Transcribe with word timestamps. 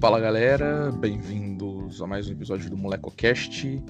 Fala 0.00 0.20
galera, 0.20 0.92
bem-vindos 0.92 2.00
a 2.00 2.06
mais 2.06 2.28
um 2.28 2.32
episódio 2.32 2.70
do 2.70 2.76
MolecoCast. 2.76 3.82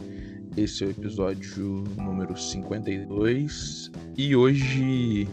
Esse 0.57 0.83
é 0.83 0.87
o 0.87 0.91
episódio 0.91 1.85
número 1.99 2.35
52 2.35 3.93
e 4.17 4.35
hoje, 4.35 5.29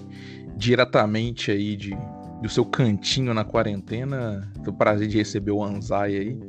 diretamente 0.57 1.49
aí 1.49 1.77
de, 1.77 1.95
do 2.41 2.49
seu 2.49 2.65
cantinho 2.65 3.33
na 3.33 3.45
quarentena, 3.45 4.51
tenho 4.55 4.71
o 4.71 4.73
prazer 4.73 5.07
de 5.07 5.17
receber 5.17 5.51
o 5.51 5.63
Anzai 5.63 6.17
aí. 6.17 6.39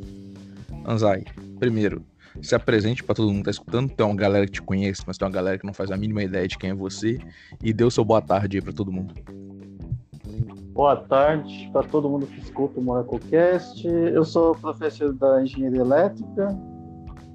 Anzai, 0.84 1.24
primeiro, 1.60 2.04
se 2.42 2.56
apresente 2.56 3.04
para 3.04 3.14
todo 3.14 3.28
mundo 3.28 3.38
que 3.38 3.44
tá 3.44 3.50
escutando. 3.52 3.88
Tem 3.90 4.04
uma 4.04 4.16
galera 4.16 4.44
que 4.44 4.52
te 4.52 4.62
conhece, 4.62 5.04
mas 5.06 5.16
tem 5.16 5.26
uma 5.26 5.32
galera 5.32 5.56
que 5.56 5.64
não 5.64 5.72
faz 5.72 5.92
a 5.92 5.96
mínima 5.96 6.24
ideia 6.24 6.48
de 6.48 6.58
quem 6.58 6.70
é 6.70 6.74
você. 6.74 7.20
E 7.62 7.72
dê 7.72 7.84
o 7.84 7.92
seu 7.92 8.04
boa 8.04 8.20
tarde 8.20 8.56
aí 8.56 8.62
para 8.62 8.72
todo 8.72 8.90
mundo. 8.90 9.14
Boa 10.76 10.94
tarde 10.94 11.70
para 11.72 11.88
todo 11.88 12.06
mundo 12.06 12.26
que 12.26 12.38
escuta 12.38 12.78
o 12.78 12.82
MoracoCast. 12.82 13.88
Eu 13.88 14.22
sou 14.26 14.54
professor 14.54 15.10
da 15.14 15.42
Engenharia 15.42 15.80
Elétrica. 15.80 16.50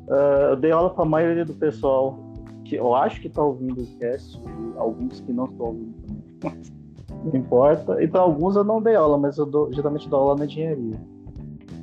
Uh, 0.07 0.52
eu 0.52 0.55
dei 0.57 0.70
aula 0.70 0.91
para 0.91 1.03
a 1.03 1.07
maioria 1.07 1.43
do 1.43 1.53
pessoal 1.55 2.19
que 2.63 2.75
eu 2.75 2.95
acho 2.95 3.19
que 3.19 3.25
está 3.25 3.41
ouvindo 3.41 3.81
o 3.81 3.88
cast, 3.97 4.38
e 4.38 4.77
alguns 4.77 5.21
que 5.21 5.33
não 5.33 5.45
estão 5.45 5.66
ouvindo 5.66 5.93
também. 6.39 6.61
não 7.33 7.39
importa. 7.39 8.03
Então, 8.03 8.21
alguns 8.21 8.55
eu 8.55 8.63
não 8.63 8.80
dei 8.80 8.93
aula, 8.93 9.17
mas 9.17 9.39
eu 9.39 9.47
dou, 9.47 9.73
geralmente 9.73 10.08
dou 10.08 10.19
aula 10.19 10.35
na 10.35 10.45
engenharia 10.45 11.02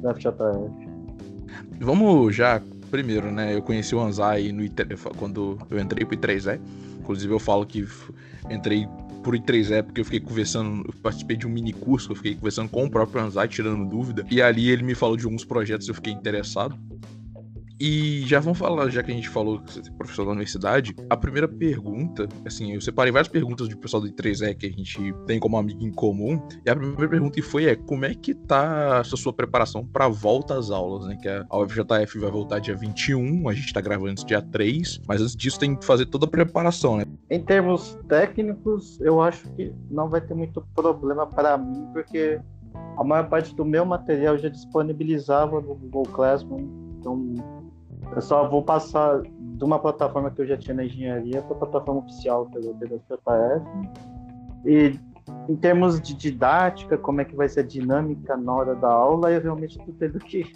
da 0.00 0.14
FJF. 0.14 0.88
Vamos 1.80 2.36
já, 2.36 2.62
primeiro, 2.88 3.32
né? 3.32 3.56
Eu 3.56 3.62
conheci 3.62 3.96
o 3.96 4.00
Anzai 4.00 4.52
no, 4.52 4.62
quando 5.16 5.58
eu 5.68 5.80
entrei 5.80 6.06
pro 6.06 6.16
I3E. 6.16 6.60
Inclusive, 7.00 7.34
eu 7.34 7.40
falo 7.40 7.66
que 7.66 7.84
entrei 8.48 8.86
por 9.28 9.36
I3E, 9.36 9.82
porque 9.82 10.00
eu 10.00 10.06
fiquei 10.06 10.20
conversando, 10.20 10.82
eu 10.86 10.94
participei 11.02 11.36
de 11.36 11.46
um 11.46 11.50
mini 11.50 11.70
curso, 11.70 12.12
eu 12.12 12.16
fiquei 12.16 12.34
conversando 12.34 12.70
com 12.70 12.86
o 12.86 12.90
próprio 12.90 13.22
Anzai, 13.22 13.46
tirando 13.46 13.84
dúvida, 13.84 14.24
e 14.30 14.40
ali 14.40 14.70
ele 14.70 14.82
me 14.82 14.94
falou 14.94 15.18
de 15.18 15.26
alguns 15.26 15.44
projetos, 15.44 15.86
eu 15.86 15.92
fiquei 15.92 16.14
interessado. 16.14 16.74
E 17.80 18.22
já 18.26 18.40
vamos 18.40 18.58
falar, 18.58 18.88
já 18.90 19.02
que 19.02 19.12
a 19.12 19.14
gente 19.14 19.28
falou 19.28 19.60
que 19.60 19.72
você 19.72 19.88
é 19.88 19.92
professor 19.92 20.24
da 20.24 20.32
universidade, 20.32 20.94
a 21.08 21.16
primeira 21.16 21.46
pergunta, 21.46 22.28
assim, 22.44 22.72
eu 22.72 22.80
separei 22.80 23.12
várias 23.12 23.28
perguntas 23.28 23.68
do 23.68 23.76
pessoal 23.76 24.02
do 24.02 24.08
I3E 24.08 24.54
que 24.56 24.66
a 24.66 24.70
gente 24.70 25.14
tem 25.26 25.38
como 25.38 25.56
amigo 25.56 25.84
em 25.84 25.92
comum, 25.92 26.42
e 26.66 26.70
a 26.70 26.74
primeira 26.74 27.08
pergunta 27.08 27.34
que 27.34 27.42
foi 27.42 27.66
é, 27.66 27.76
como 27.76 28.04
é 28.04 28.14
que 28.14 28.34
tá 28.34 28.98
a 28.98 29.04
sua 29.04 29.32
preparação 29.32 29.86
para 29.86 30.08
volta 30.08 30.58
às 30.58 30.70
aulas, 30.70 31.06
né, 31.06 31.16
que 31.22 31.28
a 31.28 31.56
UFJF 31.56 32.18
vai 32.18 32.30
voltar 32.30 32.58
dia 32.58 32.74
21, 32.74 33.48
a 33.48 33.54
gente 33.54 33.72
tá 33.72 33.80
gravando 33.80 34.14
isso 34.14 34.26
dia 34.26 34.42
3, 34.42 35.02
mas 35.06 35.20
antes 35.20 35.36
disso 35.36 35.60
tem 35.60 35.76
que 35.76 35.84
fazer 35.84 36.06
toda 36.06 36.26
a 36.26 36.28
preparação, 36.28 36.96
né? 36.96 37.04
Em 37.30 37.40
termos 37.40 37.96
técnicos, 38.08 39.00
eu 39.00 39.20
acho 39.20 39.48
que 39.50 39.72
não 39.88 40.08
vai 40.08 40.20
ter 40.20 40.34
muito 40.34 40.66
problema 40.74 41.26
para 41.26 41.56
mim, 41.56 41.86
porque 41.92 42.40
a 42.96 43.04
maior 43.04 43.28
parte 43.28 43.54
do 43.54 43.64
meu 43.64 43.84
material 43.84 44.36
já 44.36 44.48
disponibilizava 44.48 45.60
no 45.60 45.74
Google 45.76 46.04
Classroom, 46.04 46.66
então 46.98 47.34
eu 48.14 48.22
só 48.22 48.48
vou 48.48 48.62
passar 48.62 49.22
de 49.22 49.64
uma 49.64 49.78
plataforma 49.78 50.30
que 50.30 50.42
eu 50.42 50.46
já 50.46 50.56
tinha 50.56 50.74
na 50.74 50.84
engenharia 50.84 51.42
para 51.42 51.56
a 51.56 51.58
plataforma 51.58 52.00
oficial 52.00 52.46
pelo 52.46 52.74
PWF. 52.74 53.66
E 54.64 54.98
em 55.48 55.56
termos 55.56 56.00
de 56.00 56.14
didática, 56.14 56.96
como 56.96 57.20
é 57.20 57.24
que 57.24 57.36
vai 57.36 57.48
ser 57.48 57.60
a 57.60 57.64
dinâmica 57.64 58.36
na 58.36 58.54
hora 58.54 58.74
da 58.74 58.88
aula, 58.88 59.30
eu 59.30 59.40
realmente 59.40 59.78
estou 59.78 59.94
tendo 59.98 60.18
que 60.18 60.52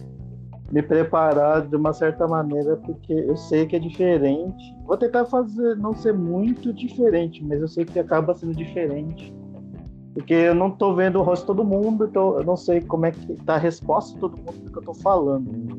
me 0.70 0.82
preparar 0.82 1.66
de 1.66 1.76
uma 1.76 1.92
certa 1.92 2.26
maneira, 2.26 2.76
porque 2.78 3.12
eu 3.12 3.36
sei 3.36 3.66
que 3.66 3.76
é 3.76 3.78
diferente. 3.78 4.74
Vou 4.86 4.96
tentar 4.96 5.26
fazer 5.26 5.76
não 5.76 5.94
ser 5.94 6.14
muito 6.14 6.72
diferente, 6.72 7.44
mas 7.44 7.60
eu 7.60 7.68
sei 7.68 7.84
que 7.84 7.98
acaba 7.98 8.34
sendo 8.34 8.54
diferente. 8.54 9.34
Porque 10.14 10.32
eu 10.32 10.54
não 10.54 10.68
estou 10.68 10.94
vendo 10.94 11.18
o 11.18 11.22
rosto 11.22 11.42
de 11.42 11.46
todo 11.48 11.64
mundo, 11.64 12.06
então 12.06 12.38
eu 12.38 12.44
não 12.44 12.56
sei 12.56 12.80
como 12.80 13.04
é 13.04 13.10
que 13.10 13.32
está 13.32 13.54
a 13.54 13.58
resposta 13.58 14.14
de 14.14 14.20
todo 14.20 14.36
mundo 14.36 14.64
do 14.64 14.70
que 14.70 14.78
eu 14.78 14.80
estou 14.80 14.94
falando. 14.94 15.76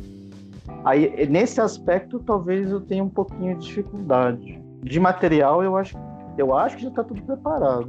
Aí, 0.85 1.27
nesse 1.27 1.61
aspecto, 1.61 2.19
talvez 2.19 2.69
eu 2.69 2.81
tenha 2.81 3.03
um 3.03 3.09
pouquinho 3.09 3.57
de 3.57 3.65
dificuldade. 3.65 4.61
De 4.81 4.99
material, 4.99 5.63
eu 5.63 5.77
acho, 5.77 5.97
eu 6.37 6.55
acho 6.55 6.75
que 6.77 6.83
já 6.83 6.89
está 6.89 7.03
tudo 7.03 7.21
preparado. 7.21 7.87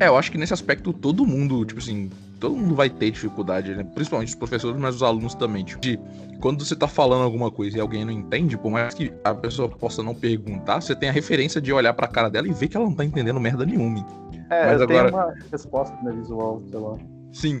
É, 0.00 0.08
eu 0.08 0.16
acho 0.16 0.30
que 0.30 0.38
nesse 0.38 0.52
aspecto 0.52 0.92
todo 0.92 1.26
mundo, 1.26 1.64
tipo 1.64 1.80
assim, 1.80 2.08
todo 2.38 2.56
mundo 2.56 2.74
vai 2.74 2.88
ter 2.88 3.10
dificuldade, 3.10 3.74
né? 3.74 3.84
Principalmente 3.94 4.28
os 4.28 4.34
professores, 4.34 4.80
mas 4.80 4.96
os 4.96 5.02
alunos 5.02 5.34
também. 5.34 5.64
Tipo, 5.64 5.80
de 5.80 5.98
quando 6.40 6.64
você 6.64 6.76
tá 6.76 6.86
falando 6.86 7.22
alguma 7.22 7.50
coisa 7.50 7.76
e 7.76 7.80
alguém 7.80 8.04
não 8.04 8.12
entende, 8.12 8.56
por 8.56 8.70
mais 8.70 8.94
que 8.94 9.12
a 9.24 9.34
pessoa 9.34 9.68
possa 9.68 10.02
não 10.02 10.14
perguntar, 10.14 10.80
você 10.80 10.94
tem 10.94 11.08
a 11.08 11.12
referência 11.12 11.60
de 11.60 11.72
olhar 11.72 11.94
pra 11.94 12.06
cara 12.06 12.28
dela 12.28 12.46
e 12.46 12.52
ver 12.52 12.68
que 12.68 12.76
ela 12.76 12.86
não 12.86 12.94
tá 12.94 13.04
entendendo 13.04 13.40
merda 13.40 13.66
nenhuma. 13.66 14.06
É, 14.50 14.66
mas 14.66 14.80
agora... 14.80 15.10
uma 15.10 15.34
resposta 15.50 15.96
né, 16.02 16.12
visual, 16.12 16.62
sei 16.70 16.78
lá. 16.78 16.96
Sim 17.32 17.60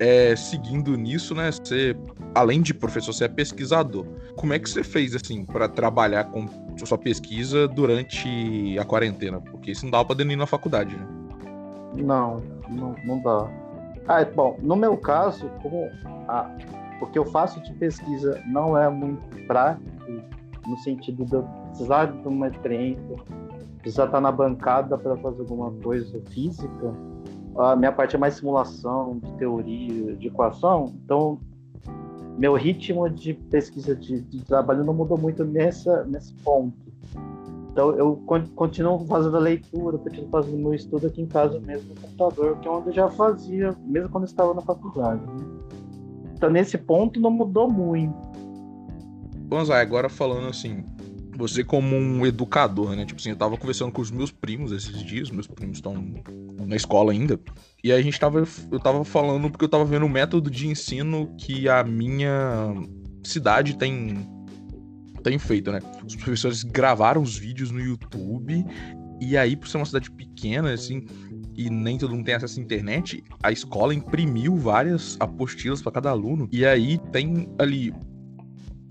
é, 0.00 0.34
seguindo 0.34 0.96
nisso, 0.96 1.34
né? 1.34 1.52
Você, 1.52 1.94
além 2.34 2.62
de 2.62 2.72
professor, 2.72 3.12
você 3.12 3.24
é 3.24 3.28
pesquisador. 3.28 4.06
Como 4.34 4.54
é 4.54 4.58
que 4.58 4.68
você 4.68 4.82
fez 4.82 5.14
assim 5.14 5.44
para 5.44 5.68
trabalhar 5.68 6.24
com 6.24 6.46
sua 6.84 6.96
pesquisa 6.96 7.68
durante 7.68 8.78
a 8.78 8.84
quarentena? 8.84 9.40
Porque 9.42 9.70
isso 9.72 9.84
não 9.84 9.90
dá 9.90 10.02
para 10.02 10.22
ir 10.22 10.36
na 10.36 10.46
faculdade, 10.46 10.96
né? 10.96 11.06
Não, 11.96 12.42
não, 12.70 12.94
não 13.04 13.20
dá. 13.20 13.50
Ah, 14.08 14.24
bom, 14.24 14.56
no 14.62 14.74
meu 14.74 14.96
caso, 14.96 15.50
como 15.62 15.90
a, 16.28 16.50
o 17.02 17.06
que 17.06 17.18
eu 17.18 17.26
faço 17.26 17.60
de 17.62 17.72
pesquisa 17.74 18.42
não 18.46 18.78
é 18.78 18.88
muito 18.88 19.46
prático, 19.46 19.90
no 20.66 20.78
sentido 20.78 21.26
de 21.26 21.34
eu 21.34 21.42
precisar 21.68 22.06
de 22.06 22.26
uma 22.26 22.48
experiência, 22.48 23.16
precisar 23.82 24.06
estar 24.06 24.20
na 24.20 24.32
bancada 24.32 24.96
para 24.96 25.16
fazer 25.18 25.40
alguma 25.40 25.70
coisa 25.82 26.20
física, 26.30 26.94
a 27.56 27.76
minha 27.76 27.92
parte 27.92 28.16
é 28.16 28.18
mais 28.18 28.34
simulação, 28.34 29.18
de 29.18 29.32
teoria, 29.34 30.16
de 30.16 30.28
equação, 30.28 30.94
então 31.04 31.38
meu 32.38 32.54
ritmo 32.54 33.08
de 33.08 33.34
pesquisa 33.34 33.94
de, 33.94 34.22
de 34.22 34.44
trabalho 34.44 34.84
não 34.84 34.94
mudou 34.94 35.18
muito 35.18 35.44
nessa, 35.44 36.04
nesse 36.04 36.32
ponto. 36.34 36.90
Então 37.72 37.92
eu 37.92 38.16
continuo 38.56 39.06
fazendo 39.06 39.36
a 39.36 39.40
leitura, 39.40 39.98
continuo 39.98 40.28
fazendo 40.30 40.56
meu 40.56 40.74
estudo 40.74 41.06
aqui 41.06 41.22
em 41.22 41.26
casa 41.26 41.60
mesmo 41.60 41.94
no 41.94 42.00
computador, 42.00 42.58
que 42.58 42.66
é 42.66 42.70
onde 42.70 42.88
eu 42.88 42.92
já 42.94 43.08
fazia, 43.10 43.76
mesmo 43.84 44.08
quando 44.08 44.24
estava 44.24 44.54
na 44.54 44.60
faculdade. 44.60 45.20
Né? 45.20 45.46
Então 46.34 46.50
nesse 46.50 46.78
ponto 46.78 47.20
não 47.20 47.30
mudou 47.30 47.70
muito. 47.70 48.14
Zay, 49.64 49.80
agora 49.80 50.08
falando 50.08 50.48
assim, 50.48 50.84
você 51.40 51.64
como 51.64 51.96
um 51.96 52.26
educador, 52.26 52.94
né? 52.94 53.04
Tipo 53.04 53.20
assim, 53.20 53.30
eu 53.30 53.36
tava 53.36 53.56
conversando 53.56 53.90
com 53.90 54.02
os 54.02 54.10
meus 54.10 54.30
primos 54.30 54.72
esses 54.72 55.02
dias, 55.02 55.30
meus 55.30 55.46
primos 55.46 55.78
estão 55.78 55.94
na 56.66 56.76
escola 56.76 57.12
ainda. 57.12 57.40
E 57.82 57.90
aí 57.90 57.98
a 57.98 58.02
gente 58.02 58.20
tava, 58.20 58.46
eu 58.70 58.78
tava 58.78 59.04
falando 59.04 59.50
porque 59.50 59.64
eu 59.64 59.68
tava 59.68 59.84
vendo 59.84 60.06
o 60.06 60.08
método 60.08 60.50
de 60.50 60.68
ensino 60.68 61.34
que 61.38 61.68
a 61.68 61.82
minha 61.82 62.74
cidade 63.24 63.76
tem 63.76 64.28
tem 65.22 65.38
feito, 65.38 65.70
né? 65.70 65.80
Os 66.06 66.16
professores 66.16 66.62
gravaram 66.62 67.20
os 67.22 67.36
vídeos 67.36 67.70
no 67.70 67.80
YouTube 67.80 68.64
e 69.20 69.36
aí 69.36 69.54
por 69.54 69.68
ser 69.68 69.76
uma 69.76 69.84
cidade 69.84 70.10
pequena 70.10 70.72
assim, 70.72 71.04
e 71.54 71.68
nem 71.68 71.98
todo 71.98 72.14
mundo 72.14 72.24
tem 72.24 72.34
acesso 72.34 72.58
à 72.58 72.62
internet, 72.62 73.22
a 73.42 73.52
escola 73.52 73.94
imprimiu 73.94 74.56
várias 74.56 75.18
apostilas 75.20 75.82
para 75.82 75.92
cada 75.92 76.10
aluno 76.10 76.48
e 76.50 76.64
aí 76.64 76.98
tem 77.12 77.46
ali 77.58 77.92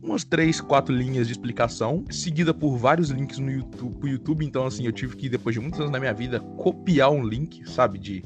umas 0.01 0.23
três, 0.23 0.61
quatro 0.61 0.95
linhas 0.95 1.27
de 1.27 1.33
explicação, 1.33 2.03
seguida 2.09 2.53
por 2.53 2.77
vários 2.77 3.09
links 3.09 3.37
no 3.37 3.51
YouTube, 3.51 4.09
YouTube. 4.09 4.45
Então, 4.45 4.65
assim, 4.65 4.85
eu 4.85 4.91
tive 4.91 5.15
que, 5.15 5.29
depois 5.29 5.53
de 5.53 5.59
muitos 5.59 5.79
anos 5.79 5.91
na 5.91 5.99
minha 5.99 6.13
vida, 6.13 6.39
copiar 6.39 7.11
um 7.11 7.23
link, 7.23 7.69
sabe? 7.69 7.99
De 7.99 8.23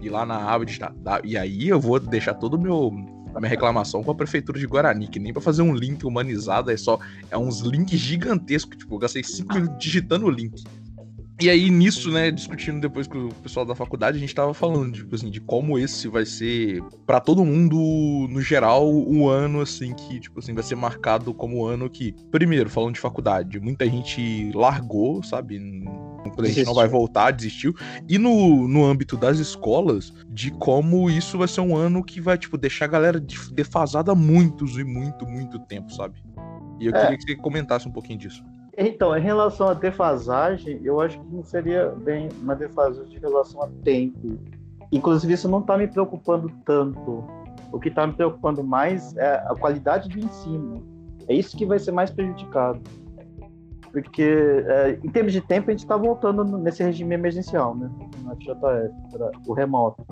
ir 0.00 0.10
lá 0.10 0.24
na 0.24 0.36
aba 0.36 0.64
de 0.64 0.78
E 1.24 1.36
aí 1.36 1.68
eu 1.68 1.80
vou 1.80 1.98
deixar 1.98 2.34
todo 2.34 2.54
o 2.54 2.60
meu 2.60 2.92
a 3.34 3.40
minha 3.40 3.50
reclamação 3.50 4.02
com 4.02 4.10
a 4.10 4.14
prefeitura 4.14 4.58
de 4.58 4.66
Guarani, 4.66 5.06
que 5.06 5.20
nem 5.20 5.32
para 5.32 5.42
fazer 5.42 5.62
um 5.62 5.74
link 5.74 6.04
humanizado 6.04 6.70
é 6.70 6.76
só 6.76 6.98
é 7.30 7.36
uns 7.36 7.60
links 7.60 7.98
gigantescos, 7.98 8.76
tipo, 8.76 8.94
eu 8.94 8.98
gastei 8.98 9.22
cinco 9.22 9.54
minutos 9.54 9.78
digitando 9.78 10.26
o 10.26 10.30
link. 10.30 10.64
E 11.40 11.48
aí, 11.48 11.70
nisso, 11.70 12.10
né, 12.10 12.32
discutindo 12.32 12.80
depois 12.80 13.06
com 13.06 13.26
o 13.26 13.34
pessoal 13.34 13.64
da 13.64 13.72
faculdade, 13.72 14.16
a 14.16 14.20
gente 14.20 14.34
tava 14.34 14.52
falando, 14.52 14.92
tipo 14.92 15.14
assim, 15.14 15.30
de 15.30 15.40
como 15.40 15.78
esse 15.78 16.08
vai 16.08 16.26
ser, 16.26 16.82
para 17.06 17.20
todo 17.20 17.44
mundo, 17.44 17.76
no 18.28 18.42
geral, 18.42 18.92
um 18.92 19.28
ano, 19.28 19.60
assim, 19.60 19.94
que, 19.94 20.18
tipo 20.18 20.40
assim, 20.40 20.52
vai 20.52 20.64
ser 20.64 20.74
marcado 20.74 21.32
como 21.32 21.64
ano 21.64 21.88
que, 21.88 22.12
primeiro, 22.32 22.68
falando 22.68 22.94
de 22.94 23.00
faculdade, 23.00 23.60
muita 23.60 23.88
gente 23.88 24.50
largou, 24.52 25.22
sabe? 25.22 25.60
Quando 26.34 26.44
a 26.44 26.48
gente 26.48 26.66
não 26.66 26.74
vai 26.74 26.88
voltar, 26.88 27.30
desistiu. 27.30 27.72
E 28.08 28.18
no, 28.18 28.66
no 28.66 28.84
âmbito 28.84 29.16
das 29.16 29.38
escolas, 29.38 30.12
de 30.28 30.50
como 30.50 31.08
isso 31.08 31.38
vai 31.38 31.46
ser 31.46 31.60
um 31.60 31.76
ano 31.76 32.02
que 32.02 32.20
vai, 32.20 32.36
tipo, 32.36 32.58
deixar 32.58 32.86
a 32.86 32.88
galera 32.88 33.24
defasada 33.52 34.12
muitos 34.12 34.76
e 34.76 34.82
muito, 34.82 35.24
muito 35.24 35.60
tempo, 35.60 35.92
sabe? 35.92 36.20
E 36.80 36.86
eu 36.86 36.92
é. 36.92 37.00
queria 37.00 37.16
que 37.16 37.22
você 37.22 37.36
comentasse 37.36 37.86
um 37.86 37.92
pouquinho 37.92 38.18
disso. 38.18 38.42
Então, 38.80 39.16
em 39.16 39.20
relação 39.20 39.68
à 39.68 39.74
defasagem, 39.74 40.80
eu 40.84 41.00
acho 41.00 41.18
que 41.18 41.34
não 41.34 41.42
seria 41.42 41.88
bem 41.88 42.28
uma 42.40 42.54
defasagem 42.54 43.16
em 43.16 43.20
relação 43.20 43.60
a 43.60 43.68
tempo. 43.82 44.38
Inclusive, 44.92 45.32
isso 45.32 45.48
não 45.48 45.58
está 45.58 45.76
me 45.76 45.88
preocupando 45.88 46.48
tanto. 46.64 47.24
O 47.72 47.80
que 47.80 47.88
está 47.88 48.06
me 48.06 48.12
preocupando 48.12 48.62
mais 48.62 49.16
é 49.16 49.34
a 49.48 49.54
qualidade 49.58 50.08
do 50.08 50.20
ensino. 50.20 50.86
É 51.26 51.34
isso 51.34 51.56
que 51.56 51.66
vai 51.66 51.80
ser 51.80 51.90
mais 51.90 52.12
prejudicado. 52.12 52.80
Porque, 53.90 54.22
é, 54.22 55.00
em 55.02 55.08
termos 55.10 55.32
de 55.32 55.40
tempo, 55.40 55.70
a 55.70 55.72
gente 55.72 55.80
está 55.80 55.96
voltando 55.96 56.44
nesse 56.44 56.80
regime 56.80 57.16
emergencial, 57.16 57.74
né? 57.74 57.90
No 58.22 58.36
FJF, 58.36 58.94
o 59.44 59.54
remoto. 59.54 60.06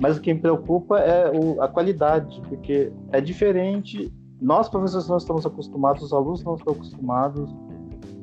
Mas 0.00 0.16
o 0.16 0.20
que 0.20 0.32
me 0.32 0.38
preocupa 0.40 1.00
é 1.00 1.32
o, 1.36 1.60
a 1.60 1.66
qualidade, 1.66 2.40
porque 2.48 2.92
é 3.10 3.20
diferente. 3.20 4.12
Nós, 4.40 4.68
professores, 4.68 5.08
não 5.08 5.16
estamos 5.16 5.44
acostumados, 5.44 6.04
os 6.04 6.12
alunos 6.12 6.44
não 6.44 6.54
estão 6.54 6.74
acostumados. 6.74 7.52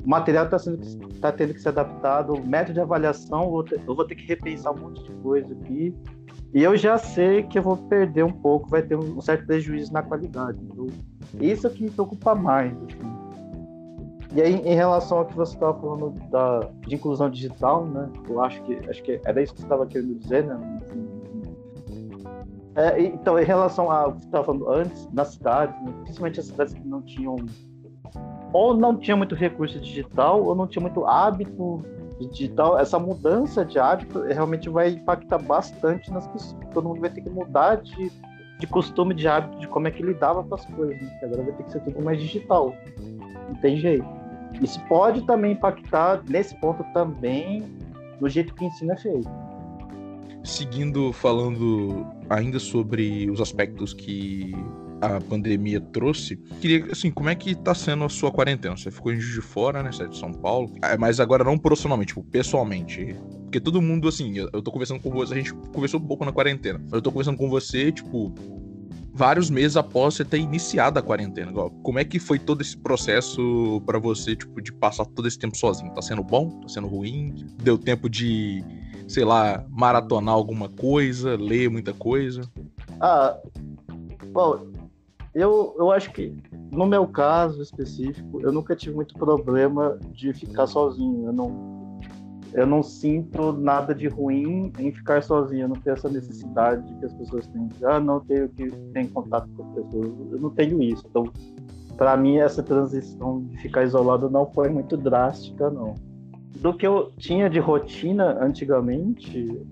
O 0.04 0.08
material 0.08 0.46
está 0.46 0.58
tá 1.20 1.32
tendo 1.32 1.54
que 1.54 1.60
ser 1.60 1.68
adaptado, 1.68 2.34
o 2.34 2.44
método 2.44 2.74
de 2.74 2.80
avaliação, 2.80 3.50
vou, 3.50 3.62
ter, 3.62 3.80
eu 3.86 3.94
vou 3.94 4.04
ter 4.04 4.16
que 4.16 4.26
repensar 4.26 4.72
um 4.72 4.78
monte 4.78 5.04
de 5.04 5.12
coisa 5.22 5.52
aqui. 5.52 5.94
E 6.52 6.62
eu 6.62 6.76
já 6.76 6.98
sei 6.98 7.44
que 7.44 7.58
eu 7.58 7.62
vou 7.62 7.76
perder 7.76 8.24
um 8.24 8.32
pouco, 8.32 8.68
vai 8.68 8.82
ter 8.82 8.96
um 8.96 9.20
certo 9.20 9.46
prejuízo 9.46 9.92
na 9.92 10.02
qualidade. 10.02 10.58
Então, 10.62 10.86
isso 11.40 11.66
é 11.66 11.70
que 11.70 11.84
me 11.84 11.90
preocupa 11.90 12.34
mais. 12.34 12.72
Assim. 12.72 13.22
E 14.34 14.40
aí, 14.40 14.54
em 14.54 14.74
relação 14.74 15.18
ao 15.18 15.26
que 15.26 15.36
você 15.36 15.54
estava 15.54 15.78
falando 15.78 16.10
da, 16.30 16.60
de 16.86 16.94
inclusão 16.94 17.30
digital, 17.30 17.86
né? 17.86 18.08
Eu 18.28 18.40
acho 18.42 18.62
que 18.62 18.74
acho 18.88 19.02
que 19.02 19.20
era 19.24 19.42
isso 19.42 19.52
que 19.54 19.60
você 19.60 19.66
estava 19.66 19.86
querendo 19.86 20.18
dizer, 20.18 20.44
né? 20.44 20.80
É, 22.74 23.00
então, 23.02 23.38
em 23.38 23.44
relação 23.44 23.90
ao 23.90 24.12
que 24.12 24.20
você 24.20 24.26
estava 24.26 24.44
falando 24.44 24.70
antes, 24.70 25.06
nas 25.12 25.34
cidades, 25.34 25.78
né? 25.82 25.92
principalmente 26.04 26.40
as 26.40 26.46
cidades 26.46 26.72
que 26.72 26.86
não 26.86 27.02
tinham 27.02 27.36
ou 28.52 28.76
não 28.76 28.96
tinha 28.96 29.16
muito 29.16 29.34
recurso 29.34 29.78
digital 29.80 30.42
ou 30.44 30.54
não 30.54 30.66
tinha 30.66 30.82
muito 30.82 31.04
hábito 31.06 31.82
digital, 32.30 32.78
essa 32.78 32.98
mudança 32.98 33.64
de 33.64 33.78
hábito 33.78 34.22
realmente 34.22 34.68
vai 34.68 34.90
impactar 34.90 35.38
bastante 35.38 36.10
nas 36.12 36.26
pessoas. 36.28 36.56
Todo 36.72 36.88
mundo 36.88 37.00
vai 37.00 37.10
ter 37.10 37.22
que 37.22 37.30
mudar 37.30 37.76
de, 37.76 38.12
de 38.58 38.66
costume, 38.66 39.14
de 39.14 39.26
hábito, 39.26 39.58
de 39.58 39.66
como 39.68 39.88
é 39.88 39.90
que 39.90 40.02
lidava 40.02 40.42
com 40.44 40.54
as 40.54 40.64
coisas. 40.66 41.00
Né? 41.00 41.20
Agora 41.22 41.42
vai 41.42 41.52
ter 41.52 41.64
que 41.64 41.72
ser 41.72 41.80
tudo 41.80 42.02
mais 42.02 42.20
digital. 42.20 42.74
Não 43.48 43.54
tem 43.56 43.76
jeito. 43.76 44.06
Isso 44.60 44.80
pode 44.88 45.22
também 45.26 45.52
impactar, 45.52 46.22
nesse 46.28 46.54
ponto 46.60 46.84
também, 46.92 47.64
no 48.20 48.28
jeito 48.28 48.54
que 48.54 48.64
o 48.64 48.68
ensino 48.68 48.92
é 48.92 48.96
feito. 48.96 49.28
Seguindo 50.44 51.12
falando 51.12 52.06
ainda 52.28 52.58
sobre 52.58 53.30
os 53.30 53.40
aspectos 53.40 53.94
que 53.94 54.54
a 55.02 55.20
pandemia 55.20 55.80
trouxe, 55.80 56.36
queria, 56.60 56.86
assim, 56.92 57.10
como 57.10 57.28
é 57.28 57.34
que 57.34 57.56
tá 57.56 57.74
sendo 57.74 58.04
a 58.04 58.08
sua 58.08 58.30
quarentena? 58.30 58.76
Você 58.76 58.88
ficou 58.88 59.12
em 59.12 59.18
Juiz 59.18 59.34
de 59.34 59.40
Fora, 59.40 59.82
né? 59.82 59.90
Você 59.90 60.04
é 60.04 60.06
de 60.06 60.16
São 60.16 60.32
Paulo. 60.32 60.72
É, 60.80 60.96
mas 60.96 61.18
agora 61.18 61.42
não 61.42 61.58
profissionalmente, 61.58 62.14
tipo, 62.14 62.22
pessoalmente. 62.22 63.16
Porque 63.42 63.58
todo 63.58 63.82
mundo, 63.82 64.06
assim, 64.06 64.38
eu 64.38 64.62
tô 64.62 64.70
conversando 64.70 65.00
com 65.00 65.10
você, 65.10 65.34
a 65.34 65.36
gente 65.36 65.52
conversou 65.52 65.98
um 65.98 66.06
pouco 66.06 66.24
na 66.24 66.30
quarentena. 66.30 66.80
Eu 66.92 67.02
tô 67.02 67.10
conversando 67.10 67.36
com 67.36 67.50
você, 67.50 67.90
tipo, 67.90 68.32
vários 69.12 69.50
meses 69.50 69.76
após 69.76 70.14
você 70.14 70.24
ter 70.24 70.38
iniciado 70.38 71.00
a 71.00 71.02
quarentena. 71.02 71.52
Como 71.82 71.98
é 71.98 72.04
que 72.04 72.20
foi 72.20 72.38
todo 72.38 72.60
esse 72.60 72.76
processo 72.76 73.82
para 73.84 73.98
você, 73.98 74.36
tipo, 74.36 74.62
de 74.62 74.72
passar 74.72 75.04
todo 75.04 75.26
esse 75.26 75.36
tempo 75.38 75.56
sozinho? 75.56 75.92
Tá 75.92 76.00
sendo 76.00 76.22
bom? 76.22 76.48
Tá 76.60 76.68
sendo 76.68 76.86
ruim? 76.86 77.34
Deu 77.60 77.76
tempo 77.76 78.08
de, 78.08 78.64
sei 79.08 79.24
lá, 79.24 79.66
maratonar 79.68 80.34
alguma 80.34 80.68
coisa, 80.68 81.36
ler 81.36 81.68
muita 81.68 81.92
coisa? 81.92 82.42
Ah, 83.00 83.36
bom, 84.32 84.71
eu, 85.34 85.74
eu 85.78 85.90
acho 85.90 86.12
que 86.12 86.36
no 86.70 86.86
meu 86.86 87.06
caso 87.06 87.62
específico, 87.62 88.40
eu 88.40 88.52
nunca 88.52 88.76
tive 88.76 88.94
muito 88.94 89.14
problema 89.14 89.98
de 90.10 90.32
ficar 90.32 90.66
sozinho. 90.66 91.26
Eu 91.26 91.32
não 91.32 91.82
eu 92.54 92.66
não 92.66 92.82
sinto 92.82 93.52
nada 93.52 93.94
de 93.94 94.08
ruim 94.08 94.70
em 94.78 94.92
ficar 94.92 95.22
sozinho, 95.22 95.62
eu 95.62 95.68
não 95.68 95.76
tenho 95.76 95.94
essa 95.94 96.08
necessidade 96.08 96.82
que 96.96 97.06
as 97.06 97.12
pessoas 97.14 97.46
têm. 97.46 97.66
Ah, 97.82 97.98
não 97.98 98.20
tenho 98.20 98.46
que 98.50 98.70
ter 98.70 99.08
contato 99.08 99.48
com 99.56 99.62
as 99.62 99.74
pessoas. 99.74 100.32
Eu 100.32 100.38
não 100.38 100.50
tenho 100.50 100.82
isso. 100.82 101.02
Então, 101.08 101.24
para 101.96 102.14
mim, 102.16 102.38
essa 102.38 102.62
transição 102.62 103.42
de 103.44 103.56
ficar 103.56 103.84
isolado 103.84 104.28
não 104.28 104.44
foi 104.52 104.68
muito 104.68 104.98
drástica, 104.98 105.70
não. 105.70 105.94
Do 106.58 106.74
que 106.74 106.86
eu 106.86 107.10
tinha 107.16 107.48
de 107.48 107.58
rotina 107.58 108.38
antigamente, 108.44 109.62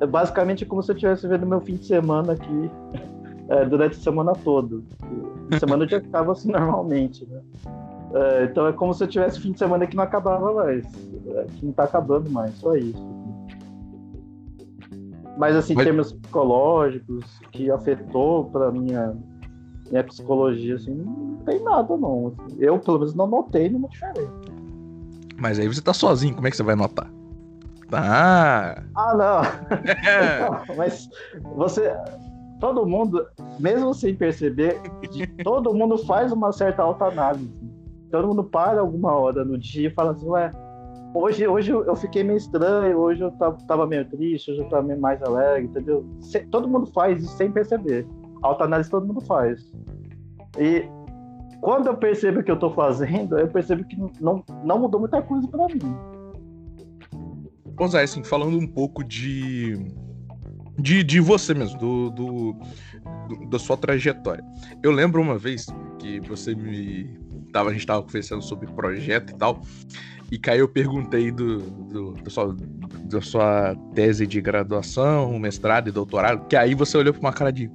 é 0.00 0.06
basicamente 0.06 0.66
como 0.66 0.82
se 0.82 0.90
eu 0.90 0.96
estivesse 0.96 1.28
vendo 1.28 1.46
meu 1.46 1.60
fim 1.60 1.76
de 1.76 1.86
semana 1.86 2.32
aqui 2.32 2.70
é, 3.48 3.64
durante 3.64 3.96
a 3.96 4.00
semana 4.00 4.32
toda. 4.32 4.80
Semana 5.58 5.84
eu 5.84 5.88
já 5.88 6.00
ficava 6.00 6.32
assim 6.32 6.50
normalmente, 6.52 7.26
né? 7.26 7.40
É, 8.14 8.44
então 8.44 8.66
é 8.66 8.72
como 8.72 8.94
se 8.94 9.02
eu 9.02 9.08
tivesse 9.08 9.40
fim 9.40 9.52
de 9.52 9.58
semana 9.58 9.86
que 9.86 9.96
não 9.96 10.04
acabava 10.04 10.52
mais. 10.52 10.84
É, 11.26 11.44
que 11.44 11.66
não 11.66 11.72
tá 11.72 11.84
acabando 11.84 12.30
mais, 12.30 12.54
só 12.54 12.74
isso. 12.76 13.02
Mas 15.36 15.56
assim, 15.56 15.74
Mas... 15.74 15.84
termos 15.84 16.12
psicológicos, 16.12 17.24
que 17.50 17.70
afetou 17.70 18.44
pra 18.46 18.70
minha, 18.70 19.14
minha 19.90 20.04
psicologia, 20.04 20.76
assim, 20.76 20.94
não 20.94 21.36
tem 21.44 21.60
nada 21.62 21.96
não. 21.96 22.32
Eu, 22.58 22.78
pelo 22.78 23.00
menos, 23.00 23.14
não 23.14 23.26
notei 23.26 23.68
nenhuma 23.68 23.88
diferença. 23.88 24.32
Mas 25.36 25.58
aí 25.58 25.66
você 25.66 25.82
tá 25.82 25.92
sozinho, 25.92 26.34
como 26.34 26.46
é 26.46 26.50
que 26.50 26.56
você 26.56 26.62
vai 26.62 26.76
notar? 26.76 27.10
Tá. 27.90 28.82
Ah, 28.94 29.14
não. 29.14 29.42
Não 30.68 30.76
mas 30.76 31.08
você. 31.54 31.94
Todo 32.64 32.86
mundo, 32.86 33.26
mesmo 33.60 33.92
sem 33.92 34.14
perceber, 34.14 34.80
todo 35.44 35.74
mundo 35.74 35.98
faz 35.98 36.32
uma 36.32 36.50
certa 36.50 36.82
autoanálise 36.82 37.52
todo 38.10 38.28
mundo 38.28 38.44
para 38.44 38.80
alguma 38.80 39.12
hora 39.12 39.44
no 39.44 39.58
dia 39.58 39.88
e 39.88 39.92
fala 39.92 40.12
assim, 40.12 40.26
ué, 40.28 40.50
hoje, 41.12 41.46
hoje 41.46 41.72
eu 41.72 41.94
fiquei 41.94 42.24
meio 42.24 42.38
estranho, 42.38 42.96
hoje 42.96 43.20
eu 43.22 43.30
tava 43.66 43.86
meio 43.86 44.08
triste, 44.08 44.50
hoje 44.50 44.62
eu 44.62 44.68
tava 44.70 44.82
meio 44.82 44.98
mais 44.98 45.22
alegre, 45.22 45.66
entendeu? 45.66 46.06
Todo 46.50 46.66
mundo 46.66 46.86
faz 46.86 47.22
isso 47.22 47.36
sem 47.36 47.52
perceber. 47.52 48.06
Autoanálise 48.40 48.88
todo 48.88 49.06
mundo 49.06 49.20
faz. 49.20 49.70
E 50.58 50.88
quando 51.60 51.88
eu 51.88 51.96
percebo 51.98 52.42
que 52.42 52.50
eu 52.50 52.58
tô 52.58 52.70
fazendo, 52.70 53.38
eu 53.38 53.48
percebo 53.48 53.84
que 53.84 53.98
não, 54.20 54.42
não 54.64 54.78
mudou 54.78 55.00
muita 55.00 55.20
coisa 55.20 55.46
para 55.48 55.66
mim. 55.66 55.94
Bom, 57.74 57.88
Zé, 57.88 58.04
assim, 58.04 58.24
falando 58.24 58.56
um 58.56 58.66
pouco 58.66 59.04
de. 59.04 59.76
De, 60.78 61.04
de 61.04 61.20
você 61.20 61.54
mesmo, 61.54 61.78
do, 61.78 62.10
do, 62.10 62.56
do, 63.28 63.46
da 63.48 63.58
sua 63.58 63.76
trajetória. 63.76 64.44
Eu 64.82 64.90
lembro 64.90 65.22
uma 65.22 65.38
vez 65.38 65.66
que 66.00 66.20
você 66.20 66.54
me, 66.54 67.16
tava, 67.52 67.70
a 67.70 67.72
gente 67.72 67.86
tava 67.86 68.02
conversando 68.02 68.42
sobre 68.42 68.66
projeto 68.66 69.30
e 69.30 69.36
tal. 69.36 69.62
E 70.32 70.40
aí 70.50 70.58
eu 70.58 70.68
perguntei 70.68 71.30
do, 71.30 71.58
do, 71.60 72.12
do 72.14 72.30
sua, 72.30 72.56
da 73.04 73.20
sua 73.20 73.76
tese 73.94 74.26
de 74.26 74.40
graduação, 74.40 75.38
mestrado 75.38 75.88
e 75.88 75.92
doutorado, 75.92 76.46
que 76.48 76.56
aí 76.56 76.74
você 76.74 76.96
olhou 76.96 77.12
pra 77.14 77.20
uma 77.20 77.32
cara 77.32 77.52
de. 77.52 77.70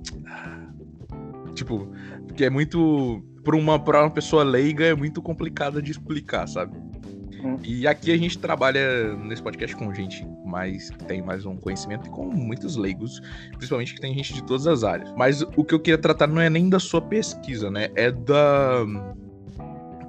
Tipo, 1.53 1.87
porque 2.27 2.43
é 2.45 2.49
muito. 2.49 3.23
Pra 3.43 3.55
uma, 3.55 3.79
pra 3.79 4.01
uma 4.01 4.11
pessoa 4.11 4.43
leiga 4.43 4.85
é 4.85 4.93
muito 4.93 5.21
complicado 5.21 5.81
de 5.81 5.91
explicar, 5.91 6.47
sabe? 6.47 6.77
Hum. 7.43 7.57
E 7.63 7.87
aqui 7.87 8.11
a 8.11 8.17
gente 8.17 8.37
trabalha 8.37 9.15
nesse 9.15 9.41
podcast 9.41 9.75
com 9.75 9.93
gente 9.93 10.25
mais 10.45 10.89
que 10.89 11.03
tem 11.05 11.21
mais 11.21 11.45
um 11.45 11.55
conhecimento 11.55 12.07
e 12.07 12.09
com 12.09 12.25
muitos 12.25 12.75
leigos, 12.75 13.21
principalmente 13.51 13.93
que 13.93 14.01
tem 14.01 14.13
gente 14.13 14.33
de 14.33 14.43
todas 14.43 14.67
as 14.67 14.83
áreas. 14.83 15.11
Mas 15.15 15.41
o 15.41 15.63
que 15.63 15.73
eu 15.73 15.79
queria 15.79 15.97
tratar 15.97 16.27
não 16.27 16.41
é 16.41 16.49
nem 16.49 16.69
da 16.69 16.79
sua 16.79 17.01
pesquisa, 17.01 17.71
né? 17.71 17.89
É 17.95 18.11
da 18.11 18.85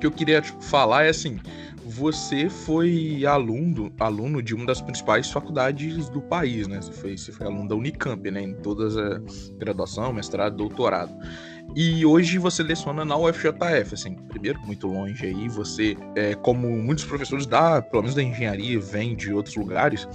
que 0.01 0.07
eu 0.07 0.11
queria 0.11 0.41
tipo, 0.41 0.61
falar 0.63 1.05
é 1.05 1.11
assim: 1.11 1.39
você 1.85 2.49
foi 2.49 3.25
aluno, 3.27 3.93
aluno 4.01 4.43
de 4.43 4.55
uma 4.55 4.65
das 4.65 4.81
principais 4.81 5.31
faculdades 5.31 6.09
do 6.09 6.21
país, 6.23 6.67
né? 6.67 6.81
Você 6.81 6.93
foi, 6.93 7.19
você 7.19 7.31
foi 7.31 7.47
aluno 7.47 7.69
da 7.69 7.75
Unicamp, 7.75 8.31
né? 8.31 8.43
Em 8.43 8.55
todas 8.55 8.97
a 8.97 9.21
graduação, 9.59 10.13
mestrado, 10.13 10.57
doutorado. 10.57 11.13
E 11.75 12.05
hoje 12.05 12.39
você 12.39 12.63
leciona 12.63 13.05
na 13.05 13.17
UFJF, 13.17 13.95
assim, 13.95 14.15
primeiro, 14.15 14.61
muito 14.61 14.87
longe 14.89 15.25
aí, 15.25 15.49
você, 15.49 15.97
é, 16.17 16.35
como 16.35 16.69
muitos 16.69 17.05
professores 17.05 17.47
da, 17.47 17.81
pelo 17.81 18.03
menos 18.03 18.17
da 18.17 18.23
engenharia, 18.23 18.79
vem 18.81 19.15
de 19.15 19.33
outros 19.33 19.55
lugares, 19.55 20.07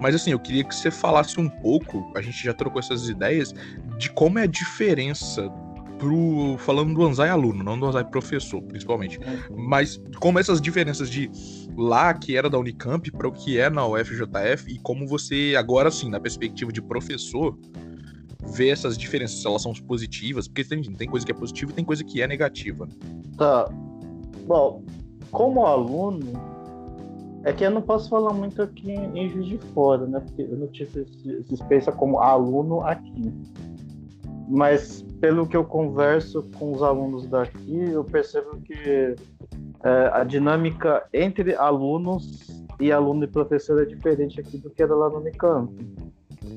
mas 0.00 0.14
assim, 0.14 0.32
eu 0.32 0.38
queria 0.38 0.64
que 0.64 0.74
você 0.74 0.90
falasse 0.90 1.40
um 1.40 1.48
pouco, 1.48 2.12
a 2.16 2.20
gente 2.20 2.42
já 2.42 2.52
trocou 2.52 2.80
essas 2.80 3.08
ideias, 3.08 3.54
de 3.98 4.10
como 4.10 4.38
é 4.38 4.42
a 4.42 4.46
diferença 4.46 5.50
pro. 5.98 6.56
Falando 6.58 6.94
do 6.94 7.04
Anzai 7.04 7.28
aluno, 7.28 7.62
não 7.62 7.78
do 7.78 7.86
Anzai 7.86 8.04
professor, 8.04 8.62
principalmente. 8.62 9.18
Mas 9.50 10.00
como 10.18 10.38
essas 10.38 10.60
diferenças 10.60 11.10
de 11.10 11.30
lá, 11.76 12.12
que 12.12 12.36
era 12.36 12.50
da 12.50 12.58
Unicamp, 12.58 13.10
para 13.10 13.28
o 13.28 13.32
que 13.32 13.58
é 13.58 13.70
na 13.70 13.86
UFJF, 13.86 14.70
e 14.70 14.78
como 14.80 15.06
você, 15.06 15.54
agora 15.56 15.90
sim, 15.90 16.10
na 16.10 16.20
perspectiva 16.20 16.70
de 16.70 16.82
professor, 16.82 17.56
vê 18.52 18.70
essas 18.70 18.96
diferenças, 18.96 19.40
se 19.40 19.46
elas 19.46 19.62
são 19.62 19.72
positivas, 19.74 20.46
porque 20.48 20.64
tem, 20.64 20.82
tem 20.82 21.08
coisa 21.08 21.24
que 21.24 21.32
é 21.32 21.34
positiva 21.34 21.72
e 21.72 21.74
tem 21.74 21.84
coisa 21.84 22.04
que 22.04 22.22
é 22.22 22.26
negativa. 22.26 22.88
Tá. 23.36 23.68
Bom, 24.46 24.82
como 25.30 25.66
aluno, 25.66 26.32
é 27.44 27.52
que 27.52 27.64
eu 27.64 27.70
não 27.70 27.82
posso 27.82 28.08
falar 28.08 28.32
muito 28.32 28.60
aqui 28.62 28.90
em 28.90 29.28
Juiz 29.28 29.46
de 29.46 29.58
Fora, 29.72 30.06
né? 30.06 30.20
Porque 30.20 30.42
eu 30.42 30.56
não 30.56 30.66
tive 30.68 31.02
essa 31.02 31.54
experiência 31.54 31.92
como 31.92 32.18
aluno 32.18 32.80
aqui. 32.82 33.32
Mas 34.48 35.04
pelo 35.20 35.46
que 35.46 35.56
eu 35.56 35.64
converso 35.64 36.42
com 36.58 36.72
os 36.72 36.82
alunos 36.82 37.26
daqui, 37.28 37.90
eu 37.90 38.04
percebo 38.04 38.60
que 38.60 39.16
é, 39.84 40.10
a 40.12 40.24
dinâmica 40.24 41.04
entre 41.12 41.54
alunos 41.54 42.46
e 42.80 42.92
aluno 42.92 43.24
e 43.24 43.28
professor 43.28 43.82
é 43.82 43.84
diferente 43.84 44.40
aqui 44.40 44.58
do 44.58 44.70
que 44.70 44.82
era 44.82 44.94
lá 44.94 45.08
no 45.08 45.18
Unicamp. 45.18 45.72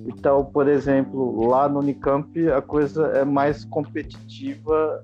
Então, 0.05 0.45
por 0.45 0.67
exemplo, 0.67 1.47
lá 1.47 1.67
no 1.67 1.79
Unicamp 1.79 2.49
a 2.49 2.61
coisa 2.61 3.07
é 3.07 3.25
mais 3.25 3.65
competitiva, 3.65 5.03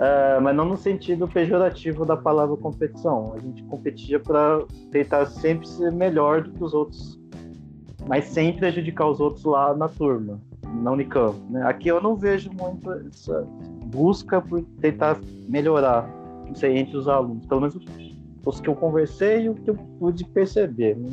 é, 0.00 0.40
mas 0.40 0.56
não 0.56 0.64
no 0.64 0.76
sentido 0.76 1.28
pejorativo 1.28 2.04
da 2.04 2.16
palavra 2.16 2.56
competição. 2.56 3.34
A 3.34 3.38
gente 3.38 3.62
competia 3.64 4.18
para 4.18 4.64
tentar 4.90 5.26
sempre 5.26 5.68
ser 5.68 5.92
melhor 5.92 6.42
do 6.42 6.50
que 6.52 6.64
os 6.64 6.74
outros 6.74 7.18
mas 8.06 8.26
sem 8.26 8.54
prejudicar 8.54 9.08
os 9.08 9.20
outros 9.20 9.44
lá 9.44 9.74
na 9.74 9.88
turma, 9.88 10.40
na 10.82 10.92
Unicamp. 10.92 11.38
Né? 11.50 11.62
Aqui 11.64 11.88
eu 11.88 12.00
não 12.00 12.16
vejo 12.16 12.50
muito 12.52 12.90
essa 12.92 13.46
busca 13.86 14.40
por 14.40 14.62
tentar 14.80 15.18
melhorar, 15.48 16.08
não 16.46 16.54
sei, 16.54 16.78
entre 16.78 16.96
os 16.96 17.08
alunos, 17.08 17.46
pelo 17.46 17.60
menos 17.60 17.78
os 18.44 18.60
que 18.60 18.68
eu 18.68 18.74
conversei 18.74 19.44
e 19.44 19.48
o 19.48 19.54
que 19.54 19.70
eu 19.70 19.74
pude 19.98 20.24
perceber. 20.26 20.96
Né? 20.96 21.08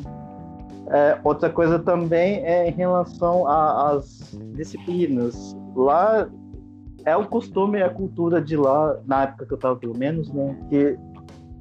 É, 0.94 1.18
outra 1.24 1.50
coisa 1.50 1.80
também 1.80 2.44
é 2.46 2.68
em 2.68 2.72
relação 2.72 3.48
às 3.48 4.38
disciplinas. 4.56 5.56
Lá 5.74 6.30
é 7.06 7.16
o 7.16 7.26
costume, 7.26 7.80
é 7.80 7.84
a 7.84 7.90
cultura 7.90 8.42
de 8.42 8.58
lá, 8.58 9.00
na 9.06 9.24
época 9.24 9.46
que 9.46 9.54
eu 9.54 9.56
estava 9.56 9.76
pelo 9.78 9.98
menos, 9.98 10.32
né, 10.34 10.56
que 10.70 11.00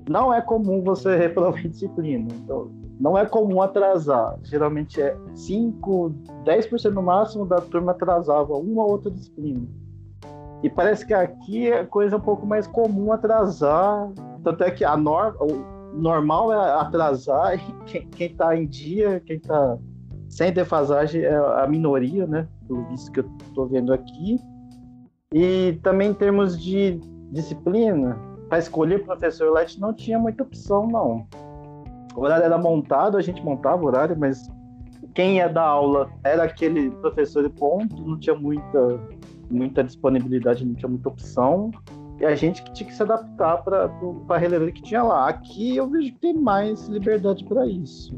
não 0.09 0.35
é 0.35 0.41
comum 0.41 0.83
você 0.83 1.17
reprovar 1.17 1.63
disciplina. 1.69 2.29
Então, 2.43 2.71
não 2.99 3.17
é 3.17 3.25
comum 3.25 3.63
atrasar. 3.63 4.37
Geralmente 4.43 5.01
é 5.01 5.17
5, 5.35 6.13
10% 6.45 6.91
no 6.91 7.03
máximo 7.03 7.47
da 7.47 7.61
turma 7.61 7.93
atrasava 7.93 8.55
uma 8.55 8.83
ou 8.83 8.91
outra 8.91 9.11
disciplina. 9.13 9.67
E 10.63 10.69
parece 10.69 11.07
que 11.07 11.15
aqui 11.15 11.71
é 11.71 11.85
coisa 11.85 12.17
um 12.17 12.21
pouco 12.21 12.45
mais 12.45 12.67
comum 12.67 13.13
atrasar. 13.13 14.11
Tanto 14.43 14.65
é 14.65 14.71
que 14.71 14.85
a 14.85 14.97
norma, 14.97 15.39
normal 15.95 16.53
é 16.53 16.81
atrasar 16.81 17.59
quem, 17.87 18.07
quem 18.09 18.35
tá 18.35 18.57
em 18.57 18.67
dia, 18.67 19.21
quem 19.21 19.39
tá 19.39 19.79
sem 20.29 20.53
defasagem 20.53 21.23
é 21.23 21.37
a 21.37 21.67
minoria, 21.67 22.27
né? 22.27 22.47
Pelo 22.67 22.85
visto 22.87 23.11
que 23.11 23.21
eu 23.21 23.31
tô 23.55 23.67
vendo 23.67 23.93
aqui. 23.93 24.39
E 25.33 25.79
também 25.83 26.11
em 26.11 26.15
termos 26.15 26.61
de 26.61 27.01
disciplina, 27.33 28.17
para 28.49 28.59
escolher 28.59 29.05
professor 29.05 29.57
gente 29.61 29.81
não 29.81 29.93
tinha 29.93 30.19
muita 30.19 30.43
opção, 30.43 30.87
não. 30.87 31.27
O 32.17 32.23
horário 32.23 32.45
era 32.45 32.59
montado, 32.59 33.17
a 33.17 33.23
gente 33.23 33.43
montava 33.45 33.83
o 33.83 33.87
horário, 33.87 34.17
mas 34.19 34.49
quem 35.15 35.37
ia 35.37 35.49
dar 35.49 35.63
aula 35.63 36.11
era 36.25 36.45
aquele 36.45 36.91
professor 36.91 37.43
de 37.43 37.51
ponto, 37.51 38.03
não 38.03 38.19
tinha 38.19 38.35
muita, 38.35 39.01
muita 39.51 39.85
disponibilidade, 39.85 40.65
não 40.65 40.75
tinha 40.75 40.89
muita 40.89 41.09
opção. 41.09 41.71
E 42.21 42.27
a 42.27 42.35
gente 42.35 42.63
que 42.63 42.73
tinha 42.73 42.87
que 42.87 42.95
se 42.95 43.03
adaptar 43.03 43.65
para 43.65 43.91
a 44.29 44.37
relevância 44.37 44.75
que 44.75 44.83
tinha 44.83 45.03
lá. 45.03 45.29
Aqui 45.31 45.77
eu 45.77 45.89
vejo 45.89 46.13
que 46.13 46.19
tem 46.19 46.35
mais 46.35 46.87
liberdade 46.87 47.43
para 47.45 47.67
isso. 47.67 48.15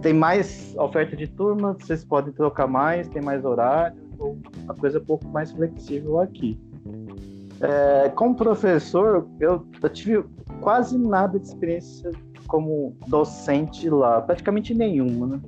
Tem 0.00 0.14
mais 0.14 0.74
oferta 0.78 1.14
de 1.14 1.26
turma, 1.26 1.76
vocês 1.78 2.02
podem 2.02 2.32
trocar 2.32 2.66
mais, 2.66 3.08
tem 3.08 3.22
mais 3.22 3.44
horário, 3.44 3.96
então 4.12 4.38
a 4.68 4.74
coisa 4.74 4.98
é 4.98 5.00
um 5.00 5.04
pouco 5.04 5.26
mais 5.28 5.52
flexível 5.52 6.18
aqui. 6.18 6.58
É, 7.60 8.08
como 8.10 8.34
professor, 8.34 9.26
eu, 9.38 9.66
eu 9.82 9.88
tive 9.90 10.24
quase 10.60 10.98
nada 10.98 11.38
de 11.38 11.46
experiência 11.46 12.10
como 12.46 12.96
docente 13.06 13.88
lá, 13.88 14.20
praticamente 14.20 14.74
nenhuma, 14.74 15.26
né? 15.26 15.40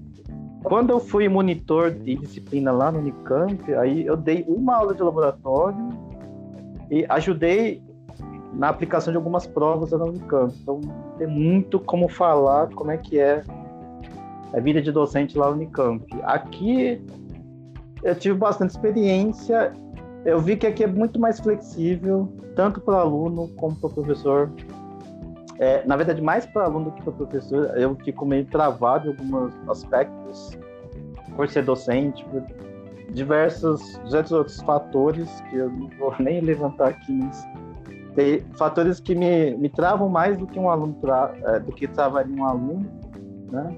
Quando 0.63 0.91
eu 0.91 0.99
fui 0.99 1.29
monitor 1.29 1.91
de 1.91 2.17
disciplina 2.17 2.73
lá 2.73 2.91
no 2.91 2.99
Unicamp, 2.99 3.73
aí 3.75 4.05
eu 4.05 4.17
dei 4.17 4.45
uma 4.49 4.77
aula 4.77 4.95
de 4.95 5.03
laboratório 5.03 6.06
e 6.90 7.05
ajudei 7.09 7.83
na 8.52 8.69
aplicação 8.69 9.12
de 9.12 9.16
algumas 9.16 9.47
provas 9.47 9.90
no 9.90 10.07
Unicamp. 10.07 10.55
Então, 10.62 10.81
tem 11.19 11.26
muito 11.26 11.78
como 11.78 12.09
falar 12.09 12.69
como 12.75 12.90
é 12.90 12.97
que 12.97 13.19
é 13.19 13.43
a 14.52 14.61
vida 14.61 14.81
de 14.81 14.90
docente 14.90 15.37
lá 15.37 15.49
no 15.49 15.57
Unicamp. 15.57 16.05
Aqui, 16.23 17.05
eu 18.02 18.14
tive 18.14 18.37
bastante 18.37 18.71
experiência. 18.71 19.73
Eu 20.25 20.40
vi 20.40 20.57
que 20.57 20.66
aqui 20.66 20.85
é 20.85 20.87
muito 20.87 21.21
mais 21.21 21.38
flexível, 21.38 22.33
tanto 22.55 22.81
para 22.81 22.95
o 22.95 22.99
aluno 22.99 23.49
como 23.57 23.76
para 23.76 23.88
o 23.88 23.93
professor. 23.93 24.50
É, 25.59 25.87
na 25.87 25.97
verdade, 25.97 26.21
mais 26.21 26.45
para 26.47 26.64
aluno 26.64 26.87
do 26.87 26.93
que 26.93 27.02
para 27.02 27.12
professor, 27.12 27.78
eu 27.78 27.95
fico 27.97 28.26
meio 28.26 28.45
travado 28.47 29.09
em 29.09 29.11
alguns 29.11 29.55
aspectos, 29.69 30.59
por 31.35 31.49
ser 31.49 31.64
docente, 31.64 32.25
por 32.26 32.43
diversos, 33.13 34.01
diversos 34.05 34.33
outros 34.33 34.61
fatores 34.63 35.29
que 35.51 35.57
eu 35.57 35.71
não 35.71 35.89
vou 35.99 36.15
nem 36.21 36.41
levantar 36.41 36.89
aqui, 36.89 37.13
mas 37.13 37.47
tem 38.15 38.41
fatores 38.57 38.99
que 38.99 39.15
me, 39.15 39.57
me 39.57 39.69
travam 39.69 40.09
mais 40.09 40.39
do 40.39 40.47
que 40.47 40.59
um 40.59 40.71
aluno 40.71 40.95
tra, 41.01 41.35
é, 41.45 41.61
do 41.61 41.73
que 41.73 41.87
travaria 41.87 42.35
um 42.35 42.45
aluno, 42.45 42.87
né? 43.51 43.77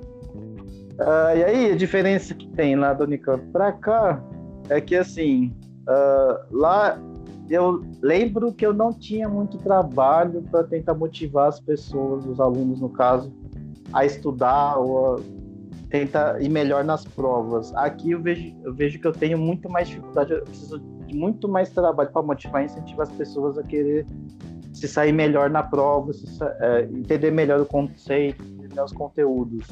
Uh, 0.99 1.37
e 1.37 1.45
aí 1.45 1.73
a 1.73 1.77
diferença 1.77 2.35
que 2.35 2.49
tem 2.49 2.75
lá 2.75 2.93
do 2.93 3.05
Unicamp 3.05 3.45
para 3.53 3.71
cá 3.73 4.21
é 4.69 4.81
que 4.81 4.97
assim 4.97 5.55
uh, 5.83 6.45
lá 6.51 6.99
eu 7.49 7.85
lembro 8.03 8.53
que 8.53 8.67
eu 8.67 8.75
não 8.75 8.93
tinha 8.93 9.29
muito 9.29 9.59
trabalho 9.59 10.43
para 10.51 10.65
tentar 10.65 10.95
motivar 10.95 11.49
as 11.49 11.61
pessoas, 11.61 12.27
os 12.27 12.41
alunos 12.41 12.81
no 12.81 12.91
caso, 12.91 13.33
a 13.93 14.05
estudar 14.05 14.77
ou 14.77 15.15
a 15.15 15.21
tentar 15.91 16.41
ir 16.41 16.49
melhor 16.49 16.85
nas 16.85 17.05
provas. 17.05 17.75
Aqui 17.75 18.13
eu 18.13 18.23
vejo, 18.23 18.55
eu 18.63 18.75
vejo 18.75 18.99
que 18.99 19.07
eu 19.07 19.13
tenho 19.13 19.39
muito 19.39 19.69
mais 19.69 19.89
dificuldade, 19.89 20.33
eu 20.33 20.43
preciso 20.43 20.79
de 20.79 21.17
muito 21.17 21.49
mais 21.49 21.71
trabalho 21.71 22.11
para 22.11 22.23
motivar 22.23 22.63
e 22.63 22.67
incentivar 22.67 23.07
as 23.07 23.13
pessoas 23.13 23.59
a 23.59 23.63
querer 23.63 24.07
se 24.73 24.87
sair 24.87 25.13
melhor 25.13 25.51
na 25.51 25.63
prova, 25.63 26.13
é, 26.61 26.83
entender 26.85 27.31
melhor 27.31 27.61
o 27.61 27.67
conceito, 27.67 28.43
entender 28.43 28.81
os 28.81 28.93
conteúdos. 28.93 29.67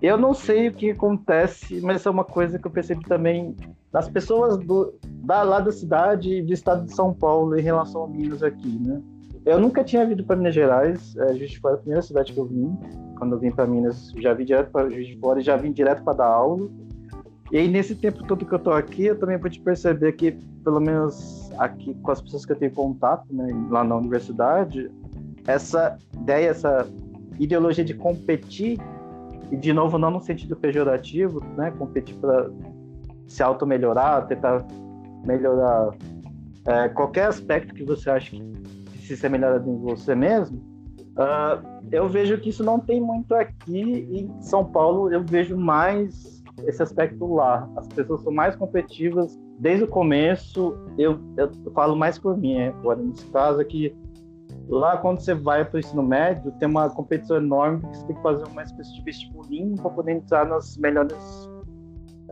Eu 0.00 0.16
não 0.16 0.32
sei 0.32 0.68
o 0.68 0.72
que 0.72 0.90
acontece, 0.90 1.80
mas 1.80 2.06
é 2.06 2.10
uma 2.10 2.24
coisa 2.24 2.58
que 2.58 2.66
eu 2.66 2.70
percebi 2.70 3.04
também 3.04 3.54
das 3.92 4.08
pessoas 4.08 4.56
do, 4.58 4.94
da, 5.24 5.42
lá 5.42 5.60
da 5.60 5.72
cidade 5.72 6.32
e 6.32 6.42
do 6.42 6.52
estado 6.52 6.84
de 6.84 6.94
São 6.94 7.12
Paulo 7.12 7.58
em 7.58 7.62
relação 7.62 8.04
a 8.04 8.08
Minas 8.08 8.42
aqui, 8.42 8.78
né? 8.78 9.02
Eu 9.48 9.58
nunca 9.58 9.82
tinha 9.82 10.04
vindo 10.04 10.22
para 10.22 10.36
Minas 10.36 10.54
Gerais, 10.54 11.16
é, 11.16 11.34
Juiz 11.34 11.52
de 11.52 11.58
Fora 11.58 11.72
é 11.72 11.76
a 11.76 11.78
primeira 11.78 12.02
cidade 12.02 12.34
que 12.34 12.38
eu 12.38 12.44
vim. 12.44 12.76
Quando 13.16 13.32
eu 13.32 13.38
vim 13.38 13.50
para 13.50 13.66
Minas, 13.66 14.12
já 14.18 14.34
vim 14.34 14.44
direto 14.44 14.70
para 14.70 14.90
Juiz 14.90 15.06
de 15.06 15.16
Fora 15.16 15.40
já 15.40 15.56
vim 15.56 15.72
direto 15.72 16.04
para 16.04 16.18
dar 16.18 16.26
aula. 16.26 16.68
E 17.50 17.56
aí, 17.56 17.66
nesse 17.66 17.94
tempo 17.94 18.22
todo 18.26 18.44
que 18.44 18.52
eu 18.52 18.58
tô 18.58 18.72
aqui, 18.72 19.06
eu 19.06 19.18
também 19.18 19.38
pude 19.38 19.58
perceber 19.60 20.12
que, 20.12 20.32
pelo 20.62 20.80
menos 20.80 21.50
aqui 21.56 21.94
com 21.94 22.10
as 22.10 22.20
pessoas 22.20 22.44
que 22.44 22.52
eu 22.52 22.56
tenho 22.56 22.72
contato, 22.72 23.24
né, 23.32 23.48
lá 23.70 23.82
na 23.82 23.96
universidade, 23.96 24.90
essa 25.46 25.96
ideia, 26.12 26.50
essa 26.50 26.86
ideologia 27.38 27.82
de 27.82 27.94
competir, 27.94 28.78
e 29.50 29.56
de 29.56 29.72
novo, 29.72 29.96
não 29.96 30.10
no 30.10 30.20
sentido 30.20 30.56
pejorativo, 30.56 31.42
né, 31.56 31.70
competir 31.70 32.16
para 32.16 32.50
se 33.26 33.42
auto-melhorar, 33.42 34.26
tentar 34.26 34.66
melhorar 35.24 35.88
é, 36.66 36.90
qualquer 36.90 37.28
aspecto 37.28 37.74
que 37.74 37.82
você 37.82 38.10
acha 38.10 38.30
que 38.32 38.57
precisa 39.08 39.20
ser 39.22 39.30
melhorado 39.30 39.68
em 39.68 39.78
você 39.78 40.14
mesmo, 40.14 40.58
uh, 41.16 41.66
eu 41.90 42.08
vejo 42.08 42.38
que 42.38 42.50
isso 42.50 42.62
não 42.62 42.78
tem 42.78 43.00
muito 43.00 43.34
aqui. 43.34 43.80
Em 43.80 44.42
São 44.42 44.64
Paulo, 44.64 45.10
eu 45.10 45.24
vejo 45.24 45.56
mais 45.56 46.42
esse 46.66 46.82
aspecto 46.82 47.34
lá. 47.34 47.68
As 47.76 47.88
pessoas 47.88 48.22
são 48.22 48.32
mais 48.32 48.54
competitivas 48.56 49.38
desde 49.58 49.84
o 49.84 49.88
começo. 49.88 50.76
Eu, 50.98 51.18
eu 51.36 51.50
falo 51.72 51.96
mais 51.96 52.18
por 52.18 52.36
mim 52.36 52.60
agora, 52.60 53.00
nesse 53.00 53.26
caso 53.26 53.60
aqui. 53.60 53.96
Lá, 54.68 54.98
quando 54.98 55.20
você 55.20 55.32
vai 55.32 55.64
para 55.64 55.76
o 55.76 55.80
ensino 55.80 56.02
médio, 56.02 56.52
tem 56.58 56.68
uma 56.68 56.90
competição 56.90 57.38
enorme 57.38 57.80
que 57.80 57.96
você 57.96 58.06
tem 58.06 58.16
que 58.16 58.22
fazer 58.22 58.44
uma 58.48 58.62
espécie 58.62 58.94
de 58.94 59.02
vestibulinho 59.02 59.76
para 59.76 59.90
poder 59.90 60.12
entrar 60.12 60.46
nas 60.46 60.76
melhores 60.76 61.16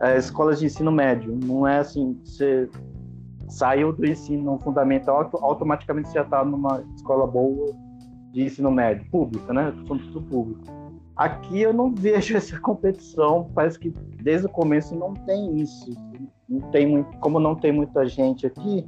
é, 0.01 0.17
escolas 0.17 0.59
de 0.59 0.67
ensino 0.67 0.91
médio. 0.91 1.35
Não 1.43 1.67
é 1.67 1.79
assim, 1.79 2.19
você 2.23 2.69
saiu 3.47 3.93
do 3.93 4.05
ensino 4.05 4.57
fundamental, 4.59 5.29
automaticamente 5.41 6.13
já 6.13 6.21
está 6.21 6.43
numa 6.43 6.83
escola 6.95 7.25
boa 7.25 7.73
de 8.31 8.43
ensino 8.43 8.69
médio, 8.71 9.09
pública, 9.09 9.53
né? 9.53 9.73
Tudo 9.85 10.21
público. 10.23 10.61
Aqui 11.15 11.61
eu 11.61 11.73
não 11.73 11.93
vejo 11.95 12.35
essa 12.37 12.59
competição, 12.59 13.49
parece 13.55 13.79
que 13.79 13.89
desde 14.21 14.47
o 14.47 14.49
começo 14.49 14.95
não 14.95 15.13
tem 15.13 15.57
isso. 15.57 15.89
Não 16.47 16.61
tem 16.71 16.87
muito, 16.87 17.17
como 17.19 17.39
não 17.39 17.55
tem 17.55 17.71
muita 17.71 18.05
gente 18.05 18.45
aqui, 18.45 18.87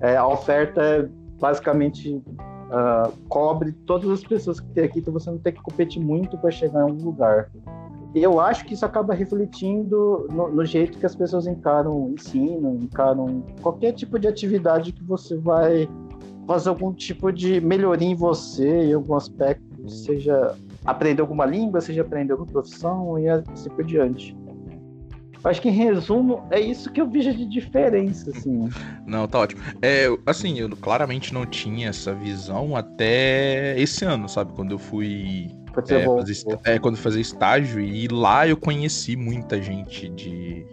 é, 0.00 0.16
a 0.16 0.26
oferta 0.26 0.82
é 0.82 1.08
basicamente 1.38 2.22
uh, 2.70 3.12
cobre 3.28 3.72
todas 3.72 4.10
as 4.10 4.22
pessoas 4.22 4.60
que 4.60 4.68
tem 4.68 4.84
aqui, 4.84 4.98
então 5.00 5.12
você 5.12 5.30
não 5.30 5.38
tem 5.38 5.52
que 5.52 5.62
competir 5.62 6.02
muito 6.02 6.36
para 6.38 6.50
chegar 6.50 6.88
em 6.88 6.92
um 6.92 7.04
lugar 7.04 7.50
eu 8.14 8.40
acho 8.40 8.64
que 8.64 8.74
isso 8.74 8.84
acaba 8.84 9.14
refletindo 9.14 10.26
no, 10.30 10.48
no, 10.48 10.64
jeito 10.64 10.98
que 10.98 11.06
as 11.06 11.14
pessoas 11.14 11.46
encaram 11.46 11.92
o 11.92 12.12
ensino, 12.12 12.78
encaram 12.82 13.44
qualquer 13.62 13.92
tipo 13.92 14.18
de 14.18 14.26
atividade 14.26 14.92
que 14.92 15.04
você 15.04 15.36
vai 15.36 15.88
fazer 16.46 16.70
algum 16.70 16.92
tipo 16.92 17.30
de 17.30 17.60
melhoria 17.60 18.08
em 18.08 18.14
você, 18.14 18.86
em 18.86 18.92
algum 18.92 19.14
aspecto, 19.14 19.88
seja 19.88 20.56
aprender 20.84 21.20
alguma 21.20 21.46
língua, 21.46 21.80
seja 21.80 22.02
aprender 22.02 22.32
alguma 22.32 22.50
profissão 22.50 23.18
e 23.18 23.28
assim 23.28 23.70
por 23.70 23.84
diante. 23.84 24.36
Acho 25.42 25.62
que 25.62 25.68
em 25.68 25.72
resumo 25.72 26.46
é 26.50 26.60
isso 26.60 26.92
que 26.92 27.00
eu 27.00 27.08
vejo 27.08 27.32
de 27.32 27.46
diferença, 27.46 28.30
assim. 28.30 28.68
Não, 29.06 29.26
tá 29.26 29.38
ótimo. 29.38 29.62
É, 29.80 30.06
assim, 30.26 30.58
eu 30.58 30.68
claramente 30.76 31.32
não 31.32 31.46
tinha 31.46 31.88
essa 31.88 32.12
visão 32.12 32.76
até 32.76 33.78
esse 33.80 34.04
ano, 34.04 34.28
sabe? 34.28 34.52
Quando 34.52 34.72
eu 34.72 34.78
fui 34.78 35.50
Pode 35.72 35.88
ser 35.88 36.00
é, 36.00 36.04
bom. 36.04 36.18
Fazer, 36.18 36.44
é, 36.64 36.78
quando 36.78 36.96
fazia 36.96 37.20
estágio, 37.20 37.80
e 37.80 38.08
lá 38.08 38.46
eu 38.46 38.56
conheci 38.56 39.16
muita 39.16 39.60
gente 39.60 40.08
de. 40.10 40.66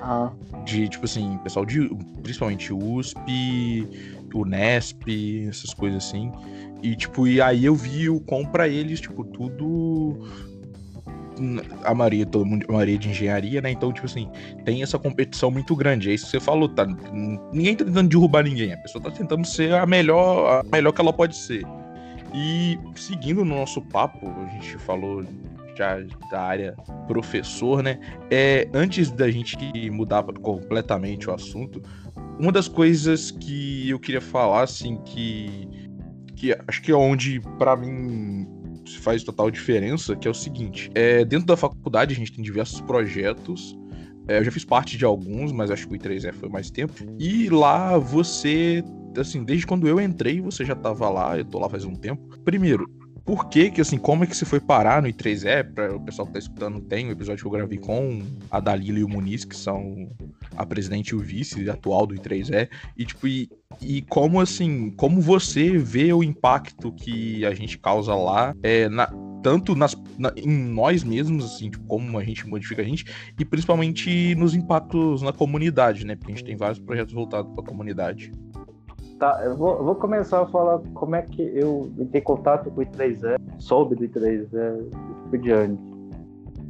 Ah. 0.00 0.30
De, 0.64 0.88
tipo 0.88 1.04
assim, 1.04 1.38
pessoal 1.42 1.64
de. 1.64 1.88
Principalmente 2.22 2.72
USP, 2.72 3.88
Unesp, 4.34 5.02
essas 5.48 5.72
coisas 5.74 6.04
assim. 6.04 6.30
E, 6.82 6.94
tipo, 6.94 7.26
e 7.26 7.40
aí 7.40 7.64
eu 7.64 7.74
vi 7.74 8.08
o 8.08 8.20
com 8.20 8.44
pra 8.44 8.68
eles, 8.68 9.00
tipo, 9.00 9.24
tudo 9.24 10.28
a 11.84 11.94
maioria, 11.94 12.26
todo 12.26 12.44
mundo, 12.44 12.66
a 12.68 12.72
maioria 12.72 12.98
de 12.98 13.08
engenharia, 13.08 13.60
né? 13.60 13.70
Então, 13.70 13.92
tipo 13.92 14.06
assim, 14.06 14.28
tem 14.64 14.82
essa 14.82 14.98
competição 14.98 15.50
muito 15.50 15.74
grande. 15.74 16.10
É 16.10 16.14
isso 16.14 16.26
que 16.26 16.30
você 16.32 16.40
falou, 16.40 16.68
tá? 16.68 16.86
Ninguém 17.52 17.76
tá 17.76 17.84
tentando 17.84 18.08
derrubar 18.08 18.42
ninguém. 18.42 18.72
A 18.72 18.78
pessoa 18.78 19.02
tá 19.02 19.10
tentando 19.10 19.46
ser 19.46 19.74
a 19.74 19.86
melhor, 19.86 20.60
a 20.60 20.76
melhor 20.76 20.92
que 20.92 21.00
ela 21.00 21.12
pode 21.12 21.36
ser. 21.36 21.64
E 22.34 22.78
seguindo 22.96 23.44
no 23.44 23.56
nosso 23.56 23.80
papo, 23.82 24.28
a 24.28 24.46
gente 24.52 24.76
falou 24.78 25.24
já 25.76 26.00
da 26.30 26.42
área 26.42 26.76
professor, 27.06 27.82
né? 27.82 28.00
É, 28.30 28.68
antes 28.74 29.10
da 29.10 29.30
gente 29.30 29.56
mudar 29.90 30.24
completamente 30.24 31.30
o 31.30 31.32
assunto, 31.32 31.80
uma 32.38 32.52
das 32.52 32.68
coisas 32.68 33.30
que 33.30 33.88
eu 33.88 33.98
queria 33.98 34.20
falar, 34.20 34.62
assim, 34.62 34.96
que, 35.04 35.68
que 36.36 36.56
acho 36.66 36.82
que 36.82 36.90
é 36.90 36.96
onde, 36.96 37.40
para 37.58 37.76
mim, 37.76 38.46
faz 39.00 39.22
total 39.22 39.50
diferença, 39.50 40.16
que 40.16 40.26
é 40.26 40.30
o 40.30 40.34
seguinte: 40.34 40.90
é, 40.94 41.24
dentro 41.24 41.46
da 41.46 41.56
faculdade 41.56 42.14
a 42.14 42.16
gente 42.16 42.32
tem 42.32 42.42
diversos 42.42 42.80
projetos. 42.80 43.76
É, 44.26 44.38
eu 44.38 44.44
já 44.44 44.50
fiz 44.50 44.64
parte 44.64 44.98
de 44.98 45.06
alguns, 45.06 45.52
mas 45.52 45.70
acho 45.70 45.88
que 45.88 45.94
o 45.94 45.98
I3E 45.98 46.34
foi 46.34 46.50
mais 46.50 46.70
tempo. 46.70 46.92
E 47.18 47.48
lá 47.48 47.96
você, 47.96 48.84
assim, 49.18 49.44
desde 49.44 49.66
quando 49.66 49.86
eu 49.86 50.00
entrei, 50.00 50.40
você 50.40 50.64
já 50.64 50.74
tava 50.74 51.08
lá, 51.08 51.36
eu 51.38 51.44
tô 51.44 51.58
lá 51.58 51.68
faz 51.68 51.84
um 51.84 51.94
tempo. 51.94 52.22
Primeiro, 52.44 52.88
por 53.28 53.50
que 53.50 53.70
que, 53.70 53.82
assim, 53.82 53.98
como 53.98 54.24
é 54.24 54.26
que 54.26 54.34
você 54.34 54.46
foi 54.46 54.58
parar 54.58 55.02
no 55.02 55.08
I3E? 55.08 55.74
Para 55.74 55.94
o 55.94 56.00
pessoal 56.00 56.26
que 56.26 56.32
tá 56.32 56.38
escutando, 56.38 56.80
tem 56.80 57.08
um 57.08 57.10
episódio 57.10 57.42
que 57.42 57.46
eu 57.46 57.52
gravei 57.52 57.76
com 57.76 58.22
a 58.50 58.58
Dalila 58.58 59.00
e 59.00 59.04
o 59.04 59.08
Muniz, 59.08 59.44
que 59.44 59.54
são 59.54 60.08
a 60.56 60.64
presidente 60.64 61.10
e 61.10 61.14
o 61.14 61.18
vice 61.18 61.68
atual 61.68 62.06
do 62.06 62.14
I3E. 62.14 62.70
E, 62.96 63.04
tipo, 63.04 63.28
e, 63.28 63.50
e 63.82 64.00
como, 64.00 64.40
assim, 64.40 64.90
como 64.92 65.20
você 65.20 65.76
vê 65.76 66.10
o 66.10 66.24
impacto 66.24 66.90
que 66.90 67.44
a 67.44 67.52
gente 67.52 67.76
causa 67.76 68.14
lá, 68.14 68.54
é, 68.62 68.88
na, 68.88 69.12
tanto 69.42 69.74
nas, 69.74 69.94
na, 70.16 70.32
em 70.34 70.48
nós 70.48 71.04
mesmos, 71.04 71.44
assim, 71.44 71.70
tipo, 71.70 71.84
como 71.84 72.18
a 72.18 72.24
gente 72.24 72.46
modifica 72.48 72.80
a 72.80 72.84
gente, 72.84 73.04
e 73.38 73.44
principalmente 73.44 74.34
nos 74.36 74.54
impactos 74.54 75.20
na 75.20 75.34
comunidade, 75.34 76.06
né? 76.06 76.16
Porque 76.16 76.32
a 76.32 76.34
gente 76.34 76.46
tem 76.46 76.56
vários 76.56 76.78
projetos 76.78 77.12
voltados 77.12 77.52
para 77.52 77.62
a 77.62 77.66
comunidade. 77.66 78.32
Tá, 79.18 79.40
eu 79.44 79.56
vou, 79.56 79.82
vou, 79.82 79.96
começar 79.96 80.42
a 80.42 80.46
falar 80.46 80.78
como 80.94 81.16
é 81.16 81.22
que 81.22 81.42
eu 81.42 81.90
entrei 81.98 82.20
em 82.20 82.24
contato 82.24 82.70
com 82.70 82.80
o 82.80 82.84
I3E, 82.84 83.36
soube 83.58 83.96
do 83.96 84.04
I3E 84.04 84.46
e 84.46 85.28
por 85.28 85.38
diante. 85.38 85.82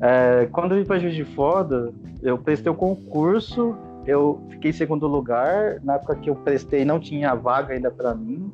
É, 0.00 0.48
quando 0.50 0.72
eu 0.72 0.78
vim 0.78 0.86
para 0.86 0.98
Juiz 0.98 1.14
de 1.14 1.24
Foda, 1.24 1.92
eu 2.22 2.38
prestei 2.38 2.70
o 2.70 2.74
um 2.74 2.78
concurso, 2.78 3.76
eu 4.06 4.40
fiquei 4.48 4.70
em 4.70 4.74
segundo 4.74 5.06
lugar. 5.06 5.78
Na 5.82 5.96
época 5.96 6.16
que 6.16 6.30
eu 6.30 6.36
prestei, 6.36 6.86
não 6.86 6.98
tinha 6.98 7.34
vaga 7.34 7.74
ainda 7.74 7.90
para 7.90 8.14
mim. 8.14 8.50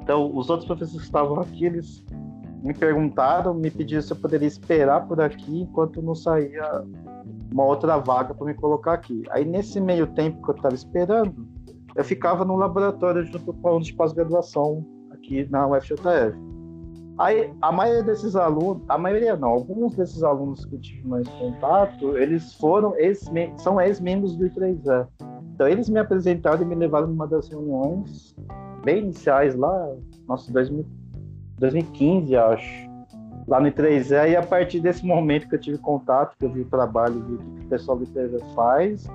Então, 0.00 0.30
os 0.32 0.48
outros 0.48 0.66
professores 0.68 1.00
que 1.00 1.06
estavam 1.06 1.40
aqui, 1.40 1.66
eles 1.66 2.04
me 2.62 2.72
perguntaram, 2.72 3.52
me 3.52 3.70
pediram 3.70 4.02
se 4.02 4.12
eu 4.12 4.16
poderia 4.16 4.46
esperar 4.46 5.08
por 5.08 5.20
aqui 5.20 5.62
enquanto 5.62 6.00
não 6.00 6.14
saía 6.14 6.84
uma 7.52 7.64
outra 7.64 7.98
vaga 7.98 8.32
para 8.32 8.46
me 8.46 8.54
colocar 8.54 8.92
aqui. 8.92 9.24
Aí, 9.30 9.44
nesse 9.44 9.80
meio 9.80 10.06
tempo 10.06 10.40
que 10.44 10.50
eu 10.50 10.54
estava 10.54 10.74
esperando, 10.74 11.57
eu 11.98 12.04
ficava 12.04 12.44
no 12.44 12.54
laboratório 12.54 13.24
junto 13.24 13.52
com 13.52 13.68
alunos 13.68 13.88
de 13.88 13.94
pós-graduação 13.94 14.86
aqui 15.10 15.48
na 15.50 15.66
UFJF. 15.66 16.38
Aí, 17.18 17.52
a 17.60 17.72
maioria 17.72 18.04
desses 18.04 18.36
alunos, 18.36 18.84
a 18.88 18.96
maioria 18.96 19.34
não, 19.34 19.48
alguns 19.48 19.96
desses 19.96 20.22
alunos 20.22 20.64
que 20.64 20.76
eu 20.76 20.80
tive 20.80 21.08
mais 21.08 21.26
contato, 21.26 22.16
eles 22.16 22.54
foram, 22.54 22.96
ex 22.96 23.28
são 23.56 23.80
ex-membros 23.80 24.36
do 24.36 24.48
I3E. 24.48 25.08
Então, 25.52 25.66
eles 25.66 25.88
me 25.88 25.98
apresentaram 25.98 26.62
e 26.62 26.64
me 26.64 26.76
levaram 26.76 27.08
numa 27.08 27.26
das 27.26 27.48
reuniões 27.48 28.32
bem 28.84 28.98
iniciais 28.98 29.56
lá, 29.56 29.92
nossa, 30.28 30.52
2000, 30.52 30.86
2015, 31.58 32.36
acho, 32.36 32.88
lá 33.48 33.58
no 33.58 33.66
I3E. 33.66 34.30
E 34.30 34.36
a 34.36 34.42
partir 34.46 34.78
desse 34.78 35.04
momento 35.04 35.48
que 35.48 35.56
eu 35.56 35.60
tive 35.60 35.78
contato, 35.78 36.36
que 36.38 36.44
eu 36.44 36.52
vi 36.52 36.60
o 36.60 36.66
trabalho, 36.66 37.20
que 37.20 37.64
o 37.64 37.68
pessoal 37.68 37.98
do 37.98 38.06
I3E 38.06 38.54
faz, 38.54 39.08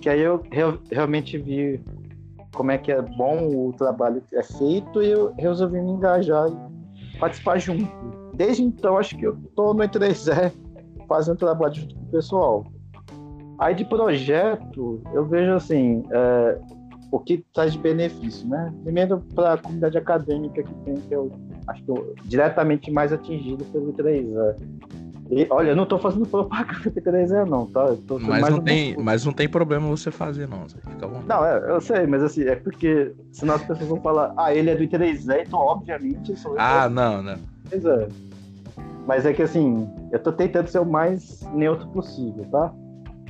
que 0.00 0.08
aí 0.08 0.22
eu 0.22 0.42
realmente 0.90 1.36
vi 1.36 1.84
como 2.56 2.70
é 2.70 2.78
que 2.78 2.90
é 2.90 3.00
bom 3.00 3.68
o 3.68 3.72
trabalho 3.76 4.22
que 4.28 4.34
é 4.34 4.42
feito 4.42 5.02
e 5.02 5.10
eu 5.10 5.32
resolvi 5.38 5.80
me 5.80 5.92
engajar 5.92 6.48
e 6.48 7.18
participar 7.18 7.58
junto. 7.58 7.86
Desde 8.34 8.64
então, 8.64 8.98
acho 8.98 9.16
que 9.16 9.26
eu 9.26 9.34
estou 9.34 9.72
no 9.74 9.84
E3E 9.84 10.52
fazendo 11.06 11.36
trabalho 11.36 11.74
junto 11.74 11.94
com 11.94 12.02
o 12.02 12.06
pessoal. 12.06 12.64
Aí 13.58 13.74
de 13.74 13.84
projeto, 13.84 15.00
eu 15.14 15.24
vejo 15.24 15.52
assim, 15.52 16.02
é, 16.10 16.58
o 17.10 17.18
que 17.18 17.44
traz 17.54 17.72
de 17.72 17.78
benefício, 17.78 18.46
né? 18.48 18.72
Primeiro 18.82 19.22
para 19.34 19.54
a 19.54 19.58
comunidade 19.58 19.96
acadêmica 19.96 20.62
que 20.62 20.74
tem, 20.84 20.94
que 20.94 21.14
eu 21.14 21.30
acho 21.68 21.82
que 21.82 21.90
eu, 21.90 22.14
diretamente 22.24 22.90
mais 22.90 23.12
atingido 23.12 23.64
pelo 23.66 23.92
E3E. 23.92 24.56
E, 25.30 25.46
olha, 25.50 25.70
eu 25.70 25.76
não 25.76 25.86
tô 25.86 25.98
fazendo 25.98 26.26
propaganda 26.26 26.90
3 26.90 27.32
é 27.32 27.44
não, 27.44 27.66
tá? 27.66 27.94
mas, 28.20 28.48
não 28.48 28.60
tem, 28.60 28.96
mas 28.96 29.24
não 29.24 29.32
tem 29.32 29.48
problema 29.48 29.88
você 29.88 30.10
fazer, 30.10 30.46
não. 30.46 30.68
Você 30.68 30.76
fica 30.78 31.06
bom. 31.06 31.20
Não, 31.26 31.44
é, 31.44 31.70
eu 31.70 31.80
sei, 31.80 32.06
mas 32.06 32.22
assim, 32.22 32.44
é 32.44 32.54
porque 32.54 33.12
senão 33.32 33.54
as 33.54 33.62
pessoas 33.62 33.88
vão 33.88 34.00
falar, 34.00 34.32
ah, 34.36 34.54
ele 34.54 34.70
é 34.70 34.76
do 34.76 34.84
I3E, 34.84 35.46
então 35.46 35.58
obviamente 35.58 36.36
sou 36.36 36.54
Ah, 36.56 36.88
não, 36.88 37.22
não. 37.22 37.36
Pois 37.68 37.84
é. 37.84 38.08
Mas 39.06 39.26
é 39.26 39.32
que 39.32 39.42
assim, 39.42 39.88
eu 40.12 40.18
tô 40.18 40.32
tentando 40.32 40.68
ser 40.68 40.78
o 40.78 40.86
mais 40.86 41.40
neutro 41.52 41.88
possível, 41.88 42.44
tá? 42.50 42.72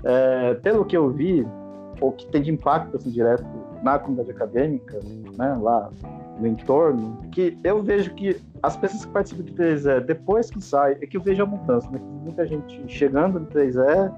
É, 0.04 0.54
pelo 0.54 0.85
que 0.85 0.96
eu 0.96 1.11
vi, 1.11 1.46
o 2.00 2.12
que 2.12 2.26
tem 2.26 2.42
de 2.42 2.50
impacto 2.50 2.96
assim, 2.96 3.11
direto 3.11 3.44
na 3.82 3.98
comunidade 3.98 4.30
acadêmica, 4.30 5.00
né, 5.37 5.56
lá 5.61 5.90
no 6.38 6.46
entorno, 6.46 7.18
que 7.33 7.59
eu 7.64 7.83
vejo 7.83 8.14
que 8.14 8.37
as 8.62 8.77
pessoas 8.77 9.05
que 9.05 9.12
participam 9.12 9.44
do 9.44 9.53
3E, 9.53 10.01
depois 10.01 10.51
que 10.51 10.61
sai, 10.61 10.96
é 11.01 11.07
que 11.07 11.16
eu 11.16 11.20
vejo 11.20 11.42
a 11.42 11.46
mudança, 11.46 11.90
né? 11.90 11.99
Muita 12.22 12.46
gente 12.46 12.83
chegando 12.88 13.40
no 13.40 13.46
3E, 13.46 14.12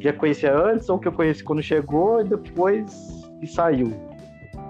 já 0.00 0.12
conhecia 0.12 0.56
antes, 0.56 0.88
ou 0.88 0.98
que 0.98 1.08
eu 1.08 1.12
conheci 1.12 1.42
quando 1.42 1.62
chegou, 1.62 2.20
e 2.20 2.24
depois 2.24 3.28
que 3.40 3.46
saiu. 3.46 3.92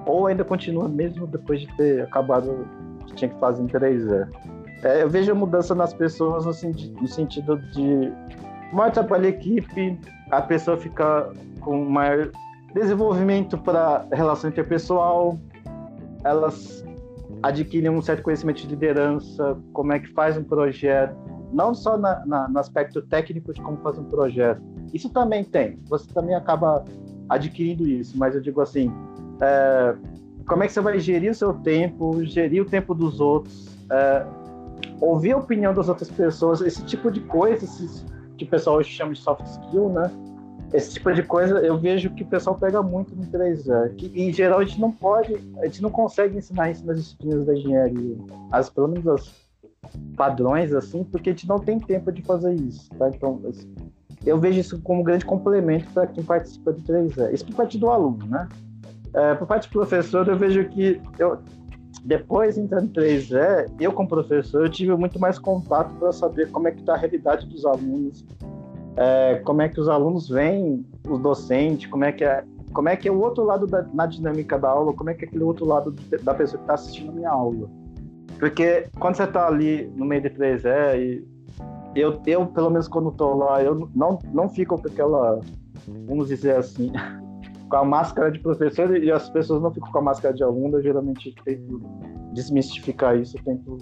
Ou 0.06 0.26
ainda 0.26 0.44
continua 0.44 0.88
mesmo 0.88 1.26
depois 1.26 1.60
de 1.60 1.76
ter 1.76 2.02
acabado 2.02 2.66
o 3.00 3.04
que 3.06 3.14
tinha 3.14 3.30
que 3.30 3.38
fazer 3.38 3.62
em 3.62 3.66
3E. 3.66 4.28
É, 4.82 5.02
eu 5.02 5.10
vejo 5.10 5.32
a 5.32 5.34
mudança 5.34 5.74
nas 5.74 5.92
pessoas 5.92 6.46
no, 6.46 6.52
sentido, 6.52 7.00
no 7.00 7.08
sentido 7.08 7.58
de 7.72 8.12
mais 8.72 8.92
trabalho 8.92 9.26
em 9.26 9.28
equipe, 9.28 9.98
a 10.30 10.40
pessoa 10.40 10.76
fica 10.76 11.30
com 11.60 11.84
maior 11.84 12.30
desenvolvimento 12.74 13.58
para 13.58 14.06
relação 14.12 14.50
interpessoal, 14.50 15.38
elas 16.28 16.84
adquirem 17.42 17.90
um 17.90 18.02
certo 18.02 18.22
conhecimento 18.22 18.62
de 18.62 18.68
liderança, 18.68 19.56
como 19.72 19.92
é 19.92 19.98
que 19.98 20.08
faz 20.08 20.36
um 20.36 20.44
projeto, 20.44 21.16
não 21.52 21.74
só 21.74 21.96
na, 21.96 22.24
na, 22.26 22.48
no 22.48 22.58
aspecto 22.58 23.00
técnico 23.02 23.52
de 23.52 23.60
como 23.60 23.76
fazer 23.78 24.00
um 24.00 24.04
projeto. 24.04 24.60
Isso 24.92 25.10
também 25.10 25.44
tem, 25.44 25.78
você 25.88 26.12
também 26.12 26.34
acaba 26.34 26.84
adquirindo 27.28 27.86
isso, 27.86 28.18
mas 28.18 28.34
eu 28.34 28.40
digo 28.40 28.60
assim, 28.60 28.90
é, 29.40 29.94
como 30.46 30.62
é 30.62 30.66
que 30.66 30.72
você 30.72 30.80
vai 30.80 30.98
gerir 30.98 31.30
o 31.30 31.34
seu 31.34 31.52
tempo, 31.54 32.24
gerir 32.24 32.62
o 32.62 32.64
tempo 32.64 32.94
dos 32.94 33.20
outros, 33.20 33.68
é, 33.90 34.26
ouvir 35.00 35.32
a 35.32 35.36
opinião 35.36 35.74
das 35.74 35.88
outras 35.88 36.10
pessoas, 36.10 36.60
esse 36.60 36.84
tipo 36.84 37.10
de 37.10 37.20
coisa, 37.20 37.66
que 38.36 38.44
o 38.44 38.48
pessoal 38.48 38.76
hoje 38.76 38.90
chama 38.90 39.12
de 39.12 39.20
soft 39.20 39.44
skill, 39.46 39.90
né? 39.90 40.10
Esse 40.72 40.94
tipo 40.94 41.12
de 41.12 41.22
coisa 41.22 41.58
eu 41.60 41.78
vejo 41.78 42.10
que 42.10 42.22
o 42.22 42.26
pessoal 42.26 42.56
pega 42.56 42.82
muito 42.82 43.14
no 43.14 43.24
3E. 43.26 43.94
Que, 43.96 44.06
em 44.22 44.32
geral 44.32 44.60
a 44.60 44.64
gente 44.64 44.80
não 44.80 44.92
pode, 44.92 45.34
a 45.58 45.66
gente 45.66 45.82
não 45.82 45.90
consegue 45.90 46.36
ensinar 46.36 46.70
isso 46.70 46.84
nas 46.84 46.98
disciplinas 46.98 47.46
da 47.46 47.54
engenharia. 47.54 48.16
As, 48.50 48.68
pelo 48.68 48.88
menos 48.88 49.06
as 49.06 49.48
padrões, 50.16 50.72
assim, 50.72 51.04
porque 51.04 51.30
a 51.30 51.32
gente 51.32 51.48
não 51.48 51.58
tem 51.58 51.78
tempo 51.78 52.12
de 52.12 52.22
fazer 52.22 52.54
isso. 52.54 52.90
Tá? 52.90 53.08
Então, 53.08 53.40
eu 54.26 54.38
vejo 54.38 54.60
isso 54.60 54.80
como 54.82 55.00
um 55.00 55.04
grande 55.04 55.24
complemento 55.24 55.90
para 55.92 56.06
quem 56.06 56.22
participa 56.22 56.72
do 56.72 56.82
3E. 56.82 57.32
Isso 57.32 57.46
por 57.46 57.54
parte 57.54 57.78
do 57.78 57.90
aluno, 57.90 58.26
né? 58.26 58.48
É, 59.14 59.34
por 59.34 59.46
parte 59.46 59.68
do 59.68 59.72
professor, 59.72 60.28
eu 60.28 60.36
vejo 60.36 60.68
que 60.68 61.00
eu, 61.18 61.38
depois 62.04 62.58
entrando 62.58 62.84
no 62.84 62.92
3E, 62.92 63.70
eu 63.80 63.92
como 63.92 64.08
professor, 64.08 64.64
eu 64.64 64.70
tive 64.70 64.94
muito 64.96 65.18
mais 65.18 65.38
contato 65.38 65.94
para 65.94 66.12
saber 66.12 66.50
como 66.50 66.68
é 66.68 66.72
que 66.72 66.80
está 66.80 66.94
a 66.94 66.96
realidade 66.96 67.46
dos 67.46 67.64
alunos, 67.64 68.24
é, 69.00 69.40
como 69.44 69.62
é 69.62 69.68
que 69.68 69.80
os 69.80 69.88
alunos 69.88 70.28
veem 70.28 70.84
os 71.08 71.20
docentes, 71.20 71.88
como 71.88 72.04
é 72.04 72.10
que 72.10 72.24
é, 72.24 72.44
como 72.72 72.88
é 72.88 72.96
que 72.96 73.06
é 73.06 73.12
o 73.12 73.20
outro 73.20 73.44
lado 73.44 73.64
da, 73.64 73.86
na 73.94 74.06
dinâmica 74.06 74.58
da 74.58 74.70
aula, 74.70 74.92
como 74.92 75.08
é 75.08 75.14
que 75.14 75.24
é 75.24 75.28
aquele 75.28 75.44
outro 75.44 75.64
lado 75.64 75.94
da 76.22 76.34
pessoa 76.34 76.58
que 76.58 76.64
está 76.64 76.74
assistindo 76.74 77.10
a 77.10 77.14
minha 77.14 77.30
aula. 77.30 77.70
Porque 78.40 78.88
quando 78.98 79.14
você 79.14 79.22
está 79.22 79.46
ali 79.46 79.88
no 79.94 80.04
meio 80.04 80.22
de 80.22 80.30
3E, 80.30 81.24
e 81.94 82.00
eu, 82.00 82.20
eu, 82.26 82.46
pelo 82.46 82.70
menos 82.70 82.88
quando 82.88 83.10
estou 83.10 83.36
lá, 83.36 83.62
eu 83.62 83.88
não, 83.94 84.18
não 84.32 84.48
fico 84.48 84.76
com 84.76 84.88
aquela, 84.88 85.40
vamos 86.06 86.26
dizer 86.26 86.56
assim, 86.56 86.92
com 87.70 87.76
a 87.76 87.84
máscara 87.84 88.32
de 88.32 88.40
professor 88.40 88.96
e 88.96 89.12
as 89.12 89.30
pessoas 89.30 89.62
não 89.62 89.72
ficam 89.72 89.92
com 89.92 89.98
a 89.98 90.02
máscara 90.02 90.34
de 90.34 90.42
aluno, 90.42 90.78
eu 90.78 90.82
geralmente 90.82 91.34
tento 91.44 91.80
desmistificar 92.32 93.16
isso, 93.16 93.36
tento 93.44 93.78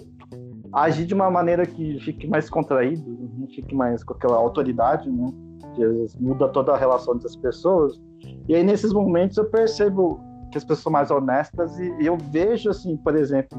agir 0.83 1.05
de 1.05 1.13
uma 1.13 1.29
maneira 1.29 1.65
que 1.65 1.99
fique 1.99 2.27
mais 2.27 2.49
contraído, 2.49 3.03
não 3.37 3.47
fique 3.47 3.73
mais 3.73 4.03
com 4.03 4.13
aquela 4.13 4.37
autoridade, 4.37 5.09
né? 5.09 5.31
Que 5.75 5.83
às 5.83 5.93
vezes 5.93 6.15
muda 6.17 6.47
toda 6.49 6.73
a 6.73 6.77
relação 6.77 7.15
entre 7.15 7.27
as 7.27 7.35
pessoas. 7.35 7.99
E 8.47 8.55
aí, 8.55 8.63
nesses 8.63 8.93
momentos, 8.93 9.37
eu 9.37 9.45
percebo 9.45 10.19
que 10.51 10.57
as 10.57 10.63
pessoas 10.63 10.79
são 10.79 10.91
mais 10.91 11.11
honestas 11.11 11.77
e 11.79 12.05
eu 12.05 12.17
vejo, 12.17 12.69
assim, 12.69 12.95
por 12.97 13.15
exemplo, 13.15 13.57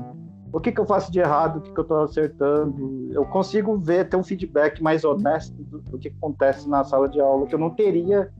o 0.52 0.61
que, 0.61 0.72
que 0.72 0.81
eu 0.81 0.87
faço 0.87 1.12
de 1.12 1.18
errado, 1.18 1.59
o 1.59 1.61
que, 1.61 1.72
que 1.72 1.78
eu 1.78 1.83
estou 1.83 2.02
acertando. 2.02 3.11
Eu 3.12 3.24
consigo 3.26 3.76
ver, 3.76 4.09
ter 4.09 4.16
um 4.16 4.22
feedback 4.22 4.83
mais 4.83 5.04
honesto 5.04 5.54
do, 5.64 5.81
do, 5.81 5.98
que 5.98 6.09
acontece 6.09 6.68
na 6.68 6.85
sala 6.85 7.09
de 7.09 7.20
aula, 7.20 7.46
que 7.46 7.54
eu 7.54 7.59
não 7.59 7.70
teria 7.70 8.31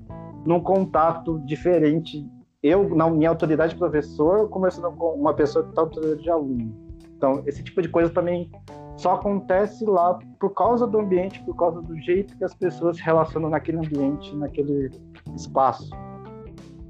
num 0.47 0.61
contato 0.61 1.39
diferente. 1.41 2.27
Eu, 2.63 2.95
na 2.95 3.09
minha 3.11 3.29
autoridade 3.29 3.75
de 3.75 3.79
professor, 3.79 4.49
conversando 4.49 4.91
com 4.93 5.15
uma 5.15 5.35
pessoa 5.35 5.65
que 5.65 5.71
está 5.71 5.83
autoridade 5.83 6.23
de 6.23 6.31
aluno. 6.31 6.88
Então, 7.19 7.43
esse 7.47 7.63
tipo 7.65 7.83
de 7.83 7.89
coisa 7.89 8.09
também 8.09 8.49
só 8.97 9.15
acontece 9.15 9.85
lá 9.85 10.19
por 10.41 10.55
causa 10.55 10.87
do 10.87 11.01
ambiente, 11.01 11.43
por 11.43 11.55
causa 11.57 11.83
do 11.83 12.01
jeito 12.01 12.37
que 12.39 12.45
as 12.45 12.55
pessoas 12.55 12.97
se 12.97 13.03
relacionam 13.03 13.51
naquele 13.51 13.79
ambiente, 13.79 14.35
naquele 14.37 14.91
espaço. 15.37 15.91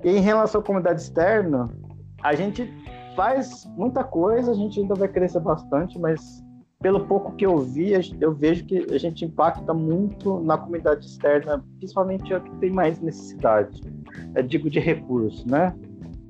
E 0.05 0.11
em 0.11 0.21
relação 0.21 0.61
à 0.61 0.64
comunidade 0.64 1.01
externa, 1.01 1.69
a 2.23 2.35
gente 2.35 2.71
faz 3.17 3.67
muita 3.77 4.05
coisa, 4.05 4.53
a 4.53 4.55
gente 4.55 4.79
ainda 4.81 4.95
vai 4.95 5.09
crescer 5.09 5.41
bastante, 5.41 5.99
mas 5.99 6.45
pelo 6.81 7.07
pouco 7.07 7.33
que 7.33 7.45
eu 7.45 7.59
vi, 7.59 7.93
eu 8.21 8.33
vejo 8.33 8.64
que 8.64 8.87
a 8.95 8.99
gente 8.99 9.25
impacta 9.25 9.75
muito 9.75 10.41
na 10.41 10.57
comunidade 10.57 11.07
externa, 11.07 11.64
principalmente 11.79 12.33
a 12.33 12.41
que 12.41 12.55
tem 12.57 12.71
mais 12.71 13.01
necessidade, 13.01 13.83
eu 14.35 14.43
digo 14.43 14.71
de 14.71 14.79
recursos, 14.79 15.45
né? 15.45 15.75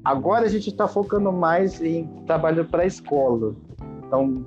Agora 0.04 0.46
a 0.46 0.48
gente 0.48 0.70
está 0.70 0.88
focando 0.88 1.30
mais 1.30 1.82
em 1.82 2.06
trabalho 2.24 2.64
para 2.64 2.86
escola. 2.86 3.54
Então, 4.08 4.44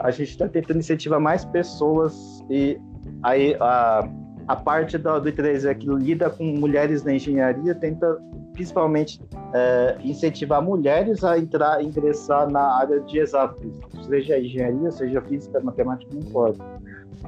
a 0.00 0.10
gente 0.10 0.30
está 0.30 0.48
tentando 0.48 0.80
incentivar 0.80 1.20
mais 1.20 1.44
pessoas 1.44 2.42
e 2.50 2.80
aí 3.22 3.56
a, 3.60 4.08
a 4.48 4.56
parte 4.56 4.98
do, 4.98 5.20
do 5.20 5.30
I3E 5.30 5.74
que 5.76 5.86
lida 5.86 6.28
com 6.30 6.44
mulheres 6.44 7.04
na 7.04 7.14
engenharia 7.14 7.74
tenta 7.74 8.18
principalmente 8.52 9.20
é, 9.52 9.96
incentivar 10.02 10.62
mulheres 10.62 11.22
a 11.24 11.38
entrar, 11.38 11.82
ingressar 11.82 12.48
na 12.48 12.78
área 12.78 13.00
de 13.00 13.18
exatos, 13.18 13.66
seja 14.06 14.38
engenharia, 14.38 14.90
seja 14.90 15.20
física, 15.22 15.60
matemática, 15.60 16.10
não 16.12 16.20
importa. 16.20 16.64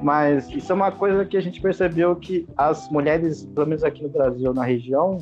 Mas 0.01 0.49
isso 0.49 0.71
é 0.71 0.75
uma 0.75 0.91
coisa 0.91 1.25
que 1.25 1.35
a 1.35 1.41
gente 1.41 1.59
percebeu 1.59 2.15
que 2.15 2.47
as 2.55 2.89
mulheres, 2.89 3.45
pelo 3.45 3.67
menos 3.67 3.83
aqui 3.83 4.03
no 4.03 4.09
Brasil, 4.09 4.53
na 4.53 4.63
região, 4.63 5.17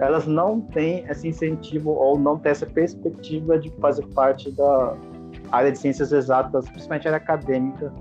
elas 0.00 0.26
não 0.26 0.60
têm 0.60 1.04
esse 1.08 1.28
incentivo 1.28 1.90
ou 1.90 2.18
não 2.18 2.36
têm 2.38 2.50
essa 2.50 2.66
perspectiva 2.66 3.58
de 3.58 3.70
fazer 3.80 4.06
parte 4.08 4.50
da 4.50 4.96
área 5.56 5.72
de 5.72 5.78
ciências 5.78 6.12
exatas, 6.12 6.68
principalmente 6.68 7.06
área 7.06 7.18
acadêmica, 7.18 7.92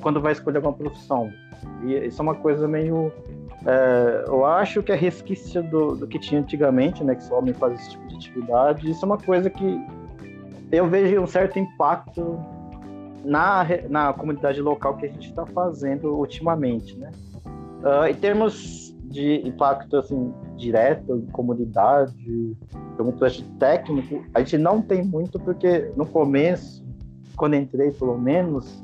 quando 0.00 0.20
vai 0.20 0.32
escolher 0.32 0.58
uma 0.58 0.72
profissão. 0.72 1.30
E 1.84 1.94
isso 2.06 2.20
é 2.20 2.22
uma 2.22 2.34
coisa 2.34 2.66
meio 2.66 3.12
é, 3.64 4.24
eu 4.26 4.44
acho 4.44 4.82
que 4.82 4.90
é 4.90 4.96
resquício 4.96 5.62
do, 5.62 5.94
do 5.94 6.06
que 6.06 6.18
tinha 6.18 6.40
antigamente, 6.40 7.04
né? 7.04 7.14
Que 7.14 7.22
só 7.22 7.38
homem 7.38 7.54
faz 7.54 7.74
esse 7.74 7.90
tipo 7.90 8.08
de 8.08 8.16
atividade. 8.16 8.90
Isso 8.90 9.04
é 9.04 9.06
uma 9.06 9.18
coisa 9.18 9.48
que 9.48 9.80
eu 10.70 10.88
vejo 10.88 11.20
um 11.20 11.26
certo 11.26 11.58
impacto 11.58 12.40
na, 13.24 13.64
na 13.88 14.12
comunidade 14.12 14.60
local 14.60 14.96
que 14.96 15.06
a 15.06 15.08
gente 15.08 15.28
está 15.28 15.46
fazendo 15.46 16.14
ultimamente, 16.16 16.96
né? 16.98 17.10
Uh, 17.82 18.06
em 18.06 18.14
termos 18.14 18.96
de 19.04 19.46
impacto 19.46 19.96
assim 19.96 20.32
direto 20.56 21.16
em 21.16 21.26
comunidade, 21.26 22.14
muito 22.98 23.42
técnico, 23.58 24.24
a 24.32 24.38
gente 24.40 24.56
não 24.58 24.80
tem 24.80 25.04
muito 25.04 25.38
porque 25.38 25.90
no 25.96 26.06
começo, 26.06 26.81
quando 27.36 27.54
entrei 27.54 27.90
pelo 27.92 28.18
menos, 28.18 28.82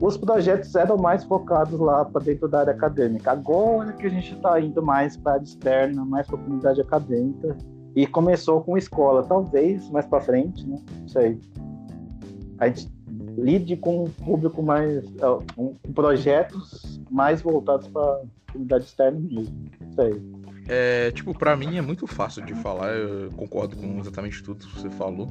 os 0.00 0.16
projetos 0.16 0.74
eram 0.74 0.96
mais 0.96 1.24
focados 1.24 1.78
lá 1.78 2.04
para 2.04 2.22
dentro 2.22 2.48
da 2.48 2.60
área 2.60 2.72
acadêmica. 2.72 3.32
Agora 3.32 3.92
que 3.92 4.06
a 4.06 4.10
gente 4.10 4.34
está 4.34 4.60
indo 4.60 4.82
mais 4.82 5.16
para 5.16 5.32
a 5.32 5.34
área 5.34 5.44
externa, 5.44 6.04
mais 6.04 6.26
para 6.26 6.36
a 6.36 6.42
comunidade 6.42 6.80
acadêmica, 6.80 7.56
e 7.96 8.06
começou 8.06 8.60
com 8.60 8.78
escola, 8.78 9.24
talvez 9.24 9.90
mais 9.90 10.06
para 10.06 10.20
frente, 10.20 10.66
né? 10.66 10.78
Não 11.00 11.08
sei. 11.08 11.40
A 12.58 12.68
gente 12.68 12.88
lide 13.36 13.76
com 13.76 14.04
um 14.04 14.10
público 14.10 14.62
mais. 14.62 15.04
Com 15.56 15.74
projetos 15.94 17.00
mais 17.10 17.42
voltados 17.42 17.88
para 17.88 18.02
a 18.02 18.52
comunidade 18.52 18.84
externa 18.84 19.18
mesmo. 19.18 19.64
Não 19.80 19.92
sei. 19.92 20.22
É, 20.68 21.10
tipo, 21.10 21.36
para 21.36 21.56
mim 21.56 21.76
é 21.76 21.80
muito 21.80 22.06
fácil 22.06 22.44
de 22.44 22.54
falar, 22.54 22.92
eu 22.94 23.30
concordo 23.32 23.74
com 23.74 23.98
exatamente 23.98 24.42
tudo 24.42 24.66
que 24.66 24.78
você 24.78 24.90
falou. 24.90 25.28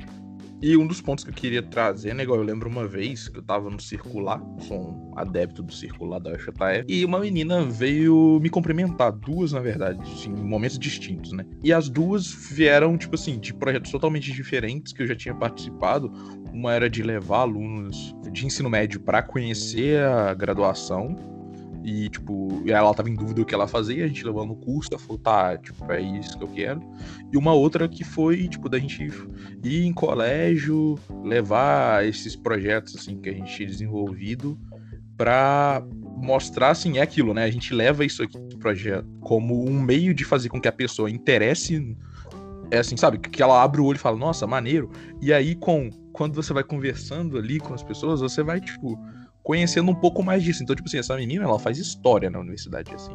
E 0.60 0.76
um 0.76 0.88
dos 0.88 1.00
pontos 1.00 1.24
que 1.24 1.30
eu 1.30 1.36
queria 1.36 1.62
trazer, 1.62 2.16
né, 2.16 2.24
igual 2.24 2.40
eu 2.40 2.46
lembro 2.46 2.68
uma 2.68 2.88
vez 2.88 3.30
que 3.30 3.38
eu 3.38 3.44
tava 3.44 3.70
no 3.70 3.80
circular, 3.80 4.42
sou 4.60 4.80
um 4.80 5.14
adepto 5.16 5.62
do 5.62 5.72
circular 5.72 6.20
da 6.20 6.32
UFJF, 6.32 6.86
e 6.88 7.06
uma 7.06 7.20
menina 7.20 7.64
veio 7.64 8.40
me 8.42 8.50
cumprimentar, 8.50 9.12
duas 9.12 9.52
na 9.52 9.60
verdade, 9.60 10.00
assim, 10.02 10.32
em 10.32 10.44
momentos 10.44 10.80
distintos, 10.80 11.32
né? 11.32 11.46
E 11.64 11.72
as 11.72 11.90
duas 11.90 12.32
vieram, 12.52 12.98
tipo 12.98 13.14
assim, 13.14 13.40
de 13.40 13.54
projetos 13.54 13.92
totalmente 13.92 14.32
diferentes 14.32 14.94
que 14.94 15.04
eu 15.04 15.08
já 15.08 15.16
tinha 15.16 15.36
participado. 15.36 16.12
Uma 16.52 16.74
era 16.74 16.90
de 16.90 17.04
levar 17.04 17.42
alunos 17.42 18.16
de 18.32 18.46
ensino 18.46 18.68
médio 18.70 19.00
para 19.00 19.22
conhecer 19.22 20.04
a 20.04 20.34
graduação, 20.34 21.16
e, 21.90 22.10
tipo, 22.10 22.62
ela 22.68 22.94
tava 22.94 23.10
em 23.10 23.16
dúvida 23.16 23.36
do 23.36 23.46
que 23.46 23.56
ela 23.56 23.66
fazia, 23.66 24.04
a 24.04 24.08
gente 24.10 24.26
levou 24.26 24.46
no 24.46 24.58
curso, 24.58 24.90
ela 24.92 25.00
falou, 25.00 25.18
tá, 25.18 25.58
tipo, 25.58 25.90
é 25.90 26.02
isso 26.02 26.38
que 26.38 26.44
eu 26.44 26.50
quero. 26.50 26.82
E 27.32 27.38
uma 27.38 27.54
outra 27.54 27.88
que 27.88 28.04
foi, 28.04 28.46
tipo, 28.50 28.68
da 28.68 28.78
gente 28.78 29.10
ir 29.64 29.86
em 29.86 29.94
colégio, 29.94 31.00
levar 31.24 32.06
esses 32.06 32.36
projetos, 32.36 32.94
assim, 32.94 33.16
que 33.22 33.30
a 33.30 33.32
gente 33.32 33.56
tinha 33.56 33.70
desenvolvido 33.70 34.60
pra 35.16 35.82
mostrar, 36.18 36.72
assim, 36.72 36.98
é 36.98 37.02
aquilo, 37.02 37.34
né? 37.34 37.46
A 37.46 37.50
gente 37.50 37.74
leva 37.74 38.04
isso 38.04 38.22
aqui, 38.22 38.38
projeto, 38.60 39.08
como 39.22 39.66
um 39.66 39.80
meio 39.80 40.14
de 40.14 40.26
fazer 40.26 40.50
com 40.50 40.60
que 40.60 40.68
a 40.68 40.74
pessoa 40.74 41.10
interesse 41.10 41.96
é 42.70 42.80
assim, 42.80 42.98
sabe? 42.98 43.18
Que 43.18 43.42
ela 43.42 43.64
abre 43.64 43.80
o 43.80 43.86
olho 43.86 43.96
e 43.96 44.00
fala, 44.00 44.18
nossa, 44.18 44.46
maneiro. 44.46 44.92
E 45.22 45.32
aí, 45.32 45.56
com 45.56 45.90
quando 46.12 46.36
você 46.36 46.52
vai 46.52 46.66
conversando 46.66 47.38
ali 47.38 47.60
com 47.60 47.74
as 47.74 47.82
pessoas, 47.84 48.20
você 48.20 48.44
vai, 48.44 48.60
tipo, 48.60 49.00
conhecendo 49.48 49.90
um 49.90 49.96
pouco 49.96 50.22
mais 50.22 50.44
disso. 50.44 50.62
Então, 50.62 50.76
tipo 50.76 50.90
assim, 50.90 50.98
essa 50.98 51.16
menina, 51.16 51.46
ela 51.46 51.58
faz 51.58 51.78
história 51.78 52.30
na 52.30 52.38
universidade, 52.38 52.94
assim. 52.94 53.14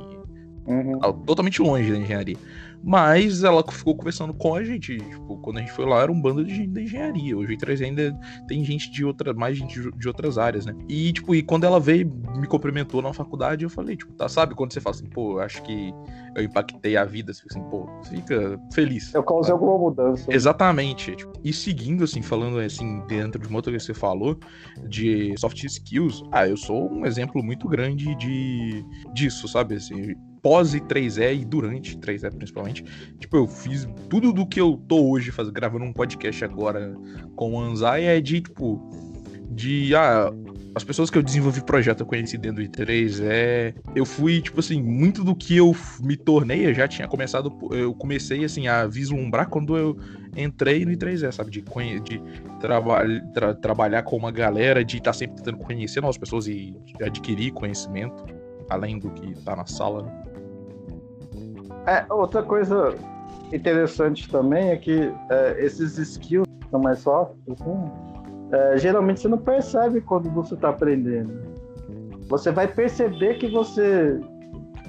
Uhum. 0.67 0.99
Totalmente 1.27 1.61
longe 1.61 1.93
da 1.93 1.99
engenharia. 1.99 2.39
Mas 2.83 3.45
ela 3.45 3.63
ficou 3.71 3.97
conversando 3.97 4.35
com 4.35 4.55
a 4.55 4.65
gente. 4.65 4.99
Tipo, 4.99 5.37
quando 5.39 5.59
a 5.59 5.61
gente 5.61 5.73
foi 5.73 5.87
lá, 5.87 6.03
era 6.03 6.11
um 6.11 6.21
bando 6.21 6.45
de 6.45 6.55
gente 6.55 6.71
da 6.71 6.83
engenharia. 6.83 7.37
Hoje 7.37 7.55
o 7.55 7.59
3 7.59 7.83
ainda 7.83 8.19
tem 8.49 8.65
gente 8.65 8.91
de 8.91 9.05
outra, 9.05 9.33
mais 9.33 9.57
gente 9.57 9.81
de 9.97 10.09
outras 10.09 10.37
áreas, 10.39 10.67
né? 10.67 10.75
E, 10.89 11.13
tipo, 11.13 11.35
e 11.35 11.43
quando 11.43 11.65
ela 11.65 11.79
veio, 11.79 12.13
me 12.37 12.47
cumprimentou 12.47 13.01
na 13.01 13.13
faculdade, 13.13 13.65
eu 13.65 13.71
falei, 13.71 13.97
tipo, 13.97 14.13
tá, 14.15 14.29
sabe 14.29 14.55
quando 14.55 14.73
você 14.73 14.81
fala 14.81 14.97
assim, 14.97 15.07
pô, 15.07 15.39
acho 15.39 15.63
que 15.63 15.93
eu 16.35 16.43
impactei 16.43 16.97
a 16.97 17.05
vida, 17.05 17.33
assim, 17.33 17.63
pô, 17.71 17.89
fica 18.09 18.59
feliz. 18.73 19.15
Eu 19.15 19.23
causei 19.23 19.53
alguma 19.53 19.79
mudança. 19.79 20.33
Exatamente. 20.33 21.15
Tipo, 21.15 21.33
e 21.45 21.53
seguindo, 21.53 22.05
assim, 22.05 22.23
falando 22.23 22.59
assim, 22.59 23.01
dentro 23.07 23.41
de 23.41 23.49
uma 23.49 23.59
outra 23.59 23.73
que 23.73 23.79
você 23.79 23.95
falou, 23.95 24.39
de 24.89 25.35
soft 25.39 25.63
skills, 25.63 26.25
ah, 26.33 26.49
eu 26.49 26.57
sou 26.57 26.91
um 26.93 27.07
exemplo 27.07 27.43
muito 27.43 27.69
grande 27.69 28.15
de 28.17 28.85
disso, 29.13 29.47
sabe? 29.47 29.77
Assim, 29.77 30.15
pós 30.43 30.75
3E 30.75 31.41
e 31.41 31.45
durante 31.45 31.97
3E 31.97 32.35
principalmente. 32.35 32.85
Tipo, 33.19 33.37
eu 33.37 33.47
fiz 33.47 33.89
tudo 34.11 34.33
do 34.33 34.45
que 34.45 34.61
eu 34.61 34.77
tô 34.89 35.11
hoje 35.11 35.31
faz, 35.31 35.49
gravando 35.49 35.85
um 35.85 35.93
podcast 35.93 36.45
agora 36.45 36.95
com 37.37 37.55
o 37.55 37.61
Anzai 37.61 38.05
é 38.05 38.21
de, 38.21 38.41
tipo, 38.41 38.91
de 39.49 39.95
ah, 39.95 40.33
as 40.75 40.83
pessoas 40.83 41.11
que 41.11 41.19
eu 41.19 41.23
desenvolvi 41.23 41.63
projeto 41.63 42.01
eu 42.01 42.07
conheci 42.07 42.39
dentro 42.39 42.63
I3 42.63 43.21
é 43.23 43.75
eu 43.95 44.07
fui 44.07 44.41
tipo 44.41 44.61
assim 44.61 44.83
muito 44.83 45.23
do 45.23 45.35
que 45.35 45.57
eu 45.57 45.77
me 46.01 46.17
tornei 46.17 46.67
eu 46.67 46.75
já 46.75 46.89
tinha 46.89 47.07
começado 47.07 47.53
eu 47.73 47.95
comecei 47.95 48.45
assim 48.45 48.69
a 48.69 48.87
vislumbrar 48.87 49.49
quando 49.49 49.77
eu 49.77 49.99
entrei 50.37 50.85
no 50.85 50.93
I3E 50.93 51.31
sabe 51.31 51.51
de 51.51 51.63
de 51.63 52.23
traba 52.59 53.03
tra 53.35 53.55
trabalhar 53.55 54.03
com 54.03 54.17
uma 54.17 54.31
galera 54.31 54.85
de 54.85 54.97
estar 54.97 55.11
tá 55.11 55.19
sempre 55.19 55.37
tentando 55.37 55.59
conhecer 55.59 56.01
novas 56.01 56.17
pessoas 56.17 56.47
e 56.47 56.75
adquirir 57.03 57.53
conhecimento 57.53 58.25
além 58.71 58.99
do 58.99 59.11
que 59.11 59.35
tá 59.45 59.55
na 59.55 59.67
sala 59.67 60.05
né? 60.05 60.32
É, 61.87 62.05
outra 62.13 62.43
coisa 62.43 62.95
interessante 63.53 64.29
também 64.31 64.71
é 64.71 64.77
que 64.77 65.13
é, 65.31 65.57
esses 65.59 65.99
skills 65.99 66.47
são 66.71 66.81
mais 66.81 67.01
soft, 67.01 67.35
assim, 67.51 67.91
é, 68.53 68.79
geralmente 68.79 69.21
você 69.21 69.29
não 69.29 69.39
percebe 69.39 70.01
quando 70.01 70.31
você 70.31 70.55
está 70.55 70.69
aprendendo. 70.69 71.33
Você 72.29 72.51
vai 72.51 72.69
perceber 72.69 73.35
que 73.35 73.49
você 73.49 74.21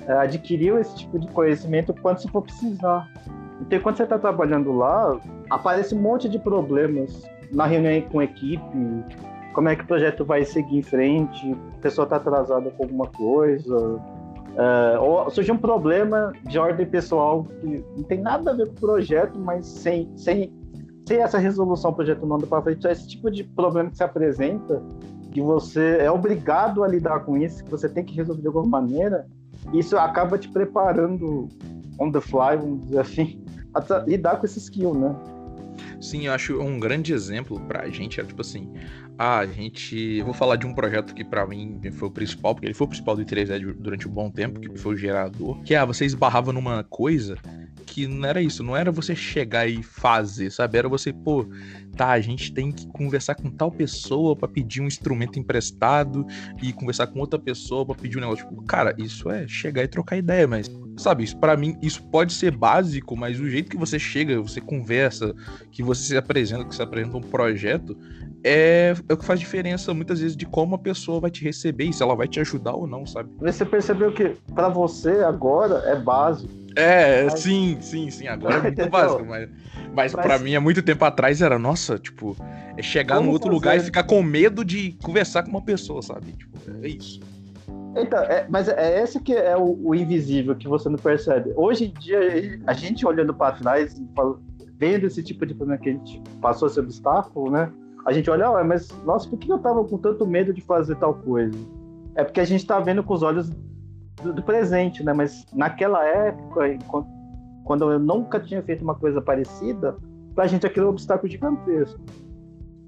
é, 0.08 0.14
adquiriu 0.14 0.78
esse 0.78 0.96
tipo 0.98 1.20
de 1.20 1.28
conhecimento 1.28 1.94
quando 2.02 2.20
você 2.20 2.28
for 2.28 2.42
precisar. 2.42 3.10
Então, 3.62 3.80
quando 3.80 3.98
você 3.98 4.04
está 4.04 4.20
trabalhando 4.20 4.72
lá, 4.74 5.18
aparece 5.50 5.96
um 5.96 6.02
monte 6.02 6.28
de 6.28 6.38
problemas 6.38 7.24
na 7.52 7.66
reunião 7.66 8.02
com 8.10 8.20
a 8.20 8.26
equipe, 8.26 8.64
como 9.54 9.70
é 9.70 9.76
que 9.76 9.84
o 9.84 9.88
projeto 9.88 10.26
vai 10.26 10.44
seguir 10.44 10.80
em 10.80 10.82
frente, 10.82 11.56
a 11.78 11.82
pessoa 11.82 12.04
está 12.04 12.18
atrasada 12.18 12.70
com 12.72 12.84
alguma 12.84 13.08
coisa, 13.08 14.02
Uh, 14.54 15.02
ou 15.02 15.30
surge 15.32 15.52
um 15.52 15.58
problema 15.58 16.32
de 16.44 16.60
ordem 16.60 16.86
pessoal 16.86 17.44
que 17.44 17.84
não 17.98 18.04
tem 18.04 18.22
nada 18.22 18.52
a 18.52 18.54
ver 18.54 18.68
com 18.68 18.74
o 18.74 18.80
projeto, 18.80 19.40
mas 19.40 19.66
sem, 19.66 20.12
sem, 20.16 20.54
sem 21.08 21.18
essa 21.18 21.40
resolução 21.40 21.90
o 21.90 21.94
projeto 21.94 22.24
não 22.26 22.36
anda 22.36 22.46
para 22.46 22.62
frente. 22.62 22.88
Esse 22.88 23.08
tipo 23.08 23.32
de 23.32 23.44
problema 23.44 23.90
que 23.90 23.98
se 23.98 24.04
apresenta, 24.04 24.82
que 25.32 25.42
você 25.42 25.98
é 26.00 26.12
obrigado 26.12 26.84
a 26.84 26.88
lidar 26.88 27.22
com 27.22 27.36
isso, 27.36 27.64
que 27.64 27.72
você 27.72 27.90
tem 27.90 28.06
que 28.06 28.14
resolver 28.16 28.42
de 28.42 28.48
alguma 28.48 28.68
maneira, 28.68 29.26
isso 29.74 29.98
acaba 29.98 30.38
te 30.38 30.48
preparando 30.50 31.50
on 32.00 32.12
the 32.12 32.22
fly, 32.22 32.56
vamos 32.56 32.86
dizer 32.86 33.00
assim, 33.00 33.44
a 33.74 33.98
lidar 34.06 34.38
com 34.38 34.46
esse 34.46 34.60
skill, 34.60 34.94
né? 34.94 35.16
Sim, 36.00 36.28
eu 36.28 36.34
acho 36.34 36.60
um 36.60 36.80
grande 36.80 37.14
exemplo 37.14 37.60
pra 37.62 37.90
gente 37.90 38.20
é 38.20 38.24
tipo 38.24 38.42
assim, 38.42 38.72
ah, 39.18 39.40
a 39.40 39.46
gente, 39.46 40.18
eu 40.18 40.26
vou 40.26 40.34
falar 40.34 40.56
de 40.56 40.66
um 40.66 40.74
projeto 40.74 41.14
que 41.14 41.24
para 41.24 41.46
mim 41.46 41.80
foi 41.94 42.08
o 42.08 42.12
principal, 42.12 42.56
porque 42.56 42.68
ele 42.68 42.74
foi 42.74 42.86
o 42.86 42.88
principal 42.90 43.16
do 43.16 43.24
I3E 43.24 43.74
durante 43.74 44.08
um 44.08 44.12
bom 44.12 44.30
tempo, 44.30 44.60
que 44.60 44.78
foi 44.78 44.96
o 44.96 44.98
gerador, 44.98 45.62
que 45.64 45.76
ah, 45.76 45.86
você 45.86 46.06
esbarrava 46.06 46.52
numa 46.52 46.84
coisa 46.84 47.38
que 47.86 48.08
não 48.08 48.28
era 48.28 48.42
isso, 48.42 48.64
não 48.64 48.76
era 48.76 48.92
você 48.92 49.16
chegar 49.16 49.68
e 49.68 49.84
fazer, 49.84 50.50
sabe? 50.52 50.80
Era 50.80 50.90
você, 50.90 51.14
pô, 51.14 51.46
tá, 51.96 52.10
a 52.10 52.20
gente 52.20 52.52
tem 52.52 52.72
que 52.72 52.88
conversar 52.88 53.36
com 53.36 53.52
tal 53.52 53.72
pessoa 53.72 54.36
para 54.36 54.48
pedir 54.48 54.82
um 54.82 54.88
instrumento 54.88 55.38
emprestado 55.38 56.26
e 56.62 56.74
conversar 56.74 57.06
com 57.08 57.20
outra 57.20 57.38
pessoa 57.38 57.86
para 57.86 57.96
pedir 57.96 58.18
um 58.18 58.22
negócio. 58.22 58.48
Tipo, 58.48 58.64
cara, 58.64 58.96
isso 58.98 59.30
é 59.30 59.48
chegar 59.48 59.84
e 59.84 59.88
trocar 59.88 60.18
ideia, 60.18 60.48
mas 60.48 60.72
sabe, 60.98 61.24
isso 61.24 61.38
para 61.38 61.56
mim 61.56 61.78
isso 61.82 62.04
pode 62.04 62.34
ser 62.34 62.56
básico, 62.56 63.16
mas 63.16 63.40
o 63.40 63.48
jeito 63.48 63.70
que 63.70 63.78
você 63.78 64.00
chega, 64.00 64.42
você 64.42 64.60
conversa, 64.60 65.34
que 65.72 65.84
você 65.84 66.04
se 66.04 66.18
apresenta, 66.18 66.66
que 66.66 66.76
você 66.76 66.82
apresenta 66.82 67.18
um 67.18 67.22
projeto, 67.22 67.96
é, 68.44 68.94
é 69.08 69.14
o 69.14 69.18
que 69.18 69.26
faz 69.26 69.40
diferença 69.40 69.94
muitas 69.94 70.20
vezes 70.20 70.36
de 70.36 70.46
como 70.46 70.76
a 70.76 70.80
pessoa 70.80 71.20
vai 71.20 71.32
te 71.32 71.44
receber 71.44 71.86
e 71.86 71.94
se 71.94 72.04
ela 72.04 72.16
vai 72.16 72.28
te 72.28 72.40
ajudar 72.40 72.74
ou 72.74 72.86
não, 72.86 73.06
sabe? 73.06 73.30
Você 73.40 73.66
percebeu 73.66 74.12
que 74.12 74.36
para 74.54 74.70
você 74.70 75.24
agora 75.24 75.84
é 75.86 75.96
básico 75.96 76.64
é, 76.76 77.26
mas... 77.26 77.40
sim, 77.40 77.78
sim, 77.82 78.10
sim. 78.10 78.28
Agora 78.28 78.56
é 78.56 78.62
muito 78.74 78.90
básico, 78.90 79.26
mas, 79.26 79.50
mas, 79.94 80.12
pra 80.14 80.40
mim, 80.40 80.56
há 80.56 80.62
muito 80.62 80.82
tempo 80.82 81.06
atrás, 81.06 81.42
era, 81.42 81.60
nossa, 81.60 81.98
tipo, 81.98 82.36
é 82.78 82.82
chegar 82.82 83.18
Como 83.18 83.28
num 83.28 83.34
outro 83.34 83.48
fazer? 83.48 83.56
lugar 83.56 83.78
e 83.78 83.80
ficar 83.82 84.04
com 84.04 84.22
medo 84.24 84.66
de 84.66 84.98
conversar 85.04 85.44
com 85.44 85.50
uma 85.50 85.62
pessoa, 85.62 86.02
sabe? 86.02 86.32
Tipo, 86.32 86.58
é 86.82 86.88
isso. 86.88 87.20
Então, 87.96 88.20
é, 88.24 88.48
mas 88.50 88.68
é 88.68 89.04
esse 89.04 89.20
que 89.20 89.34
é 89.34 89.56
o, 89.56 89.80
o, 89.84 89.94
invisível 89.94 90.56
que 90.56 90.68
você 90.68 90.90
não 90.90 90.98
percebe. 90.98 91.54
Hoje 91.56 91.86
em 91.86 92.00
dia, 92.00 92.20
a 92.66 92.74
gente 92.74 93.06
olhando 93.06 93.34
para 93.36 93.56
trás, 93.56 94.02
vendo 94.80 95.06
esse 95.06 95.22
tipo 95.22 95.46
de 95.46 95.54
problema 95.54 95.80
que 95.80 95.90
a 95.90 95.94
gente 95.94 96.20
passou 96.42 96.68
esse 96.68 96.80
obstáculo, 96.80 97.52
né? 97.52 97.72
A 98.06 98.12
gente 98.12 98.30
olha, 98.30 98.52
oh, 98.52 98.64
mas 98.64 98.90
nossa, 99.06 99.30
por 99.30 99.40
que 99.40 99.52
eu 99.52 99.60
tava 99.60 99.84
com 99.84 99.98
tanto 99.98 100.26
medo 100.26 100.54
de 100.54 100.62
fazer 100.62 100.96
tal 100.96 101.14
coisa? 101.14 101.58
É 102.16 102.24
porque 102.24 102.40
a 102.40 102.46
gente 102.46 102.66
tá 102.66 102.80
vendo 102.80 103.04
com 103.04 103.14
os 103.14 103.24
olhos 103.24 103.50
do, 104.22 104.34
do, 104.34 104.44
presente, 104.44 105.04
né? 105.04 105.14
Mas 105.14 105.46
naquela 105.54 106.06
época, 106.06 106.78
quando 107.64 107.92
eu 107.92 108.00
nunca 108.00 108.40
tinha 108.40 108.62
feito 108.62 108.84
uma 108.84 108.96
coisa 108.96 109.22
parecida, 109.22 109.96
pra 110.36 110.48
gente 110.48 110.66
aquilo 110.66 110.86
é 110.86 110.90
um 110.90 110.92
obstáculo 110.92 111.32
gigantesco. 111.32 112.00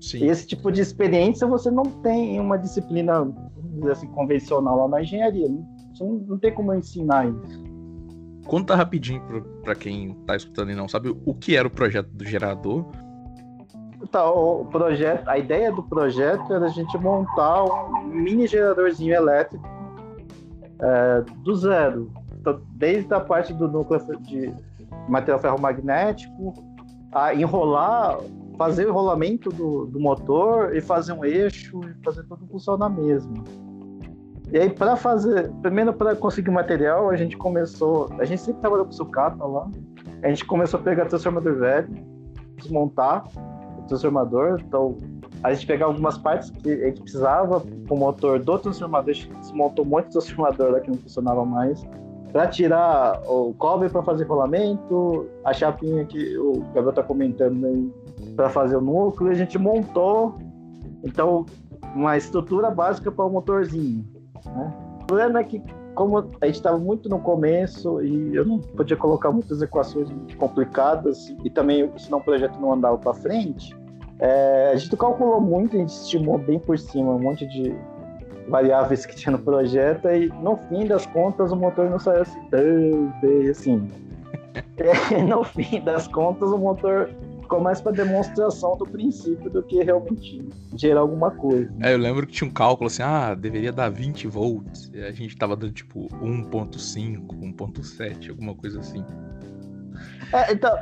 Sim. 0.01 0.27
Esse 0.27 0.45
tipo 0.45 0.71
de 0.71 0.81
experiência 0.81 1.47
você 1.47 1.71
não 1.71 1.83
tem 1.83 2.35
em 2.35 2.39
uma 2.39 2.57
disciplina 2.57 3.27
assim, 3.91 4.07
convencional 4.07 4.77
lá 4.77 4.87
na 4.87 5.01
engenharia. 5.01 5.47
Você 5.93 6.03
não, 6.03 6.13
não 6.15 6.37
tem 6.37 6.53
como 6.53 6.73
ensinar 6.73 7.27
isso. 7.27 7.63
Conta 8.45 8.75
rapidinho 8.75 9.21
para 9.63 9.73
quem 9.73 10.13
tá 10.25 10.35
escutando 10.35 10.71
e 10.71 10.75
não 10.75 10.87
sabe 10.87 11.09
o 11.25 11.33
que 11.33 11.55
era 11.55 11.67
o 11.67 11.71
projeto 11.71 12.09
do 12.09 12.23
gerador. 12.23 12.85
Tá, 14.11 14.29
o 14.29 14.65
projeto, 14.65 15.27
a 15.27 15.37
ideia 15.37 15.71
do 15.71 15.83
projeto 15.83 16.53
era 16.53 16.65
a 16.65 16.69
gente 16.69 16.97
montar 16.97 17.63
um 17.63 18.03
mini 18.03 18.47
geradorzinho 18.47 19.13
elétrico 19.13 19.65
é, 20.79 21.21
do 21.43 21.55
zero. 21.55 22.11
Então, 22.39 22.61
desde 22.73 23.13
a 23.13 23.19
parte 23.19 23.53
do 23.53 23.67
núcleo 23.67 23.99
de 24.21 24.53
material 25.09 25.39
ferromagnético, 25.39 26.53
a 27.11 27.33
enrolar, 27.33 28.19
fazer 28.57 28.85
o 28.85 28.89
enrolamento 28.89 29.49
do, 29.49 29.85
do 29.85 29.99
motor 29.99 30.75
e 30.75 30.81
fazer 30.81 31.13
um 31.13 31.25
eixo 31.25 31.79
e 31.83 32.03
fazer 32.03 32.23
tudo 32.23 32.45
funcionar 32.47 32.89
mesmo. 32.89 33.43
E 34.51 34.57
aí, 34.57 34.69
para 34.69 34.95
fazer, 34.95 35.51
primeiro 35.61 35.93
para 35.93 36.15
conseguir 36.15 36.51
material, 36.51 37.09
a 37.09 37.15
gente 37.15 37.35
começou, 37.35 38.09
a 38.19 38.25
gente 38.25 38.41
sempre 38.41 38.61
trabalhou 38.61 38.85
com 38.85 38.91
sucata 38.91 39.43
lá, 39.43 39.67
a 40.21 40.29
gente 40.29 40.45
começou 40.45 40.79
a 40.79 40.83
pegar 40.83 41.05
transformador 41.05 41.55
velho, 41.55 41.89
desmontar 42.57 43.23
transformador, 43.87 44.59
então 44.65 44.97
a 45.43 45.53
gente 45.53 45.67
pegar 45.67 45.85
algumas 45.85 46.17
partes 46.17 46.49
que 46.49 46.71
a 46.71 46.87
gente 46.87 47.01
precisava 47.01 47.63
o 47.89 47.95
motor 47.95 48.39
do 48.39 48.57
transformador, 48.57 49.09
a 49.09 49.13
gente 49.13 49.33
desmontou 49.35 49.85
um 49.85 49.89
monte 49.89 50.05
de 50.05 50.11
transformador 50.13 50.71
lá 50.71 50.79
que 50.79 50.89
não 50.89 50.97
funcionava 50.97 51.45
mais, 51.45 51.85
para 52.31 52.47
tirar 52.47 53.21
o 53.25 53.53
cobre 53.53 53.87
para 53.89 54.03
fazer 54.03 54.25
rolamento, 54.25 55.27
a 55.43 55.53
chapinha 55.53 56.03
que 56.03 56.37
o 56.37 56.59
Gabriel 56.73 56.89
está 56.89 57.03
comentando 57.03 57.65
aí 57.65 57.91
para 58.35 58.49
fazer 58.49 58.75
o 58.75 58.81
núcleo, 58.81 59.31
a 59.31 59.35
gente 59.35 59.57
montou 59.57 60.35
então 61.03 61.45
uma 61.95 62.17
estrutura 62.17 62.69
básica 62.69 63.09
para 63.09 63.23
o 63.23 63.29
motorzinho. 63.29 64.05
Né? 64.45 64.73
O 65.01 65.05
problema 65.05 65.39
é 65.39 65.43
que 65.45 65.61
como 65.95 66.17
a 66.41 66.45
gente 66.45 66.55
estava 66.55 66.77
muito 66.77 67.09
no 67.09 67.19
começo 67.19 68.01
e 68.03 68.35
eu 68.35 68.45
não 68.45 68.59
podia 68.59 68.97
colocar 68.97 69.31
muitas 69.31 69.61
equações 69.61 70.09
complicadas 70.37 71.33
e 71.43 71.49
também 71.49 71.89
senão 71.97 72.19
o 72.19 72.23
projeto 72.23 72.59
não 72.59 72.73
andava 72.73 72.97
para 72.97 73.13
frente, 73.13 73.75
é, 74.19 74.71
a 74.73 74.75
gente 74.75 74.95
calculou 74.95 75.41
muito, 75.41 75.75
a 75.75 75.79
gente 75.79 75.89
estimou 75.89 76.37
bem 76.37 76.59
por 76.59 76.77
cima 76.77 77.13
um 77.13 77.19
monte 77.19 77.47
de 77.47 77.75
variáveis 78.47 79.05
que 79.05 79.15
tinha 79.15 79.31
no 79.31 79.39
projeto 79.39 80.07
e 80.09 80.27
no 80.41 80.57
fim 80.69 80.85
das 80.85 81.05
contas 81.07 81.51
o 81.51 81.55
motor 81.55 81.89
não 81.89 81.99
saiu 81.99 82.21
assim 82.21 82.39
tão 82.49 83.13
bem 83.21 83.49
assim. 83.49 83.89
É, 84.77 85.21
no 85.21 85.43
fim 85.43 85.81
das 85.81 86.07
contas 86.07 86.49
o 86.49 86.57
motor 86.57 87.09
ficou 87.45 87.61
mais 87.61 87.79
para 87.79 87.91
demonstração 87.93 88.75
do 88.75 88.85
princípio 88.85 89.49
do 89.49 89.63
que 89.63 89.81
realmente 89.83 90.43
gerar 90.75 91.01
alguma 91.01 91.31
coisa. 91.31 91.71
É, 91.81 91.93
eu 91.93 91.97
lembro 91.97 92.27
que 92.27 92.33
tinha 92.33 92.49
um 92.49 92.53
cálculo 92.53 92.87
assim, 92.87 93.03
ah, 93.03 93.33
deveria 93.33 93.71
dar 93.71 93.89
20 93.89 94.27
volts. 94.27 94.91
E 94.93 95.01
a 95.01 95.11
gente 95.11 95.37
tava 95.37 95.55
dando 95.55 95.71
tipo 95.71 96.07
1.5, 96.21 97.27
1.7, 97.27 98.29
alguma 98.29 98.53
coisa 98.55 98.79
assim. 98.79 99.05
É, 100.33 100.51
então, 100.51 100.77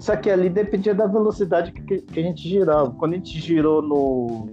só 0.00 0.16
que 0.16 0.28
ali 0.28 0.50
dependia 0.50 0.94
da 0.94 1.06
velocidade 1.06 1.72
que, 1.72 2.02
que 2.02 2.20
a 2.20 2.22
gente 2.22 2.46
girava. 2.48 2.90
Quando 2.90 3.12
a 3.12 3.16
gente 3.16 3.38
girou 3.40 3.80
no, 3.80 4.48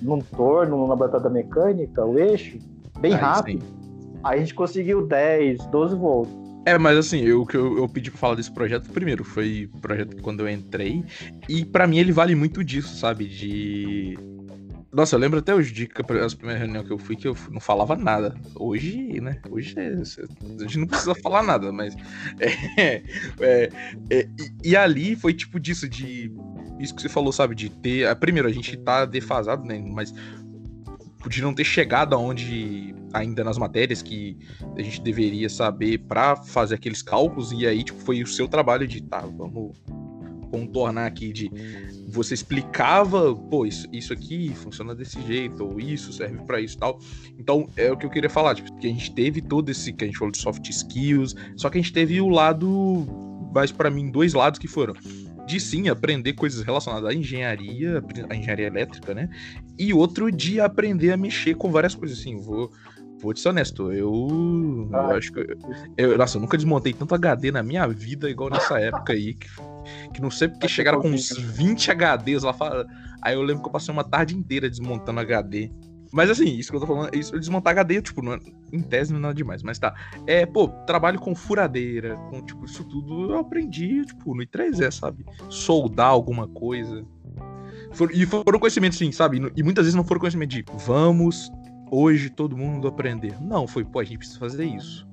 num 0.00 0.20
torno, 0.20 0.86
na 0.86 0.96
batata 0.96 1.28
mecânica, 1.28 2.04
o 2.04 2.18
eixo, 2.18 2.58
bem 3.00 3.12
rápido, 3.12 3.62
sim. 3.62 4.20
aí 4.22 4.38
a 4.38 4.40
gente 4.40 4.54
conseguiu 4.54 5.06
10, 5.06 5.66
12 5.66 5.96
volts. 5.96 6.49
É, 6.66 6.76
mas 6.76 6.96
assim, 6.96 7.30
o 7.32 7.46
que 7.46 7.56
eu, 7.56 7.78
eu, 7.78 7.88
pedi 7.88 8.10
pra 8.10 8.20
falar 8.20 8.34
desse 8.34 8.52
projeto 8.52 8.90
primeiro 8.90 9.24
foi 9.24 9.68
projeto 9.80 10.16
quando 10.22 10.40
eu 10.40 10.48
entrei. 10.48 11.04
E 11.48 11.64
para 11.64 11.86
mim 11.86 11.98
ele 11.98 12.12
vale 12.12 12.34
muito 12.34 12.62
disso, 12.62 12.96
sabe? 12.96 13.26
De 13.26 14.18
nossa, 14.92 15.14
eu 15.14 15.20
lembro 15.20 15.38
até 15.38 15.54
hoje 15.54 15.72
de 15.72 15.88
as 16.24 16.34
primeiras 16.34 16.62
reuniões 16.62 16.86
que 16.86 16.92
eu 16.92 16.98
fui 16.98 17.14
que 17.14 17.28
eu 17.28 17.36
não 17.50 17.60
falava 17.60 17.94
nada. 17.94 18.34
Hoje, 18.56 19.20
né? 19.20 19.40
Hoje 19.48 19.74
é, 19.78 19.94
a 19.94 20.62
gente 20.62 20.78
não 20.78 20.86
precisa 20.86 21.14
falar 21.14 21.42
nada, 21.42 21.72
mas. 21.72 21.94
É, 22.76 23.02
é, 23.38 23.70
é, 24.10 24.28
e, 24.38 24.70
e, 24.70 24.76
ali 24.76 25.14
foi 25.14 25.32
tipo 25.32 25.60
disso, 25.60 25.88
de. 25.88 26.32
Isso 26.78 26.94
que 26.94 27.02
você 27.02 27.08
falou, 27.08 27.32
sabe? 27.32 27.54
De 27.54 27.68
ter. 27.68 28.14
Primeiro, 28.16 28.48
a 28.48 28.52
gente 28.52 28.76
tá 28.78 29.04
defasado, 29.04 29.64
né? 29.64 29.78
Mas 29.78 30.12
de 31.28 31.42
não 31.42 31.52
ter 31.52 31.64
chegado 31.64 32.14
aonde 32.14 32.94
ainda 33.12 33.44
nas 33.44 33.58
matérias 33.58 34.02
que 34.02 34.38
a 34.76 34.82
gente 34.82 35.00
deveria 35.00 35.48
saber 35.48 35.98
para 35.98 36.36
fazer 36.36 36.76
aqueles 36.76 37.02
cálculos 37.02 37.52
e 37.52 37.66
aí 37.66 37.82
tipo 37.82 38.00
foi 38.00 38.22
o 38.22 38.26
seu 38.26 38.48
trabalho 38.48 38.86
de 38.86 39.02
tá, 39.02 39.20
vamos 39.20 39.76
contornar 40.50 41.06
aqui 41.06 41.32
de 41.32 41.50
você 42.08 42.34
explicava, 42.34 43.34
pô, 43.34 43.64
isso, 43.64 43.86
isso 43.92 44.12
aqui 44.12 44.52
funciona 44.54 44.94
desse 44.94 45.20
jeito, 45.22 45.64
ou 45.64 45.78
isso 45.78 46.12
serve 46.12 46.38
para 46.44 46.60
isso 46.60 46.76
tal. 46.76 46.98
Então, 47.38 47.68
é 47.76 47.90
o 47.90 47.96
que 47.96 48.04
eu 48.04 48.10
queria 48.10 48.28
falar, 48.28 48.56
tipo, 48.56 48.76
que 48.78 48.86
a 48.86 48.90
gente 48.90 49.12
teve 49.12 49.40
todo 49.40 49.70
esse 49.70 49.92
que 49.92 50.04
a 50.04 50.06
gente 50.06 50.18
falou 50.18 50.32
de 50.32 50.38
soft 50.38 50.68
skills, 50.68 51.36
só 51.56 51.70
que 51.70 51.78
a 51.78 51.80
gente 51.80 51.92
teve 51.92 52.20
o 52.20 52.28
lado, 52.28 53.06
mais 53.54 53.70
para 53.70 53.90
mim, 53.90 54.10
dois 54.10 54.34
lados 54.34 54.58
que 54.58 54.66
foram 54.66 54.94
de 55.50 55.60
sim 55.60 55.88
aprender 55.88 56.32
coisas 56.34 56.62
relacionadas 56.62 57.08
à 57.08 57.14
engenharia, 57.14 58.02
à 58.28 58.34
engenharia 58.34 58.66
elétrica, 58.66 59.12
né? 59.12 59.28
E 59.78 59.92
outro 59.92 60.30
de 60.30 60.60
aprender 60.60 61.12
a 61.12 61.16
mexer 61.16 61.54
com 61.54 61.70
várias 61.70 61.94
coisas 61.94 62.18
assim, 62.18 62.36
vou 62.36 62.70
vou 63.20 63.34
te 63.34 63.40
ser 63.40 63.50
honesto, 63.50 63.92
eu, 63.92 64.88
ah, 64.94 65.10
eu 65.10 65.16
acho 65.16 65.30
que 65.30 65.40
eu, 65.40 65.46
eu, 65.98 66.16
nossa, 66.16 66.38
eu 66.38 66.40
nunca 66.40 66.56
desmontei 66.56 66.94
tanto 66.94 67.14
HD 67.14 67.52
na 67.52 67.62
minha 67.62 67.86
vida 67.86 68.30
igual 68.30 68.48
nessa 68.48 68.80
época 68.80 69.12
aí 69.12 69.34
que 69.34 69.46
que 70.12 70.20
não 70.20 70.30
sei 70.30 70.48
porque 70.48 70.68
chegaram 70.68 71.00
com 71.00 71.08
uns 71.08 71.30
20 71.30 71.90
HDs 71.90 72.42
lá. 72.42 72.54
Aí 73.22 73.34
eu 73.34 73.42
lembro 73.42 73.62
que 73.62 73.68
eu 73.68 73.72
passei 73.72 73.92
uma 73.92 74.04
tarde 74.04 74.36
inteira 74.36 74.68
desmontando 74.68 75.20
HD. 75.20 75.70
Mas 76.12 76.28
assim, 76.30 76.56
isso 76.56 76.70
que 76.70 76.76
eu 76.76 76.80
tô 76.80 76.86
falando, 76.86 77.14
isso, 77.14 77.38
desmontar 77.38 77.72
HD, 77.72 78.02
tipo, 78.02 78.22
não, 78.22 78.34
é, 78.34 78.38
em 78.72 78.82
tese 78.82 79.12
não 79.12 79.28
é 79.28 79.34
demais, 79.34 79.62
mas 79.62 79.78
tá. 79.78 79.94
É, 80.26 80.44
pô, 80.44 80.68
trabalho 80.68 81.20
com 81.20 81.34
furadeira, 81.34 82.16
com, 82.30 82.42
tipo, 82.42 82.64
isso 82.64 82.84
tudo 82.84 83.32
eu 83.32 83.38
aprendi, 83.38 84.04
tipo, 84.04 84.34
no 84.34 84.42
I3E, 84.42 84.90
sabe? 84.90 85.24
Soldar 85.48 86.08
alguma 86.08 86.48
coisa. 86.48 87.04
For, 87.92 88.10
e 88.12 88.26
foram 88.26 88.58
conhecimentos, 88.58 88.98
assim, 88.98 89.12
sabe? 89.12 89.40
E 89.56 89.62
muitas 89.62 89.84
vezes 89.84 89.94
não 89.94 90.04
foram 90.04 90.20
conhecimentos 90.20 90.56
de 90.56 90.64
vamos 90.84 91.50
hoje 91.90 92.30
todo 92.30 92.56
mundo 92.56 92.88
aprender. 92.88 93.40
Não, 93.40 93.66
foi, 93.66 93.84
pô, 93.84 94.00
a 94.00 94.04
gente 94.04 94.18
precisa 94.18 94.38
fazer 94.38 94.64
isso 94.64 95.08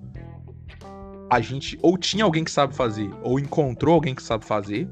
a 1.30 1.42
gente 1.42 1.78
ou 1.82 1.98
tinha 1.98 2.24
alguém 2.24 2.44
que 2.44 2.52
sabe 2.52 2.76
fazer, 2.76 3.10
ou 3.22 3.40
encontrou 3.40 3.94
alguém 3.94 4.16
que 4.16 4.24
sabe 4.24 4.46
fazer, 4.46 4.90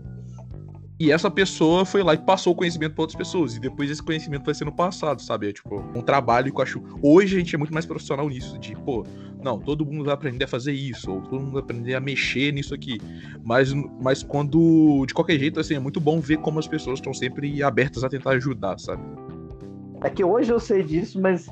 E 0.98 1.12
essa 1.12 1.30
pessoa 1.30 1.84
foi 1.84 2.02
lá 2.04 2.14
e 2.14 2.18
passou 2.18 2.54
o 2.54 2.56
conhecimento 2.56 2.94
para 2.94 3.04
outras 3.04 3.18
pessoas. 3.18 3.56
E 3.56 3.60
depois 3.60 3.92
esse 3.92 4.02
conhecimento 4.02 4.46
vai 4.46 4.56
sendo 4.56 4.72
passado, 4.72 5.22
sabe? 5.22 5.50
É 5.50 5.54
tipo, 5.54 5.84
um 5.94 6.02
trabalho 6.02 6.54
que 6.54 6.58
eu 6.58 6.64
acho. 6.64 6.82
Hoje 7.02 7.36
a 7.36 7.40
gente 7.40 7.54
é 7.54 7.58
muito 7.58 7.74
mais 7.74 7.86
profissional 7.86 8.30
nisso. 8.30 8.58
De, 8.58 8.74
pô, 8.78 9.06
não, 9.44 9.60
todo 9.60 9.86
mundo 9.86 10.06
vai 10.06 10.14
aprender 10.14 10.46
a 10.46 10.48
fazer 10.48 10.72
isso. 10.72 11.12
Ou 11.12 11.22
todo 11.22 11.42
mundo 11.42 11.52
vai 11.52 11.62
aprender 11.64 11.96
a 11.96 12.00
mexer 12.00 12.54
nisso 12.54 12.74
aqui. 12.74 12.98
Mas, 13.44 13.74
mas 14.02 14.24
quando. 14.24 15.06
De 15.06 15.14
qualquer 15.14 15.38
jeito, 15.38 15.60
assim, 15.60 15.76
é 15.76 15.80
muito 15.80 16.00
bom 16.00 16.22
ver 16.22 16.38
como 16.38 16.60
as 16.60 16.68
pessoas 16.68 17.00
estão 17.00 17.14
sempre 17.14 17.62
abertas 17.62 18.04
a 18.06 18.10
tentar 18.10 18.32
ajudar, 18.32 18.80
sabe? 18.80 19.04
É 20.02 20.10
que 20.10 20.24
hoje 20.24 20.52
eu 20.52 20.60
sei 20.62 20.82
disso, 20.82 21.20
mas 21.20 21.50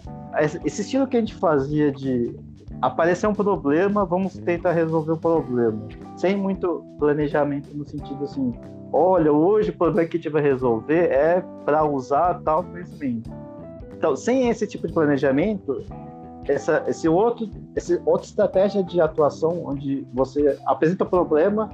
esse 0.64 0.82
estilo 0.82 1.06
que 1.06 1.18
a 1.18 1.20
gente 1.20 1.34
fazia 1.34 1.92
de 1.92 2.34
aparecer 2.82 3.28
um 3.28 3.34
problema, 3.34 4.06
vamos 4.06 4.38
tentar 4.38 4.72
resolver 4.72 5.14
o 5.14 5.18
problema. 5.18 5.88
Sem 6.16 6.38
muito 6.38 6.86
planejamento 6.98 7.70
no 7.76 7.86
sentido 7.86 8.24
assim, 8.24 8.54
olha, 8.94 9.34
hoje 9.34 9.72
o 9.72 9.78
problema 9.78 10.08
que 10.08 10.18
a 10.18 10.20
gente 10.20 10.30
vai 10.30 10.42
resolver 10.42 11.12
é 11.12 11.44
para 11.66 11.84
usar 11.84 12.40
tal 12.46 12.64
conhecimento. 12.64 13.30
Então, 13.98 14.16
sem 14.16 14.50
esse 14.50 14.68
tipo 14.68 14.88
de 14.88 14.94
planejamento, 14.94 15.84
essa, 16.48 16.84
esse 16.88 17.10
outro, 17.10 17.50
esse 17.76 18.00
outra 18.06 18.28
estratégia 18.28 18.84
de 18.84 19.02
atuação, 19.02 19.66
onde 19.66 20.06
você 20.14 20.60
apresenta 20.66 21.04
o 21.04 21.08
problema 21.08 21.70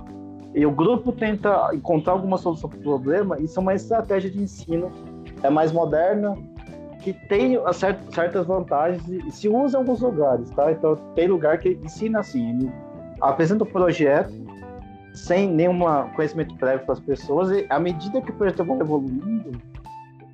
e 0.54 0.66
o 0.66 0.72
grupo 0.72 1.12
tenta 1.12 1.72
encontrar 1.74 2.14
alguma 2.14 2.38
solução 2.38 2.70
para 2.70 2.80
o 2.80 2.82
problema, 2.82 3.40
isso 3.40 3.60
é 3.60 3.62
uma 3.62 3.74
estratégia 3.74 4.30
de 4.30 4.42
ensino, 4.42 4.92
é 5.44 5.50
mais 5.50 5.72
moderna, 5.72 6.38
que 7.02 7.14
tem 7.14 7.58
certas 8.12 8.46
vantagens 8.46 9.08
e 9.08 9.32
se 9.32 9.48
usa 9.48 9.78
em 9.78 9.82
alguns 9.82 10.02
lugares, 10.02 10.50
tá? 10.52 10.72
Então, 10.72 10.96
tem 11.16 11.28
lugar 11.28 11.58
que 11.58 11.80
ensina 11.84 12.20
assim, 12.20 12.50
ele 12.50 12.72
apresenta 13.22 13.64
o 13.64 13.68
projeto, 13.68 14.34
sem 15.14 15.50
nenhum 15.50 15.80
conhecimento 16.16 16.56
prévio 16.56 16.86
para 16.86 16.94
as 16.94 17.00
pessoas, 17.00 17.52
e 17.52 17.66
à 17.70 17.80
medida 17.80 18.22
que 18.22 18.32
o 18.32 18.34
projeto 18.34 18.64
vai 18.64 18.80
evoluindo, 18.80 19.52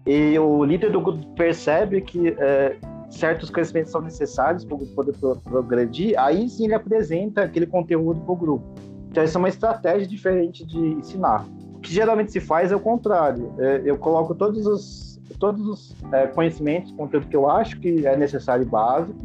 e 0.05 0.37
o 0.37 0.63
líder 0.63 0.91
do 0.91 1.01
grupo 1.01 1.25
percebe 1.35 2.01
que 2.01 2.35
é, 2.37 2.77
certos 3.09 3.49
conhecimentos 3.49 3.91
são 3.91 4.01
necessários 4.01 4.63
para 4.63 4.77
poder 4.95 5.13
progredir, 5.43 6.19
aí 6.19 6.47
sim 6.47 6.65
ele 6.65 6.75
apresenta 6.75 7.43
aquele 7.43 7.65
conteúdo 7.65 8.21
para 8.21 8.33
o 8.33 8.35
grupo. 8.35 8.65
Então, 9.09 9.23
essa 9.23 9.37
é 9.37 9.39
uma 9.39 9.49
estratégia 9.49 10.07
diferente 10.07 10.65
de 10.65 10.77
ensinar. 10.77 11.45
O 11.73 11.79
que 11.79 11.91
geralmente 11.91 12.31
se 12.31 12.39
faz 12.39 12.71
é 12.71 12.75
o 12.75 12.79
contrário. 12.79 13.53
É, 13.57 13.81
eu 13.85 13.97
coloco 13.97 14.35
todos 14.35 14.67
os, 14.67 15.21
todos 15.39 15.65
os 15.67 15.95
é, 16.11 16.27
conhecimentos, 16.27 16.91
conteúdo 16.91 17.27
que 17.27 17.35
eu 17.35 17.49
acho 17.49 17.79
que 17.79 18.05
é 18.05 18.15
necessário 18.15 18.63
e 18.63 18.69
básico, 18.69 19.17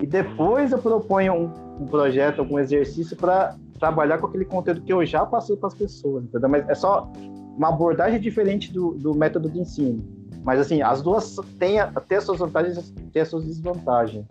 e 0.00 0.06
depois 0.06 0.70
eu 0.70 0.78
proponho 0.78 1.32
um, 1.32 1.82
um 1.82 1.86
projeto, 1.86 2.40
algum 2.40 2.58
exercício 2.58 3.16
para 3.16 3.56
trabalhar 3.78 4.18
com 4.18 4.26
aquele 4.26 4.44
conteúdo 4.44 4.82
que 4.82 4.92
eu 4.92 5.04
já 5.04 5.24
passei 5.24 5.56
para 5.56 5.68
as 5.68 5.74
pessoas, 5.74 6.24
entendeu? 6.24 6.48
Mas 6.48 6.68
é 6.68 6.74
só 6.74 7.10
uma 7.56 7.68
abordagem 7.68 8.20
diferente 8.20 8.72
do, 8.72 8.92
do 8.94 9.14
método 9.14 9.48
de 9.48 9.60
ensino. 9.60 10.02
Mas, 10.42 10.60
assim, 10.60 10.82
as 10.82 11.02
duas 11.02 11.36
têm 11.58 11.80
até 11.80 12.16
as 12.16 12.24
suas 12.24 12.38
vantagens 12.38 12.94
e 13.14 13.20
as 13.20 13.28
suas 13.28 13.44
desvantagens. 13.44 14.24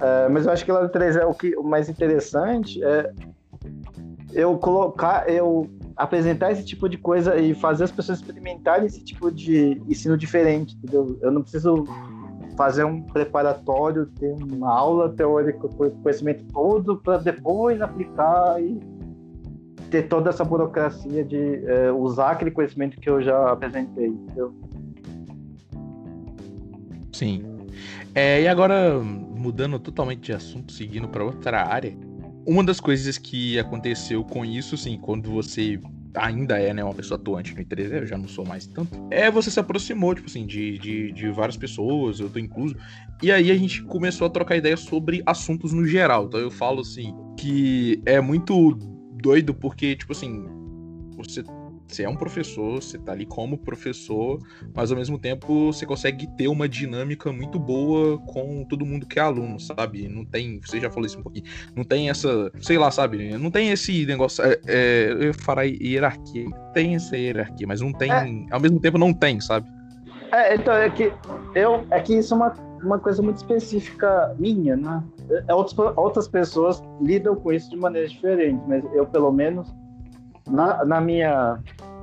É, 0.00 0.28
mas 0.28 0.46
eu 0.46 0.52
acho 0.52 0.64
que 0.64 0.72
no 0.72 0.88
3 0.88 1.16
é 1.16 1.24
o 1.24 1.32
que 1.32 1.56
o 1.56 1.62
mais 1.62 1.88
interessante 1.88 2.82
é 2.82 3.12
eu 4.32 4.56
colocar, 4.58 5.28
eu 5.28 5.68
apresentar 5.96 6.50
esse 6.52 6.64
tipo 6.64 6.88
de 6.88 6.96
coisa 6.96 7.36
e 7.36 7.54
fazer 7.54 7.84
as 7.84 7.92
pessoas 7.92 8.18
experimentarem 8.18 8.86
esse 8.86 9.04
tipo 9.04 9.30
de 9.30 9.80
ensino 9.88 10.16
diferente, 10.16 10.74
entendeu? 10.76 11.18
Eu 11.20 11.30
não 11.30 11.42
preciso 11.42 11.84
fazer 12.56 12.84
um 12.84 13.02
preparatório, 13.02 14.06
ter 14.18 14.32
uma 14.32 14.72
aula 14.72 15.08
teórica 15.10 15.68
com 15.68 15.90
conhecimento 15.90 16.44
todo 16.52 16.96
para 16.96 17.18
depois 17.18 17.80
aplicar 17.80 18.62
e 18.62 18.80
ter 19.90 20.08
toda 20.08 20.30
essa 20.30 20.44
burocracia 20.44 21.24
de 21.24 21.64
é, 21.66 21.92
usar 21.92 22.32
aquele 22.32 22.50
conhecimento 22.50 22.98
que 22.98 23.08
eu 23.08 23.22
já 23.22 23.52
apresentei. 23.52 24.06
Entendeu? 24.06 24.54
Sim. 27.12 27.44
É, 28.14 28.42
e 28.42 28.48
agora, 28.48 28.98
mudando 29.00 29.78
totalmente 29.78 30.20
de 30.20 30.32
assunto, 30.32 30.72
seguindo 30.72 31.08
para 31.08 31.24
outra 31.24 31.62
área, 31.66 31.94
uma 32.46 32.64
das 32.64 32.80
coisas 32.80 33.16
que 33.18 33.58
aconteceu 33.58 34.24
com 34.24 34.44
isso, 34.44 34.76
sim, 34.76 34.98
quando 35.00 35.30
você 35.30 35.80
ainda 36.14 36.58
é, 36.58 36.74
né, 36.74 36.84
uma 36.84 36.94
pessoa 36.94 37.18
atuante 37.18 37.54
no 37.54 37.62
I3, 37.62 38.00
eu 38.00 38.06
já 38.06 38.18
não 38.18 38.28
sou 38.28 38.44
mais 38.44 38.66
tanto, 38.66 39.08
é 39.10 39.30
você 39.30 39.50
se 39.50 39.58
aproximou, 39.58 40.14
tipo 40.14 40.28
assim, 40.28 40.46
de, 40.46 40.78
de, 40.78 41.12
de 41.12 41.30
várias 41.30 41.56
pessoas, 41.56 42.20
eu 42.20 42.28
tô 42.28 42.38
incluso, 42.38 42.76
e 43.22 43.30
aí 43.30 43.50
a 43.50 43.56
gente 43.56 43.82
começou 43.84 44.26
a 44.26 44.30
trocar 44.30 44.56
ideias 44.56 44.80
sobre 44.80 45.22
assuntos 45.24 45.72
no 45.72 45.86
geral. 45.86 46.26
Então 46.26 46.40
eu 46.40 46.50
falo 46.50 46.80
assim, 46.80 47.14
que 47.38 48.02
é 48.04 48.20
muito 48.20 48.74
doido 49.22 49.54
porque, 49.54 49.94
tipo 49.94 50.12
assim, 50.12 50.44
você 51.16 51.44
você 51.92 52.04
é 52.04 52.08
um 52.08 52.16
professor, 52.16 52.82
você 52.82 52.98
tá 52.98 53.12
ali 53.12 53.26
como 53.26 53.58
professor, 53.58 54.38
mas 54.74 54.90
ao 54.90 54.96
mesmo 54.96 55.18
tempo 55.18 55.72
você 55.72 55.86
consegue 55.86 56.26
ter 56.36 56.48
uma 56.48 56.68
dinâmica 56.68 57.32
muito 57.32 57.58
boa 57.58 58.18
com 58.18 58.64
todo 58.64 58.86
mundo 58.86 59.06
que 59.06 59.18
é 59.18 59.22
aluno, 59.22 59.60
sabe? 59.60 60.08
Não 60.08 60.24
tem, 60.24 60.60
você 60.60 60.80
já 60.80 60.90
falou 60.90 61.06
isso 61.06 61.18
um 61.18 61.22
pouquinho, 61.22 61.44
não 61.76 61.84
tem 61.84 62.10
essa, 62.10 62.50
sei 62.60 62.78
lá, 62.78 62.90
sabe? 62.90 63.36
Não 63.36 63.50
tem 63.50 63.70
esse 63.70 64.06
negócio, 64.06 64.42
é, 64.44 64.60
é, 64.66 65.16
eu 65.20 65.34
falar 65.34 65.64
hierarquia, 65.64 66.46
tem 66.72 66.94
essa 66.94 67.16
hierarquia, 67.16 67.66
mas 67.66 67.80
não 67.80 67.92
tem, 67.92 68.10
é. 68.10 68.46
ao 68.50 68.60
mesmo 68.60 68.80
tempo 68.80 68.98
não 68.98 69.12
tem, 69.12 69.40
sabe? 69.40 69.66
É, 70.32 70.54
então 70.54 70.74
é 70.74 70.88
que 70.88 71.12
eu, 71.54 71.86
é 71.90 72.00
que 72.00 72.14
isso 72.14 72.32
é 72.32 72.36
uma, 72.36 72.54
uma 72.82 72.98
coisa 72.98 73.22
muito 73.22 73.36
específica 73.36 74.34
minha, 74.38 74.76
né? 74.76 75.02
É, 75.46 75.54
outras, 75.54 75.78
outras 75.96 76.26
pessoas 76.26 76.82
lidam 77.00 77.36
com 77.36 77.52
isso 77.52 77.68
de 77.68 77.76
maneira 77.76 78.08
diferente, 78.08 78.62
mas 78.66 78.82
eu 78.94 79.06
pelo 79.06 79.30
menos 79.30 79.72
na, 80.48 80.84
na 80.84 81.00
minha 81.00 81.58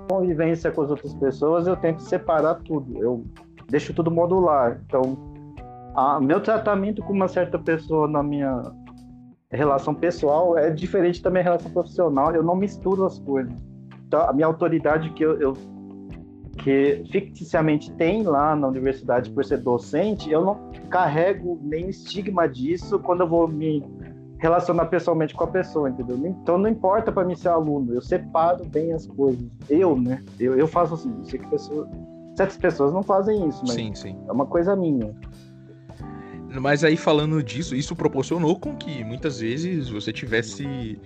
convivência 0.10 0.72
com 0.72 0.82
as 0.82 0.90
outras 0.90 1.14
pessoas, 1.14 1.68
eu 1.68 1.78
tento 1.78 2.02
separar 2.02 2.56
tudo. 2.56 2.98
Eu 2.98 3.24
deixo 3.70 3.94
tudo 3.94 4.10
modular. 4.10 4.82
Então, 4.86 5.16
a, 5.96 6.20
meu 6.20 6.42
tratamento 6.42 7.04
com 7.04 7.14
uma 7.14 7.28
certa 7.28 7.60
pessoa 7.60 8.08
na 8.08 8.24
minha 8.24 8.60
relação 9.52 9.94
pessoal 9.94 10.58
é 10.58 10.72
diferente 10.72 11.22
da 11.22 11.30
minha 11.30 11.44
relação 11.44 11.72
profissional. 11.72 12.34
Eu 12.34 12.42
não 12.42 12.56
misturo 12.56 13.06
as 13.06 13.20
coisas. 13.20 13.54
Então, 14.08 14.22
a 14.22 14.34
minha 14.34 14.48
autoridade 14.48 15.12
que 15.12 15.24
eu, 15.24 15.40
eu 15.40 15.54
que 16.64 17.06
ficticiamente 17.10 17.92
tem 17.94 18.24
lá 18.24 18.56
na 18.56 18.68
universidade 18.68 19.30
por 19.30 19.46
ser 19.46 19.60
docente, 19.60 20.30
eu 20.30 20.44
não 20.44 20.72
carrego 20.90 21.58
nem 21.62 21.88
estigma 21.88 22.50
disso 22.50 23.00
quando 23.00 23.22
eu 23.22 23.28
vou 23.30 23.48
me 23.48 23.82
relacionar 24.40 24.86
pessoalmente 24.86 25.36
com 25.36 25.44
a 25.44 25.48
pessoa, 25.48 25.90
entendeu? 25.90 26.18
Então 26.26 26.58
não 26.58 26.70
importa 26.70 27.12
para 27.12 27.26
mim 27.26 27.36
ser 27.36 27.50
aluno, 27.50 27.94
eu 27.94 28.02
separo 28.02 28.66
bem 28.66 28.94
as 28.94 29.06
coisas. 29.06 29.46
Eu, 29.70 29.96
né? 29.98 30.24
Eu, 30.40 30.58
eu 30.58 30.68
faço 30.68 30.96
assim, 30.96 31.14
eu 31.18 31.26
sei 31.26 31.40
que 31.40 31.48
pessoa, 31.48 31.88
certas 32.36 32.58
pessoas 32.58 32.94
não 32.94 33.04
fazem 33.04 33.48
isso, 33.48 33.62
mas 33.62 33.76
sim, 33.76 33.94
sim. 33.94 34.18
é 34.28 34.32
uma 34.32 34.46
coisa 34.46 34.76
minha. 34.76 35.14
Mas 36.52 36.84
aí 36.84 36.98
falando 36.98 37.44
disso, 37.44 37.76
isso 37.76 37.96
proporcionou 37.96 38.60
com 38.60 38.76
que 38.76 39.04
muitas 39.04 39.40
vezes 39.40 39.90
você 39.90 40.12
tivesse 40.12 41.00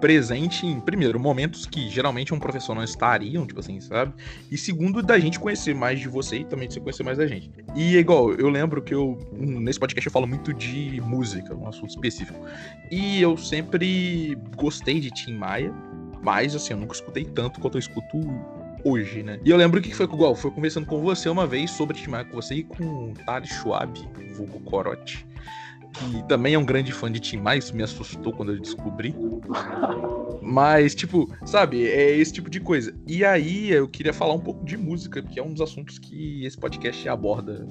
presente 0.00 0.66
em, 0.66 0.80
primeiro, 0.80 1.20
momentos 1.20 1.66
que 1.66 1.88
geralmente 1.88 2.34
um 2.34 2.38
professor 2.38 2.74
não 2.74 2.82
estariam, 2.82 3.46
tipo 3.46 3.60
assim, 3.60 3.80
sabe? 3.80 4.12
E 4.50 4.56
segundo, 4.56 5.02
da 5.02 5.18
gente 5.18 5.38
conhecer 5.38 5.74
mais 5.74 6.00
de 6.00 6.08
você 6.08 6.38
e 6.38 6.44
também 6.44 6.68
de 6.68 6.74
você 6.74 6.80
conhecer 6.80 7.02
mais 7.02 7.18
da 7.18 7.26
gente. 7.26 7.50
E 7.76 7.96
igual, 7.96 8.32
eu 8.32 8.48
lembro 8.48 8.82
que 8.82 8.94
eu, 8.94 9.18
nesse 9.32 9.78
podcast 9.78 10.06
eu 10.06 10.12
falo 10.12 10.26
muito 10.26 10.52
de 10.52 11.00
música, 11.00 11.54
um 11.54 11.68
assunto 11.68 11.90
específico. 11.90 12.38
E 12.90 13.20
eu 13.20 13.36
sempre 13.36 14.36
gostei 14.56 15.00
de 15.00 15.10
Tim 15.10 15.34
Maia, 15.34 15.72
mas 16.22 16.54
assim, 16.54 16.72
eu 16.72 16.78
nunca 16.78 16.94
escutei 16.94 17.24
tanto 17.24 17.60
quanto 17.60 17.76
eu 17.76 17.80
escuto 17.80 18.18
hoje, 18.88 19.22
né? 19.22 19.38
E 19.44 19.50
eu 19.50 19.56
lembro 19.56 19.80
que 19.80 19.94
foi 19.94 20.06
igual, 20.06 20.34
foi 20.34 20.50
conversando 20.50 20.86
com 20.86 21.00
você 21.00 21.28
uma 21.28 21.46
vez 21.46 21.70
sobre 21.70 21.96
Tim 21.98 22.10
Maia 22.10 22.24
com 22.24 22.36
você 22.36 22.56
e 22.56 22.62
com 22.64 23.10
o 23.10 23.14
Thales 23.24 23.50
Schwab, 23.50 23.98
vulgo 24.34 24.60
Corote 24.60 25.26
que 25.98 26.22
também 26.28 26.54
é 26.54 26.58
um 26.58 26.64
grande 26.64 26.92
fã 26.92 27.10
de 27.10 27.18
Tim 27.18 27.38
Maia, 27.38 27.58
isso 27.58 27.74
me 27.74 27.82
assustou 27.82 28.32
quando 28.32 28.52
eu 28.52 28.60
descobri. 28.60 29.14
Mas, 30.40 30.94
tipo, 30.94 31.28
sabe, 31.44 31.86
é 31.86 32.16
esse 32.16 32.32
tipo 32.32 32.48
de 32.48 32.60
coisa. 32.60 32.94
E 33.06 33.24
aí 33.24 33.70
eu 33.70 33.88
queria 33.88 34.12
falar 34.12 34.34
um 34.34 34.40
pouco 34.40 34.64
de 34.64 34.76
música, 34.76 35.20
que 35.22 35.38
é 35.38 35.42
um 35.42 35.52
dos 35.52 35.60
assuntos 35.60 35.98
que 35.98 36.44
esse 36.44 36.56
podcast 36.56 37.08
aborda. 37.08 37.68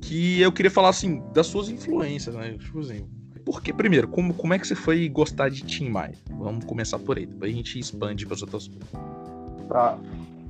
Que 0.00 0.40
eu 0.40 0.52
queria 0.52 0.70
falar, 0.70 0.90
assim, 0.90 1.22
das 1.32 1.46
suas 1.46 1.68
influências, 1.68 2.34
né? 2.34 2.56
Tipo 2.58 2.80
assim, 2.80 3.06
porque, 3.44 3.72
primeiro, 3.72 4.08
como, 4.08 4.32
como 4.34 4.54
é 4.54 4.58
que 4.58 4.66
você 4.66 4.74
foi 4.74 5.08
gostar 5.08 5.48
de 5.48 5.62
Tim 5.62 5.88
Maia? 5.88 6.14
Vamos 6.30 6.64
começar 6.64 6.98
por 6.98 7.18
aí, 7.18 7.26
depois 7.26 7.52
a 7.52 7.54
gente 7.54 7.78
expande 7.78 8.24
para 8.24 8.34
as 8.34 8.42
outras 8.42 8.68
coisas. 8.68 8.88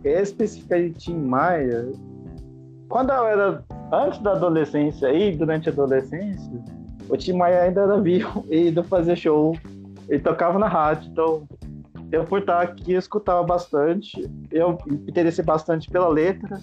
Especificamente 0.07 0.93
de 0.93 1.05
Tim 1.07 1.19
Maia, 1.19 1.91
quando 2.89 3.11
eu 3.11 3.27
era 3.27 3.65
antes 3.93 4.21
da 4.21 4.33
adolescência 4.33 5.13
e 5.13 5.37
durante 5.37 5.69
a 5.69 5.73
adolescência, 5.73 6.65
o 7.09 7.17
Tim 7.17 7.35
Maia 7.35 7.63
ainda 7.63 7.83
era 7.83 8.01
vivo 8.01 8.45
e 8.51 8.69
ainda 8.69 8.85
fazia 8.85 9.17
show 9.17 9.57
e 10.09 10.19
tocava 10.19 10.59
na 10.59 10.69
rádio. 10.69 11.11
Então, 11.11 11.49
eu 12.13 12.25
por 12.25 12.41
estar 12.41 12.63
aqui, 12.63 12.93
eu 12.93 12.99
escutava 12.99 13.43
bastante. 13.43 14.31
Eu 14.51 14.79
me 14.87 14.97
interessei 15.09 15.45
bastante 15.45 15.91
pela 15.91 16.09
letra. 16.09 16.61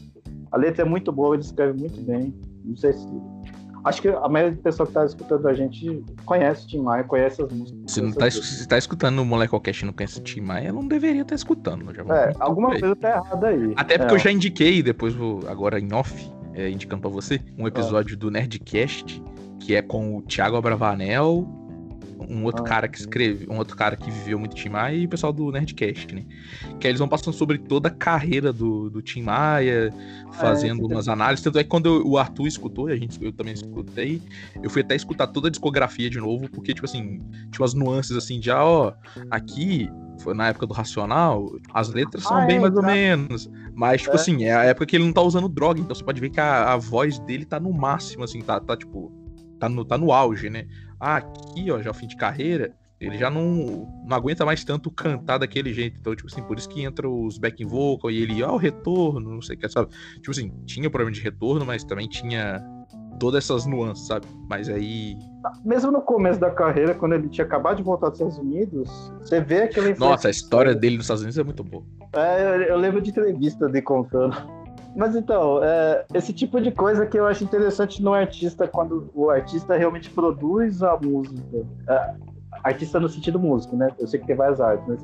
A 0.51 0.57
letra 0.57 0.83
é 0.83 0.85
muito 0.85 1.11
boa, 1.11 1.35
ele 1.35 1.43
escreve 1.43 1.77
muito 1.77 1.99
bem. 2.01 2.33
Não 2.63 2.77
sei 2.77 2.93
se 2.93 3.05
Acho 3.83 4.01
que 4.01 4.07
a 4.07 4.29
maioria 4.29 4.55
do 4.55 4.61
pessoal 4.61 4.87
que 4.87 4.93
tá 4.93 5.05
escutando 5.05 5.47
a 5.47 5.53
gente 5.53 6.03
conhece 6.25 6.65
o 6.65 6.67
Tim 6.67 6.81
Maia, 6.81 7.03
conhece 7.03 7.41
as 7.41 7.51
músicas. 7.51 7.91
Se 7.91 8.01
não 8.01 8.11
tá, 8.11 8.31
se 8.31 8.67
tá 8.67 8.77
escutando 8.77 9.19
o 9.19 9.25
Molecocast 9.25 9.83
e 9.83 9.85
não 9.85 9.93
conhece 9.93 10.19
o 10.19 10.23
Tim 10.23 10.41
Maia, 10.41 10.71
não 10.71 10.87
deveria 10.87 11.21
estar 11.21 11.29
tá 11.29 11.35
escutando. 11.35 11.93
Já 11.93 12.03
é, 12.15 12.33
alguma 12.39 12.69
coisa 12.69 12.95
tá 12.95 13.09
errada 13.09 13.47
aí. 13.47 13.73
Até 13.75 13.97
porque 13.97 14.13
é. 14.13 14.15
eu 14.15 14.19
já 14.19 14.31
indiquei, 14.31 14.81
depois 14.81 15.13
vou, 15.13 15.41
agora 15.47 15.79
em 15.79 15.93
off, 15.93 16.31
é, 16.53 16.69
indicando 16.69 17.01
pra 17.01 17.11
você, 17.11 17.41
um 17.57 17.67
episódio 17.67 18.15
ah. 18.15 18.19
do 18.19 18.31
Nerdcast, 18.31 19.21
que 19.59 19.75
é 19.75 19.81
com 19.81 20.17
o 20.17 20.21
Thiago 20.21 20.55
Abravanel, 20.55 21.45
um 22.29 22.43
outro 22.43 22.63
ah, 22.63 22.67
cara 22.67 22.87
que 22.87 22.97
escreve, 22.97 23.47
um 23.49 23.57
outro 23.57 23.75
cara 23.75 23.95
que 23.95 24.09
viveu 24.09 24.39
muito 24.39 24.55
Tim 24.55 24.69
Maia 24.69 24.95
e 24.95 25.05
o 25.05 25.09
pessoal 25.09 25.33
do 25.33 25.51
Nerdcast, 25.51 26.13
né? 26.13 26.23
Que 26.79 26.87
aí 26.87 26.91
eles 26.91 26.99
vão 26.99 27.07
passando 27.07 27.33
sobre 27.33 27.57
toda 27.57 27.89
a 27.89 27.91
carreira 27.91 28.53
do, 28.53 28.89
do 28.89 29.01
Tim 29.01 29.21
Maia, 29.21 29.93
ah, 30.27 30.33
fazendo 30.33 30.81
é, 30.83 30.93
umas 30.93 31.07
análises. 31.07 31.43
Tanto 31.43 31.59
é 31.59 31.63
que 31.63 31.69
quando 31.69 31.87
eu, 31.87 32.07
o 32.07 32.17
Arthur 32.17 32.47
escutou, 32.47 32.89
e 32.89 32.93
a 32.93 32.95
gente, 32.95 33.23
eu 33.23 33.31
também 33.31 33.53
escutei, 33.53 34.21
eu 34.61 34.69
fui 34.69 34.81
até 34.81 34.95
escutar 34.95 35.27
toda 35.27 35.47
a 35.47 35.51
discografia 35.51 36.09
de 36.09 36.19
novo, 36.19 36.49
porque, 36.49 36.73
tipo 36.73 36.85
assim, 36.85 37.19
tinha 37.51 37.61
umas 37.61 37.73
nuances 37.73 38.15
assim 38.15 38.39
de, 38.39 38.51
ah, 38.51 38.63
ó, 38.63 38.93
aqui 39.29 39.89
foi 40.19 40.33
na 40.33 40.47
época 40.47 40.65
do 40.65 40.73
Racional, 40.73 41.51
as 41.73 41.89
letras 41.89 42.23
são 42.23 42.37
ah, 42.37 42.45
bem 42.45 42.57
é, 42.57 42.59
mais 42.59 42.75
ou 42.75 42.83
menos. 42.83 43.49
Mas, 43.73 44.01
tipo 44.01 44.15
é. 44.15 44.19
assim, 44.19 44.43
é 44.43 44.53
a 44.53 44.63
época 44.63 44.85
que 44.85 44.95
ele 44.95 45.05
não 45.05 45.13
tá 45.13 45.21
usando 45.21 45.49
droga, 45.49 45.79
então 45.79 45.95
você 45.95 46.03
pode 46.03 46.21
ver 46.21 46.29
que 46.29 46.39
a, 46.39 46.73
a 46.73 46.77
voz 46.77 47.19
dele 47.19 47.45
tá 47.45 47.59
no 47.59 47.71
máximo, 47.73 48.23
assim, 48.23 48.41
tá, 48.41 48.59
tá 48.59 48.75
tipo. 48.77 49.11
Tá 49.59 49.69
no, 49.69 49.85
tá 49.85 49.97
no 49.97 50.11
auge, 50.11 50.49
né? 50.49 50.65
Ah, 51.05 51.17
aqui, 51.17 51.69
ó, 51.69 51.81
já 51.81 51.91
o 51.91 51.93
fim 51.93 52.07
de 52.07 52.15
carreira, 52.15 52.73
ele 52.97 53.17
já 53.17 53.29
não, 53.29 53.43
não 54.05 54.15
aguenta 54.15 54.45
mais 54.45 54.63
tanto 54.63 54.89
cantar 54.89 55.37
daquele 55.37 55.73
jeito. 55.73 55.97
Então, 55.99 56.15
tipo 56.15 56.29
assim, 56.31 56.41
por 56.41 56.57
isso 56.57 56.69
que 56.69 56.81
entra 56.81 57.09
os 57.09 57.37
backing 57.37 57.65
vocal 57.65 58.09
e 58.09 58.21
ele, 58.21 58.41
ó, 58.41 58.51
oh, 58.51 58.53
o 58.53 58.57
retorno, 58.57 59.33
não 59.33 59.41
sei 59.41 59.57
o 59.57 59.59
que, 59.59 59.67
sabe? 59.67 59.89
Tipo 60.13 60.31
assim, 60.31 60.53
tinha 60.65 60.89
problema 60.89 61.11
de 61.11 61.19
retorno, 61.19 61.65
mas 61.65 61.83
também 61.83 62.07
tinha 62.07 62.63
todas 63.19 63.43
essas 63.43 63.65
nuances, 63.65 64.07
sabe? 64.07 64.25
Mas 64.49 64.69
aí. 64.69 65.17
Mesmo 65.65 65.91
no 65.91 66.01
começo 66.01 66.39
da 66.39 66.49
carreira, 66.49 66.95
quando 66.95 67.15
ele 67.15 67.27
tinha 67.27 67.43
acabado 67.43 67.75
de 67.75 67.83
voltar 67.83 68.07
dos 68.07 68.19
Estados 68.19 68.37
Unidos, 68.37 68.89
você 69.19 69.41
vê 69.41 69.63
aquele. 69.63 69.95
Nossa, 69.95 70.29
a 70.29 70.31
história 70.31 70.73
dele 70.73 70.95
nos 70.95 71.03
Estados 71.03 71.23
Unidos 71.23 71.37
é 71.37 71.43
muito 71.43 71.65
boa. 71.65 71.83
É, 72.15 72.55
eu, 72.55 72.61
eu 72.61 72.77
lembro 72.77 73.01
de 73.01 73.09
entrevista 73.09 73.67
de 73.67 73.81
contando. 73.81 74.62
Mas 74.95 75.15
então, 75.15 75.63
é, 75.63 76.05
esse 76.13 76.31
tipo 76.31 76.61
de 76.61 76.71
coisa 76.71 77.05
que 77.05 77.17
eu 77.17 77.25
acho 77.25 77.43
interessante 77.43 78.01
no 78.01 78.13
artista, 78.13 78.67
quando 78.67 79.09
o 79.13 79.29
artista 79.29 79.75
realmente 79.75 80.09
produz 80.09 80.83
a 80.83 80.97
música. 80.97 81.65
É, 81.87 82.13
artista 82.63 82.99
no 82.99 83.09
sentido 83.09 83.39
músico, 83.39 83.75
né? 83.75 83.89
Eu 83.99 84.07
sei 84.07 84.19
que 84.19 84.27
tem 84.27 84.35
várias 84.35 84.61
artes, 84.61 84.85
mas 84.87 85.03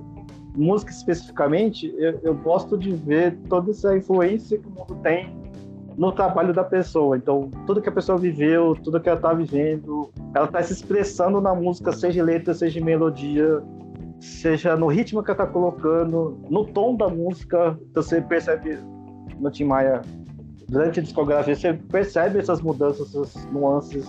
música 0.56 0.92
especificamente, 0.92 1.94
eu, 1.98 2.20
eu 2.22 2.36
gosto 2.36 2.78
de 2.78 2.92
ver 2.92 3.38
toda 3.50 3.72
essa 3.72 3.96
influência 3.96 4.58
que 4.58 4.68
o 4.68 4.72
mundo 4.72 4.96
tem 5.02 5.34
no 5.98 6.12
trabalho 6.12 6.54
da 6.54 6.64
pessoa. 6.64 7.18
Então, 7.18 7.50
tudo 7.66 7.82
que 7.82 7.90
a 7.90 7.92
pessoa 7.92 8.18
viveu, 8.18 8.76
tudo 8.84 9.00
que 9.00 9.10
ela 9.10 9.18
está 9.18 9.34
vivendo, 9.34 10.10
ela 10.34 10.46
está 10.46 10.62
se 10.62 10.74
expressando 10.74 11.42
na 11.42 11.54
música, 11.54 11.92
seja 11.92 12.24
letra, 12.24 12.54
seja 12.54 12.84
melodia, 12.84 13.62
seja 14.20 14.76
no 14.76 14.88
ritmo 14.88 15.24
que 15.24 15.32
ela 15.32 15.44
está 15.44 15.52
colocando, 15.52 16.40
no 16.50 16.66
tom 16.66 16.96
da 16.96 17.10
música. 17.10 17.78
Então, 17.92 18.02
você 18.02 18.22
percebe 18.22 18.78
no 19.40 19.50
Tim 19.52 19.66
Maia, 19.66 20.02
durante 20.68 21.00
a 21.00 21.04
discografia, 21.04 21.56
você 21.56 21.74
percebe 21.74 22.40
essas 22.40 22.62
mudanças, 22.62 23.08
essas 23.16 23.46
nuances 23.52 24.06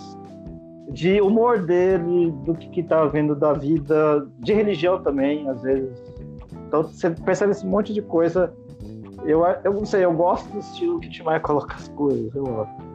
de 0.91 1.20
humor 1.20 1.62
dele, 1.62 2.33
do 2.45 2.55
que, 2.55 2.68
que 2.68 2.83
tá 2.83 3.05
vendo 3.07 3.35
da 3.35 3.53
vida, 3.53 4.26
de 4.41 4.53
religião 4.53 5.01
também, 5.03 5.49
às 5.49 5.62
vezes. 5.62 6.03
Então 6.66 6.83
você 6.83 7.11
percebe 7.11 7.53
esse 7.53 7.66
monte 7.66 7.93
de 7.93 8.03
coisa. 8.03 8.53
Eu, 9.24 9.45
eu 9.64 9.74
não 9.74 9.85
sei, 9.85 10.05
eu 10.05 10.12
gosto 10.12 10.51
do 10.51 10.59
estilo 10.59 10.99
que 10.99 11.09
o 11.09 11.11
Tim 11.11 11.22
Maia 11.22 11.41
coloca 11.41 11.74
as 11.74 11.89
coisas, 11.89 12.35
eu 12.35 12.45
gosto. 12.45 12.91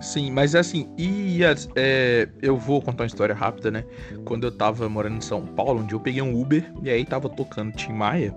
Sim, 0.00 0.30
mas 0.30 0.54
é 0.54 0.58
assim, 0.58 0.88
e 0.98 1.40
é, 1.74 2.28
eu 2.42 2.56
vou 2.56 2.82
contar 2.82 3.04
uma 3.04 3.06
história 3.06 3.34
rápida, 3.34 3.70
né? 3.70 3.84
Quando 4.24 4.44
eu 4.44 4.52
tava 4.52 4.88
morando 4.88 5.16
em 5.16 5.20
São 5.20 5.46
Paulo, 5.46 5.80
onde 5.80 5.94
eu 5.94 6.00
peguei 6.00 6.20
um 6.20 6.38
Uber 6.40 6.70
e 6.82 6.90
aí 6.90 7.04
tava 7.04 7.28
tocando 7.28 7.72
Tim 7.72 7.92
Maia. 7.92 8.34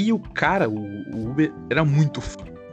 E 0.00 0.14
o 0.14 0.18
cara, 0.18 0.66
o, 0.66 1.30
Uber, 1.30 1.52
era 1.68 1.84
muito 1.84 2.22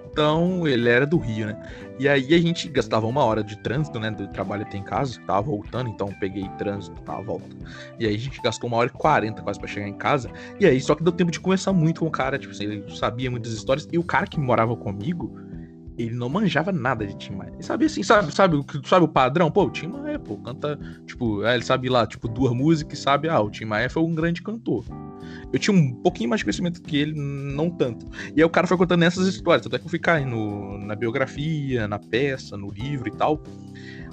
então 0.10 0.66
ele 0.66 0.88
era 0.90 1.06
do 1.06 1.18
Rio, 1.18 1.46
né? 1.46 1.62
E 2.00 2.08
aí 2.08 2.34
a 2.34 2.40
gente 2.40 2.70
gastava 2.70 3.06
uma 3.06 3.24
hora 3.24 3.44
de 3.44 3.56
trânsito, 3.58 4.00
né? 4.00 4.10
Do 4.10 4.28
trabalho 4.30 4.64
até 4.64 4.78
em 4.78 4.84
casa, 4.84 5.20
tava 5.28 5.42
voltando, 5.42 5.90
então 5.90 6.08
peguei 6.20 6.50
trânsito 6.58 7.00
na 7.06 7.22
volta. 7.22 7.56
E 8.00 8.08
aí 8.08 8.16
a 8.16 8.18
gente 8.18 8.42
gastou 8.42 8.68
uma 8.68 8.78
hora 8.78 8.90
e 8.90 8.98
quarenta 8.98 9.44
quase 9.44 9.60
pra 9.60 9.68
chegar 9.68 9.88
em 9.88 9.94
casa. 9.94 10.32
E 10.58 10.66
aí 10.66 10.80
só 10.80 10.96
que 10.96 11.04
deu 11.04 11.12
tempo 11.12 11.30
de 11.30 11.40
conversar 11.40 11.74
muito 11.74 12.00
com 12.00 12.08
o 12.08 12.10
cara, 12.10 12.40
tipo 12.40 12.52
assim, 12.52 12.64
ele 12.64 12.96
sabia 12.96 13.30
muitas 13.30 13.52
histórias. 13.52 13.88
E 13.92 14.00
o 14.00 14.04
cara 14.04 14.26
que 14.26 14.40
morava 14.40 14.76
comigo, 14.76 15.38
ele 15.98 16.16
não 16.16 16.30
manjava 16.30 16.72
nada 16.72 17.06
de 17.06 17.16
Tim 17.18 17.34
Maia. 17.34 17.52
Ele 17.54 17.64
sabia 17.64 17.88
assim, 17.88 18.02
sabe, 18.02 18.34
sabe, 18.34 18.66
sabe 18.86 19.06
o 19.06 19.08
padrão? 19.08 19.52
Pô, 19.52 19.66
o 19.66 19.70
Tim 19.70 19.88
Maia, 19.88 20.18
pô, 20.18 20.38
canta, 20.38 20.80
tipo, 21.06 21.44
é, 21.44 21.54
ele 21.54 21.64
sabe 21.64 21.90
lá, 21.90 22.08
tipo, 22.08 22.28
duas 22.28 22.54
músicas 22.54 22.98
e 22.98 23.02
sabe, 23.02 23.28
ah, 23.28 23.40
o 23.40 23.52
Tim 23.52 23.66
Maia 23.66 23.90
foi 23.90 24.02
um 24.02 24.16
grande 24.16 24.42
cantor. 24.42 24.84
Eu 25.52 25.60
tinha 25.60 25.76
um 25.76 25.94
pouquinho 25.94 26.30
mais 26.30 26.40
de 26.40 26.46
conhecimento 26.46 26.82
que 26.82 26.98
ele, 26.98 27.14
não 27.16 27.70
tanto. 27.70 28.06
E 28.36 28.42
aí 28.42 28.44
o 28.44 28.50
cara 28.50 28.68
foi 28.68 28.78
contando 28.78 29.04
essas 29.04 29.28
histórias, 29.28 29.64
tanto 29.64 29.76
é 29.76 29.80
que 29.80 29.86
eu 29.86 29.90
fui 29.90 30.00
caindo 30.00 30.78
na 30.80 30.96
biografia, 30.96 31.88
na 31.88 32.00
peça, 32.00 32.58
no 32.58 32.70
livro 32.70 33.08
e 33.08 33.12
tal. 33.12 33.42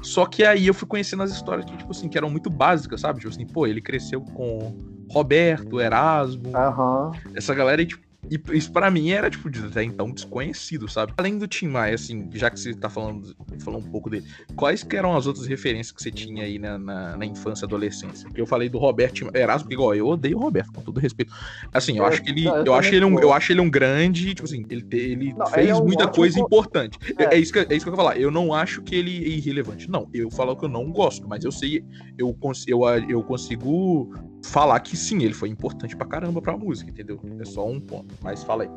Só 0.03 0.27
que 0.27 0.45
aí 0.45 0.67
eu 0.67 0.75
fui 0.75 0.87
conhecendo 0.87 1.23
as 1.23 1.33
histórias 1.33 1.65
que, 1.65 1.77
tipo 1.77 1.91
assim, 1.91 2.09
que 2.09 2.19
eram 2.19 2.29
muito 2.29 2.51
básicas, 2.51 3.01
sabe? 3.01 3.21
Tipo 3.21 3.33
assim, 3.33 3.47
pô, 3.47 3.67
ele 3.67 3.81
cresceu 3.81 4.21
com 4.21 4.75
Roberto, 5.11 5.81
Erasmo, 5.81 6.49
uhum. 6.49 7.13
essa 7.35 7.55
galera 7.55 7.81
aí, 7.81 7.87
tipo, 7.87 8.04
e 8.31 8.41
isso 8.57 8.73
para 8.73 8.91
mim 8.91 9.11
era, 9.11 9.31
tipo, 9.31 9.49
até 9.67 9.83
então 9.83 10.11
desconhecido, 10.11 10.89
sabe? 10.89 11.13
Além 11.17 11.39
do 11.39 11.47
Tim 11.47 11.69
Maia, 11.69 11.95
assim, 11.95 12.29
já 12.33 12.51
que 12.51 12.59
você 12.59 12.75
tá 12.75 12.89
falando, 12.89 13.35
falando 13.61 13.87
um 13.87 13.91
pouco 13.91 14.09
dele, 14.11 14.25
quais 14.57 14.83
que 14.83 14.97
eram 14.97 15.17
as 15.17 15.27
outras 15.27 15.47
referências 15.47 15.93
que 15.93 16.03
você 16.03 16.11
tinha 16.11 16.45
aí 16.45 16.59
na, 16.59 16.79
na, 16.79 17.17
na 17.17 17.27
infância 17.27 17.65
e 17.65 17.67
adolescência? 17.67 18.27
Porque 18.27 18.41
eu 18.41 18.47
falei 18.47 18.69
do 18.69 18.79
Roberto 18.79 19.31
Erasmo, 19.35 19.69
que 19.69 19.75
igual, 19.75 19.95
eu 19.95 20.07
odeio 20.07 20.39
o 20.39 20.41
Roberto, 20.41 20.73
com 20.73 20.83
todo 20.83 20.99
respeito. 21.01 21.33
Assim, 21.73 21.99
eu 21.99 22.05
é, 22.05 22.09
acho 22.09 22.23
que 22.23 22.31
ele. 22.31 22.45
Não, 22.45 22.57
eu, 22.57 22.65
eu 22.67 22.75
acho 22.75 22.95
ele 22.95 23.05
um, 23.05 23.19
eu 23.19 23.33
acho 23.33 23.53
ele 23.53 23.61
um 23.61 23.71
grande, 23.71 24.35
tipo 24.35 24.45
assim, 24.45 24.65
ele, 24.69 24.87
ele 24.93 25.35
não, 25.35 25.47
fez 25.47 25.67
ele 25.67 25.71
é 25.71 25.75
um 25.75 25.85
muita 25.85 26.09
coisa 26.09 26.39
importante. 26.41 26.99
É. 27.19 27.35
é. 27.35 27.39
isso 27.39 27.53
que, 27.53 27.59
é 27.59 27.77
isso 27.77 27.85
que 27.85 27.91
eu 27.91 27.95
vou 27.95 28.05
falar. 28.05 28.19
Eu 28.19 28.31
não 28.31 28.53
acho 28.53 28.83
que 28.83 28.95
ele 28.95 29.25
é 29.25 29.29
irrelevante. 29.29 29.91
Não, 29.91 30.09
eu 30.13 30.31
falo 30.31 30.57
que 30.57 30.65
eu 30.65 30.69
não 30.69 30.91
gosto, 30.91 31.29
mas 31.29 31.45
eu 31.45 31.53
sei, 31.53 31.85
eu, 32.19 32.37
eu, 32.67 32.83
eu 33.09 33.23
consigo 33.23 34.13
falar 34.45 34.79
que 34.81 34.97
sim, 34.97 35.23
ele 35.23 35.35
foi 35.35 35.49
importante 35.49 35.97
pra 35.97 36.07
caramba 36.07 36.41
pra 36.41 36.57
música, 36.57 36.91
entendeu? 36.91 37.19
É 37.41 37.45
só 37.45 37.67
um 37.67 37.81
ponto. 37.81 38.15
Mas 38.23 38.45
fala 38.45 38.65
aí. 38.65 38.71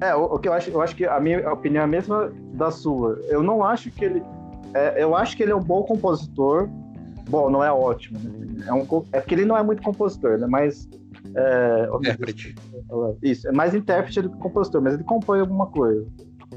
É, 0.00 0.14
o, 0.14 0.24
o 0.24 0.38
que 0.38 0.48
eu 0.48 0.52
acho, 0.52 0.70
eu 0.70 0.80
acho 0.80 0.94
que 0.94 1.06
a 1.06 1.18
minha 1.20 1.50
opinião 1.52 1.82
é 1.82 1.84
a 1.84 1.88
mesma 1.88 2.32
da 2.54 2.70
sua. 2.70 3.20
Eu 3.28 3.42
não 3.42 3.64
acho 3.64 3.90
que 3.90 4.04
ele. 4.04 4.22
É, 4.74 5.02
eu 5.02 5.16
acho 5.16 5.36
que 5.36 5.42
ele 5.42 5.52
é 5.52 5.56
um 5.56 5.62
bom 5.62 5.82
compositor. 5.82 6.68
Bom, 7.28 7.48
não 7.48 7.62
é 7.62 7.72
ótimo. 7.72 8.18
Né? 8.18 8.64
É, 8.66 8.72
um, 8.72 8.86
é 9.12 9.20
porque 9.20 9.34
ele 9.34 9.44
não 9.44 9.56
é 9.56 9.62
muito 9.62 9.82
compositor, 9.82 10.32
ele 10.32 10.44
é 10.44 10.48
mais. 10.48 10.88
É, 11.34 11.88
intérprete. 11.94 12.54
Isso, 13.22 13.48
é 13.48 13.52
mais 13.52 13.74
intérprete 13.74 14.22
do 14.22 14.30
que 14.30 14.38
compositor, 14.38 14.82
mas 14.82 14.94
ele 14.94 15.04
compõe 15.04 15.40
alguma 15.40 15.66
coisa. 15.66 16.06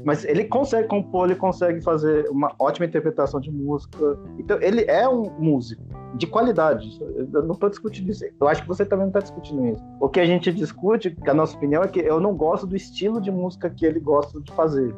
Mas 0.04 0.24
ele 0.24 0.44
consegue 0.44 0.88
compor, 0.88 1.28
ele 1.28 1.38
consegue 1.38 1.80
fazer 1.80 2.28
uma 2.30 2.54
ótima 2.58 2.86
interpretação 2.86 3.40
de 3.40 3.50
música. 3.50 4.18
Então, 4.38 4.58
ele 4.60 4.84
é 4.84 5.08
um 5.08 5.30
músico 5.38 5.82
de 6.14 6.26
qualidade. 6.26 6.98
Eu 7.00 7.42
não 7.42 7.54
estou 7.54 7.68
discutindo 7.68 8.10
isso. 8.10 8.24
Eu 8.40 8.48
acho 8.48 8.62
que 8.62 8.68
você 8.68 8.84
também 8.84 9.04
não 9.04 9.10
está 9.10 9.20
discutindo 9.20 9.66
isso. 9.66 9.82
O 10.00 10.08
que 10.08 10.20
a 10.20 10.26
gente 10.26 10.52
discute, 10.52 11.10
que 11.10 11.30
a 11.30 11.34
nossa 11.34 11.56
opinião 11.56 11.82
é 11.82 11.88
que 11.88 12.00
eu 12.00 12.20
não 12.20 12.34
gosto 12.34 12.66
do 12.66 12.76
estilo 12.76 13.20
de 13.20 13.30
música 13.30 13.70
que 13.70 13.84
ele 13.84 14.00
gosta 14.00 14.40
de 14.40 14.52
fazer. 14.52 14.94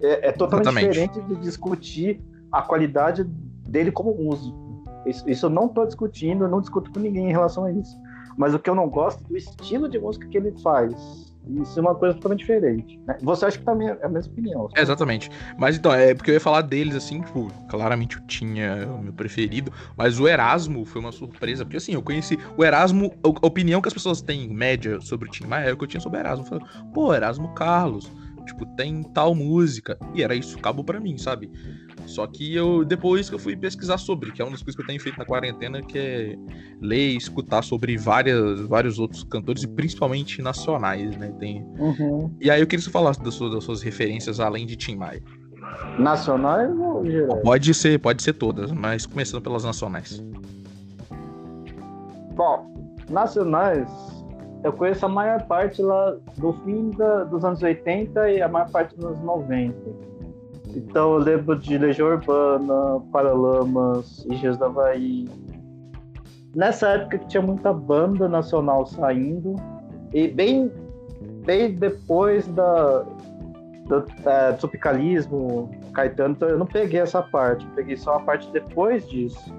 É, 0.00 0.28
é 0.28 0.32
totalmente 0.32 0.68
Exatamente. 0.68 0.92
diferente 0.92 1.20
de 1.28 1.40
discutir 1.40 2.20
a 2.50 2.62
qualidade 2.62 3.24
dele 3.68 3.92
como 3.92 4.14
músico. 4.14 4.56
Isso, 5.06 5.28
isso 5.28 5.46
eu 5.46 5.50
não 5.50 5.66
estou 5.66 5.86
discutindo, 5.86 6.44
eu 6.44 6.48
não 6.48 6.60
discuto 6.60 6.90
com 6.92 7.00
ninguém 7.00 7.28
em 7.28 7.32
relação 7.32 7.64
a 7.64 7.72
isso. 7.72 7.96
Mas 8.36 8.54
o 8.54 8.58
que 8.58 8.70
eu 8.70 8.74
não 8.74 8.88
gosto 8.88 9.22
é 9.24 9.28
do 9.28 9.36
estilo 9.36 9.88
de 9.88 9.98
música 9.98 10.26
que 10.28 10.36
ele 10.36 10.52
faz 10.62 11.31
isso 11.48 11.78
é 11.78 11.82
uma 11.82 11.94
coisa 11.94 12.14
totalmente 12.14 12.40
diferente. 12.40 12.98
Né? 13.06 13.16
Você 13.22 13.46
acha 13.46 13.58
que 13.58 13.64
também 13.64 13.88
é 13.88 13.98
a 14.02 14.08
mesma 14.08 14.32
opinião? 14.32 14.68
É, 14.74 14.82
exatamente. 14.82 15.30
Mas 15.58 15.76
então, 15.76 15.92
é 15.92 16.14
porque 16.14 16.30
eu 16.30 16.34
ia 16.34 16.40
falar 16.40 16.62
deles, 16.62 16.94
assim, 16.94 17.20
tipo, 17.20 17.50
claramente 17.68 18.16
eu 18.16 18.22
tinha 18.26 18.86
o 18.86 19.02
meu 19.02 19.12
preferido, 19.12 19.72
mas 19.96 20.20
o 20.20 20.28
Erasmo 20.28 20.84
foi 20.84 21.00
uma 21.00 21.12
surpresa, 21.12 21.64
porque 21.64 21.76
assim, 21.76 21.94
eu 21.94 22.02
conheci 22.02 22.38
o 22.56 22.64
Erasmo, 22.64 23.12
a 23.24 23.46
opinião 23.46 23.80
que 23.80 23.88
as 23.88 23.94
pessoas 23.94 24.22
têm 24.22 24.48
média 24.48 25.00
sobre 25.00 25.28
o 25.28 25.30
Tim 25.30 25.46
Maia 25.46 25.70
é 25.70 25.72
o 25.72 25.76
que 25.76 25.84
eu 25.84 25.88
tinha 25.88 26.00
sobre 26.00 26.18
o 26.18 26.20
Erasmo. 26.20 26.44
Eu 26.44 26.48
falei, 26.48 26.66
pô, 26.94 27.14
Erasmo 27.14 27.48
Carlos, 27.54 28.10
tipo, 28.52 28.66
tem 28.76 29.02
tal 29.02 29.34
música. 29.34 29.98
E 30.14 30.22
era 30.22 30.34
isso, 30.34 30.58
acabou 30.58 30.84
para 30.84 31.00
mim, 31.00 31.18
sabe? 31.18 31.50
Só 32.06 32.26
que 32.26 32.54
eu 32.54 32.84
depois 32.84 33.28
que 33.28 33.34
eu 33.34 33.38
fui 33.38 33.56
pesquisar 33.56 33.98
sobre, 33.98 34.32
que 34.32 34.42
é 34.42 34.44
uma 34.44 34.52
das 34.52 34.62
coisas 34.62 34.76
que 34.76 34.82
eu 34.82 34.86
tenho 34.86 35.00
feito 35.00 35.18
na 35.18 35.24
quarentena, 35.24 35.82
que 35.82 35.98
é 35.98 36.36
ler 36.80 37.12
e 37.12 37.16
escutar 37.16 37.62
sobre 37.62 37.96
várias, 37.96 38.60
vários 38.62 38.98
outros 38.98 39.24
cantores, 39.24 39.62
e 39.62 39.68
principalmente 39.68 40.42
nacionais, 40.42 41.16
né? 41.16 41.32
Tem... 41.38 41.62
Uhum. 41.78 42.34
E 42.40 42.50
aí 42.50 42.60
eu 42.60 42.66
queria 42.66 42.80
que 42.80 42.84
você 42.84 42.90
falasse 42.90 43.22
das 43.22 43.34
suas, 43.34 43.52
das 43.52 43.64
suas 43.64 43.82
referências 43.82 44.40
além 44.40 44.66
de 44.66 44.76
Tim 44.76 44.96
Maia. 44.96 45.22
Nacionais 45.98 46.70
ou 46.78 47.04
geral? 47.04 47.40
Pode 47.40 47.72
ser, 47.74 47.98
pode 47.98 48.22
ser 48.22 48.34
todas, 48.34 48.72
mas 48.72 49.06
começando 49.06 49.42
pelas 49.42 49.64
nacionais. 49.64 50.22
Bom, 52.34 52.94
nacionais, 53.10 53.88
eu 54.62 54.72
conheço 54.72 55.04
a 55.04 55.08
maior 55.08 55.42
parte 55.46 55.82
lá 55.82 56.16
do 56.36 56.52
fim 56.64 56.90
da, 56.90 57.24
dos 57.24 57.44
anos 57.44 57.62
80 57.62 58.30
e 58.30 58.42
a 58.42 58.48
maior 58.48 58.70
parte 58.70 58.94
dos 58.96 59.04
anos 59.04 59.20
90 59.20 59.74
Então 60.74 61.14
eu 61.14 61.18
lembro 61.18 61.58
de 61.58 61.76
Legião 61.76 62.08
Urbana, 62.08 63.00
Paralamas, 63.12 64.24
Engenheiros 64.26 64.58
da 64.58 64.66
Havaí. 64.66 65.28
Nessa 66.54 66.90
época 66.90 67.18
que 67.18 67.26
tinha 67.28 67.42
muita 67.42 67.72
banda 67.72 68.28
nacional 68.28 68.86
saindo, 68.86 69.56
e 70.12 70.28
bem, 70.28 70.70
bem 71.44 71.74
depois 71.74 72.46
da, 72.48 73.04
do 73.86 74.04
é, 74.26 74.52
tropicalismo, 74.52 75.70
Caetano, 75.94 76.34
então 76.34 76.48
eu 76.48 76.58
não 76.58 76.66
peguei 76.66 77.00
essa 77.00 77.22
parte, 77.22 77.66
peguei 77.74 77.96
só 77.96 78.16
a 78.16 78.20
parte 78.20 78.50
depois 78.52 79.08
disso. 79.08 79.52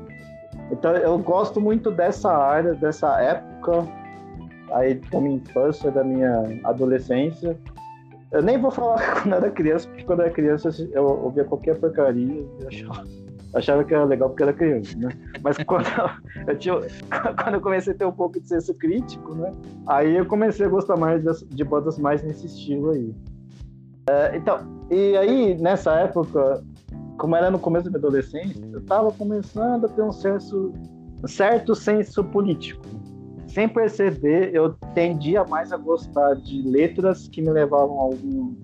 Então 0.72 0.96
eu 0.96 1.18
gosto 1.18 1.60
muito 1.60 1.90
dessa 1.90 2.32
área, 2.32 2.74
dessa 2.76 3.20
época 3.20 3.88
aí 4.74 4.96
da 4.96 5.22
minha 5.22 5.38
infância, 5.38 5.92
da 5.92 6.04
minha 6.04 6.60
adolescência. 6.64 7.58
Eu 8.32 8.42
nem 8.42 8.60
vou 8.60 8.72
falar 8.72 9.00
quando 9.22 9.34
eu 9.34 9.38
era 9.38 9.52
criança, 9.52 9.88
porque 9.88 10.04
quando 10.04 10.20
eu 10.20 10.26
era 10.26 10.34
criança 10.34 10.70
eu 10.92 11.04
ouvia 11.04 11.44
qualquer 11.46 11.80
porcaria 11.80 12.46
e 12.60 12.68
achava, 12.68 13.08
achava 13.54 13.84
que 13.84 13.94
era 13.94 14.04
legal 14.04 14.30
porque 14.30 14.44
era 14.44 14.54
criança, 14.54 14.98
né? 14.98 15.10
Mas 15.42 15.58
quando 15.66 15.86
eu, 16.48 16.58
tinha, 16.58 16.76
quando 17.42 17.56
eu 17.56 17.62
comecei 17.62 17.94
a 17.94 17.98
ter 17.98 18.06
um 18.06 18.12
pouco 18.12 18.40
de 18.40 18.48
senso 18.48 18.74
crítico, 18.74 19.36
né? 19.36 19.54
Aí 19.88 20.18
eu 20.18 20.26
comecei 20.26 20.66
a 20.66 20.70
gostar 20.70 20.98
mais 20.98 21.24
de, 21.24 21.64
bandas 21.64 21.98
mais 21.98 22.24
nesse 22.24 22.48
estilo 22.48 22.92
aí. 22.92 23.14
É, 24.10 24.36
então, 24.36 24.60
e 24.90 25.16
aí 25.16 25.56
nessa 25.62 25.94
época, 26.00 26.62
como 27.18 27.36
era 27.36 27.50
no 27.52 27.60
começo 27.60 27.86
da 27.86 27.92
minha 27.92 28.00
adolescência, 28.00 28.62
eu 28.72 28.80
estava 28.80 29.12
começando 29.12 29.86
a 29.86 29.88
ter 29.88 30.02
um 30.02 30.12
certo, 30.12 30.74
um 31.24 31.28
certo 31.28 31.76
senso 31.76 32.24
político 32.24 32.84
sem 33.54 33.70
perceber, 33.70 34.54
eu 34.54 34.74
tendia 34.96 35.44
mais 35.44 35.72
a 35.72 35.78
gostar 35.78 36.34
de 36.36 36.62
letras 36.64 37.28
que 37.28 37.42
me 37.42 37.52
levavam 37.52 38.00
a 38.00 38.04
algum 38.04 38.56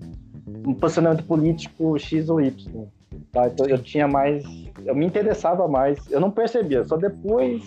um 0.66 0.74
posicionamento 0.74 1.24
político 1.24 1.96
X 1.98 2.28
ou 2.28 2.40
Y. 2.40 2.86
Tá? 3.32 3.46
Então 3.46 3.66
eu 3.66 3.78
tinha 3.78 4.08
mais. 4.08 4.44
Eu 4.84 4.94
me 4.94 5.06
interessava 5.06 5.68
mais. 5.68 5.98
Eu 6.10 6.20
não 6.20 6.30
percebia, 6.30 6.84
só 6.84 6.96
depois, 6.96 7.62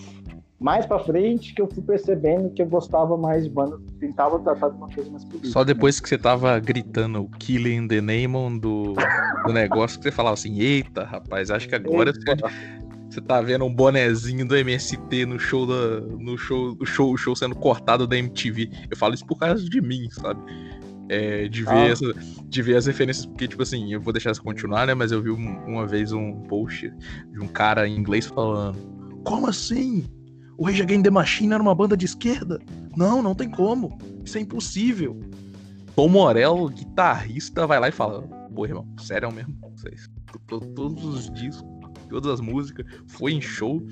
mais 0.59 0.85
pra 0.85 0.99
frente, 0.99 1.53
que 1.53 1.61
eu 1.61 1.67
fui 1.67 1.81
percebendo 1.81 2.49
que 2.49 2.61
eu 2.61 2.65
gostava 2.65 3.17
mais 3.17 3.45
de 3.45 3.49
bandas 3.49 3.79
que 3.79 3.93
tentavam 3.93 4.43
tratar 4.43 4.69
de 4.69 4.77
uma 4.77 4.89
coisa 4.89 5.09
mais 5.09 5.23
política. 5.23 5.53
Só 5.53 5.63
depois 5.63 5.99
que 5.99 6.09
você 6.09 6.17
tava 6.17 6.59
gritando 6.59 7.29
Killing 7.39 7.87
the 7.87 8.01
Name 8.01 8.59
do, 8.59 8.93
do 9.45 9.53
negócio, 9.53 9.97
que 9.97 10.03
você 10.03 10.11
falava 10.11 10.33
assim: 10.33 10.59
eita, 10.59 11.03
rapaz, 11.03 11.49
acho 11.49 11.69
que 11.69 11.75
agora 11.75 12.09
eita. 12.09 12.19
você 12.19 12.82
você 13.13 13.21
tá 13.21 13.39
vendo 13.41 13.63
um 13.63 13.73
bonezinho 13.73 14.47
do 14.47 14.55
MST 14.55 15.25
no 15.25 15.37
show 15.37 15.67
da, 15.67 16.01
no 16.01 16.35
show, 16.37 16.75
o 16.79 16.85
show, 16.85 17.15
show 17.15 17.35
sendo 17.35 17.55
cortado 17.55 18.07
da 18.07 18.17
MTV. 18.17 18.69
Eu 18.89 18.97
falo 18.97 19.13
isso 19.13 19.25
por 19.25 19.37
causa 19.37 19.63
de 19.63 19.81
mim, 19.81 20.09
sabe? 20.09 20.41
É, 21.09 21.47
de 21.47 21.63
ver 21.63 21.69
ah. 21.69 21.87
essa, 21.87 22.13
de 22.45 22.61
ver 22.61 22.75
as 22.75 22.87
referências, 22.87 23.25
porque 23.25 23.47
tipo 23.47 23.61
assim, 23.61 23.93
eu 23.93 24.01
vou 24.01 24.11
deixar 24.11 24.31
isso 24.31 24.41
continuar, 24.41 24.87
né? 24.87 24.95
Mas 24.95 25.11
eu 25.11 25.21
vi 25.21 25.29
um, 25.29 25.65
uma 25.65 25.85
vez 25.85 26.11
um 26.11 26.41
post 26.43 26.91
de 27.31 27.39
um 27.39 27.47
cara 27.47 27.87
em 27.87 27.95
inglês 27.95 28.25
falando: 28.25 28.79
"Como 29.23 29.47
assim? 29.47 30.05
O 30.57 30.65
Rage 30.65 30.81
Against 30.81 31.03
the 31.03 31.11
Machine 31.11 31.53
era 31.53 31.61
uma 31.61 31.75
banda 31.75 31.95
de 31.95 32.05
esquerda? 32.05 32.59
Não, 32.95 33.21
não 33.21 33.35
tem 33.35 33.49
como. 33.49 33.97
Isso 34.25 34.37
é 34.37 34.41
impossível." 34.41 35.19
Tom 35.95 36.09
Morello, 36.09 36.69
guitarrista, 36.69 37.67
vai 37.67 37.79
lá 37.79 37.89
e 37.89 37.91
fala: 37.91 38.23
"Pô, 38.55 38.65
irmão, 38.65 38.87
sério 38.97 39.31
mesmo? 39.31 39.55
Vocês, 39.75 40.09
todos 40.47 41.03
os 41.03 41.31
discos 41.31 41.72
todas 42.13 42.31
as 42.31 42.41
músicas, 42.41 42.85
foi 43.07 43.33
em 43.33 43.41
show. 43.41 43.85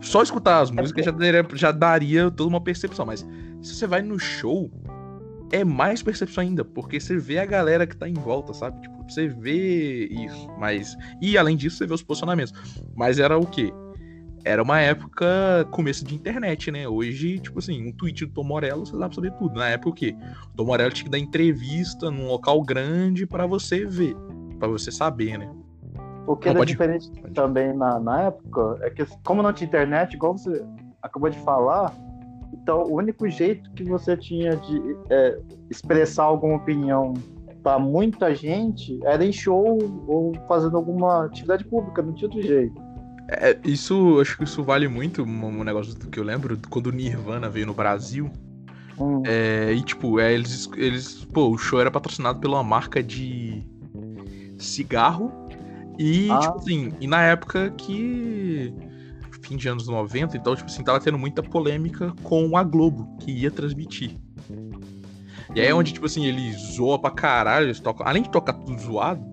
Só 0.00 0.22
escutar 0.22 0.60
as 0.60 0.70
músicas 0.70 1.04
já 1.04 1.10
daria, 1.10 1.46
já 1.54 1.72
daria 1.72 2.30
toda 2.30 2.48
uma 2.48 2.60
percepção, 2.60 3.04
mas 3.04 3.26
se 3.62 3.74
você 3.74 3.86
vai 3.86 4.02
no 4.02 4.18
show, 4.18 4.70
é 5.50 5.64
mais 5.64 6.02
percepção 6.02 6.42
ainda, 6.42 6.64
porque 6.64 7.00
você 7.00 7.16
vê 7.16 7.38
a 7.38 7.46
galera 7.46 7.86
que 7.86 7.96
tá 7.96 8.08
em 8.08 8.14
volta, 8.14 8.52
sabe? 8.52 8.80
Tipo, 8.82 9.02
você 9.08 9.28
vê 9.28 10.06
isso, 10.06 10.48
mas. 10.58 10.96
E 11.20 11.38
além 11.38 11.56
disso, 11.56 11.78
você 11.78 11.86
vê 11.86 11.94
os 11.94 12.02
posicionamentos. 12.02 12.52
Mas 12.94 13.18
era 13.18 13.38
o 13.38 13.46
quê? 13.46 13.72
Era 14.44 14.62
uma 14.62 14.80
época 14.80 15.66
começo 15.70 16.04
de 16.04 16.14
internet, 16.14 16.70
né? 16.70 16.88
Hoje, 16.88 17.38
tipo 17.38 17.58
assim, 17.58 17.86
um 17.86 17.92
tweet 17.92 18.26
do 18.26 18.32
Tom 18.32 18.44
Morello, 18.44 18.86
você 18.86 18.92
dá 18.92 19.06
pra 19.06 19.14
saber 19.14 19.32
tudo. 19.32 19.58
Na 19.58 19.68
época 19.68 19.90
o 19.90 19.92
quê? 19.92 20.16
O 20.52 20.56
Tom 20.56 20.64
Morello 20.66 20.92
tinha 20.92 21.04
que 21.04 21.10
dar 21.10 21.18
entrevista 21.18 22.10
num 22.10 22.28
local 22.28 22.62
grande 22.62 23.26
para 23.26 23.46
você 23.46 23.84
ver, 23.84 24.14
para 24.58 24.68
você 24.68 24.92
saber, 24.92 25.38
né? 25.38 25.50
O 26.28 26.36
que 26.36 26.44
não, 26.44 26.50
era 26.50 26.58
pode, 26.60 26.72
diferente 26.72 27.10
pode. 27.10 27.32
também 27.32 27.72
na, 27.72 27.98
na 27.98 28.22
época 28.24 28.78
é 28.82 28.90
que, 28.90 29.06
como 29.24 29.42
não 29.42 29.50
tinha 29.50 29.66
internet, 29.66 30.12
igual 30.12 30.36
você 30.36 30.62
acabou 31.02 31.30
de 31.30 31.38
falar, 31.38 31.90
então 32.52 32.82
o 32.82 32.96
único 32.96 33.26
jeito 33.30 33.70
que 33.70 33.82
você 33.84 34.14
tinha 34.14 34.54
de 34.56 34.96
é, 35.08 35.38
expressar 35.70 36.24
alguma 36.24 36.56
opinião 36.56 37.14
para 37.62 37.78
muita 37.78 38.34
gente 38.34 39.00
era 39.04 39.24
em 39.24 39.32
show 39.32 39.78
ou 40.06 40.34
fazendo 40.46 40.76
alguma 40.76 41.24
atividade 41.24 41.64
pública, 41.64 42.02
não 42.02 42.12
tinha 42.12 42.28
outro 42.28 42.46
jeito. 42.46 42.78
É, 43.30 43.58
isso, 43.64 44.20
acho 44.20 44.36
que 44.36 44.44
isso 44.44 44.62
vale 44.62 44.86
muito, 44.86 45.22
um, 45.22 45.46
um 45.46 45.64
negócio 45.64 45.94
do 45.94 46.08
que 46.08 46.20
eu 46.20 46.24
lembro, 46.24 46.58
quando 46.68 46.88
o 46.88 46.92
Nirvana 46.92 47.48
veio 47.48 47.66
no 47.66 47.74
Brasil. 47.74 48.30
Hum. 49.00 49.22
É, 49.24 49.72
e 49.72 49.82
tipo, 49.82 50.20
é, 50.20 50.34
eles, 50.34 50.68
eles. 50.76 51.24
Pô, 51.24 51.48
o 51.48 51.56
show 51.56 51.80
era 51.80 51.90
patrocinado 51.90 52.38
pela 52.38 52.56
uma 52.56 52.64
marca 52.64 53.02
de 53.02 53.62
cigarro 54.58 55.47
e, 55.98 56.30
ah. 56.30 56.38
tipo 56.38 56.58
assim, 56.58 56.92
e 57.00 57.06
na 57.06 57.22
época 57.22 57.70
que. 57.76 58.72
Fim 59.42 59.56
de 59.56 59.68
anos 59.68 59.88
90, 59.88 60.36
então, 60.36 60.54
tipo 60.54 60.68
assim, 60.68 60.82
tava 60.84 61.00
tendo 61.00 61.16
muita 61.16 61.42
polêmica 61.42 62.12
com 62.22 62.56
a 62.56 62.62
Globo, 62.62 63.16
que 63.20 63.30
ia 63.30 63.50
transmitir. 63.50 64.14
E 65.54 65.60
aí 65.60 65.66
é 65.68 65.74
onde, 65.74 65.92
tipo 65.92 66.04
assim, 66.04 66.26
ele 66.26 66.52
zoa 66.52 66.98
pra 66.98 67.10
caralho, 67.10 67.74
toca, 67.80 68.04
além 68.04 68.22
de 68.22 68.30
tocar 68.30 68.52
tudo 68.52 68.78
zoado, 68.78 69.24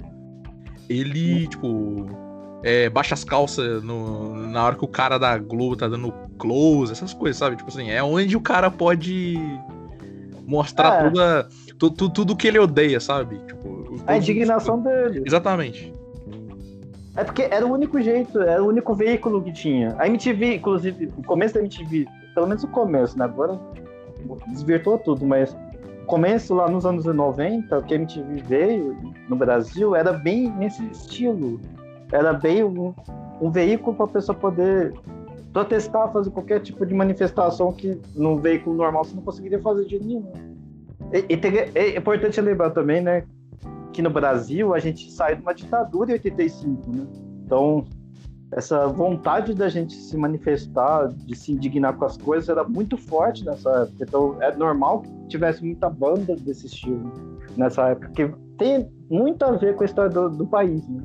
ele, 0.88 1.47
tipo, 1.47 2.07
é, 2.63 2.89
baixa 2.89 3.13
as 3.13 3.24
calças 3.24 3.84
no, 3.84 4.36
na 4.47 4.63
hora 4.63 4.76
que 4.76 4.86
o 4.86 4.88
cara 4.88 5.18
da 5.18 5.38
Globo 5.38 5.76
tá 5.76 5.88
dando 5.88 6.13
close, 6.38 6.91
essas 6.93 7.13
coisas, 7.13 7.38
sabe? 7.38 7.57
Tipo 7.57 7.70
assim, 7.70 7.89
é 7.89 8.01
onde 8.01 8.38
o 8.38 8.41
cara 8.41 8.72
pode 8.72 9.38
mostrar 10.47 10.93
é. 10.93 11.09
toda, 11.09 11.49
tudo, 11.78 12.09
tudo 12.09 12.36
que 12.36 12.47
ele 12.47 12.59
odeia, 12.59 12.99
sabe? 12.99 13.38
Tipo, 13.47 14.01
a 14.07 14.18
indignação 14.18 14.82
dele. 14.82 15.24
Exatamente. 15.26 15.91
É 17.16 17.24
porque 17.24 17.43
era 17.43 17.66
o 17.66 17.72
único 17.72 18.01
jeito, 18.01 18.41
era 18.41 18.61
o 18.61 18.68
único 18.68 18.93
veículo 18.93 19.41
que 19.41 19.51
tinha. 19.51 19.95
A 19.97 20.07
MTV, 20.07 20.55
inclusive, 20.55 21.11
o 21.18 21.24
começo 21.24 21.53
da 21.53 21.61
MTV, 21.61 22.05
pelo 22.34 22.47
menos 22.47 22.63
o 22.63 22.68
começo, 22.68 23.18
né? 23.18 23.26
Agora 23.26 23.57
desvirtuou 24.47 24.97
tudo, 24.97 25.26
mas 25.26 25.55
o 26.03 26.05
começo 26.05 26.53
lá 26.53 26.70
nos 26.70 26.86
anos 26.86 27.05
90, 27.05 27.82
que 27.84 27.93
a 27.93 27.97
MTV 27.97 28.43
veio 28.45 28.97
no 29.30 29.36
Brasil, 29.36 29.95
era 29.95 30.11
bem 30.11 30.51
nesse 30.51 30.84
estilo. 30.88 31.59
Era 32.11 32.34
bem 32.34 32.63
um, 32.63 32.93
um 33.41 33.49
veículo 33.49 33.95
para 33.95 34.05
a 34.05 34.09
pessoa 34.09 34.38
poder 34.38 34.93
protestar, 35.53 36.11
fazer 36.11 36.30
qualquer 36.32 36.59
tipo 36.59 36.86
de 36.86 36.93
manifestação 36.93 37.72
que 37.72 37.97
no 38.13 38.38
veículo 38.38 38.76
normal 38.76 39.05
você 39.05 39.16
não 39.16 39.24
conseguiria 39.24 39.61
fazer 39.61 39.86
de 39.86 39.99
nenhum. 39.99 40.34
E, 41.13 41.26
e 41.30 41.38
tem, 41.38 41.53
é 41.74 41.97
importante 41.97 42.41
lembrar 42.41 42.72
também, 42.72 43.01
né, 43.01 43.24
aqui 43.95 44.01
no 44.01 44.09
Brasil, 44.09 44.73
a 44.73 44.79
gente 44.79 45.09
saiu 45.09 45.37
de 45.37 45.41
uma 45.41 45.53
ditadura 45.53 46.11
em 46.11 46.13
85, 46.15 46.91
né? 46.91 47.07
Então, 47.45 47.85
essa 48.51 48.87
vontade 48.87 49.53
da 49.53 49.69
gente 49.69 49.93
se 49.93 50.17
manifestar, 50.17 51.07
de 51.07 51.33
se 51.33 51.53
indignar 51.53 51.95
com 51.95 52.03
as 52.03 52.17
coisas, 52.17 52.49
era 52.49 52.65
muito 52.65 52.97
forte 52.97 53.45
nessa 53.45 53.69
época. 53.69 54.03
Então, 54.03 54.41
é 54.41 54.53
normal 54.53 55.01
que 55.01 55.09
tivesse 55.29 55.63
muita 55.63 55.89
banda 55.89 56.35
desse 56.35 56.65
estilo 56.65 57.09
nessa 57.55 57.89
época, 57.89 58.09
que 58.09 58.27
tem 58.57 58.89
muito 59.09 59.43
a 59.43 59.51
ver 59.51 59.75
com 59.75 59.83
a 59.83 59.85
história 59.85 60.11
do, 60.11 60.29
do 60.29 60.45
país, 60.45 60.85
né? 60.89 61.01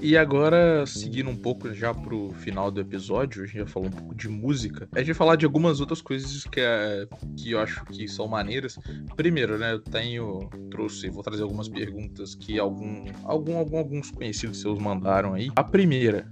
E 0.00 0.16
agora, 0.16 0.84
seguindo 0.86 1.30
um 1.30 1.36
pouco 1.36 1.72
já 1.72 1.94
pro 1.94 2.30
final 2.34 2.70
do 2.70 2.80
episódio, 2.80 3.42
a 3.42 3.46
gente 3.46 3.58
já 3.58 3.66
falou 3.66 3.88
um 3.88 3.92
pouco 3.92 4.14
de 4.14 4.28
música. 4.28 4.88
A 4.92 4.98
gente 4.98 5.08
vai 5.08 5.14
falar 5.14 5.36
de 5.36 5.46
algumas 5.46 5.80
outras 5.80 6.02
coisas 6.02 6.44
que, 6.44 6.60
é, 6.60 7.08
que 7.36 7.52
eu 7.52 7.60
acho 7.60 7.84
que 7.86 8.06
são 8.06 8.28
maneiras. 8.28 8.78
Primeiro, 9.16 9.58
né, 9.58 9.72
eu 9.72 9.80
tenho, 9.80 10.50
trouxe, 10.70 11.08
vou 11.08 11.22
trazer 11.22 11.42
algumas 11.42 11.68
perguntas 11.68 12.34
que 12.34 12.58
algum, 12.58 13.04
algum, 13.24 13.56
algum 13.56 13.78
alguns 13.78 14.10
conhecidos 14.10 14.60
seus 14.60 14.78
mandaram 14.78 15.32
aí. 15.32 15.50
A 15.56 15.64
primeira, 15.64 16.30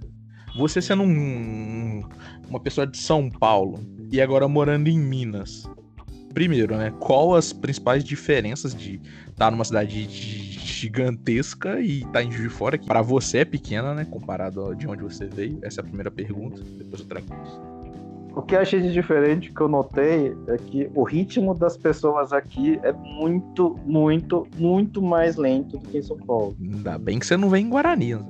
você 0.55 0.81
sendo 0.81 1.03
um, 1.03 2.03
uma 2.47 2.59
pessoa 2.59 2.85
de 2.85 2.97
São 2.97 3.29
Paulo 3.29 3.79
e 4.11 4.21
agora 4.21 4.47
morando 4.47 4.87
em 4.87 4.99
Minas, 4.99 5.67
primeiro, 6.35 6.75
né, 6.75 6.93
qual 6.99 7.33
as 7.33 7.53
principais 7.53 8.03
diferenças 8.03 8.75
de 8.75 9.01
estar 9.29 9.49
numa 9.49 9.63
cidade 9.63 10.05
de 10.05 10.59
gigantesca 10.59 11.79
e 11.79 12.05
tá 12.05 12.21
em 12.21 12.29
Juiz 12.29 12.43
de 12.43 12.49
Fora, 12.49 12.77
que 12.77 12.85
para 12.85 13.01
você 13.01 13.39
é 13.39 13.45
pequena, 13.45 13.93
né? 13.93 14.05
Comparado 14.05 14.75
de 14.75 14.85
onde 14.87 15.01
você 15.01 15.25
veio. 15.25 15.57
Essa 15.61 15.79
é 15.79 15.81
a 15.81 15.85
primeira 15.85 16.11
pergunta. 16.11 16.61
Depois 16.61 16.99
eu 16.99 17.07
trago 17.07 17.25
isso. 17.43 17.61
O 18.35 18.41
que 18.41 18.53
eu 18.53 18.59
achei 18.59 18.81
de 18.81 18.91
diferente 18.91 19.53
que 19.53 19.61
eu 19.61 19.69
notei 19.69 20.35
é 20.47 20.57
que 20.57 20.91
o 20.93 21.03
ritmo 21.03 21.55
das 21.55 21.77
pessoas 21.77 22.33
aqui 22.33 22.77
é 22.83 22.91
muito, 22.91 23.79
muito, 23.85 24.45
muito 24.57 25.01
mais 25.01 25.37
lento 25.37 25.77
do 25.77 25.87
que 25.87 25.99
em 25.99 26.01
São 26.01 26.17
Paulo. 26.17 26.53
Ainda 26.61 26.97
bem 26.97 27.17
que 27.17 27.25
você 27.25 27.37
não 27.37 27.49
vem 27.49 27.65
em 27.65 27.69
Guarani, 27.69 28.15
né? 28.15 28.25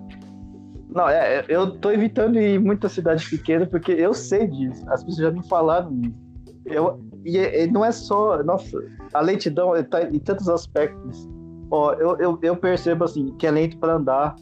Não, 0.90 1.10
é, 1.10 1.44
eu 1.50 1.72
tô 1.72 1.92
evitando 1.92 2.40
ir 2.40 2.60
muita 2.60 2.88
cidade 2.88 3.28
pequena 3.28 3.66
porque 3.66 3.92
eu 3.92 4.14
sei 4.14 4.48
disso. 4.48 4.88
As 4.88 5.04
pessoas 5.04 5.28
já 5.28 5.32
me 5.32 5.46
falaram 5.48 5.92
isso. 6.04 6.26
Eu, 6.66 7.00
e, 7.26 7.38
e 7.38 7.68
não 7.68 7.84
é 7.84 7.92
só. 7.92 8.42
Nossa, 8.44 8.82
a 9.14 9.22
lentidão 9.22 9.72
tá 9.84 10.04
em 10.04 10.20
tantos 10.20 10.48
aspectos 10.48 11.28
Ó, 11.72 11.94
eu, 11.94 12.18
eu, 12.20 12.40
eu 12.42 12.56
percebo 12.56 13.04
assim 13.04 13.34
que 13.38 13.48
é 13.48 13.52
lento 13.52 13.78
para 13.78 13.94
andar, 13.94 14.36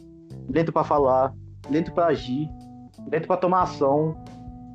lento 0.48 0.72
para 0.72 0.84
falar, 0.84 1.32
lento 1.70 1.92
para 1.92 2.06
agir, 2.06 2.48
lento 3.10 3.26
para 3.26 3.36
tomar 3.36 3.62
ação. 3.62 4.16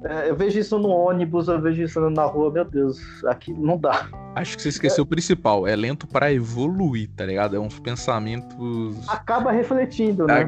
É, 0.03 0.29
eu 0.29 0.35
vejo 0.35 0.57
isso 0.57 0.79
no 0.79 0.89
ônibus, 0.89 1.49
eu 1.49 1.61
vejo 1.61 1.83
isso 1.83 2.09
na 2.09 2.23
rua, 2.23 2.49
meu 2.51 2.63
Deus, 2.63 2.97
aqui 3.25 3.53
não 3.53 3.77
dá. 3.77 4.07
Acho 4.35 4.55
que 4.55 4.63
você 4.63 4.69
esqueceu 4.69 5.03
é... 5.03 5.05
o 5.05 5.05
principal, 5.05 5.67
é 5.67 5.75
lento 5.75 6.07
para 6.07 6.33
evoluir, 6.33 7.09
tá 7.15 7.25
ligado? 7.25 7.55
É 7.55 7.59
uns 7.59 7.79
pensamentos. 7.79 9.07
Acaba 9.09 9.51
refletindo, 9.51 10.25
né? 10.25 10.47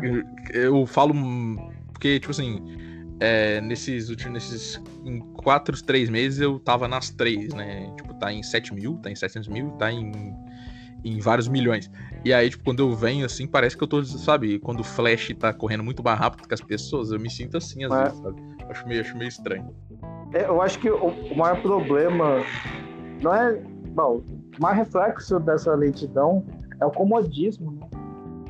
Eu 0.53 0.86
falo 0.86 1.14
porque, 1.91 2.20
tipo 2.20 2.32
assim, 2.32 2.62
é, 3.22 3.61
nesses 3.61 4.09
últimos. 4.09 4.34
Nesses, 4.34 4.82
em 5.05 5.19
quatro, 5.19 5.82
três 5.84 6.09
meses 6.09 6.41
eu 6.41 6.59
tava 6.59 6.88
nas 6.88 7.09
três, 7.09 7.53
né? 7.53 7.89
Tipo, 7.95 8.13
tá 8.15 8.34
em 8.34 8.43
7 8.43 8.74
mil, 8.74 8.97
tá 8.97 9.09
em 9.09 9.15
700 9.15 9.47
mil, 9.47 9.69
tá 9.72 9.91
em 9.91 10.11
em 11.03 11.19
vários 11.19 11.47
milhões. 11.47 11.89
E 12.24 12.34
aí, 12.34 12.49
tipo, 12.49 12.63
quando 12.63 12.80
eu 12.80 12.95
venho 12.95 13.26
assim, 13.26 13.47
parece 13.47 13.76
que 13.76 13.84
eu 13.84 13.88
tô, 13.88 14.03
sabe, 14.03 14.59
quando 14.59 14.82
o 14.82 14.84
Flash 14.84 15.34
tá 15.39 15.51
correndo 15.51 15.84
muito 15.84 16.03
mais 16.03 16.19
rápido 16.19 16.47
que 16.47 16.53
as 16.53 16.61
pessoas, 16.61 17.11
eu 17.11 17.19
me 17.19 17.30
sinto 17.30 17.57
assim 17.57 17.84
às 17.84 17.91
é. 17.91 18.03
vezes, 18.03 18.19
sabe? 18.19 18.41
Acho 18.69 18.88
meio, 18.88 19.01
acho 19.01 19.17
meio 19.17 19.30
estranho. 19.30 19.76
É, 20.34 20.45
eu 20.45 20.61
acho 20.61 20.80
que 20.80 20.89
o, 20.89 21.07
o, 21.07 21.38
maior 21.38 21.61
problema 21.61 22.43
não 23.22 23.34
é. 23.34 23.53
Bom, 23.93 24.22
o 24.57 24.61
maior 24.61 24.78
reflexo 24.78 25.39
dessa 25.39 25.74
lentidão 25.74 26.45
é 26.80 26.86
o 26.86 26.91
comodismo, 26.91 27.72
né? 27.72 27.88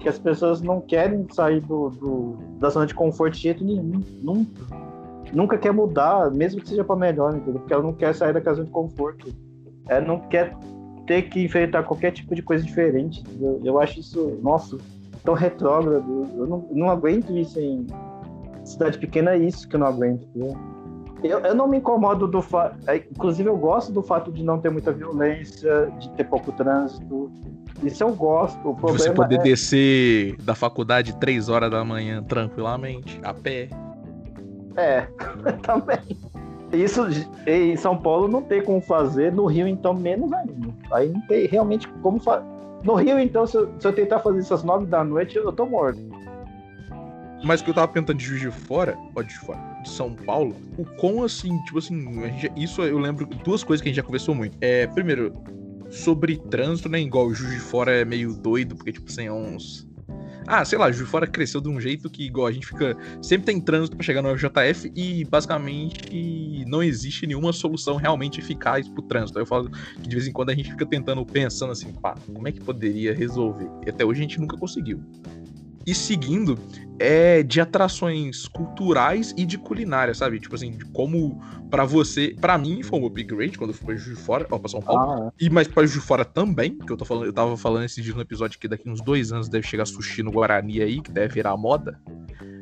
Que 0.01 0.09
as 0.09 0.19
pessoas 0.19 0.61
não 0.61 0.81
querem 0.81 1.27
sair 1.31 1.61
do, 1.61 1.89
do 1.89 2.37
da 2.59 2.69
zona 2.69 2.85
de 2.85 2.93
conforto 2.93 3.33
de 3.35 3.41
jeito 3.41 3.63
nenhum. 3.63 4.01
Nunca. 4.21 4.81
Nunca 5.33 5.57
quer 5.57 5.71
mudar, 5.71 6.29
mesmo 6.31 6.59
que 6.61 6.67
seja 6.67 6.83
para 6.83 6.95
melhor, 6.95 7.35
entendeu? 7.35 7.59
Porque 7.59 7.73
ela 7.73 7.83
não 7.83 7.93
quer 7.93 8.13
sair 8.13 8.33
da 8.33 8.41
casa 8.41 8.63
de 8.63 8.69
conforto. 8.69 9.33
Ela 9.87 10.05
não 10.05 10.19
quer 10.19 10.57
ter 11.07 11.23
que 11.23 11.43
enfrentar 11.43 11.83
qualquer 11.83 12.11
tipo 12.11 12.35
de 12.35 12.41
coisa 12.41 12.63
diferente. 12.63 13.23
Eu, 13.39 13.61
eu 13.63 13.79
acho 13.79 13.99
isso, 13.99 14.39
nossa, 14.41 14.77
tão 15.23 15.33
retrógrado. 15.33 16.27
Eu 16.35 16.47
não, 16.47 16.67
não 16.71 16.89
aguento 16.89 17.31
isso 17.37 17.59
em 17.59 17.87
cidade 18.63 18.97
pequena, 18.97 19.31
é 19.31 19.37
isso 19.37 19.67
que 19.67 19.75
eu 19.75 19.79
não 19.79 19.87
aguento. 19.87 20.27
Eu, 21.23 21.39
eu 21.39 21.55
não 21.55 21.67
me 21.67 21.77
incomodo 21.77 22.27
do 22.27 22.41
fato. 22.41 22.77
É, 22.87 22.97
inclusive, 22.97 23.47
eu 23.47 23.57
gosto 23.57 23.91
do 23.91 24.01
fato 24.01 24.31
de 24.31 24.43
não 24.43 24.59
ter 24.59 24.71
muita 24.71 24.91
violência, 24.91 25.91
de 25.99 26.09
ter 26.11 26.23
pouco 26.23 26.51
trânsito. 26.51 27.31
Isso 27.83 28.03
eu 28.03 28.13
gosto. 28.13 28.69
O 28.69 28.73
de 28.73 28.81
você 28.81 29.11
poder 29.11 29.39
é... 29.39 29.43
descer 29.43 30.35
da 30.37 30.55
faculdade 30.55 31.15
três 31.17 31.49
horas 31.49 31.69
da 31.69 31.83
manhã 31.83 32.23
tranquilamente, 32.23 33.19
a 33.23 33.33
pé. 33.33 33.69
É, 34.75 35.01
também. 35.61 35.99
Isso 36.73 37.05
em 37.45 37.75
São 37.75 37.97
Paulo 37.97 38.27
não 38.27 38.41
tem 38.41 38.63
como 38.63 38.81
fazer, 38.81 39.31
no 39.31 39.45
Rio 39.45 39.67
então 39.67 39.93
menos 39.93 40.31
ainda. 40.31 40.73
Aí 40.91 41.09
não 41.09 41.21
tem 41.21 41.45
realmente 41.45 41.87
como 42.01 42.19
fazer. 42.19 42.45
No 42.83 42.95
Rio, 42.95 43.19
então, 43.19 43.45
se 43.45 43.57
eu, 43.57 43.71
se 43.77 43.87
eu, 43.87 43.93
tentar 43.93 44.19
fazer 44.19 44.39
isso 44.39 44.53
às 44.53 44.63
nove 44.63 44.85
da 44.87 45.03
noite, 45.03 45.35
eu 45.35 45.51
tô 45.51 45.65
morto. 45.65 45.99
Mas 47.43 47.61
o 47.61 47.63
que 47.63 47.69
eu 47.69 47.73
tava 47.73 47.87
perguntando 47.87 48.17
de 48.17 48.25
Juiz 48.25 48.41
de 48.41 48.51
Fora, 48.51 48.97
ó, 49.15 49.21
de 49.21 49.37
fora, 49.37 49.59
de 49.81 49.89
São 49.89 50.13
Paulo, 50.13 50.55
o 50.77 50.85
quão 50.85 51.23
assim, 51.23 51.57
tipo 51.63 51.79
assim, 51.79 51.99
gente, 52.39 52.51
isso 52.55 52.81
eu 52.81 52.97
lembro 52.97 53.25
duas 53.25 53.63
coisas 53.63 53.81
que 53.81 53.89
a 53.89 53.91
gente 53.91 53.97
já 53.97 54.03
conversou 54.03 54.35
muito. 54.35 54.57
É, 54.61 54.87
primeiro, 54.87 55.33
sobre 55.89 56.37
trânsito, 56.37 56.89
né? 56.89 57.01
Igual 57.01 57.27
o 57.27 57.33
Juiz 57.33 57.53
de 57.53 57.59
Fora 57.59 57.91
é 57.91 58.05
meio 58.05 58.33
doido, 58.33 58.75
porque, 58.75 58.91
tipo 58.91 59.09
assim, 59.09 59.25
é 59.25 59.31
uns 59.31 59.89
ah, 60.47 60.65
sei 60.65 60.77
lá, 60.77 60.91
Juiz 60.91 61.05
de 61.05 61.11
Fora 61.11 61.27
cresceu 61.27 61.61
de 61.61 61.69
um 61.69 61.79
jeito 61.79 62.09
que, 62.09 62.25
igual, 62.25 62.47
a 62.47 62.51
gente 62.51 62.65
fica. 62.65 62.97
Sempre 63.21 63.45
tem 63.45 63.61
trânsito 63.61 63.95
para 63.95 64.05
chegar 64.05 64.21
no 64.21 64.35
JF 64.35 64.91
e 64.95 65.23
basicamente 65.25 66.65
não 66.67 66.81
existe 66.81 67.27
nenhuma 67.27 67.53
solução 67.53 67.95
realmente 67.95 68.39
eficaz 68.39 68.87
pro 68.87 69.01
trânsito. 69.03 69.37
Aí 69.37 69.43
eu 69.43 69.47
falo 69.47 69.69
que 69.69 70.09
de 70.09 70.15
vez 70.15 70.27
em 70.27 70.31
quando 70.31 70.49
a 70.49 70.55
gente 70.55 70.71
fica 70.71 70.85
tentando, 70.85 71.25
pensando 71.25 71.71
assim, 71.71 71.93
pá, 71.93 72.15
como 72.33 72.47
é 72.47 72.51
que 72.51 72.59
poderia 72.59 73.13
resolver? 73.13 73.69
E 73.85 73.89
até 73.89 74.03
hoje 74.03 74.19
a 74.19 74.23
gente 74.23 74.39
nunca 74.39 74.57
conseguiu 74.57 75.01
e 75.85 75.95
seguindo 75.95 76.57
é 76.99 77.41
de 77.41 77.59
atrações 77.59 78.47
culturais 78.47 79.33
e 79.35 79.43
de 79.43 79.57
culinária, 79.57 80.13
sabe? 80.13 80.39
Tipo 80.39 80.53
assim, 80.53 80.71
de 80.71 80.85
como 80.85 81.41
para 81.69 81.83
você, 81.83 82.35
para 82.39 82.57
mim 82.57 82.83
foi 82.83 82.99
um 82.99 83.05
upgrade 83.05 83.57
quando 83.57 83.71
eu 83.71 83.73
fui 83.75 83.87
pra 83.87 83.95
Juiz 83.95 84.17
de 84.17 84.23
Fora, 84.23 84.45
ó, 84.51 84.59
pra 84.59 84.69
São 84.69 84.81
Paulo, 84.81 85.23
ah, 85.23 85.31
é. 85.39 85.45
e 85.45 85.49
mas 85.49 85.67
pra 85.67 85.83
Juiz 85.83 85.93
de 85.93 86.07
Fora 86.07 86.23
também, 86.23 86.77
que 86.77 86.91
eu 86.91 86.97
tô 86.97 87.05
falando, 87.05 87.25
eu 87.25 87.33
tava 87.33 87.57
falando 87.57 87.85
esse 87.85 88.01
dia 88.01 88.13
no 88.13 88.21
episódio 88.21 88.59
que 88.59 88.67
daqui 88.67 88.87
uns 88.87 89.01
dois 89.01 89.31
anos 89.31 89.49
deve 89.49 89.65
chegar 89.65 89.85
sushi 89.85 90.21
no 90.21 90.31
Guarani 90.31 90.81
aí, 90.81 91.01
que 91.01 91.11
deve 91.11 91.33
virar 91.33 91.57
moda, 91.57 91.99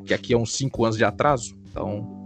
que 0.06 0.14
aqui 0.14 0.34
é 0.34 0.38
uns 0.38 0.56
cinco 0.56 0.86
anos 0.86 0.98
de 0.98 1.04
atraso, 1.04 1.58
então... 1.70 2.24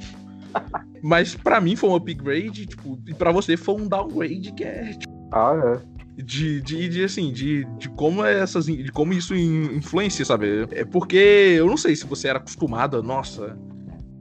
mas 1.01 1.33
para 1.33 1.59
mim 1.59 1.75
foi 1.75 1.89
um 1.89 1.95
upgrade, 1.95 2.67
tipo, 2.67 2.99
e 3.07 3.13
pra 3.13 3.31
você 3.31 3.57
foi 3.57 3.75
um 3.75 3.87
downgrade 3.87 4.51
que 4.51 4.63
é... 4.63 4.93
Tipo... 4.93 5.29
Ah, 5.31 5.79
é 5.79 5.92
de, 6.15 6.61
de, 6.61 6.89
de, 6.89 7.03
assim, 7.03 7.31
de, 7.31 7.65
de 7.77 7.89
como 7.89 8.23
essas, 8.23 8.65
de 8.65 8.91
como 8.91 9.13
isso 9.13 9.35
influencia, 9.35 10.23
sabe? 10.23 10.67
É 10.71 10.85
porque 10.85 11.55
eu 11.57 11.67
não 11.67 11.77
sei 11.77 11.95
se 11.95 12.05
você 12.05 12.27
era 12.27 12.39
acostumado, 12.39 13.01
nossa, 13.01 13.57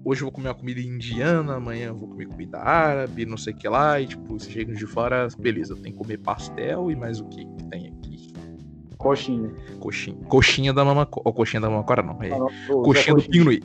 hoje 0.04 0.22
eu 0.22 0.26
vou 0.26 0.32
comer 0.32 0.48
uma 0.48 0.54
comida 0.54 0.80
indiana, 0.80 1.56
amanhã 1.56 1.88
eu 1.88 1.96
vou 1.96 2.08
comer 2.08 2.26
comida 2.26 2.58
árabe, 2.58 3.26
não 3.26 3.36
sei 3.36 3.52
o 3.52 3.56
que 3.56 3.68
lá, 3.68 4.00
e 4.00 4.06
tipo, 4.06 4.38
você 4.38 4.50
chega 4.50 4.74
de 4.74 4.86
fora, 4.86 5.28
beleza, 5.38 5.76
tem 5.76 5.92
que 5.92 5.98
comer 5.98 6.18
pastel 6.18 6.90
e 6.90 6.96
mais 6.96 7.20
o 7.20 7.24
que 7.26 7.44
que 7.44 7.64
tem 7.64 7.88
aqui? 7.88 8.32
Coxinha. 8.96 9.50
Coxinha. 9.80 10.16
Coxinha 10.28 10.72
da 10.72 10.84
mamacora. 10.84 11.22
Ou 11.26 11.32
coxinha 11.32 11.60
da 11.60 11.68
mamacora 11.68 12.02
não. 12.02 12.22
É 12.22 12.28
não, 12.28 12.48
não, 12.68 12.82
coxinha 12.82 13.16
do 13.16 13.22
Pinguim. 13.22 13.60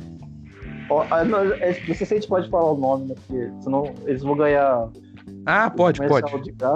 Oh, 0.89 1.03
não, 1.25 1.39
a 1.39 1.71
gente 1.71 2.27
pode 2.27 2.49
falar 2.49 2.71
o 2.71 2.77
nome, 2.77 3.09
né? 3.09 3.15
Porque 3.15 3.51
senão 3.61 3.93
eles 4.05 4.23
vão 4.23 4.35
ganhar 4.35 4.89
ah, 5.45 5.69
pode, 5.69 6.05
pode. 6.07 6.29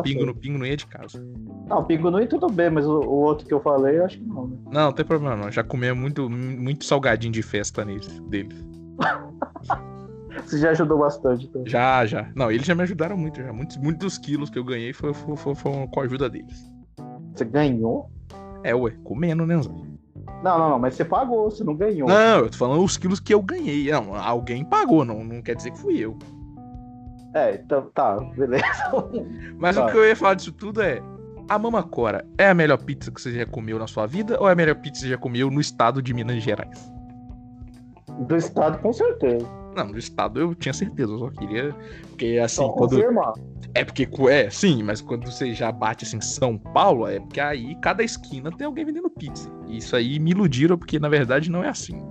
Pingo 0.03 0.25
no 0.25 0.33
pingo 0.33 0.57
não 0.57 0.65
ia 0.65 0.77
de 0.77 0.87
casa. 0.87 1.21
Não, 1.67 1.83
pingo 1.83 2.09
não 2.09 2.19
ia 2.19 2.27
tudo 2.27 2.47
bem, 2.47 2.69
mas 2.69 2.85
o, 2.85 2.99
o, 2.99 3.19
outro 3.21 3.45
que 3.45 3.53
eu 3.53 3.59
falei, 3.59 3.99
eu 3.99 4.05
acho 4.05 4.17
que 4.17 4.25
não, 4.25 4.47
né? 4.47 4.57
Não, 4.71 4.85
não 4.85 4.91
tem 4.93 5.05
problema 5.05 5.35
não. 5.35 5.51
Já 5.51 5.63
comia 5.63 5.93
muito, 5.93 6.29
muito 6.29 6.85
salgadinho 6.85 7.33
de 7.33 7.41
festa 7.41 7.83
neles, 7.83 8.19
deles. 8.21 8.57
Você 10.45 10.57
já 10.59 10.69
ajudou 10.71 10.99
bastante, 10.99 11.45
então. 11.45 11.63
Já, 11.65 12.05
já. 12.05 12.29
Não, 12.33 12.49
eles 12.49 12.65
já 12.65 12.73
me 12.73 12.83
ajudaram 12.83 13.17
muito, 13.17 13.41
já. 13.41 13.51
Muitos, 13.51 13.77
muitos 13.77 14.17
quilos 14.17 14.49
que 14.49 14.57
eu 14.57 14.63
ganhei 14.63 14.93
foi, 14.93 15.13
foi, 15.13 15.35
foi, 15.35 15.55
foi 15.55 15.87
com 15.87 15.99
a 15.99 16.03
ajuda 16.03 16.29
deles. 16.29 16.71
Você 17.35 17.43
ganhou? 17.43 18.09
É, 18.63 18.73
ué, 18.73 18.93
comendo, 19.03 19.45
né, 19.45 19.61
Zé? 19.61 19.69
Não, 20.43 20.57
não, 20.57 20.69
não, 20.71 20.79
mas 20.79 20.95
você 20.95 21.03
pagou, 21.03 21.51
você 21.51 21.63
não 21.63 21.75
ganhou. 21.75 22.07
Não, 22.07 22.39
eu 22.39 22.49
tô 22.49 22.57
falando 22.57 22.83
os 22.83 22.97
quilos 22.97 23.19
que 23.19 23.33
eu 23.33 23.41
ganhei. 23.41 23.91
Não, 23.91 24.15
alguém 24.15 24.63
pagou, 24.63 25.03
não, 25.03 25.23
não 25.23 25.41
quer 25.41 25.55
dizer 25.55 25.71
que 25.71 25.79
fui 25.79 25.97
eu. 25.97 26.17
É, 27.33 27.55
então, 27.55 27.89
tá, 27.93 28.19
beleza. 28.35 28.65
Mas 29.57 29.75
tá. 29.75 29.85
o 29.85 29.91
que 29.91 29.97
eu 29.97 30.05
ia 30.05 30.15
falar 30.15 30.35
disso 30.35 30.51
tudo 30.51 30.81
é. 30.81 31.01
A 31.49 31.59
Mamacora 31.59 32.25
é 32.37 32.49
a 32.49 32.53
melhor 32.53 32.77
pizza 32.77 33.11
que 33.11 33.21
você 33.21 33.33
já 33.33 33.45
comeu 33.45 33.77
na 33.77 33.87
sua 33.87 34.05
vida 34.05 34.39
ou 34.39 34.47
é 34.47 34.53
a 34.53 34.55
melhor 34.55 34.75
pizza 34.75 34.93
que 34.93 34.99
você 34.99 35.09
já 35.09 35.17
comeu 35.17 35.51
no 35.51 35.59
estado 35.59 36.01
de 36.01 36.13
Minas 36.13 36.41
Gerais? 36.41 36.91
Do 38.19 38.37
estado, 38.37 38.77
com 38.79 38.93
certeza. 38.93 39.45
Não, 39.75 39.91
do 39.91 39.97
estado 39.97 40.39
eu 40.39 40.55
tinha 40.55 40.73
certeza, 40.73 41.11
eu 41.11 41.19
só 41.19 41.29
queria. 41.29 41.75
Porque 42.09 42.39
assim, 42.41 42.57
só 42.57 42.69
quando. 42.69 42.91
Confirmar. 42.91 43.33
É 43.73 43.85
porque, 43.85 44.07
é, 44.29 44.49
sim, 44.49 44.83
mas 44.83 45.01
quando 45.01 45.31
você 45.31 45.53
já 45.53 45.71
bate 45.71 46.03
assim 46.03 46.19
São 46.19 46.57
Paulo, 46.57 47.07
é 47.07 47.19
porque 47.19 47.39
aí 47.39 47.75
cada 47.81 48.03
esquina 48.03 48.51
tem 48.51 48.67
alguém 48.67 48.85
vendendo 48.85 49.09
pizza. 49.09 49.49
E 49.67 49.77
isso 49.77 49.95
aí 49.95 50.19
me 50.19 50.31
iludiram, 50.31 50.77
porque 50.77 50.99
na 50.99 51.07
verdade 51.07 51.49
não 51.49 51.63
é 51.63 51.69
assim. 51.69 52.01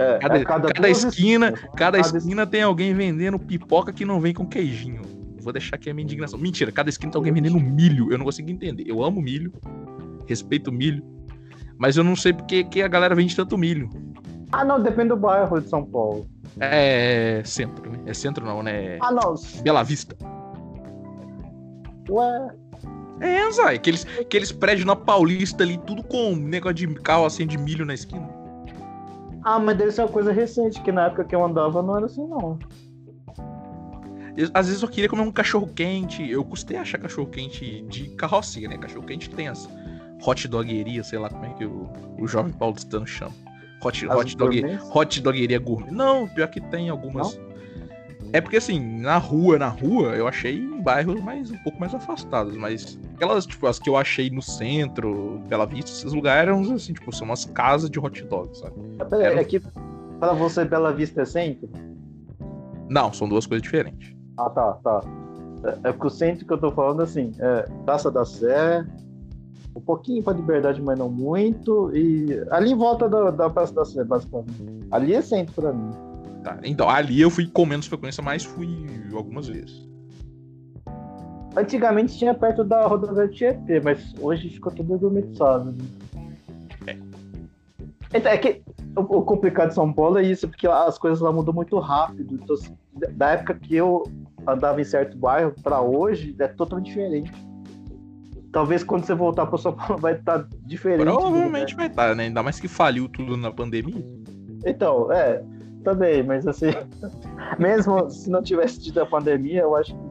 É, 0.00 0.18
cada, 0.18 0.38
é 0.38 0.44
cada, 0.44 0.72
cada 0.72 0.88
esquina, 0.88 1.52
cada, 1.76 2.00
cada 2.00 2.18
esquina 2.18 2.46
tem 2.46 2.62
alguém 2.62 2.94
vendendo 2.94 3.38
pipoca 3.38 3.92
que 3.92 4.04
não 4.04 4.18
vem 4.18 4.32
com 4.32 4.46
queijinho. 4.46 5.02
Vou 5.42 5.52
deixar 5.52 5.76
aqui 5.76 5.90
a 5.90 5.94
minha 5.94 6.04
indignação. 6.04 6.38
Mentira, 6.38 6.72
cada 6.72 6.88
esquina 6.88 7.12
tem 7.12 7.18
alguém 7.18 7.32
vendendo 7.32 7.60
milho. 7.60 8.10
Eu 8.10 8.18
não 8.18 8.24
consigo 8.24 8.50
entender. 8.50 8.84
Eu 8.86 9.02
amo 9.04 9.20
milho, 9.20 9.52
respeito 10.26 10.72
milho, 10.72 11.02
mas 11.78 11.96
eu 11.96 12.04
não 12.04 12.16
sei 12.16 12.32
porque 12.32 12.64
que 12.64 12.82
a 12.82 12.88
galera 12.88 13.14
vende 13.14 13.36
tanto 13.36 13.58
milho. 13.58 13.90
Ah, 14.52 14.64
não, 14.64 14.82
depende 14.82 15.10
do 15.10 15.16
bairro 15.16 15.60
de 15.60 15.68
São 15.68 15.84
Paulo. 15.84 16.26
É 16.58 17.42
centro, 17.44 17.90
né? 17.90 17.98
É 18.06 18.14
centro 18.14 18.44
não, 18.44 18.62
né? 18.62 18.98
Ah, 19.00 19.12
não. 19.12 19.34
Bela 19.62 19.82
Vista. 19.82 20.16
Ué. 22.08 22.48
É, 23.20 23.50
Zay, 23.52 23.76
aqueles, 23.76 24.06
aqueles 24.18 24.50
prédios 24.50 24.86
na 24.86 24.96
Paulista 24.96 25.62
ali, 25.62 25.78
tudo 25.86 26.02
com 26.02 26.34
negócio 26.34 26.74
de 26.74 26.86
carro 26.94 27.26
assim 27.26 27.46
de 27.46 27.58
milho 27.58 27.84
na 27.84 27.92
esquina. 27.92 28.39
Ah, 29.42 29.58
mas 29.58 29.76
deve 29.76 29.90
ser 29.90 30.02
uma 30.02 30.08
coisa 30.08 30.32
recente, 30.32 30.80
que 30.82 30.92
na 30.92 31.06
época 31.06 31.24
que 31.24 31.34
eu 31.34 31.44
andava 31.44 31.82
não 31.82 31.96
era 31.96 32.06
assim, 32.06 32.26
não. 32.26 32.58
às 34.52 34.66
vezes 34.66 34.82
eu 34.82 34.88
queria 34.88 35.08
comer 35.08 35.22
um 35.22 35.32
cachorro 35.32 35.68
quente. 35.68 36.28
Eu 36.28 36.44
custei 36.44 36.76
achar 36.76 36.98
cachorro 36.98 37.28
quente 37.28 37.82
de 37.82 38.08
carrocinha, 38.10 38.68
né? 38.68 38.78
Cachorro 38.78 39.06
quente 39.06 39.30
tem 39.30 39.48
as 39.48 39.68
hot 40.22 40.46
dogueria, 40.48 41.02
sei 41.02 41.18
lá 41.18 41.30
como 41.30 41.44
é 41.46 41.50
que 41.54 41.64
o, 41.64 41.88
o 42.18 42.26
jovem 42.26 42.52
paulistano 42.52 43.06
chama. 43.06 43.34
Hot, 43.82 44.06
hot, 44.06 44.36
dog, 44.36 44.62
hot 44.94 45.20
dogueria 45.22 45.58
gourmet. 45.58 45.90
Não, 45.90 46.28
pior 46.28 46.48
que 46.48 46.60
tem 46.60 46.90
algumas. 46.90 47.34
Não? 47.34 47.49
É 48.32 48.40
porque 48.40 48.58
assim, 48.58 49.00
na 49.00 49.18
rua, 49.18 49.58
na 49.58 49.68
rua, 49.68 50.14
eu 50.14 50.28
achei 50.28 50.56
em 50.56 50.80
bairros 50.80 51.20
mais 51.20 51.50
um 51.50 51.56
pouco 51.58 51.80
mais 51.80 51.92
afastados, 51.94 52.56
mas 52.56 52.98
aquelas, 53.14 53.44
tipo, 53.44 53.66
as 53.66 53.78
que 53.78 53.88
eu 53.88 53.96
achei 53.96 54.30
no 54.30 54.40
centro, 54.40 55.40
Bela 55.48 55.66
Vista, 55.66 55.90
esses 55.90 56.12
lugares 56.12 56.48
eram 56.48 56.60
assim, 56.74 56.92
tipo, 56.92 57.14
são 57.14 57.26
umas 57.26 57.44
casas 57.44 57.90
de 57.90 57.98
hot 57.98 58.22
dog, 58.24 58.56
sabe? 58.56 58.74
É, 59.12 59.22
Era... 59.24 59.40
é 59.40 59.44
que 59.44 59.60
pra 60.20 60.32
você 60.32 60.64
Bela 60.64 60.92
Vista 60.92 61.22
é 61.22 61.24
centro? 61.24 61.68
Não, 62.88 63.12
são 63.12 63.28
duas 63.28 63.46
coisas 63.46 63.62
diferentes. 63.62 64.14
Ah, 64.38 64.50
tá, 64.50 64.72
tá. 64.84 65.00
É, 65.64 65.88
é 65.88 65.92
porque 65.92 66.06
o 66.06 66.10
centro 66.10 66.46
que 66.46 66.52
eu 66.52 66.58
tô 66.58 66.70
falando 66.70 67.02
assim, 67.02 67.32
é 67.38 67.62
Praça 67.84 68.10
da 68.10 68.24
Sé, 68.24 68.86
Um 69.74 69.80
pouquinho 69.80 70.22
pra 70.22 70.32
liberdade, 70.32 70.80
mas 70.80 70.98
não 70.98 71.08
muito. 71.08 71.90
E 71.94 72.42
ali 72.50 72.70
em 72.70 72.76
volta 72.76 73.08
da, 73.08 73.30
da 73.30 73.50
Praça 73.50 73.74
da 73.74 73.84
Sé, 73.84 74.04
basicamente. 74.04 74.86
Ali 74.90 75.14
é 75.14 75.20
centro 75.20 75.54
pra 75.54 75.72
mim. 75.72 75.90
Tá, 76.42 76.58
então, 76.64 76.88
ali 76.88 77.20
eu 77.20 77.30
fui 77.30 77.46
com 77.46 77.66
menos 77.66 77.86
frequência, 77.86 78.22
mas 78.22 78.44
fui 78.44 78.86
algumas 79.12 79.46
vezes. 79.46 79.88
Antigamente 81.56 82.16
tinha 82.16 82.32
perto 82.32 82.64
da 82.64 82.86
rodovia 82.86 83.28
Tietê, 83.28 83.80
mas 83.80 84.14
hoje 84.20 84.48
ficou 84.48 84.72
tudo 84.72 84.96
dormitorizado. 84.96 85.72
Né? 85.72 85.84
É. 86.86 86.96
Então, 88.14 88.32
é 88.32 88.38
que 88.38 88.62
o, 88.96 89.00
o 89.00 89.22
complicado 89.22 89.68
de 89.68 89.74
São 89.74 89.92
Paulo 89.92 90.18
é 90.18 90.22
isso, 90.22 90.48
porque 90.48 90.66
as 90.66 90.96
coisas 90.96 91.20
lá 91.20 91.32
mudam 91.32 91.52
muito 91.52 91.78
rápido. 91.78 92.38
Então, 92.42 92.56
da 93.12 93.30
época 93.30 93.54
que 93.54 93.74
eu 93.76 94.04
andava 94.46 94.80
em 94.80 94.84
certo 94.84 95.16
bairro 95.18 95.52
para 95.62 95.80
hoje, 95.80 96.34
é 96.38 96.48
totalmente 96.48 96.86
diferente. 96.86 97.32
Talvez 98.52 98.82
quando 98.82 99.04
você 99.04 99.14
voltar 99.14 99.46
para 99.46 99.58
São 99.58 99.72
Paulo 99.72 99.98
vai 100.02 100.14
estar 100.14 100.40
tá 100.40 100.48
diferente. 100.62 101.02
Provavelmente 101.02 101.74
vai 101.74 101.86
estar, 101.86 102.08
tá, 102.10 102.14
né? 102.14 102.24
Ainda 102.24 102.42
mais 102.42 102.58
que 102.58 102.68
faliu 102.68 103.08
tudo 103.08 103.36
na 103.36 103.50
pandemia. 103.50 104.04
Então, 104.64 105.10
é, 105.12 105.42
também, 105.80 106.22
mas 106.22 106.46
assim, 106.46 106.70
mesmo 107.58 108.08
se 108.10 108.30
não 108.30 108.42
tivesse 108.42 108.80
tido 108.80 109.00
a 109.00 109.06
pandemia, 109.06 109.62
eu 109.62 109.76
acho 109.76 109.94
que 109.94 110.10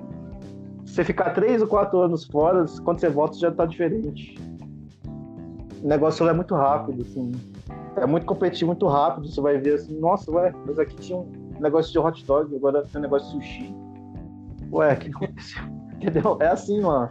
você 0.85 1.03
ficar 1.03 1.31
três 1.31 1.61
ou 1.61 1.67
quatro 1.67 1.99
anos 1.99 2.25
fora, 2.25 2.65
quando 2.83 2.99
você 2.99 3.09
volta 3.09 3.37
já 3.37 3.51
tá 3.51 3.65
diferente. 3.65 4.35
O 5.83 5.87
negócio 5.87 6.27
é 6.27 6.33
muito 6.33 6.55
rápido, 6.55 7.03
assim. 7.03 7.31
É 7.95 8.05
muito 8.05 8.25
competitivo, 8.25 8.67
muito 8.67 8.87
rápido. 8.87 9.29
Você 9.29 9.39
vai 9.39 9.57
ver 9.57 9.75
assim, 9.75 9.97
nossa, 9.99 10.29
ué, 10.31 10.53
mas 10.65 10.77
aqui 10.79 10.95
tinha 10.95 11.17
um 11.17 11.31
negócio 11.59 11.91
de 11.91 11.99
hot 11.99 12.25
dog, 12.25 12.55
agora 12.55 12.83
tem 12.83 12.99
um 12.99 13.03
negócio 13.03 13.39
de 13.39 13.45
sushi. 13.45 13.75
Ué, 14.71 14.93
o 14.93 14.97
que 14.97 15.09
aconteceu? 15.09 15.63
Entendeu? 16.01 16.37
É 16.41 16.47
assim, 16.47 16.81
mano. 16.81 17.09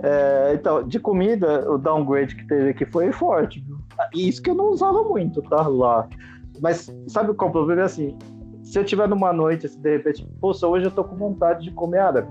É, 0.00 0.52
então, 0.54 0.86
de 0.86 1.00
comida, 1.00 1.68
o 1.70 1.76
downgrade 1.76 2.36
que 2.36 2.46
teve 2.46 2.70
aqui 2.70 2.86
foi 2.86 3.10
forte. 3.12 3.60
Viu? 3.60 3.78
Isso 4.14 4.40
que 4.40 4.50
eu 4.50 4.54
não 4.54 4.70
usava 4.70 5.02
muito, 5.02 5.42
tá? 5.42 5.66
Lá. 5.66 6.08
Mas 6.60 6.92
sabe 7.06 7.34
qual 7.34 7.48
é 7.48 7.50
o 7.50 7.52
problema? 7.52 7.82
É 7.82 7.84
assim, 7.84 8.16
se 8.62 8.78
eu 8.78 8.84
tiver 8.84 9.08
numa 9.08 9.32
noite, 9.32 9.66
assim, 9.66 9.80
de 9.80 9.96
repente, 9.96 10.28
poxa, 10.40 10.66
hoje 10.66 10.86
eu 10.86 10.90
tô 10.90 11.04
com 11.04 11.16
vontade 11.16 11.64
de 11.64 11.70
comer 11.70 11.98
árabe. 11.98 12.28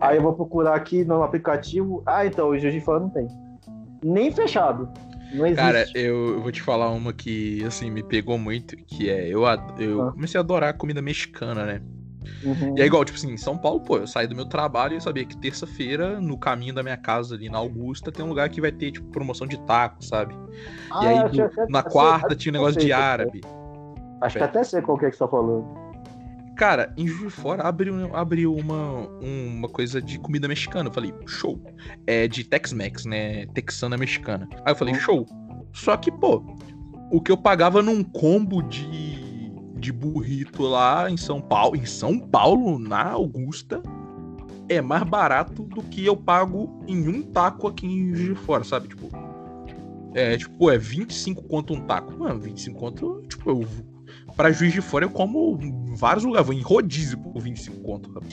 Aí 0.00 0.16
eu 0.16 0.22
vou 0.22 0.32
procurar 0.32 0.74
aqui 0.74 1.04
no 1.04 1.22
aplicativo. 1.22 2.02
Ah, 2.06 2.24
então, 2.24 2.48
hoje 2.48 2.70
de 2.70 2.80
fora 2.80 3.00
não 3.00 3.10
tem. 3.10 3.26
Nem 4.02 4.30
fechado. 4.30 4.88
Não 5.34 5.44
existe. 5.44 5.56
Cara, 5.56 5.84
eu, 5.94 6.34
eu, 6.34 6.40
vou 6.40 6.52
te 6.52 6.62
falar 6.62 6.90
uma 6.90 7.12
que, 7.12 7.62
assim, 7.64 7.90
me 7.90 8.02
pegou 8.02 8.38
muito, 8.38 8.76
que 8.76 9.10
é, 9.10 9.28
eu, 9.28 9.42
eu 9.78 10.02
ah. 10.02 10.12
comecei 10.12 10.38
a 10.38 10.42
adorar 10.42 10.76
comida 10.76 11.02
mexicana, 11.02 11.64
né? 11.64 11.82
Uhum. 12.44 12.74
E 12.76 12.82
é 12.82 12.86
igual, 12.86 13.04
tipo 13.04 13.18
assim, 13.18 13.32
em 13.32 13.36
São 13.36 13.56
Paulo, 13.56 13.80
pô, 13.80 13.98
eu 13.98 14.06
saí 14.06 14.26
do 14.26 14.34
meu 14.34 14.46
trabalho 14.46 14.94
e 14.94 14.96
eu 14.96 15.00
sabia 15.00 15.24
que 15.24 15.36
terça-feira, 15.36 16.20
no 16.20 16.38
caminho 16.38 16.74
da 16.74 16.82
minha 16.82 16.96
casa 16.96 17.34
ali 17.34 17.48
na 17.48 17.58
Augusta, 17.58 18.12
tem 18.12 18.24
um 18.24 18.28
lugar 18.28 18.48
que 18.48 18.60
vai 18.60 18.72
ter, 18.72 18.92
tipo, 18.92 19.06
promoção 19.10 19.46
de 19.46 19.58
taco, 19.66 20.04
sabe? 20.04 20.34
Ah, 20.90 21.04
e 21.04 21.06
aí, 21.08 21.28
do, 21.30 21.50
na 21.68 21.82
quarta, 21.82 22.34
tinha 22.34 22.52
um 22.52 22.58
negócio 22.58 22.80
de 22.80 22.92
árabe. 22.92 23.40
Acho 24.20 24.38
que 24.38 24.44
até 24.44 24.64
sei 24.64 24.82
qual 24.82 24.98
que 24.98 25.06
é 25.06 25.10
que 25.10 25.16
você 25.16 25.24
tá 25.24 25.28
falando. 25.28 25.88
Cara, 26.56 26.92
em 26.96 27.06
Juiz 27.06 27.22
de 27.22 27.30
Fora 27.30 27.62
abriu, 27.62 28.16
abriu 28.16 28.52
uma, 28.52 29.06
uma 29.20 29.68
coisa 29.68 30.02
de 30.02 30.18
comida 30.18 30.48
mexicana. 30.48 30.88
Eu 30.88 30.92
falei, 30.92 31.14
show. 31.24 31.62
É 32.04 32.26
de 32.26 32.42
Tex-Mex, 32.42 33.04
né? 33.04 33.46
Texana 33.54 33.96
mexicana. 33.96 34.48
Aí 34.64 34.72
eu 34.72 34.76
falei, 34.76 34.94
uhum. 34.94 35.00
show. 35.00 35.26
Só 35.72 35.96
que, 35.96 36.10
pô, 36.10 36.42
o 37.12 37.20
que 37.20 37.30
eu 37.30 37.36
pagava 37.36 37.80
num 37.80 38.02
combo 38.02 38.60
de, 38.60 39.27
de 39.78 39.92
burrito 39.92 40.62
lá 40.62 41.10
em 41.10 41.16
São 41.16 41.40
Paulo, 41.40 41.76
em 41.76 41.86
São 41.86 42.18
Paulo, 42.18 42.78
na 42.78 43.10
Augusta, 43.12 43.82
é 44.68 44.80
mais 44.80 45.02
barato 45.04 45.62
do 45.62 45.82
que 45.82 46.04
eu 46.04 46.16
pago 46.16 46.82
em 46.86 47.08
um 47.08 47.22
taco 47.22 47.68
aqui 47.68 47.86
em 47.86 48.14
Juiz 48.14 48.28
de 48.28 48.34
Fora, 48.34 48.64
sabe? 48.64 48.88
Tipo, 48.88 49.08
é, 50.14 50.36
tipo, 50.36 50.70
é 50.70 50.76
25 50.76 51.44
quanto 51.44 51.72
um 51.72 51.80
taco. 51.80 52.18
Mano, 52.18 52.40
25 52.40 52.78
quanto, 52.78 53.22
tipo, 53.28 53.50
eu 53.50 53.66
Pra 54.36 54.52
Juiz 54.52 54.72
de 54.72 54.80
Fora 54.80 55.04
eu 55.04 55.10
como 55.10 55.58
vários 55.96 56.24
lugares, 56.24 56.46
vou 56.46 56.54
em 56.54 56.62
rodízio 56.62 57.18
por 57.18 57.40
25 57.40 57.80
conto. 57.82 58.10
Cara. 58.10 58.26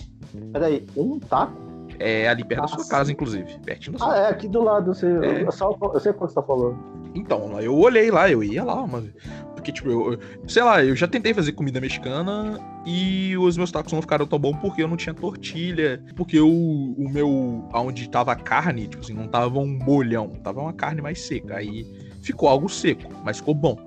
Peraí, 0.53 0.85
um 0.95 1.19
taco? 1.19 1.65
É 1.97 2.27
ali 2.27 2.43
perto 2.43 2.61
Nossa. 2.61 2.77
da 2.77 2.83
sua 2.83 2.91
casa, 2.91 3.11
inclusive. 3.11 3.57
Pertinho 3.59 3.93
da 3.93 3.99
sua 3.99 4.13
Ah, 4.13 4.17
é, 4.17 4.27
aqui 4.27 4.47
do 4.47 4.61
lado. 4.61 4.93
Você, 4.93 5.07
é. 5.07 5.43
eu, 5.43 5.51
só, 5.51 5.75
eu 5.93 5.99
sei 5.99 6.13
quando 6.13 6.29
você 6.29 6.35
tá 6.35 6.43
falando. 6.43 6.77
Então, 7.15 7.59
eu 7.61 7.73
olhei 7.73 8.11
lá, 8.11 8.29
eu 8.29 8.43
ia 8.43 8.63
lá, 8.63 8.85
mas. 8.85 9.05
Porque, 9.55 9.71
tipo, 9.71 9.89
eu, 9.89 10.19
sei 10.47 10.61
lá, 10.61 10.83
eu 10.83 10.95
já 10.95 11.07
tentei 11.07 11.33
fazer 11.33 11.53
comida 11.53 11.79
mexicana 11.79 12.59
e 12.85 13.35
os 13.37 13.57
meus 13.57 13.71
tacos 13.71 13.93
não 13.93 14.01
ficaram 14.01 14.27
tão 14.27 14.37
bons 14.37 14.57
porque 14.57 14.83
eu 14.83 14.87
não 14.87 14.97
tinha 14.97 15.13
tortilha. 15.13 16.03
Porque 16.15 16.39
o, 16.39 16.93
o 16.97 17.09
meu. 17.09 17.67
Onde 17.73 18.09
tava 18.09 18.33
a 18.33 18.35
carne, 18.35 18.87
tipo 18.87 19.01
assim, 19.01 19.13
não 19.13 19.29
tava 19.29 19.57
um 19.59 19.79
bolhão, 19.79 20.27
tava 20.43 20.59
uma 20.59 20.73
carne 20.73 21.01
mais 21.01 21.21
seca. 21.21 21.55
Aí 21.55 21.87
ficou 22.21 22.49
algo 22.49 22.67
seco, 22.67 23.09
mas 23.23 23.37
ficou 23.37 23.55
bom. 23.55 23.77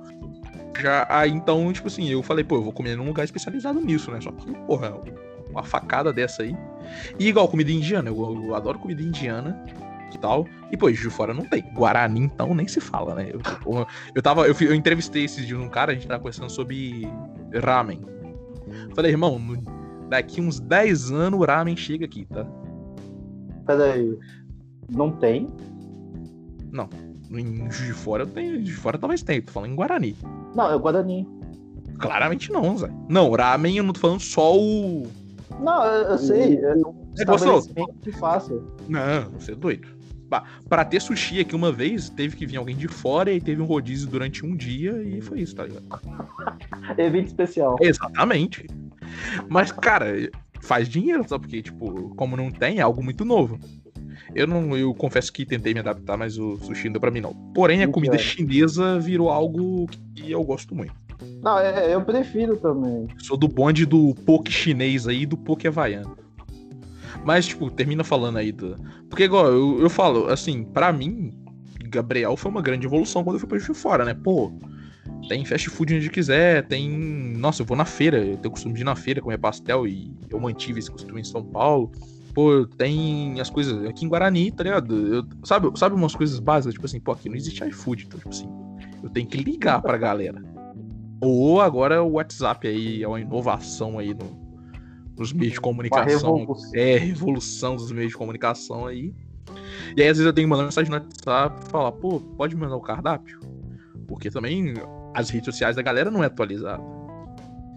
Já, 0.80 1.06
aí 1.10 1.30
então, 1.30 1.70
tipo 1.72 1.88
assim, 1.88 2.08
eu 2.08 2.22
falei, 2.22 2.44
pô, 2.44 2.56
eu 2.56 2.62
vou 2.62 2.72
comer 2.72 2.96
num 2.96 3.06
lugar 3.06 3.24
especializado 3.24 3.80
nisso, 3.80 4.10
né? 4.10 4.20
Só 4.20 4.32
que, 4.32 4.50
porra, 4.66 4.94
uma 5.50 5.62
facada 5.62 6.12
dessa 6.12 6.42
aí. 6.44 6.56
E 7.18 7.28
igual 7.28 7.48
comida 7.48 7.70
indiana, 7.70 8.08
eu, 8.08 8.44
eu 8.46 8.54
adoro 8.54 8.78
comida 8.78 9.02
indiana 9.02 9.62
que 10.08 10.18
tal. 10.18 10.46
E, 10.70 10.76
pô, 10.76 10.90
de 10.90 11.10
fora 11.10 11.32
não 11.32 11.44
tem. 11.44 11.62
Guarani, 11.72 12.20
então, 12.20 12.54
nem 12.54 12.66
se 12.66 12.80
fala, 12.80 13.14
né? 13.14 13.30
Eu, 13.32 13.40
eu, 13.66 13.86
eu 14.14 14.22
tava. 14.22 14.46
Eu, 14.46 14.54
eu, 14.60 14.74
entrevistei 14.74 15.24
esses 15.24 15.46
dias 15.46 15.60
um 15.60 15.68
cara, 15.68 15.92
a 15.92 15.94
gente 15.94 16.06
tava 16.06 16.20
conversando 16.20 16.50
sobre 16.50 17.08
ramen. 17.62 18.00
Falei, 18.94 19.12
irmão, 19.12 19.40
daqui 20.08 20.40
uns 20.40 20.60
10 20.60 21.10
anos 21.10 21.40
o 21.40 21.44
ramen 21.44 21.76
chega 21.76 22.04
aqui, 22.04 22.26
tá? 22.26 22.46
Peraí. 23.66 24.18
Não 24.90 25.10
tem? 25.12 25.50
Não. 26.72 26.88
Em 27.30 27.70
Juiz 27.70 27.86
de 27.86 27.92
Fora 27.92 28.22
eu 28.22 28.26
tenho. 28.26 28.62
De 28.62 28.72
Fora 28.72 28.98
talvez 28.98 29.22
tenha. 29.22 29.42
Tô 29.42 29.52
falando 29.52 29.72
em 29.72 29.76
Guarani. 29.76 30.16
Não, 30.54 30.70
é 30.70 30.74
o 30.74 30.80
Guarani. 30.80 31.28
Claramente 31.98 32.50
não, 32.52 32.76
Zé. 32.78 32.90
Não, 33.08 33.30
ramen 33.32 33.76
eu 33.76 33.84
não 33.84 33.92
tô 33.92 34.00
falando 34.00 34.20
só 34.20 34.56
o. 34.56 35.06
Não, 35.60 35.84
eu, 35.84 36.10
eu 36.10 36.18
sei. 36.18 36.56
É 36.56 36.74
você 37.14 37.24
gostou? 37.24 37.88
Que 38.02 38.12
fácil. 38.12 38.64
Não, 38.88 39.30
você 39.32 39.52
é 39.52 39.54
doido. 39.54 39.97
Pra 40.68 40.84
ter 40.84 41.00
sushi 41.00 41.40
aqui 41.40 41.54
uma 41.54 41.72
vez, 41.72 42.10
teve 42.10 42.36
que 42.36 42.46
vir 42.46 42.56
alguém 42.56 42.76
de 42.76 42.88
fora 42.88 43.32
e 43.32 43.40
teve 43.40 43.62
um 43.62 43.64
rodízio 43.64 44.08
durante 44.08 44.44
um 44.44 44.56
dia 44.56 45.02
e 45.02 45.20
foi 45.20 45.40
isso, 45.40 45.54
tá 45.54 45.64
ligado? 45.64 45.86
Evento 46.98 47.26
especial. 47.26 47.76
Exatamente. 47.80 48.66
Mas, 49.48 49.72
cara, 49.72 50.14
faz 50.60 50.88
dinheiro, 50.88 51.26
sabe? 51.26 51.42
Porque, 51.42 51.62
tipo, 51.62 52.14
como 52.14 52.36
não 52.36 52.50
tem, 52.50 52.78
é 52.78 52.82
algo 52.82 53.02
muito 53.02 53.24
novo. 53.24 53.58
Eu 54.34 54.46
não, 54.46 54.76
eu 54.76 54.94
confesso 54.94 55.32
que 55.32 55.46
tentei 55.46 55.72
me 55.72 55.80
adaptar, 55.80 56.16
mas 56.16 56.38
o 56.38 56.56
sushi 56.58 56.86
não 56.86 56.92
deu 56.92 57.00
pra 57.00 57.10
mim, 57.10 57.20
não. 57.20 57.34
Porém, 57.54 57.82
a 57.82 57.88
comida 57.88 58.18
chinesa 58.18 58.98
virou 58.98 59.30
algo 59.30 59.86
que 60.14 60.30
eu 60.30 60.42
gosto 60.44 60.74
muito. 60.74 60.92
Não, 61.42 61.58
é, 61.58 61.94
eu 61.94 62.02
prefiro 62.02 62.56
também. 62.56 63.08
Sou 63.18 63.36
do 63.36 63.48
bonde 63.48 63.86
do 63.86 64.14
poke 64.26 64.52
chinês 64.52 65.08
aí 65.08 65.22
e 65.22 65.26
do 65.26 65.36
poke 65.36 65.66
havaiano. 65.66 66.16
Mas, 67.28 67.46
tipo, 67.46 67.70
termina 67.70 68.02
falando 68.02 68.38
aí 68.38 68.50
do. 68.50 68.74
Porque, 69.10 69.24
igual, 69.24 69.48
eu, 69.48 69.82
eu 69.82 69.90
falo, 69.90 70.28
assim, 70.28 70.64
para 70.64 70.90
mim, 70.90 71.30
Gabriel 71.84 72.34
foi 72.38 72.50
uma 72.50 72.62
grande 72.62 72.86
evolução 72.86 73.22
quando 73.22 73.36
eu 73.36 73.40
fui 73.40 73.46
pra 73.46 73.58
de 73.58 73.64
Fora, 73.74 74.02
né? 74.02 74.14
Pô, 74.14 74.50
tem 75.28 75.44
fast 75.44 75.68
food 75.68 75.94
onde 75.94 76.08
quiser, 76.08 76.66
tem. 76.66 76.88
Nossa, 77.36 77.60
eu 77.60 77.66
vou 77.66 77.76
na 77.76 77.84
feira, 77.84 78.16
eu 78.16 78.38
tenho 78.38 78.50
costume 78.50 78.72
de 78.72 78.80
ir 78.80 78.84
na 78.84 78.96
feira 78.96 79.20
comer 79.20 79.36
pastel 79.36 79.86
e 79.86 80.10
eu 80.30 80.40
mantive 80.40 80.78
esse 80.78 80.90
costume 80.90 81.20
em 81.20 81.24
São 81.24 81.44
Paulo. 81.44 81.92
Pô, 82.32 82.66
tem 82.78 83.38
as 83.38 83.50
coisas 83.50 83.84
aqui 83.84 84.06
em 84.06 84.08
Guarani, 84.08 84.50
tá 84.50 84.64
ligado? 84.64 85.16
Eu, 85.16 85.26
sabe, 85.44 85.70
sabe 85.78 85.94
umas 85.94 86.14
coisas 86.14 86.38
básicas, 86.38 86.72
tipo 86.72 86.86
assim, 86.86 86.98
pô, 86.98 87.12
aqui 87.12 87.28
não 87.28 87.36
existe 87.36 87.62
iFood, 87.62 88.06
então, 88.06 88.18
tipo 88.18 88.30
assim, 88.30 88.48
eu 89.02 89.10
tenho 89.10 89.26
que 89.26 89.36
ligar 89.36 89.82
pra 89.82 89.98
galera. 89.98 90.42
Ou 91.20 91.60
agora 91.60 92.02
o 92.02 92.12
WhatsApp 92.12 92.66
aí, 92.66 93.02
é 93.02 93.06
uma 93.06 93.20
inovação 93.20 93.98
aí 93.98 94.14
no, 94.14 94.47
nos 95.18 95.32
meios 95.32 95.54
de 95.54 95.60
comunicação. 95.60 96.36
Revolução. 96.36 96.70
É, 96.74 96.96
revolução 96.96 97.76
dos 97.76 97.92
meios 97.92 98.12
de 98.12 98.16
comunicação 98.16 98.86
aí. 98.86 99.14
E 99.96 100.02
aí, 100.02 100.08
às 100.08 100.18
vezes, 100.18 100.26
eu 100.26 100.32
tenho 100.32 100.46
que 100.46 100.50
mandar 100.50 100.64
mensagem 100.64 100.90
no 100.90 100.96
WhatsApp 100.96 101.60
e 101.64 101.70
falar, 101.70 101.92
pô, 101.92 102.20
pode 102.20 102.54
me 102.54 102.60
mandar 102.60 102.76
o 102.76 102.80
cardápio? 102.80 103.40
Porque 104.06 104.30
também 104.30 104.74
as 105.14 105.30
redes 105.30 105.46
sociais 105.46 105.76
da 105.76 105.82
galera 105.82 106.10
não 106.10 106.22
é 106.22 106.26
atualizada. 106.26 106.82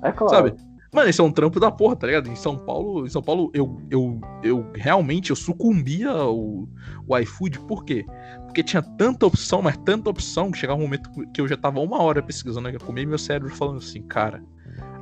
É 0.03 0.11
claro. 0.11 0.33
Sabe? 0.33 0.71
Mano, 0.93 1.09
isso 1.09 1.21
é 1.21 1.25
um 1.25 1.31
trampo 1.31 1.57
da 1.57 1.71
porra, 1.71 1.95
tá 1.95 2.05
ligado? 2.05 2.29
Em 2.29 2.35
São 2.35 2.57
Paulo, 2.57 3.05
em 3.05 3.09
São 3.09 3.21
Paulo, 3.21 3.49
eu, 3.53 3.81
eu, 3.89 4.19
eu 4.43 4.69
realmente 4.73 5.29
eu 5.29 5.37
sucumbia 5.37 6.09
ao, 6.09 6.67
ao 7.09 7.21
iFood, 7.21 7.59
por 7.61 7.85
quê? 7.85 8.05
Porque 8.45 8.61
tinha 8.61 8.81
tanta 8.81 9.25
opção, 9.25 9.61
mas 9.61 9.77
tanta 9.77 10.09
opção, 10.09 10.51
que 10.51 10.57
chegava 10.57 10.77
um 10.77 10.83
momento 10.83 11.09
que 11.33 11.39
eu 11.39 11.47
já 11.47 11.55
tava 11.55 11.79
uma 11.79 12.01
hora 12.03 12.21
pesquisando 12.21 12.67
o 12.67 12.71
que 12.73 12.79
comer, 12.79 13.07
meu 13.07 13.17
cérebro 13.17 13.55
falando 13.55 13.77
assim, 13.77 14.01
cara, 14.01 14.43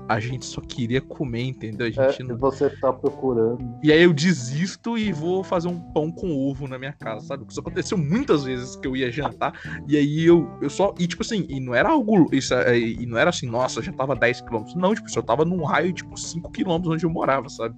a 0.09 0.19
gente 0.19 0.43
só 0.43 0.59
queria 0.59 0.99
comer, 0.99 1.43
entendeu? 1.43 1.85
A 1.85 1.91
gente 1.91 2.23
é, 2.23 2.25
não... 2.25 2.35
Você 2.39 2.67
tá 2.67 2.91
procurando. 2.91 3.77
E 3.83 3.91
aí 3.91 4.01
eu 4.01 4.11
desisto 4.11 4.97
e 4.97 5.13
vou 5.13 5.43
fazer 5.43 5.67
um 5.67 5.79
pão 5.79 6.11
com 6.11 6.35
ovo 6.35 6.67
na 6.67 6.79
minha 6.79 6.93
casa, 6.93 7.27
sabe? 7.27 7.45
Isso 7.47 7.59
aconteceu 7.59 7.95
muitas 7.95 8.43
vezes 8.43 8.75
que 8.75 8.87
eu 8.87 8.95
ia 8.95 9.11
jantar, 9.11 9.53
e 9.87 9.95
aí 9.95 10.25
eu, 10.25 10.49
eu 10.63 10.69
só. 10.69 10.95
E 10.97 11.05
tipo 11.05 11.21
assim, 11.21 11.45
e 11.47 11.59
não 11.59 11.75
era 11.75 11.89
algo. 11.89 12.27
Isso, 12.31 12.55
é, 12.55 12.75
e 12.75 13.05
não 13.05 13.19
era 13.19 13.29
assim, 13.29 13.45
nossa, 13.45 13.83
já 13.83 13.93
tava 13.93 14.15
10 14.15 14.41
km. 14.41 14.63
Não, 14.75 14.95
tipo, 14.95 15.07
eu 15.15 15.23
tava 15.23 15.45
num 15.45 15.63
raio, 15.63 15.93
tipo, 15.93 16.17
5 16.17 16.51
km 16.51 16.71
onde 16.87 17.05
eu 17.05 17.09
morava, 17.11 17.47
sabe? 17.47 17.75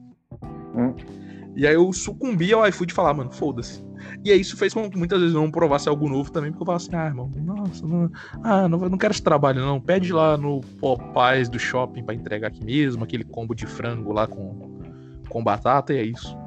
Hum. 0.74 0.96
E 1.56 1.68
aí 1.68 1.74
eu 1.74 1.92
sucumbi 1.92 2.54
ao 2.54 2.68
iFood 2.68 2.92
e 2.92 2.96
falar, 2.96 3.14
mano, 3.14 3.32
foda-se. 3.32 3.84
E 4.24 4.32
aí 4.32 4.40
isso 4.40 4.58
fez 4.58 4.74
com 4.74 4.90
que 4.90 4.98
muitas 4.98 5.20
vezes 5.20 5.36
eu 5.36 5.42
não 5.42 5.52
provasse 5.52 5.88
algo 5.88 6.08
novo 6.08 6.32
também, 6.32 6.52
porque 6.52 6.64
eu 6.64 6.66
falava 6.66 6.84
assim, 6.84 6.96
ah, 6.96 7.06
irmão, 7.06 7.30
nossa, 7.36 7.86
não, 7.86 8.12
ah, 8.44 8.68
não, 8.68 8.78
não 8.90 8.98
quero 8.98 9.14
esse 9.14 9.22
trabalho, 9.22 9.62
não. 9.62 9.80
Pede 9.80 10.12
lá 10.12 10.38
no 10.38 10.62
Popeyes 10.80 11.50
do 11.50 11.60
shopping 11.60 12.04
para 12.04 12.16
entregar 12.16 12.48
aqui 12.48 12.64
mesmo, 12.64 13.04
aquele 13.04 13.24
combo 13.24 13.54
de 13.54 13.66
frango 13.66 14.12
lá 14.12 14.28
com, 14.28 14.80
com 15.30 15.44
batata, 15.44 15.94
e 15.94 15.98
é 15.98 16.04
isso. 16.04 16.38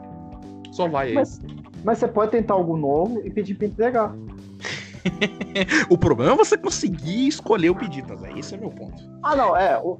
Só 0.73 0.89
vai 0.89 1.09
aí. 1.09 1.15
Mas, 1.15 1.41
mas 1.85 1.99
você 1.99 2.09
pode 2.09 2.33
tentar 2.33 2.55
algo 2.55 2.77
novo 2.77 3.21
e 3.25 3.31
pedir 3.31 3.55
pra 3.55 3.67
entregar. 3.67 4.15
o 5.91 5.99
problema 5.99 6.33
é 6.33 6.37
você 6.37 6.57
conseguir 6.57 7.29
escolher 7.29 7.71
o 7.71 7.75
pedido, 7.75 8.17
mas 8.21 8.37
esse 8.39 8.55
é 8.55 8.59
meu 8.59 8.71
ponto. 8.71 9.03
Ah, 9.23 9.37
não, 9.37 9.57
é. 9.57 9.79
O, 9.79 9.99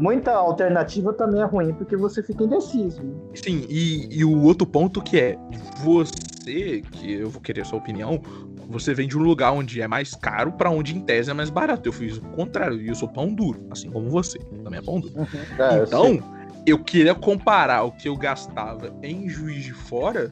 muita 0.00 0.32
alternativa 0.32 1.12
também 1.12 1.42
é 1.42 1.44
ruim 1.44 1.74
porque 1.74 1.94
você 1.94 2.22
fica 2.22 2.44
indeciso. 2.44 3.02
Né? 3.02 3.14
Sim, 3.34 3.66
e, 3.68 4.08
e 4.10 4.24
o 4.24 4.42
outro 4.42 4.66
ponto 4.66 5.02
que 5.02 5.20
é 5.20 5.38
você, 5.84 6.80
que 6.92 7.12
eu 7.12 7.28
vou 7.28 7.40
querer 7.40 7.60
a 7.60 7.64
sua 7.64 7.78
opinião, 7.78 8.20
você 8.68 8.94
vem 8.94 9.06
de 9.06 9.18
um 9.18 9.22
lugar 9.22 9.52
onde 9.52 9.82
é 9.82 9.86
mais 9.86 10.14
caro 10.14 10.52
para 10.52 10.70
onde 10.70 10.96
em 10.96 11.00
tese 11.00 11.30
é 11.30 11.34
mais 11.34 11.50
barato. 11.50 11.86
Eu 11.86 11.92
fiz 11.92 12.16
o 12.16 12.22
contrário, 12.22 12.80
e 12.80 12.88
eu 12.88 12.94
sou 12.94 13.08
pão 13.08 13.32
duro, 13.32 13.66
assim 13.70 13.90
como 13.90 14.08
você, 14.08 14.38
também 14.64 14.78
é 14.78 14.82
pão 14.82 15.00
duro. 15.00 15.12
Uhum. 15.18 15.26
É, 15.58 15.82
então, 15.82 16.06
eu, 16.06 16.22
eu 16.66 16.78
queria 16.78 17.14
comparar 17.14 17.82
o 17.82 17.92
que 17.92 18.08
eu 18.08 18.16
gastava 18.16 18.90
em 19.02 19.28
Juiz 19.28 19.64
de 19.64 19.74
Fora 19.74 20.30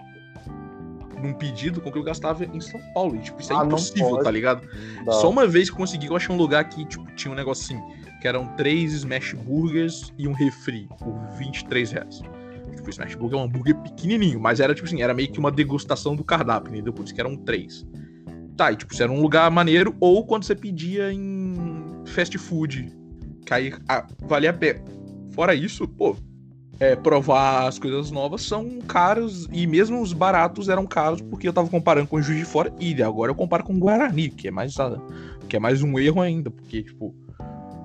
num 1.23 1.33
pedido 1.35 1.81
com 1.81 1.89
o 1.89 1.93
que 1.93 1.99
eu 1.99 2.03
gastava 2.03 2.45
em 2.45 2.61
São 2.61 2.81
Paulo. 2.95 3.17
E, 3.17 3.19
tipo, 3.19 3.41
isso 3.41 3.53
é 3.53 3.57
ah, 3.57 3.65
impossível, 3.65 4.19
tá 4.19 4.31
ligado? 4.31 4.63
Não. 5.05 5.13
Só 5.13 5.29
uma 5.29 5.47
vez 5.47 5.69
que 5.69 5.77
consegui, 5.77 6.07
eu 6.07 6.17
achei 6.17 6.35
um 6.35 6.39
lugar 6.39 6.69
que, 6.69 6.85
tipo, 6.85 7.05
tinha 7.13 7.33
um 7.33 7.35
negócio 7.35 7.65
assim, 7.65 7.98
que 8.21 8.29
eram 8.29 8.47
três 8.57 8.93
smash 8.93 9.35
burgers 9.35 10.13
e 10.19 10.27
um 10.27 10.33
refri 10.33 10.89
por 10.99 11.15
23 11.39 11.93
reais. 11.93 12.21
Tipo, 12.75 12.87
o 12.87 12.91
smash 12.91 13.15
burger 13.15 13.39
é 13.39 13.43
um 13.43 13.45
hambúrguer 13.45 13.77
pequenininho, 13.77 14.41
mas 14.41 14.61
era, 14.61 14.75
tipo 14.75 14.87
assim, 14.87 15.03
era 15.03 15.15
meio 15.15 15.31
que 15.31 15.39
uma 15.39 15.51
degustação 15.51 16.17
do 16.17 16.25
cardápio, 16.25 16.73
entendeu? 16.73 16.93
Por 16.93 17.05
isso 17.05 17.15
que 17.15 17.21
eram 17.21 17.37
três. 17.37 17.87
Tá, 18.57 18.73
e, 18.73 18.77
tipo, 18.77 18.93
isso 18.93 19.03
era 19.03 19.13
um 19.13 19.21
lugar 19.21 19.51
maneiro, 19.51 19.95
ou 20.01 20.27
quando 20.27 20.43
você 20.43 20.55
pedia 20.55 21.13
em 21.13 21.55
fast 22.07 22.37
food, 22.39 22.93
que 23.47 23.55
aí 23.55 23.73
ah, 23.89 24.07
valia 24.27 24.51
a 24.51 24.53
pena. 24.53 24.83
Fora 25.31 25.55
isso, 25.55 25.87
pô, 25.87 26.17
é, 26.81 26.97
provar 26.97 27.67
as 27.67 27.79
coisas 27.79 28.11
novas 28.11 28.43
são 28.43 28.81
caros 28.81 29.49
e 29.53 29.67
mesmo 29.67 30.01
os 30.01 30.13
baratos 30.13 30.69
eram 30.69 30.87
caros 30.87 31.21
porque 31.21 31.49
eu 31.49 31.53
tava 31.53 31.69
comparando 31.69 32.07
com 32.07 32.17
o 32.17 32.23
Juiz 32.23 32.39
de 32.39 32.45
Fora 32.45 32.73
e 32.79 33.01
agora 33.03 33.31
eu 33.31 33.35
comparo 33.35 33.65
com 33.65 33.75
o 33.75 33.79
Guarani, 33.79 34.29
que 34.31 34.49
é 34.49 34.51
mais, 34.51 34.75
que 35.49 35.57
é 35.57 35.59
mais 35.59 35.83
um 35.83 35.99
erro 35.99 36.21
ainda, 36.21 36.51
porque, 36.51 36.83
tipo, 36.83 37.15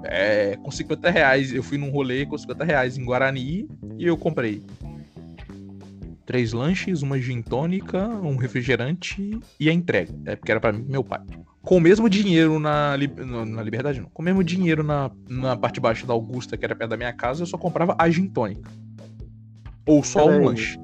é, 0.04 0.58
com 0.58 0.72
50 0.72 1.10
reais 1.10 1.54
eu 1.54 1.64
fui 1.64 1.78
num 1.78 1.89
rolê 1.89 2.26
com 2.26 2.38
50 2.38 2.64
reais 2.64 2.97
em 2.97 3.06
Guarani 3.06 3.68
e 3.97 4.06
eu 4.06 4.18
comprei 4.18 4.62
três 6.26 6.54
lanches, 6.54 7.01
uma 7.01 7.20
gin 7.20 7.41
tônica, 7.41 8.08
um 8.08 8.36
refrigerante 8.36 9.39
e 9.60 9.70
a 9.70 9.74
entrega. 9.74 10.14
É 10.26 10.36
porque 10.36 10.51
era 10.51 10.60
para 10.60 10.72
mim 10.72 10.86
meu 10.88 11.04
pai 11.04 11.22
com 11.64 11.78
o 11.78 11.82
mesmo 11.82 12.10
dinheiro 12.10 12.60
na, 12.60 12.97
na 12.97 13.64
Liberdade, 13.64 14.01
não. 14.01 14.10
Com 14.10 14.22
o 14.22 14.26
mesmo 14.26 14.43
dinheiro 14.43 14.84
na, 14.84 15.10
na 15.30 15.56
parte 15.56 15.80
baixa 15.80 16.06
da 16.06 16.14
Augusta, 16.14 16.58
que 16.58 16.66
era 16.66 16.76
perto 16.76 16.91
da 16.91 16.97
minha 16.97 17.14
casa, 17.14 17.41
eu 17.41 17.47
só 17.47 17.58
comprava 17.58 17.95
a 17.97 18.10
gin 18.10 18.28
tônica. 18.28 18.70
Ou 19.88 20.04
só 20.04 20.26
Pera 20.26 20.36
um 20.36 20.39
aí. 20.39 20.45
lanche. 20.45 20.80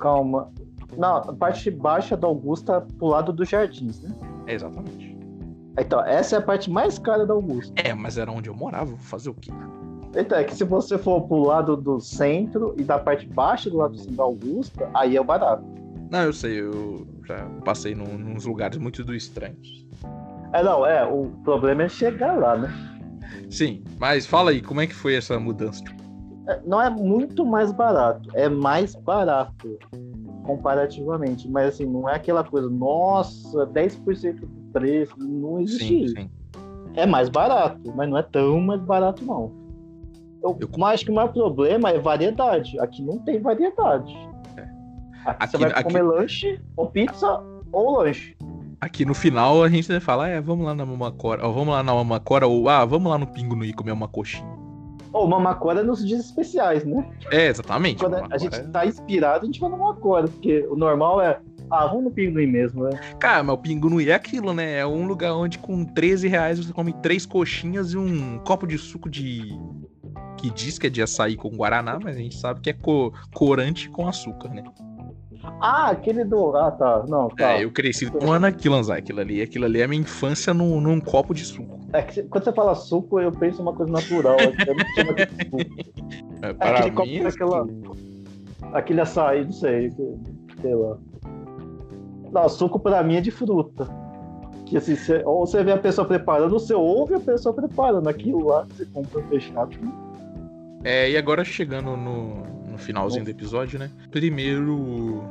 Calma. 0.00 0.50
Não, 0.96 1.16
a 1.16 1.32
parte 1.34 1.70
baixa 1.70 2.16
da 2.16 2.26
Augusta 2.26 2.86
pro 2.98 3.06
lado 3.06 3.32
dos 3.32 3.48
jardins, 3.48 4.00
né? 4.00 4.14
É, 4.46 4.54
exatamente. 4.54 5.11
Então, 5.78 6.04
essa 6.04 6.36
é 6.36 6.38
a 6.38 6.42
parte 6.42 6.70
mais 6.70 6.98
cara 6.98 7.26
da 7.26 7.32
Augusta. 7.32 7.72
É, 7.76 7.94
mas 7.94 8.18
era 8.18 8.30
onde 8.30 8.48
eu 8.48 8.54
morava, 8.54 8.86
vou 8.86 8.98
fazer 8.98 9.30
o 9.30 9.34
quê? 9.34 9.50
Então, 10.14 10.38
é 10.38 10.44
que 10.44 10.54
se 10.54 10.64
você 10.64 10.98
for 10.98 11.22
pro 11.22 11.44
lado 11.44 11.76
do 11.76 11.98
centro 11.98 12.74
e 12.76 12.82
da 12.82 12.98
parte 12.98 13.26
baixa 13.26 13.70
do 13.70 13.78
lado 13.78 13.96
da 13.96 14.22
Augusta, 14.22 14.90
aí 14.94 15.16
é 15.16 15.22
barato. 15.22 15.64
Não, 16.10 16.24
eu 16.24 16.32
sei, 16.32 16.60
eu 16.60 17.06
já 17.24 17.46
passei 17.64 17.94
num, 17.94 18.18
nos 18.18 18.44
lugares 18.44 18.76
muito 18.76 19.02
do 19.02 19.14
estranhos. 19.14 19.86
É, 20.52 20.62
não, 20.62 20.84
é, 20.84 21.02
o 21.04 21.30
problema 21.42 21.84
é 21.84 21.88
chegar 21.88 22.38
lá, 22.38 22.56
né? 22.56 22.70
Sim, 23.50 23.82
mas 23.98 24.26
fala 24.26 24.50
aí, 24.50 24.60
como 24.60 24.82
é 24.82 24.86
que 24.86 24.94
foi 24.94 25.14
essa 25.14 25.40
mudança? 25.40 25.82
É, 26.48 26.60
não 26.66 26.80
é 26.80 26.90
muito 26.90 27.46
mais 27.46 27.72
barato, 27.72 28.28
é 28.34 28.48
mais 28.48 28.94
barato 28.94 29.78
comparativamente, 30.44 31.48
mas 31.48 31.68
assim, 31.68 31.86
não 31.86 32.08
é 32.08 32.16
aquela 32.16 32.44
coisa, 32.44 32.68
nossa, 32.68 33.66
10% 33.68 34.40
do 34.40 34.61
preço, 34.72 35.14
não 35.18 35.60
existe 35.60 35.88
sim, 35.88 36.02
isso. 36.04 36.14
Sim. 36.16 36.30
É 36.94 37.06
mais 37.06 37.28
barato, 37.28 37.80
mas 37.94 38.08
não 38.08 38.18
é 38.18 38.22
tão 38.22 38.60
mais 38.60 38.80
barato 38.80 39.24
não. 39.24 39.52
Eu, 40.42 40.58
eu... 40.60 40.84
acho 40.86 41.04
que 41.04 41.10
o 41.10 41.14
maior 41.14 41.32
problema 41.32 41.90
é 41.90 41.98
variedade. 41.98 42.78
Aqui 42.80 43.02
não 43.02 43.18
tem 43.18 43.40
variedade. 43.40 44.12
É. 44.56 44.62
Aqui, 44.62 44.74
aqui, 45.24 45.50
você 45.50 45.58
vai 45.58 45.70
aqui... 45.70 45.84
comer 45.84 46.02
lanche, 46.02 46.60
ou 46.76 46.90
pizza, 46.90 47.42
ou 47.70 47.98
lanche. 47.98 48.36
Aqui 48.80 49.04
no 49.04 49.14
final 49.14 49.62
a 49.62 49.68
gente 49.68 50.00
fala, 50.00 50.28
é, 50.28 50.40
vamos 50.40 50.66
lá 50.66 50.74
na 50.74 50.84
Mamacora, 50.84 51.46
ou 51.46 51.54
vamos 51.54 51.72
lá 51.72 51.84
na 51.84 51.94
Mamacora, 51.94 52.48
ou 52.48 52.68
ah, 52.68 52.84
vamos 52.84 53.10
lá 53.10 53.16
no 53.16 53.28
Pingo 53.28 53.54
no 53.54 53.64
I 53.64 53.72
comer 53.72 53.92
uma 53.92 54.08
coxinha. 54.08 54.50
Ou 55.12 55.24
oh, 55.24 55.28
Mamacora 55.28 55.84
nos 55.84 56.04
dias 56.04 56.24
especiais, 56.24 56.84
né? 56.84 57.06
É, 57.30 57.46
exatamente. 57.46 58.00
Quando 58.02 58.14
a 58.14 58.38
gente 58.38 58.56
é... 58.56 58.62
tá 58.62 58.84
inspirado, 58.84 59.42
a 59.42 59.46
gente 59.46 59.60
vai 59.60 59.70
no 59.70 59.76
Mamacora, 59.76 60.26
porque 60.26 60.66
o 60.68 60.74
normal 60.74 61.20
é, 61.20 61.38
ah, 61.72 61.86
vamos 61.86 62.04
no 62.04 62.10
Pinguim 62.10 62.46
mesmo, 62.46 62.84
né? 62.84 63.00
Cara, 63.18 63.42
mas 63.42 63.54
o 63.54 63.58
Pinguim 63.58 64.04
é 64.04 64.12
aquilo, 64.12 64.52
né? 64.52 64.78
É 64.78 64.86
um 64.86 65.06
lugar 65.06 65.34
onde 65.34 65.58
com 65.58 65.84
13 65.84 66.28
reais 66.28 66.58
você 66.58 66.72
come 66.72 66.92
três 66.92 67.24
coxinhas 67.24 67.94
e 67.94 67.96
um 67.96 68.38
copo 68.40 68.66
de 68.66 68.76
suco 68.76 69.08
de. 69.08 69.58
que 70.36 70.50
diz 70.50 70.78
que 70.78 70.86
é 70.86 70.90
de 70.90 71.00
açaí 71.00 71.34
com 71.34 71.48
guaraná, 71.48 71.98
mas 71.98 72.16
a 72.16 72.18
gente 72.18 72.36
sabe 72.36 72.60
que 72.60 72.68
é 72.68 72.74
co 72.74 73.12
corante 73.32 73.88
com 73.88 74.06
açúcar, 74.06 74.50
né? 74.50 74.62
Ah, 75.60 75.90
aquele 75.90 76.24
do. 76.24 76.54
Ah, 76.54 76.70
tá. 76.70 77.04
Não, 77.08 77.28
tá. 77.28 77.52
É, 77.52 77.64
eu 77.64 77.70
cresci 77.70 78.10
tomando 78.10 78.44
aquilo, 78.44 78.74
Anzai. 78.74 78.98
Aquilo 78.98 79.20
ali, 79.20 79.40
aquilo 79.40 79.64
ali 79.64 79.80
é 79.80 79.86
minha 79.86 80.02
infância 80.02 80.52
num, 80.52 80.80
num 80.80 81.00
copo 81.00 81.34
de 81.34 81.44
suco. 81.44 81.80
É 81.92 82.02
que 82.02 82.22
quando 82.24 82.44
você 82.44 82.52
fala 82.52 82.74
suco, 82.74 83.18
eu 83.18 83.32
penso 83.32 83.62
uma 83.62 83.72
coisa 83.72 83.90
natural. 83.90 84.36
Eu 84.38 84.76
não 84.76 84.86
chamo 84.94 85.14
de 85.14 85.22
suco. 85.44 85.92
É, 86.42 86.52
para 86.52 86.80
aquele 86.80 86.90
mim, 86.90 86.96
copo 86.96 87.08
é 87.08 87.28
aquela. 87.28 87.66
Aquele 88.72 89.00
açaí, 89.00 89.44
não 89.44 89.52
sei. 89.52 89.92
Sei 90.60 90.74
lá. 90.74 90.98
Não, 92.32 92.48
suco 92.48 92.78
pra 92.78 93.02
mim 93.02 93.16
é 93.16 93.20
de 93.20 93.30
fruta. 93.30 93.86
Que 94.64 94.78
assim, 94.78 94.96
você, 94.96 95.22
ou 95.24 95.46
você 95.46 95.62
vê 95.62 95.72
a 95.72 95.78
pessoa 95.78 96.06
preparando, 96.06 96.50
você 96.50 96.72
ouve 96.72 97.14
a 97.14 97.20
pessoa 97.20 97.54
preparando. 97.54 98.08
Aquilo 98.08 98.46
lá 98.46 98.66
você 98.70 98.86
compra 98.86 99.22
fechado. 99.24 99.76
É, 100.82 101.10
e 101.10 101.16
agora 101.16 101.44
chegando 101.44 101.94
no, 101.96 102.42
no 102.70 102.78
finalzinho 102.78 103.24
do 103.24 103.30
episódio, 103.30 103.78
né? 103.78 103.90
Primeiro, 104.10 105.22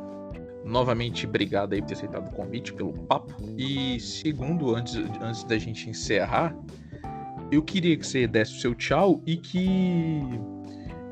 novamente, 0.64 1.26
obrigado 1.26 1.74
aí 1.74 1.82
por 1.82 1.88
ter 1.88 1.95
aceitado 1.95 2.28
o 2.28 2.32
convite, 2.32 2.72
pelo 2.72 2.93
papo. 2.93 3.34
E 3.58 3.99
segundo, 3.99 4.76
antes, 4.76 4.95
antes 5.20 5.43
da 5.43 5.58
gente 5.58 5.89
encerrar, 5.89 6.56
eu 7.52 7.64
queria 7.64 7.97
que 7.97 8.06
você 8.06 8.28
desse 8.28 8.58
o 8.58 8.62
seu 8.62 8.76
tchau 8.76 9.22
e 9.26 9.36
que 9.36 10.22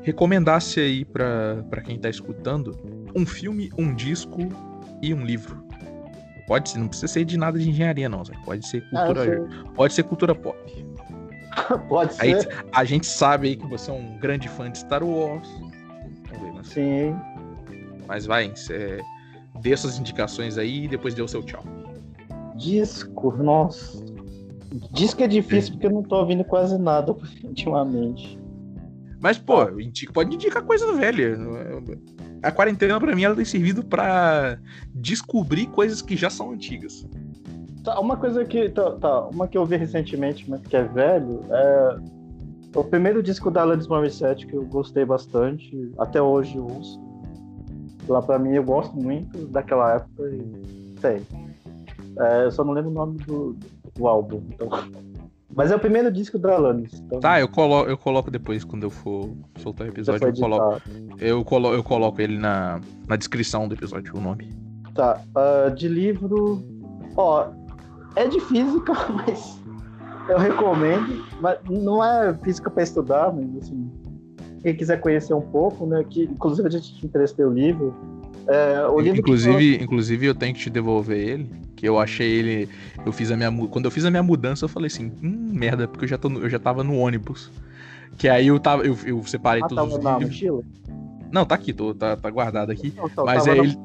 recomendasse 0.02 0.78
aí 0.78 1.04
para 1.04 1.82
quem 1.84 1.98
tá 1.98 2.08
escutando 2.08 2.78
um 3.14 3.26
filme, 3.26 3.70
um 3.76 3.92
disco 3.92 4.38
e 5.02 5.12
um 5.12 5.24
livro. 5.24 5.69
Pode 6.50 6.68
ser, 6.68 6.78
não 6.80 6.88
precisa 6.88 7.06
ser 7.06 7.24
de 7.24 7.38
nada 7.38 7.56
de 7.56 7.70
engenharia, 7.70 8.08
não. 8.08 8.24
Pode 8.44 8.66
ser 8.66 8.84
ah, 8.92 9.06
cultura. 9.06 9.48
Ah, 9.48 9.70
pode 9.72 9.94
ser 9.94 10.02
cultura 10.02 10.34
pop. 10.34 10.58
pode 11.88 12.12
ser. 12.12 12.22
Aí, 12.24 12.34
a 12.72 12.84
gente 12.84 13.06
sabe 13.06 13.50
aí 13.50 13.56
que 13.56 13.68
você 13.68 13.88
é 13.88 13.94
um 13.94 14.18
grande 14.18 14.48
fã 14.48 14.68
de 14.68 14.78
Star 14.78 15.04
Wars. 15.04 15.48
Sim. 16.64 17.14
Mas 18.08 18.26
vai, 18.26 18.50
você 18.50 18.98
dê 19.60 19.76
suas 19.76 19.96
indicações 19.96 20.58
aí 20.58 20.86
e 20.86 20.88
depois 20.88 21.14
dê 21.14 21.22
o 21.22 21.28
seu 21.28 21.40
tchau. 21.40 21.62
Disco, 22.56 23.30
nossa. 23.40 24.04
Disco 24.90 25.22
é 25.22 25.28
difícil 25.28 25.74
porque 25.74 25.86
eu 25.86 25.92
não 25.92 26.02
tô 26.02 26.16
ouvindo 26.16 26.42
quase 26.42 26.76
nada 26.76 27.14
ultimamente. 27.44 28.36
Mas, 29.20 29.38
pô, 29.38 29.66
pode 30.12 30.34
indicar 30.34 30.64
coisa 30.64 30.92
velha. 30.94 31.38
A 32.42 32.50
quarentena, 32.50 32.98
pra 32.98 33.14
mim, 33.14 33.24
ela 33.24 33.36
tem 33.36 33.44
servido 33.44 33.84
para 33.84 34.58
descobrir 34.94 35.66
coisas 35.66 36.00
que 36.00 36.16
já 36.16 36.30
são 36.30 36.52
antigas. 36.52 37.06
Tá, 37.84 37.98
uma 38.00 38.16
coisa 38.16 38.44
que. 38.44 38.68
Tá, 38.70 38.92
tá, 38.92 39.20
uma 39.28 39.46
que 39.46 39.58
eu 39.58 39.66
vi 39.66 39.76
recentemente, 39.76 40.48
mas 40.48 40.60
que 40.62 40.76
é 40.76 40.82
velho, 40.82 41.40
é 41.50 41.98
o 42.74 42.84
primeiro 42.84 43.22
disco 43.22 43.50
da 43.50 43.62
Alanis 43.62 43.88
Morissette 43.88 44.46
que 44.46 44.54
eu 44.54 44.64
gostei 44.64 45.04
bastante, 45.04 45.92
até 45.98 46.22
hoje 46.22 46.56
eu 46.56 46.66
uso. 46.66 47.00
Lá 48.08 48.22
pra 48.22 48.38
mim 48.38 48.54
eu 48.54 48.62
gosto 48.62 48.96
muito 48.96 49.46
daquela 49.46 49.96
época 49.96 50.22
e 50.30 50.96
sei. 51.00 51.22
É, 52.18 52.44
eu 52.44 52.50
só 52.50 52.64
não 52.64 52.72
lembro 52.72 52.90
o 52.90 52.94
nome 52.94 53.18
do, 53.18 53.56
do 53.94 54.06
álbum. 54.06 54.42
Então... 54.50 54.68
Mas 55.54 55.70
é 55.70 55.76
o 55.76 55.80
primeiro 55.80 56.10
disco 56.12 56.38
da 56.38 56.54
Alanis. 56.54 57.00
Então... 57.00 57.20
Tá, 57.20 57.40
eu 57.40 57.48
coloco, 57.48 57.90
eu 57.90 57.98
coloco 57.98 58.30
depois, 58.30 58.64
quando 58.64 58.84
eu 58.84 58.90
for 58.90 59.30
soltar 59.58 59.86
o 59.86 59.90
episódio, 59.90 60.28
eu 60.28 60.34
coloco, 60.34 60.82
eu, 61.18 61.44
colo, 61.44 61.74
eu 61.74 61.82
coloco 61.82 62.20
ele 62.20 62.38
na, 62.38 62.80
na 63.08 63.16
descrição 63.16 63.66
do 63.66 63.74
episódio, 63.74 64.16
o 64.16 64.20
nome. 64.20 64.52
Tá, 64.94 65.20
uh, 65.36 65.74
de 65.74 65.88
livro. 65.88 66.62
Ó, 67.16 67.48
é 68.16 68.26
de 68.26 68.40
física, 68.40 68.92
mas 69.26 69.60
eu 70.28 70.38
recomendo, 70.38 71.24
mas 71.40 71.58
não 71.68 72.04
é 72.04 72.32
física 72.34 72.70
para 72.70 72.82
estudar, 72.82 73.32
mas 73.32 73.64
assim, 73.64 73.90
quem 74.62 74.76
quiser 74.76 75.00
conhecer 75.00 75.34
um 75.34 75.40
pouco, 75.40 75.86
né? 75.86 76.04
Que 76.08 76.24
inclusive 76.24 76.68
a 76.68 76.70
gente 76.70 76.94
te 76.94 77.06
emprestei 77.06 77.44
o 77.44 77.50
livro. 77.50 77.94
É, 78.50 78.84
o 78.88 78.98
livro 78.98 79.20
inclusive, 79.20 79.78
que... 79.78 79.84
inclusive 79.84 80.26
eu 80.26 80.34
tenho 80.34 80.52
que 80.52 80.60
te 80.60 80.70
devolver 80.70 81.16
ele, 81.16 81.50
que 81.76 81.88
eu 81.88 82.00
achei 82.00 82.28
ele, 82.28 82.68
eu 83.06 83.12
fiz 83.12 83.30
a 83.30 83.36
minha 83.36 83.50
quando 83.68 83.84
eu 83.84 83.92
fiz 83.92 84.04
a 84.04 84.10
minha 84.10 84.24
mudança 84.24 84.64
eu 84.64 84.68
falei 84.68 84.88
assim, 84.88 85.12
hum, 85.22 85.52
merda, 85.52 85.86
porque 85.86 86.04
eu 86.04 86.08
já 86.08 86.18
tô, 86.18 86.28
eu 86.30 86.50
já 86.50 86.58
tava 86.58 86.82
no 86.82 86.96
ônibus. 86.96 87.48
Que 88.18 88.28
aí 88.28 88.48
eu 88.48 88.58
tava, 88.58 88.84
eu, 88.84 88.98
eu 89.06 89.22
separei 89.24 89.62
ah, 89.62 89.68
todos 89.68 89.94
os 89.94 90.02
na 90.02 90.18
livros. 90.18 90.30
mochila? 90.30 90.62
Não, 91.30 91.46
tá 91.46 91.54
aqui, 91.54 91.72
tô, 91.72 91.94
tá, 91.94 92.16
tá 92.16 92.28
guardado 92.28 92.72
aqui. 92.72 92.92
Não, 92.96 93.06
então, 93.06 93.24
mas 93.24 93.46
é 93.46 93.56
ele, 93.56 93.78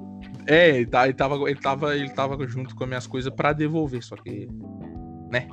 é, 0.47 0.70
ele, 0.70 0.78
ele, 0.78 1.13
tava, 1.13 1.36
ele, 1.49 1.59
tava, 1.59 1.95
ele 1.95 2.09
tava 2.09 2.47
junto 2.47 2.76
com 2.76 2.84
as 2.84 2.89
minhas 2.89 3.05
coisas 3.05 3.32
pra 3.32 3.53
devolver, 3.53 4.03
só 4.03 4.16
que, 4.16 4.49
né? 5.32 5.47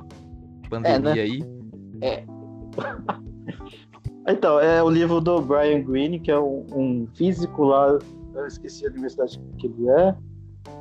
Pandemia 0.71 0.95
é, 0.95 0.99
né? 0.99 1.21
aí. 1.21 1.43
É. 2.01 2.23
então, 4.27 4.59
é 4.59 4.81
o 4.81 4.89
livro 4.89 5.21
do 5.21 5.39
Brian 5.39 5.83
Greene, 5.83 6.19
que 6.19 6.31
é 6.31 6.39
um, 6.39 6.65
um 6.71 7.07
físico 7.13 7.65
lá, 7.65 7.99
eu 8.35 8.47
esqueci 8.47 8.85
a 8.85 8.89
universidade 8.89 9.39
que 9.57 9.67
ele 9.67 9.89
é, 9.89 10.15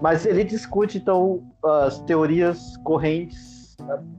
mas 0.00 0.26
ele 0.26 0.44
discute, 0.44 0.98
então, 0.98 1.42
as 1.64 2.00
teorias 2.00 2.76
correntes, 2.78 3.76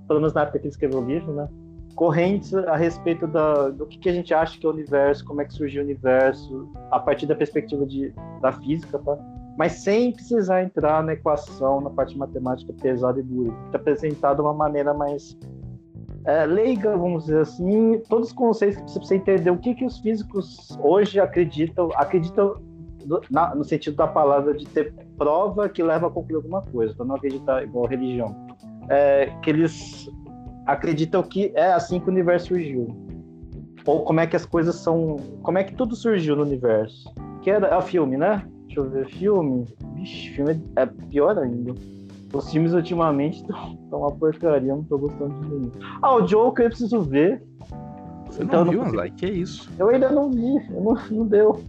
pelo 0.08 0.20
menos 0.20 0.34
na 0.34 0.42
época 0.42 0.60
que 0.60 0.66
ele 0.66 0.72
escreveu 0.72 1.00
o 1.00 1.06
livro, 1.06 1.34
né? 1.34 1.48
correntes 1.96 2.54
a 2.54 2.76
respeito 2.76 3.28
da, 3.28 3.70
do 3.70 3.86
que, 3.86 3.98
que, 3.98 4.10
a 4.10 4.14
gente 4.14 4.34
acha 4.34 4.60
que 4.60 4.66
é 4.66 4.70
o 4.70 4.74
universo, 4.74 5.24
como 5.26 5.42
é 5.42 5.46
que 5.46 5.54
surgiu 5.54 5.82
o 5.82 5.86
universo, 5.86 6.72
a 6.92 7.00
partir 7.00 7.26
da 7.26 7.36
perspectiva 7.36 7.86
de, 7.86 8.14
da 8.42 8.52
física, 8.52 9.00
tá? 9.00 9.18
Mas 9.58 9.74
sem 9.74 10.12
precisar 10.12 10.64
entrar 10.64 11.04
na 11.04 11.14
equação, 11.14 11.80
na 11.80 11.90
parte 11.90 12.18
matemática 12.18 12.74
pesada 12.74 13.20
e 13.20 13.24
dura. 13.24 13.54
Está 13.68 13.78
apresentado 13.78 14.38
de 14.38 14.42
uma 14.42 14.54
maneira 14.54 14.94
mais 14.94 15.38
é, 16.26 16.46
leiga, 16.46 16.98
vamos 16.98 17.26
dizer 17.26 17.42
assim, 17.42 18.02
todos 18.10 18.30
os 18.30 18.34
conceitos 18.34 18.82
que 18.82 18.90
você 18.90 19.00
precisa 19.00 19.16
entender 19.16 19.52
o 19.52 19.58
que, 19.58 19.76
que 19.76 19.86
os 19.86 20.00
físicos 20.00 20.76
hoje 20.82 21.20
acreditam, 21.20 21.90
acreditam 21.96 22.56
no, 23.06 23.22
na, 23.30 23.54
no 23.56 23.64
sentido 23.64 23.95
da 23.95 24.08
palavra 24.08 24.54
de 24.54 24.66
ter 24.66 24.93
prova 25.18 25.70
que 25.70 25.84
leva 25.84 26.08
a 26.08 26.10
concluir 26.10 26.38
alguma 26.38 26.62
coisa, 26.62 26.93
para 26.93 27.06
não 27.06 27.16
acreditar 27.16 27.64
igual 27.64 27.86
religião. 27.86 28.36
É, 28.89 29.28
que 29.41 29.49
eles 29.49 30.10
acreditam 30.66 31.24
que 31.24 31.51
é 31.56 31.74
assim 31.74 31.99
que 31.99 32.08
o 32.08 32.12
universo 32.12 32.47
surgiu. 32.47 32.88
Ou 33.86 34.04
como 34.04 34.20
é 34.20 34.28
que 34.28 34.36
as 34.36 34.45
coisas 34.45 34.76
são. 34.76 35.18
Como 35.41 35.58
é 35.58 35.64
que 35.64 35.76
tudo 35.76 35.95
surgiu 35.95 36.36
no 36.36 36.43
universo. 36.43 37.14
Que 37.41 37.51
é, 37.51 37.56
é 37.56 37.78
o 37.78 37.82
filme, 37.82 38.18
né? 38.18 38.47
Deixa 38.66 38.80
eu 38.80 38.89
ver. 38.89 39.08
Filme. 39.10 39.66
Vixe, 39.95 40.30
filme 40.30 40.62
é 40.76 40.86
pior 40.86 41.38
ainda. 41.38 41.74
Os 42.34 42.49
filmes 42.51 42.74
ultimamente 42.74 43.41
estão 43.43 43.99
uma 43.99 44.12
porcaria, 44.12 44.74
não 44.76 44.84
tô 44.84 44.97
gostando 44.97 45.34
de 45.41 45.49
nenhum. 45.49 45.72
Ah, 46.01 46.16
o 46.16 46.22
Joker 46.22 46.66
eu 46.66 46.70
preciso 46.70 47.01
ver. 47.01 47.43
Você 48.28 48.43
então, 48.43 48.66
não 48.66 48.72
viu, 48.72 48.82
Anzai? 48.82 49.12
Que 49.12 49.28
é 49.28 49.30
isso? 49.30 49.70
Eu 49.78 49.89
ainda 49.89 50.10
não 50.10 50.32
vi, 50.32 50.56
não, 50.72 50.97
não 51.12 51.28
deu. 51.28 51.62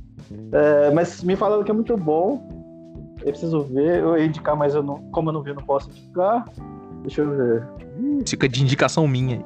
É, 0.52 0.90
mas 0.92 1.22
me 1.22 1.36
falaram 1.36 1.64
que 1.64 1.70
é 1.70 1.74
muito 1.74 1.96
bom. 1.96 2.46
Eu 3.20 3.30
preciso 3.30 3.62
ver, 3.62 4.00
eu 4.00 4.18
ia 4.18 4.26
indicar, 4.26 4.56
mas 4.56 4.74
eu 4.74 4.82
não, 4.82 4.98
como 5.10 5.30
eu 5.30 5.32
não 5.32 5.42
vi, 5.42 5.50
eu 5.50 5.54
não 5.54 5.62
posso 5.62 5.90
indicar. 5.90 6.44
Deixa 7.02 7.22
eu 7.22 7.30
ver. 7.30 7.66
Fica 8.26 8.48
de 8.48 8.62
indicação 8.62 9.06
minha. 9.06 9.44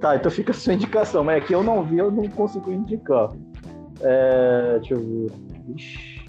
Tá, 0.00 0.16
então 0.16 0.30
fica 0.30 0.50
a 0.50 0.54
sua 0.54 0.74
indicação, 0.74 1.24
mas 1.24 1.42
é 1.42 1.46
que 1.46 1.54
eu 1.54 1.62
não 1.62 1.82
vi, 1.82 1.98
eu 1.98 2.10
não 2.10 2.28
consigo 2.28 2.70
indicar. 2.70 3.30
É, 4.00 4.78
deixa 4.78 4.94
eu 4.94 5.00
ver. 5.00 5.32
Ixi. 5.74 6.26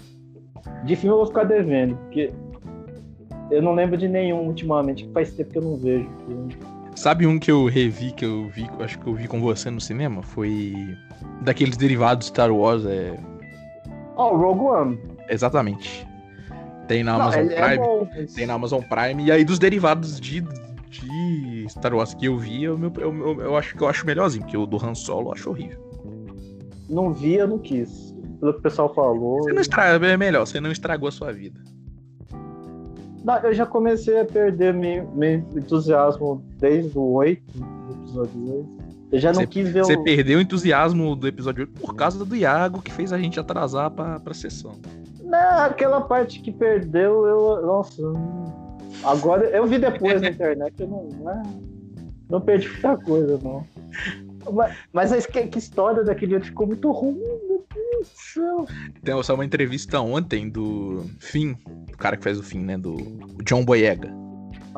De 0.84 0.96
filme 0.96 1.12
eu 1.12 1.18
vou 1.18 1.26
ficar 1.26 1.44
devendo, 1.44 1.96
porque 1.96 2.32
eu 3.50 3.62
não 3.62 3.74
lembro 3.74 3.96
de 3.96 4.08
nenhum 4.08 4.46
ultimamente, 4.46 5.04
que 5.04 5.12
faz 5.12 5.32
tempo 5.32 5.50
que 5.50 5.58
eu 5.58 5.62
não 5.62 5.76
vejo. 5.76 6.08
Sabe 6.94 7.26
um 7.26 7.38
que 7.38 7.50
eu 7.50 7.66
revi, 7.66 8.10
que 8.12 8.24
eu 8.24 8.48
vi, 8.48 8.68
acho 8.80 8.98
que 8.98 9.06
eu 9.06 9.14
vi 9.14 9.28
com 9.28 9.40
você 9.40 9.70
no 9.70 9.80
cinema? 9.80 10.22
Foi 10.22 10.74
daqueles 11.42 11.76
derivados 11.76 12.26
Star 12.26 12.50
Wars, 12.50 12.84
é. 12.84 13.16
Oh, 14.18 14.36
Rogue 14.36 14.60
One. 14.60 14.98
Exatamente. 15.30 16.06
Tem 16.88 17.04
na 17.04 17.14
Amazon 17.14 17.44
não, 17.44 17.52
é 17.52 17.54
Prime. 17.54 17.74
É 17.74 17.76
bom, 17.76 18.08
mas... 18.10 18.34
Tem 18.34 18.46
na 18.46 18.54
Amazon 18.54 18.82
Prime. 18.82 19.24
E 19.24 19.30
aí 19.30 19.44
dos 19.44 19.58
derivados 19.60 20.20
de, 20.20 20.40
de 20.90 21.66
Star 21.68 21.94
Wars 21.94 22.14
que 22.14 22.26
eu 22.26 22.36
vi, 22.36 22.64
eu, 22.64 22.78
eu, 22.82 22.92
eu, 22.98 23.40
eu 23.40 23.56
acho 23.56 23.76
que 23.76 23.82
eu 23.82 23.88
acho 23.88 24.04
melhorzinho, 24.04 24.42
porque 24.42 24.56
o 24.56 24.66
do 24.66 24.84
Han 24.84 24.94
Solo 24.94 25.28
eu 25.28 25.32
acho 25.34 25.50
horrível. 25.50 25.78
Não 26.90 27.12
vi, 27.12 27.34
eu 27.34 27.46
não 27.46 27.58
quis. 27.58 28.12
Pelo 28.40 28.54
que 28.54 28.58
o 28.58 28.62
pessoal 28.62 28.92
falou. 28.92 29.42
Você 29.42 29.52
não 29.52 29.60
estragou, 29.60 30.08
é 30.08 30.16
melhor, 30.16 30.46
você 30.46 30.60
não 30.60 30.72
estragou 30.72 31.08
a 31.08 31.12
sua 31.12 31.32
vida. 31.32 31.60
Não, 33.22 33.36
eu 33.38 33.52
já 33.52 33.66
comecei 33.66 34.18
a 34.18 34.24
perder 34.24 34.72
meu, 34.74 35.06
meu 35.12 35.44
entusiasmo 35.54 36.42
desde 36.58 36.98
o 36.98 37.12
8, 37.12 37.42
do 37.52 37.92
episódio 37.92 38.56
8. 38.56 38.77
Eu 39.10 39.18
já 39.18 39.32
não 39.32 39.40
você, 39.40 39.46
quis 39.46 39.68
ver 39.70 39.84
Você 39.84 39.94
o... 39.94 40.04
perdeu 40.04 40.38
o 40.38 40.42
entusiasmo 40.42 41.16
do 41.16 41.26
episódio 41.26 41.62
8 41.62 41.80
por 41.80 41.94
causa 41.94 42.24
do 42.24 42.36
Iago, 42.36 42.82
que 42.82 42.92
fez 42.92 43.12
a 43.12 43.18
gente 43.18 43.40
atrasar 43.40 43.90
pra, 43.90 44.20
pra 44.20 44.34
sessão. 44.34 44.76
Não, 45.22 45.60
aquela 45.60 46.00
parte 46.02 46.40
que 46.40 46.52
perdeu, 46.52 47.26
eu. 47.26 47.66
Nossa. 47.66 48.02
Agora 49.04 49.48
eu 49.50 49.66
vi 49.66 49.78
depois 49.78 50.20
na 50.20 50.28
internet, 50.30 50.74
eu 50.78 50.88
não. 50.88 51.08
Não, 51.20 51.42
não 52.30 52.40
perdi 52.40 52.68
muita 52.68 52.96
coisa, 52.98 53.38
não. 53.42 53.66
Mas, 54.52 55.12
mas 55.12 55.26
que, 55.26 55.46
que 55.46 55.58
história 55.58 56.04
daquele 56.04 56.34
outro 56.34 56.48
ficou 56.48 56.66
muito 56.66 56.90
ruim, 56.90 57.18
meu 57.18 57.64
Deus 57.74 58.08
do 58.08 58.18
céu. 58.18 58.66
Tem 59.02 59.22
só 59.22 59.34
uma 59.34 59.44
entrevista 59.44 60.00
ontem 60.00 60.48
do 60.48 61.04
Finn, 61.18 61.54
o 61.92 61.96
cara 61.96 62.16
que 62.16 62.24
faz 62.24 62.38
o 62.38 62.42
Finn, 62.42 62.62
né? 62.62 62.76
Do 62.76 62.96
John 63.44 63.64
Boyega. 63.64 64.10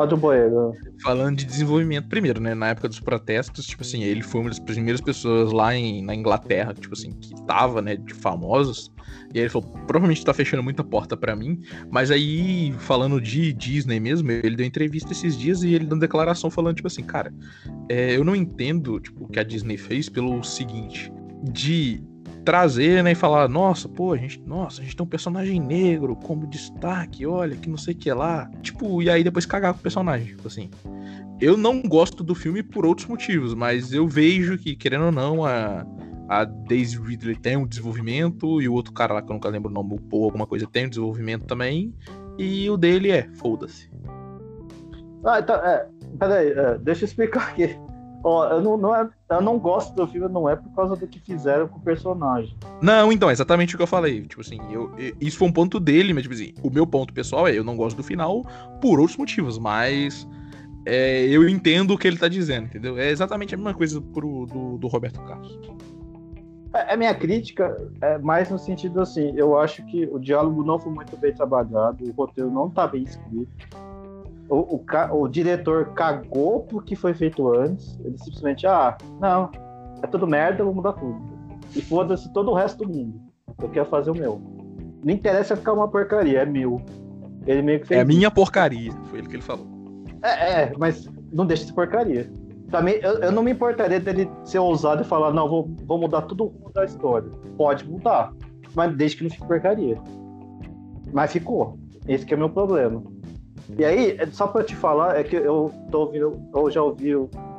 Ah, 0.00 0.06
do 0.06 0.16
Boyega. 0.16 0.72
Falando 1.02 1.36
de 1.36 1.44
desenvolvimento, 1.44 2.08
primeiro, 2.08 2.40
né? 2.40 2.54
Na 2.54 2.68
época 2.68 2.88
dos 2.88 2.98
protestos, 2.98 3.66
tipo 3.66 3.82
assim, 3.82 4.02
ele 4.02 4.22
foi 4.22 4.40
uma 4.40 4.48
das 4.48 4.58
primeiras 4.58 4.98
pessoas 4.98 5.52
lá 5.52 5.76
em, 5.76 6.02
na 6.02 6.14
Inglaterra, 6.14 6.72
tipo 6.72 6.94
assim, 6.94 7.12
que 7.12 7.34
tava, 7.44 7.82
né, 7.82 7.96
de 7.96 8.14
famosos. 8.14 8.90
E 9.34 9.38
aí 9.38 9.42
ele 9.42 9.50
falou, 9.50 9.68
provavelmente 9.86 10.24
tá 10.24 10.32
fechando 10.32 10.62
muita 10.62 10.82
porta 10.82 11.18
para 11.18 11.36
mim. 11.36 11.60
Mas 11.90 12.10
aí, 12.10 12.72
falando 12.78 13.20
de 13.20 13.52
Disney 13.52 14.00
mesmo, 14.00 14.30
ele 14.30 14.56
deu 14.56 14.64
entrevista 14.64 15.12
esses 15.12 15.36
dias 15.36 15.62
e 15.62 15.74
ele 15.74 15.84
deu 15.84 15.98
declaração 15.98 16.50
falando, 16.50 16.76
tipo 16.76 16.88
assim, 16.88 17.02
cara, 17.02 17.30
é, 17.86 18.16
eu 18.16 18.24
não 18.24 18.34
entendo, 18.34 18.98
tipo, 19.00 19.24
o 19.24 19.28
que 19.28 19.38
a 19.38 19.42
Disney 19.42 19.76
fez 19.76 20.08
pelo 20.08 20.42
seguinte, 20.42 21.12
de 21.42 22.02
trazer, 22.44 23.02
né, 23.02 23.12
e 23.12 23.14
falar, 23.14 23.48
nossa, 23.48 23.88
pô, 23.88 24.12
a 24.12 24.16
gente, 24.16 24.40
nossa, 24.46 24.80
a 24.80 24.84
gente 24.84 24.96
tem 24.96 25.04
um 25.04 25.08
personagem 25.08 25.60
negro 25.60 26.16
como 26.16 26.46
destaque, 26.46 27.26
olha, 27.26 27.56
que 27.56 27.68
não 27.68 27.76
sei 27.76 27.94
o 27.94 27.96
que 27.96 28.12
lá. 28.12 28.50
Tipo, 28.62 29.02
e 29.02 29.10
aí 29.10 29.22
depois 29.22 29.46
cagar 29.46 29.72
com 29.72 29.80
o 29.80 29.82
personagem, 29.82 30.28
tipo 30.28 30.48
assim. 30.48 30.70
Eu 31.40 31.56
não 31.56 31.82
gosto 31.82 32.22
do 32.22 32.34
filme 32.34 32.62
por 32.62 32.84
outros 32.84 33.06
motivos, 33.06 33.54
mas 33.54 33.92
eu 33.92 34.06
vejo 34.06 34.58
que, 34.58 34.76
querendo 34.76 35.06
ou 35.06 35.12
não, 35.12 35.44
a, 35.44 35.86
a 36.28 36.44
Daisy 36.44 36.98
Ridley 37.00 37.36
tem 37.36 37.56
um 37.56 37.66
desenvolvimento, 37.66 38.60
e 38.60 38.68
o 38.68 38.74
outro 38.74 38.92
cara 38.92 39.14
lá, 39.14 39.22
que 39.22 39.30
eu 39.30 39.34
nunca 39.34 39.48
lembro 39.48 39.70
o 39.70 39.74
nome, 39.74 39.94
o 39.94 40.00
Paul, 40.00 40.24
alguma 40.24 40.46
coisa, 40.46 40.66
tem 40.66 40.86
um 40.86 40.90
desenvolvimento 40.90 41.46
também, 41.46 41.94
e 42.38 42.68
o 42.68 42.76
dele 42.76 43.10
é, 43.10 43.28
foda-se. 43.34 43.90
Ah, 45.24 45.40
então, 45.40 45.56
é, 45.56 45.86
peraí, 46.18 46.50
é, 46.50 46.78
deixa 46.78 47.04
eu 47.04 47.06
explicar 47.06 47.48
aqui. 47.48 47.78
Ó, 48.22 48.46
eu 48.48 48.60
não, 48.60 48.76
não 48.76 48.94
é, 48.94 49.08
eu 49.30 49.40
não 49.40 49.58
gosto 49.58 49.94
do 49.94 50.06
filme, 50.06 50.28
não 50.28 50.48
é 50.48 50.54
por 50.54 50.70
causa 50.74 50.94
do 50.94 51.06
que 51.06 51.18
fizeram 51.18 51.66
com 51.68 51.78
o 51.78 51.80
personagem. 51.80 52.54
Não, 52.82 53.10
então, 53.10 53.30
é 53.30 53.32
exatamente 53.32 53.74
o 53.74 53.78
que 53.78 53.82
eu 53.82 53.86
falei. 53.86 54.22
Tipo 54.26 54.42
assim, 54.42 54.58
eu, 54.70 54.92
isso 55.20 55.38
foi 55.38 55.48
um 55.48 55.52
ponto 55.52 55.80
dele, 55.80 56.12
mas 56.12 56.22
tipo 56.22 56.34
assim, 56.34 56.52
o 56.62 56.70
meu 56.70 56.86
ponto 56.86 57.14
pessoal 57.14 57.48
é, 57.48 57.56
eu 57.56 57.64
não 57.64 57.76
gosto 57.76 57.96
do 57.96 58.02
final 58.02 58.44
por 58.80 59.00
outros 59.00 59.16
motivos, 59.16 59.58
mas 59.58 60.28
é, 60.86 61.24
eu 61.26 61.48
entendo 61.48 61.94
o 61.94 61.98
que 61.98 62.06
ele 62.06 62.18
tá 62.18 62.28
dizendo, 62.28 62.66
entendeu? 62.66 62.98
É 62.98 63.10
exatamente 63.10 63.54
a 63.54 63.58
mesma 63.58 63.74
coisa 63.74 64.00
pro, 64.00 64.44
do, 64.46 64.76
do 64.76 64.86
Roberto 64.86 65.20
Carlos. 65.22 65.58
É, 66.74 66.92
a 66.92 66.96
minha 66.96 67.14
crítica 67.14 67.76
é 68.00 68.18
mais 68.18 68.50
no 68.50 68.58
sentido 68.58 69.00
assim, 69.00 69.32
eu 69.34 69.58
acho 69.58 69.84
que 69.86 70.06
o 70.12 70.18
diálogo 70.18 70.62
não 70.62 70.78
foi 70.78 70.92
muito 70.92 71.16
bem 71.16 71.32
trabalhado, 71.32 72.04
o 72.04 72.12
roteiro 72.12 72.50
não 72.50 72.68
tá 72.70 72.86
bem 72.86 73.02
escrito. 73.02 73.50
O, 74.50 74.76
o, 74.76 74.84
o 75.12 75.28
diretor 75.28 75.92
cagou 75.94 76.64
porque 76.64 76.96
foi 76.96 77.14
feito 77.14 77.48
antes. 77.54 77.98
Ele 78.04 78.18
simplesmente, 78.18 78.66
ah, 78.66 78.98
não, 79.20 79.50
é 80.02 80.06
tudo 80.06 80.26
merda, 80.26 80.60
eu 80.60 80.66
vou 80.66 80.74
mudar 80.74 80.94
tudo. 80.94 81.18
E 81.74 81.80
foda-se 81.80 82.32
todo 82.32 82.50
o 82.50 82.54
resto 82.54 82.84
do 82.84 82.92
mundo. 82.92 83.20
Eu 83.62 83.68
quero 83.68 83.86
fazer 83.86 84.10
o 84.10 84.14
meu. 84.14 84.40
Não 85.04 85.14
interessa 85.14 85.56
ficar 85.56 85.72
uma 85.72 85.88
porcaria, 85.88 86.40
é 86.40 86.44
meu. 86.44 86.82
Ele 87.46 87.62
meio 87.62 87.80
que 87.80 87.86
fez. 87.86 88.00
É 88.00 88.04
minha 88.04 88.30
porcaria, 88.30 88.92
foi 89.06 89.20
ele 89.20 89.28
que 89.28 89.36
ele 89.36 89.42
falou. 89.42 89.66
É, 90.22 90.62
é 90.62 90.72
mas 90.76 91.08
não 91.32 91.46
deixa 91.46 91.64
de 91.64 91.72
porcaria. 91.72 92.30
Também, 92.70 92.96
eu, 93.02 93.18
eu, 93.18 93.32
não 93.32 93.42
me 93.42 93.50
importaria 93.52 93.98
dele 93.98 94.30
ser 94.44 94.58
ousado 94.58 95.02
e 95.02 95.04
falar, 95.04 95.32
não, 95.32 95.48
vou, 95.48 95.68
vou 95.84 95.98
mudar 95.98 96.22
tudo 96.22 96.44
o 96.44 96.46
rumo 96.48 96.72
da 96.72 96.84
história. 96.84 97.28
Pode 97.56 97.88
mudar, 97.88 98.32
mas 98.74 98.94
desde 98.96 99.16
que 99.16 99.22
não 99.24 99.30
fique 99.30 99.46
porcaria. 99.46 99.98
Mas 101.12 101.32
ficou. 101.32 101.78
Esse 102.06 102.24
que 102.24 102.32
é 102.32 102.36
o 102.36 102.40
meu 102.40 102.50
problema. 102.50 103.02
E 103.78 103.84
aí, 103.84 104.16
é 104.18 104.26
só 104.26 104.46
para 104.46 104.64
te 104.64 104.74
falar, 104.74 105.18
é 105.18 105.22
que 105.22 105.36
eu 105.36 105.72
tô 105.90 106.00
ouvindo, 106.00 106.40
eu 106.54 106.70
já 106.70 106.82
ouvi 106.82 107.12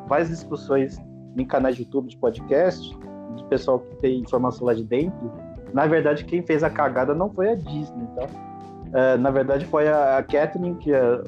várias 0.07 0.29
discussões 0.29 0.97
em 1.37 1.45
canais 1.45 1.75
de 1.75 1.83
YouTube, 1.83 2.09
de 2.09 2.17
podcast, 2.17 2.97
de 3.35 3.43
pessoal 3.45 3.79
que 3.79 3.95
tem 3.97 4.19
informação 4.19 4.67
lá 4.67 4.73
de 4.73 4.83
dentro. 4.83 5.31
Na 5.73 5.87
verdade, 5.87 6.25
quem 6.25 6.41
fez 6.41 6.63
a 6.63 6.69
cagada 6.69 7.13
não 7.13 7.29
foi 7.29 7.51
a 7.51 7.55
Disney, 7.55 8.07
tá? 8.15 8.27
É, 8.93 9.17
na 9.17 9.31
verdade, 9.31 9.65
foi 9.65 9.87
a, 9.87 10.17
a 10.17 10.23
Catherine, 10.23 10.75
que 10.75 10.93
é 10.93 11.21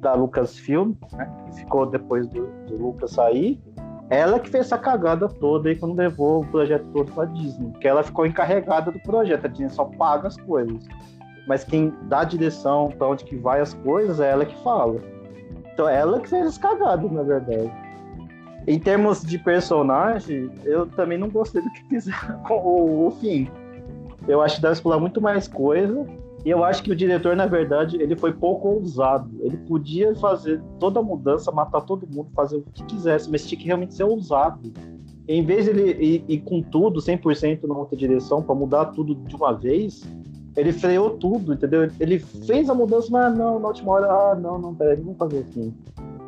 da 0.00 0.14
Lucasfilm, 0.14 0.94
né, 1.12 1.30
que 1.46 1.60
ficou 1.60 1.86
depois 1.86 2.26
do, 2.26 2.46
do 2.66 2.76
Lucas 2.76 3.12
sair, 3.12 3.62
ela 4.10 4.38
que 4.40 4.50
fez 4.50 4.66
essa 4.66 4.76
cagada 4.76 5.28
toda 5.28 5.68
aí 5.68 5.76
quando 5.76 5.96
levou 5.96 6.42
o 6.42 6.46
projeto 6.46 6.84
todo 6.92 7.10
pra 7.12 7.24
Disney. 7.24 7.70
Porque 7.70 7.88
ela 7.88 8.02
ficou 8.02 8.26
encarregada 8.26 8.90
do 8.90 8.98
projeto, 9.00 9.46
a 9.46 9.48
Disney 9.48 9.70
só 9.70 9.84
paga 9.84 10.28
as 10.28 10.36
coisas. 10.36 10.86
Mas 11.46 11.64
quem 11.64 11.92
dá 12.02 12.20
a 12.20 12.24
direção 12.24 12.90
pra 12.96 13.08
onde 13.08 13.24
que 13.24 13.36
vai 13.36 13.60
as 13.60 13.74
coisas 13.74 14.20
é 14.20 14.30
ela 14.30 14.44
que 14.44 14.56
fala. 14.62 15.00
Então 15.72 15.88
ela 15.88 16.20
que 16.20 16.28
fez 16.28 16.46
as 16.46 16.58
cagadas, 16.58 17.10
na 17.10 17.22
verdade. 17.22 17.72
Em 18.66 18.78
termos 18.78 19.22
de 19.22 19.38
personagem, 19.38 20.50
eu 20.64 20.86
também 20.86 21.18
não 21.18 21.28
gostei 21.28 21.60
do 21.60 21.70
que 21.72 21.84
fizeram 21.88 22.38
com 22.46 22.54
o, 22.54 23.06
o 23.08 23.10
fim. 23.10 23.48
Eu 24.28 24.40
acho 24.40 24.56
que 24.56 24.62
deve 24.62 24.74
explorar 24.74 25.00
muito 25.00 25.20
mais 25.20 25.48
coisa. 25.48 26.06
E 26.44 26.50
eu 26.50 26.64
acho 26.64 26.82
que 26.82 26.90
o 26.90 26.96
diretor, 26.96 27.36
na 27.36 27.46
verdade, 27.46 27.96
ele 28.00 28.16
foi 28.16 28.32
pouco 28.32 28.68
ousado. 28.68 29.30
Ele 29.40 29.56
podia 29.56 30.14
fazer 30.16 30.60
toda 30.78 30.98
a 30.98 31.02
mudança, 31.02 31.52
matar 31.52 31.82
todo 31.82 32.06
mundo, 32.06 32.30
fazer 32.34 32.56
o 32.56 32.62
que 32.62 32.84
quisesse, 32.84 33.30
mas 33.30 33.46
tinha 33.46 33.58
que 33.58 33.66
realmente 33.66 33.94
ser 33.94 34.04
ousado. 34.04 34.72
Em 35.28 35.44
vez 35.44 35.66
de 35.66 35.70
ele 35.70 36.04
ir, 36.04 36.24
ir 36.28 36.38
com 36.40 36.60
tudo, 36.60 37.00
100% 37.00 37.62
na 37.64 37.76
outra 37.76 37.96
direção, 37.96 38.42
para 38.42 38.56
mudar 38.56 38.86
tudo 38.86 39.14
de 39.14 39.36
uma 39.36 39.52
vez, 39.52 40.02
ele 40.56 40.72
freou 40.72 41.10
tudo, 41.10 41.54
entendeu? 41.54 41.90
Ele 41.98 42.18
fez 42.18 42.68
a 42.68 42.74
mudança, 42.74 43.08
mas 43.10 43.36
não, 43.36 43.58
na 43.58 43.68
última 43.68 43.92
hora, 43.92 44.06
ah, 44.06 44.34
não, 44.34 44.58
não, 44.58 44.74
peraí, 44.74 44.96
vamos 44.96 45.16
fazer 45.16 45.46
assim. 45.48 45.74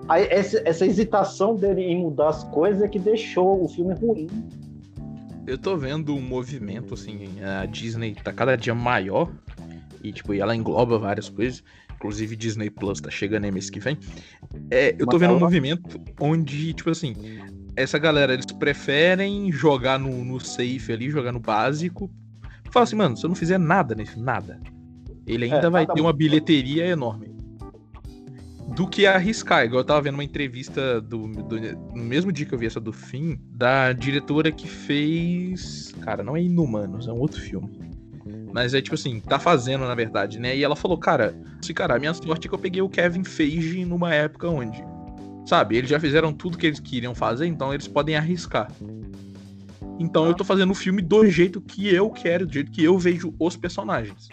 Aí, 0.09 0.27
essa, 0.31 0.63
essa 0.65 0.87
hesitação 0.87 1.57
dele 1.57 1.83
em 1.83 1.99
mudar 1.99 2.29
as 2.29 2.45
coisas 2.45 2.83
é 2.83 2.89
que 2.89 2.99
deixou 2.99 3.63
o 3.63 3.69
filme 3.69 3.95
ruim. 3.95 4.29
Eu 5.47 5.59
tô 5.59 5.77
vendo 5.77 6.15
um 6.15 6.21
movimento, 6.21 6.95
assim, 6.95 7.29
a 7.43 7.67
Disney 7.67 8.15
tá 8.15 8.33
cada 8.33 8.57
dia 8.57 8.75
maior 8.75 9.31
e, 10.03 10.11
tipo, 10.13 10.33
ela 10.33 10.57
engloba 10.57 10.99
várias 10.99 11.29
coisas. 11.29 11.63
Inclusive, 11.95 12.37
Disney 12.37 12.71
Plus 12.71 13.01
tá 13.01 13.11
chegando 13.11 13.45
aí 13.45 13.51
mês 13.51 13.71
que 13.71 13.81
vem. 13.81 13.99
É, 14.71 14.95
eu 14.99 15.07
tô 15.07 15.19
vendo 15.19 15.35
um 15.35 15.39
movimento 15.39 15.99
onde, 16.21 16.73
tipo 16.73 16.91
assim, 16.91 17.15
essa 17.77 17.99
galera, 17.99 18.33
eles 18.33 18.47
preferem 18.47 19.51
jogar 19.51 19.99
no, 19.99 20.25
no 20.25 20.41
safe 20.41 20.93
ali, 20.93 21.11
jogar 21.11 21.33
no 21.33 21.41
básico. 21.41 22.11
Fala 22.75 22.83
assim, 22.83 22.97
mano, 22.97 23.17
se 23.17 23.25
eu 23.25 23.29
não 23.29 23.37
fizer 23.37 23.57
nada 23.57 23.95
nesse, 23.95 24.19
nada, 24.19 24.59
ele 25.25 25.45
ainda 25.45 25.69
é, 25.69 25.71
vai 25.71 25.87
ter 25.87 26.01
uma 26.01 26.13
bilheteria 26.13 26.85
enorme 26.85 27.33
do 28.75 28.89
que 28.89 29.07
arriscar. 29.07 29.65
Igual 29.65 29.83
eu 29.83 29.85
tava 29.85 30.03
vendo 30.03 30.15
uma 30.15 30.25
entrevista 30.25 31.01
do, 31.01 31.29
do, 31.29 31.57
no 31.95 32.03
mesmo 32.03 32.33
dia 32.33 32.45
que 32.45 32.53
eu 32.53 32.59
vi 32.59 32.67
essa 32.67 32.81
do 32.81 32.93
fim, 32.93 33.39
da 33.49 33.93
diretora 33.93 34.51
que 34.51 34.67
fez. 34.67 35.95
Cara, 36.01 36.25
não 36.25 36.37
é 36.37 36.43
Inumanos, 36.43 37.07
é 37.07 37.13
um 37.13 37.21
outro 37.21 37.41
filme. 37.41 37.71
Mas 38.53 38.75
é 38.75 38.83
tipo 38.83 38.97
assim, 38.97 39.21
tá 39.21 39.39
fazendo, 39.39 39.87
na 39.87 39.95
verdade, 39.95 40.41
né? 40.41 40.57
E 40.57 40.65
ela 40.65 40.75
falou, 40.75 40.99
cara, 40.99 41.33
assim, 41.63 41.73
cara, 41.73 41.95
a 41.95 41.99
minha 42.01 42.13
sorte 42.13 42.47
é 42.47 42.49
que 42.49 42.55
eu 42.57 42.59
peguei 42.59 42.83
o 42.83 42.89
Kevin 42.89 43.23
Feige 43.23 43.85
numa 43.85 44.13
época 44.13 44.49
onde. 44.49 44.85
Sabe, 45.47 45.77
eles 45.77 45.91
já 45.91 46.01
fizeram 46.01 46.33
tudo 46.33 46.59
que 46.59 46.67
eles 46.67 46.81
queriam 46.81 47.15
fazer, 47.15 47.47
então 47.47 47.73
eles 47.73 47.87
podem 47.87 48.17
arriscar. 48.17 48.69
Então 49.99 50.27
eu 50.27 50.35
tô 50.35 50.45
fazendo 50.45 50.71
o 50.71 50.75
filme 50.75 51.01
do 51.01 51.27
jeito 51.27 51.61
que 51.61 51.93
eu 51.93 52.11
quero, 52.11 52.47
do 52.47 52.53
jeito 52.53 52.71
que 52.71 52.83
eu 52.83 52.99
vejo 52.99 53.35
os 53.39 53.57
personagens. 53.57 54.29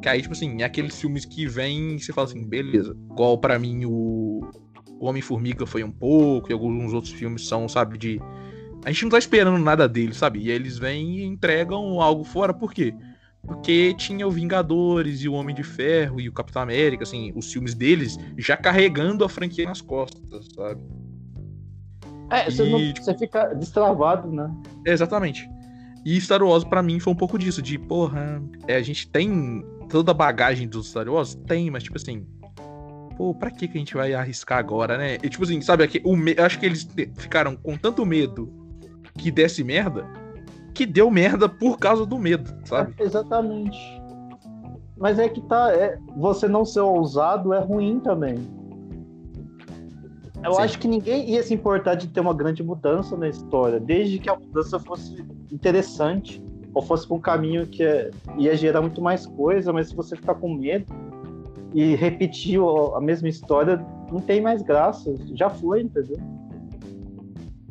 Que 0.00 0.08
aí, 0.08 0.22
tipo 0.22 0.32
assim, 0.32 0.62
é 0.62 0.64
aqueles 0.64 0.98
filmes 0.98 1.24
que 1.24 1.46
vem 1.46 1.96
e 1.96 2.00
você 2.00 2.12
fala 2.12 2.28
assim, 2.28 2.44
beleza. 2.44 2.96
Igual 3.10 3.38
para 3.38 3.58
mim 3.58 3.84
o, 3.84 4.40
o 4.98 5.06
Homem-Formiga 5.06 5.66
foi 5.66 5.82
um 5.82 5.90
pouco, 5.90 6.50
e 6.50 6.52
alguns 6.52 6.92
outros 6.92 7.12
filmes 7.12 7.46
são, 7.46 7.68
sabe, 7.68 7.98
de. 7.98 8.20
A 8.84 8.90
gente 8.90 9.02
não 9.02 9.10
tá 9.10 9.18
esperando 9.18 9.58
nada 9.58 9.86
deles, 9.86 10.16
sabe? 10.16 10.40
E 10.40 10.50
aí 10.50 10.56
eles 10.56 10.78
vêm 10.78 11.18
e 11.18 11.24
entregam 11.24 12.00
algo 12.00 12.24
fora, 12.24 12.54
por 12.54 12.72
quê? 12.72 12.94
Porque 13.42 13.94
tinha 13.94 14.26
o 14.26 14.30
Vingadores 14.30 15.22
e 15.22 15.28
o 15.28 15.32
Homem 15.32 15.54
de 15.54 15.62
Ferro 15.62 16.20
e 16.20 16.28
o 16.28 16.32
Capitão 16.32 16.62
América, 16.62 17.02
assim, 17.02 17.32
os 17.34 17.52
filmes 17.52 17.74
deles 17.74 18.16
já 18.38 18.56
carregando 18.56 19.24
a 19.24 19.28
franquia 19.28 19.64
nas 19.64 19.80
costas, 19.80 20.46
sabe? 20.54 20.82
É, 22.30 22.50
você, 22.50 22.64
e, 22.64 22.70
não, 22.70 22.78
tipo... 22.78 23.04
você 23.04 23.18
fica 23.18 23.54
destravado, 23.54 24.30
né? 24.30 24.50
Exatamente. 24.86 25.50
E 26.04 26.18
Star 26.20 26.42
Wars, 26.42 26.64
pra 26.64 26.82
mim, 26.82 26.98
foi 26.98 27.12
um 27.12 27.16
pouco 27.16 27.38
disso, 27.38 27.60
de, 27.60 27.78
porra, 27.78 28.42
é, 28.66 28.76
a 28.76 28.82
gente 28.82 29.08
tem 29.08 29.64
toda 29.88 30.12
a 30.12 30.14
bagagem 30.14 30.68
dos 30.68 30.88
Star 30.88 31.08
Wars? 31.08 31.34
Tem, 31.46 31.70
mas 31.70 31.82
tipo 31.82 31.96
assim. 31.96 32.26
Pô, 33.16 33.34
pra 33.34 33.50
que, 33.50 33.68
que 33.68 33.76
a 33.76 33.80
gente 33.80 33.94
vai 33.94 34.14
arriscar 34.14 34.58
agora, 34.58 34.96
né? 34.96 35.16
E 35.22 35.28
tipo 35.28 35.44
assim, 35.44 35.60
sabe, 35.60 35.86
o 36.04 36.16
me... 36.16 36.34
acho 36.38 36.58
que 36.58 36.64
eles 36.64 36.88
ficaram 37.16 37.54
com 37.54 37.76
tanto 37.76 38.06
medo 38.06 38.50
que 39.18 39.30
desse 39.30 39.62
merda, 39.62 40.06
que 40.72 40.86
deu 40.86 41.10
merda 41.10 41.48
por 41.48 41.78
causa 41.78 42.06
do 42.06 42.16
medo, 42.18 42.50
sabe? 42.64 42.94
É, 42.98 43.02
exatamente. 43.02 43.78
Mas 44.96 45.18
é 45.18 45.28
que 45.28 45.40
tá. 45.42 45.72
É, 45.72 45.98
você 46.16 46.48
não 46.48 46.64
ser 46.64 46.80
ousado 46.80 47.52
é 47.52 47.60
ruim 47.60 48.00
também. 48.00 48.38
Eu 50.44 50.54
Sim. 50.54 50.62
acho 50.62 50.78
que 50.78 50.88
ninguém 50.88 51.30
ia 51.30 51.42
se 51.42 51.52
importar 51.52 51.94
de 51.94 52.08
ter 52.08 52.20
uma 52.20 52.32
grande 52.32 52.62
mudança 52.62 53.16
na 53.16 53.28
história, 53.28 53.78
desde 53.78 54.18
que 54.18 54.30
a 54.30 54.34
mudança 54.34 54.78
fosse 54.78 55.24
interessante 55.52 56.42
ou 56.72 56.80
fosse 56.80 57.06
para 57.06 57.16
um 57.16 57.20
caminho 57.20 57.66
que 57.66 57.82
é, 57.82 58.10
ia 58.38 58.56
gerar 58.56 58.80
muito 58.80 59.02
mais 59.02 59.26
coisa, 59.26 59.72
mas 59.72 59.88
se 59.88 59.94
você 59.94 60.16
ficar 60.16 60.34
com 60.36 60.54
medo 60.54 60.86
e 61.74 61.94
repetir 61.94 62.58
a 62.94 63.00
mesma 63.00 63.28
história, 63.28 63.84
não 64.10 64.20
tem 64.20 64.40
mais 64.40 64.62
graça. 64.62 65.14
Já 65.34 65.50
foi, 65.50 65.82
entendeu? 65.82 66.16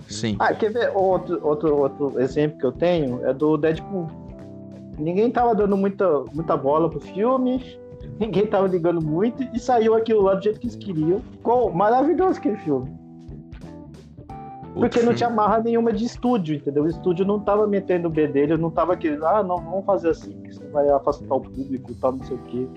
Sim. 0.08 0.36
Ah, 0.40 0.54
quer 0.54 0.72
ver 0.72 0.92
outro, 0.96 1.40
outro, 1.46 1.76
outro 1.78 2.20
exemplo 2.20 2.58
que 2.58 2.66
eu 2.66 2.72
tenho? 2.72 3.26
É 3.26 3.34
do 3.34 3.58
Deadpool. 3.58 4.08
Ninguém 4.98 5.32
tava 5.32 5.56
dando 5.56 5.78
muita, 5.78 6.24
muita 6.34 6.58
bola 6.58 6.90
pro 6.90 7.00
filme, 7.00 7.80
ninguém 8.20 8.46
tava 8.46 8.68
ligando 8.68 9.02
muito, 9.02 9.44
e 9.54 9.60
saiu 9.60 9.96
aquilo 9.96 10.22
lá 10.22 10.36
do 10.36 10.44
jeito 10.44 10.60
que 10.60 10.68
eles 10.68 10.76
queriam. 10.76 11.22
Ficou 11.32 11.72
maravilhoso 11.72 12.40
aquele 12.40 12.58
filme. 12.58 13.00
Porque 14.74 15.02
não 15.02 15.14
tinha 15.14 15.30
marra 15.30 15.60
nenhuma 15.60 15.92
de 15.92 16.06
estúdio, 16.06 16.56
entendeu? 16.56 16.84
O 16.84 16.88
estúdio 16.88 17.26
não 17.26 17.40
tava 17.40 17.66
metendo 17.66 18.08
o 18.08 18.12
B 18.12 18.28
dele, 18.28 18.56
não 18.56 18.70
tava 18.70 18.96
querendo, 18.96 19.26
ah, 19.26 19.44
não, 19.44 19.58
vamos 19.58 19.86
fazer 19.86 20.10
assim, 20.10 20.40
que 20.42 20.54
você 20.54 20.66
vai 20.68 20.88
afastar 20.90 21.36
o 21.36 21.42
público 21.42 21.92
e 21.92 21.96
tal, 21.96 22.14
não 22.14 22.24
sei 22.24 22.38
o 22.38 22.42
quê. 22.44 22.68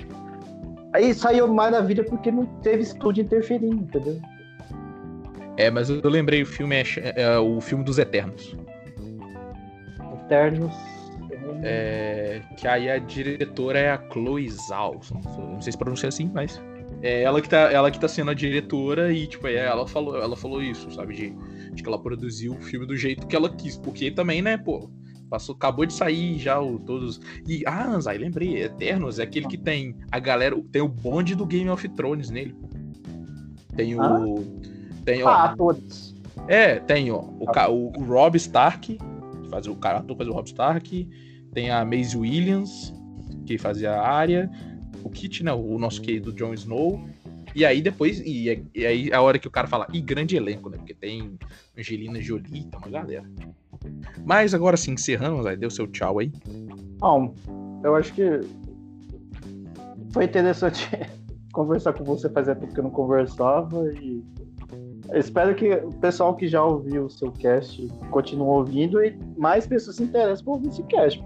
Aí 0.93 1.15
saiu 1.15 1.49
maravilha 1.49 2.05
porque 2.05 2.31
não 2.31 2.47
teve 2.61 2.83
estúdio 2.83 3.23
interferindo, 3.23 3.77
entendeu? 3.77 4.21
É, 5.57 5.71
mas 5.71 5.91
eu 5.91 6.01
lembrei 6.05 6.43
o 6.43 6.47
filme 6.47 6.77
é, 6.77 6.85
é 7.17 7.39
o 7.39 7.61
filme 7.61 7.85
dos 7.85 7.99
Eternos. 7.99 8.57
Eternos. 10.25 10.92
É, 11.63 12.43
que 12.57 12.67
aí 12.67 12.91
a 12.91 12.99
diretora 12.99 13.79
é 13.79 13.91
a 13.91 14.11
Chloe 14.11 14.51
Zhao. 14.51 15.01
Não 15.39 15.61
sei 15.61 15.73
se 15.73 15.79
pronuncia 15.79 16.09
assim, 16.09 16.31
mas. 16.33 16.61
É 17.01 17.23
ela 17.23 17.41
que 17.41 17.49
tá, 17.49 17.73
ela 17.73 17.91
que 17.91 17.99
tá 17.99 18.07
sendo 18.07 18.31
a 18.31 18.35
diretora 18.35 19.13
e, 19.13 19.27
tipo, 19.27 19.47
é, 19.47 19.57
ela 19.57 19.87
falou, 19.87 20.17
ela 20.17 20.37
falou 20.37 20.63
isso, 20.63 20.91
sabe? 20.93 21.15
De, 21.15 21.35
de 21.73 21.83
que 21.83 21.89
ela 21.89 22.01
produziu 22.01 22.53
o 22.53 22.61
filme 22.61 22.87
do 22.87 22.97
jeito 22.97 23.27
que 23.27 23.35
ela 23.35 23.49
quis. 23.49 23.77
Porque 23.77 24.11
também, 24.11 24.43
né, 24.43 24.57
pô, 24.57 24.91
passou, 25.29 25.55
acabou 25.55 25.87
de 25.87 25.93
sair 25.93 26.39
já 26.39 26.61
o, 26.61 26.79
todos. 26.79 27.21
E, 27.47 27.63
ah, 27.67 27.89
Anzai, 27.89 28.19
lembrei, 28.19 28.63
Eternos 28.63 29.19
é 29.19 29.23
aquele 29.23 29.49
que 29.49 29.59
tem 29.59 29.97
a 30.11 30.19
galera. 30.19 30.61
Tem 30.71 30.83
o 30.83 30.89
bonde 30.89 31.35
do 31.35 31.47
Game 31.47 31.71
of 31.71 31.89
Thrones 31.91 32.31
nele. 32.31 32.55
Tem 33.75 33.95
o. 33.97 34.03
Ah? 34.03 34.25
Tem, 35.05 35.23
ó, 35.23 35.29
ah, 35.29 35.55
todos. 35.57 36.15
É, 36.47 36.79
tem, 36.81 37.11
ó, 37.11 37.21
o, 37.21 37.47
o, 37.47 38.01
o 38.01 38.05
Rob 38.05 38.37
Stark, 38.37 38.99
que 39.43 39.49
faz 39.49 39.67
o 39.67 39.75
cara 39.77 40.05
faz 40.17 40.29
o 40.29 40.33
Rob 40.33 40.47
Stark, 40.47 41.09
tem 41.53 41.71
a 41.71 41.85
Maisie 41.85 42.19
Williams, 42.19 42.93
que 43.47 43.59
fazia 43.59 43.93
a 43.93 44.09
área, 44.09 44.51
o 45.05 45.11
Kit, 45.11 45.43
né, 45.43 45.53
o 45.53 45.79
nosso 45.79 46.01
querido 46.01 46.33
Jon 46.33 46.55
Snow, 46.55 47.07
e 47.55 47.65
aí 47.65 47.83
depois, 47.83 48.21
e, 48.21 48.67
e, 48.75 48.87
aí 48.87 49.13
a 49.13 49.21
hora 49.21 49.39
que 49.39 49.47
o 49.47 49.51
cara 49.51 49.69
fala, 49.69 49.87
e 49.93 50.01
grande 50.01 50.37
elenco, 50.37 50.71
né, 50.71 50.79
porque 50.79 50.95
tem 50.95 51.39
Angelina 51.77 52.21
Jolie, 52.21 52.65
tem 52.65 52.79
uma 52.79 52.89
galera. 52.89 53.31
Mas 54.25 54.55
agora 54.55 54.77
sim, 54.77 54.93
encerrando, 54.93 55.43
Zé, 55.43 55.57
deu 55.57 55.71
seu 55.71 55.87
tchau 55.87 56.19
aí. 56.19 56.33
Bom, 56.99 57.35
eu 57.85 57.95
acho 57.97 58.13
que 58.15 58.41
foi 60.13 60.25
interessante 60.25 60.89
conversar 61.53 61.93
com 61.93 62.05
você 62.05 62.29
fazia 62.31 62.55
tempo 62.55 62.73
que 62.73 62.81
eu 62.81 62.85
não 62.85 62.91
conversava 62.91 63.93
e 63.95 64.23
espero 65.15 65.55
que 65.55 65.71
o 65.73 65.93
pessoal 65.95 66.35
que 66.35 66.47
já 66.47 66.63
ouviu 66.63 67.07
o 67.07 67.11
seu 67.11 67.31
cast 67.33 67.87
continue 68.11 68.49
ouvindo 68.49 69.03
e 69.03 69.19
mais 69.37 69.67
pessoas 69.67 69.97
se 69.97 70.03
interessem 70.03 70.45
por 70.45 70.53
ouvir 70.53 70.69
esse 70.69 70.83
cast. 70.85 71.25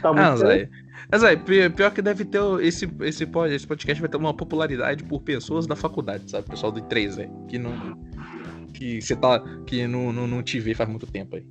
Tá 0.00 0.12
muito 0.12 0.24
ah, 0.24 0.36
Zé. 0.36 0.68
Mas 1.10 1.22
aí, 1.22 1.36
pior 1.36 1.92
que 1.92 2.00
deve 2.00 2.24
ter 2.24 2.40
esse, 2.62 2.88
esse, 3.02 3.24
esse 3.24 3.66
podcast 3.66 4.00
vai 4.00 4.08
ter 4.08 4.16
uma 4.16 4.34
popularidade 4.34 5.04
por 5.04 5.20
pessoas 5.20 5.66
da 5.66 5.76
faculdade, 5.76 6.30
sabe? 6.30 6.48
Pessoal 6.48 6.72
do 6.72 6.80
3, 6.82 7.16
velho. 7.16 7.30
Que 7.48 7.58
não. 7.58 7.98
Que 8.72 9.00
você 9.00 9.14
tá. 9.14 9.40
Que 9.66 9.86
não, 9.86 10.12
não, 10.12 10.26
não 10.26 10.42
te 10.42 10.58
vê 10.58 10.74
faz 10.74 10.88
muito 10.88 11.06
tempo 11.06 11.36
aí. 11.36 11.46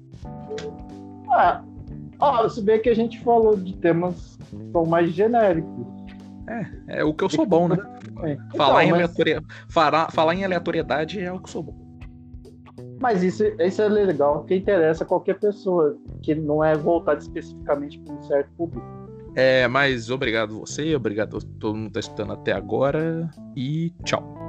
Ah, 1.29 1.63
ah, 2.19 2.49
se 2.49 2.61
bem 2.61 2.81
que 2.81 2.89
a 2.89 2.95
gente 2.95 3.19
falou 3.21 3.55
de 3.55 3.75
temas 3.77 4.37
que 4.49 4.71
são 4.71 4.85
mais 4.85 5.11
genéricos. 5.11 5.85
É, 6.47 6.99
é 6.99 7.03
o 7.03 7.13
que 7.13 7.23
eu 7.23 7.29
sou 7.29 7.45
bom, 7.45 7.67
né? 7.67 7.77
É. 8.23 8.37
Falar, 8.55 8.85
então, 8.85 8.99
em 8.99 9.01
mas... 9.01 9.43
falar, 9.69 10.11
falar 10.11 10.35
em 10.35 10.45
aleatoriedade 10.45 11.19
é 11.19 11.31
o 11.31 11.39
que 11.39 11.49
sou 11.49 11.63
bom. 11.63 11.83
Mas 12.99 13.21
isso, 13.21 13.43
isso 13.59 13.81
é 13.81 13.89
legal, 13.89 14.45
que 14.45 14.55
interessa 14.55 15.03
a 15.03 15.07
qualquer 15.07 15.39
pessoa, 15.39 15.97
que 16.21 16.33
não 16.33 16.63
é 16.63 16.73
voltado 16.75 17.19
especificamente 17.19 17.99
para 17.99 18.13
um 18.13 18.21
certo 18.23 18.49
público. 18.55 18.85
É, 19.35 19.67
mas 19.67 20.09
obrigado 20.09 20.59
você, 20.59 20.95
obrigado 20.95 21.37
a 21.37 21.41
todo 21.59 21.75
mundo 21.75 21.91
que 21.91 21.99
está 21.99 21.99
escutando 21.99 22.33
até 22.33 22.51
agora 22.51 23.29
e 23.55 23.91
tchau. 24.05 24.42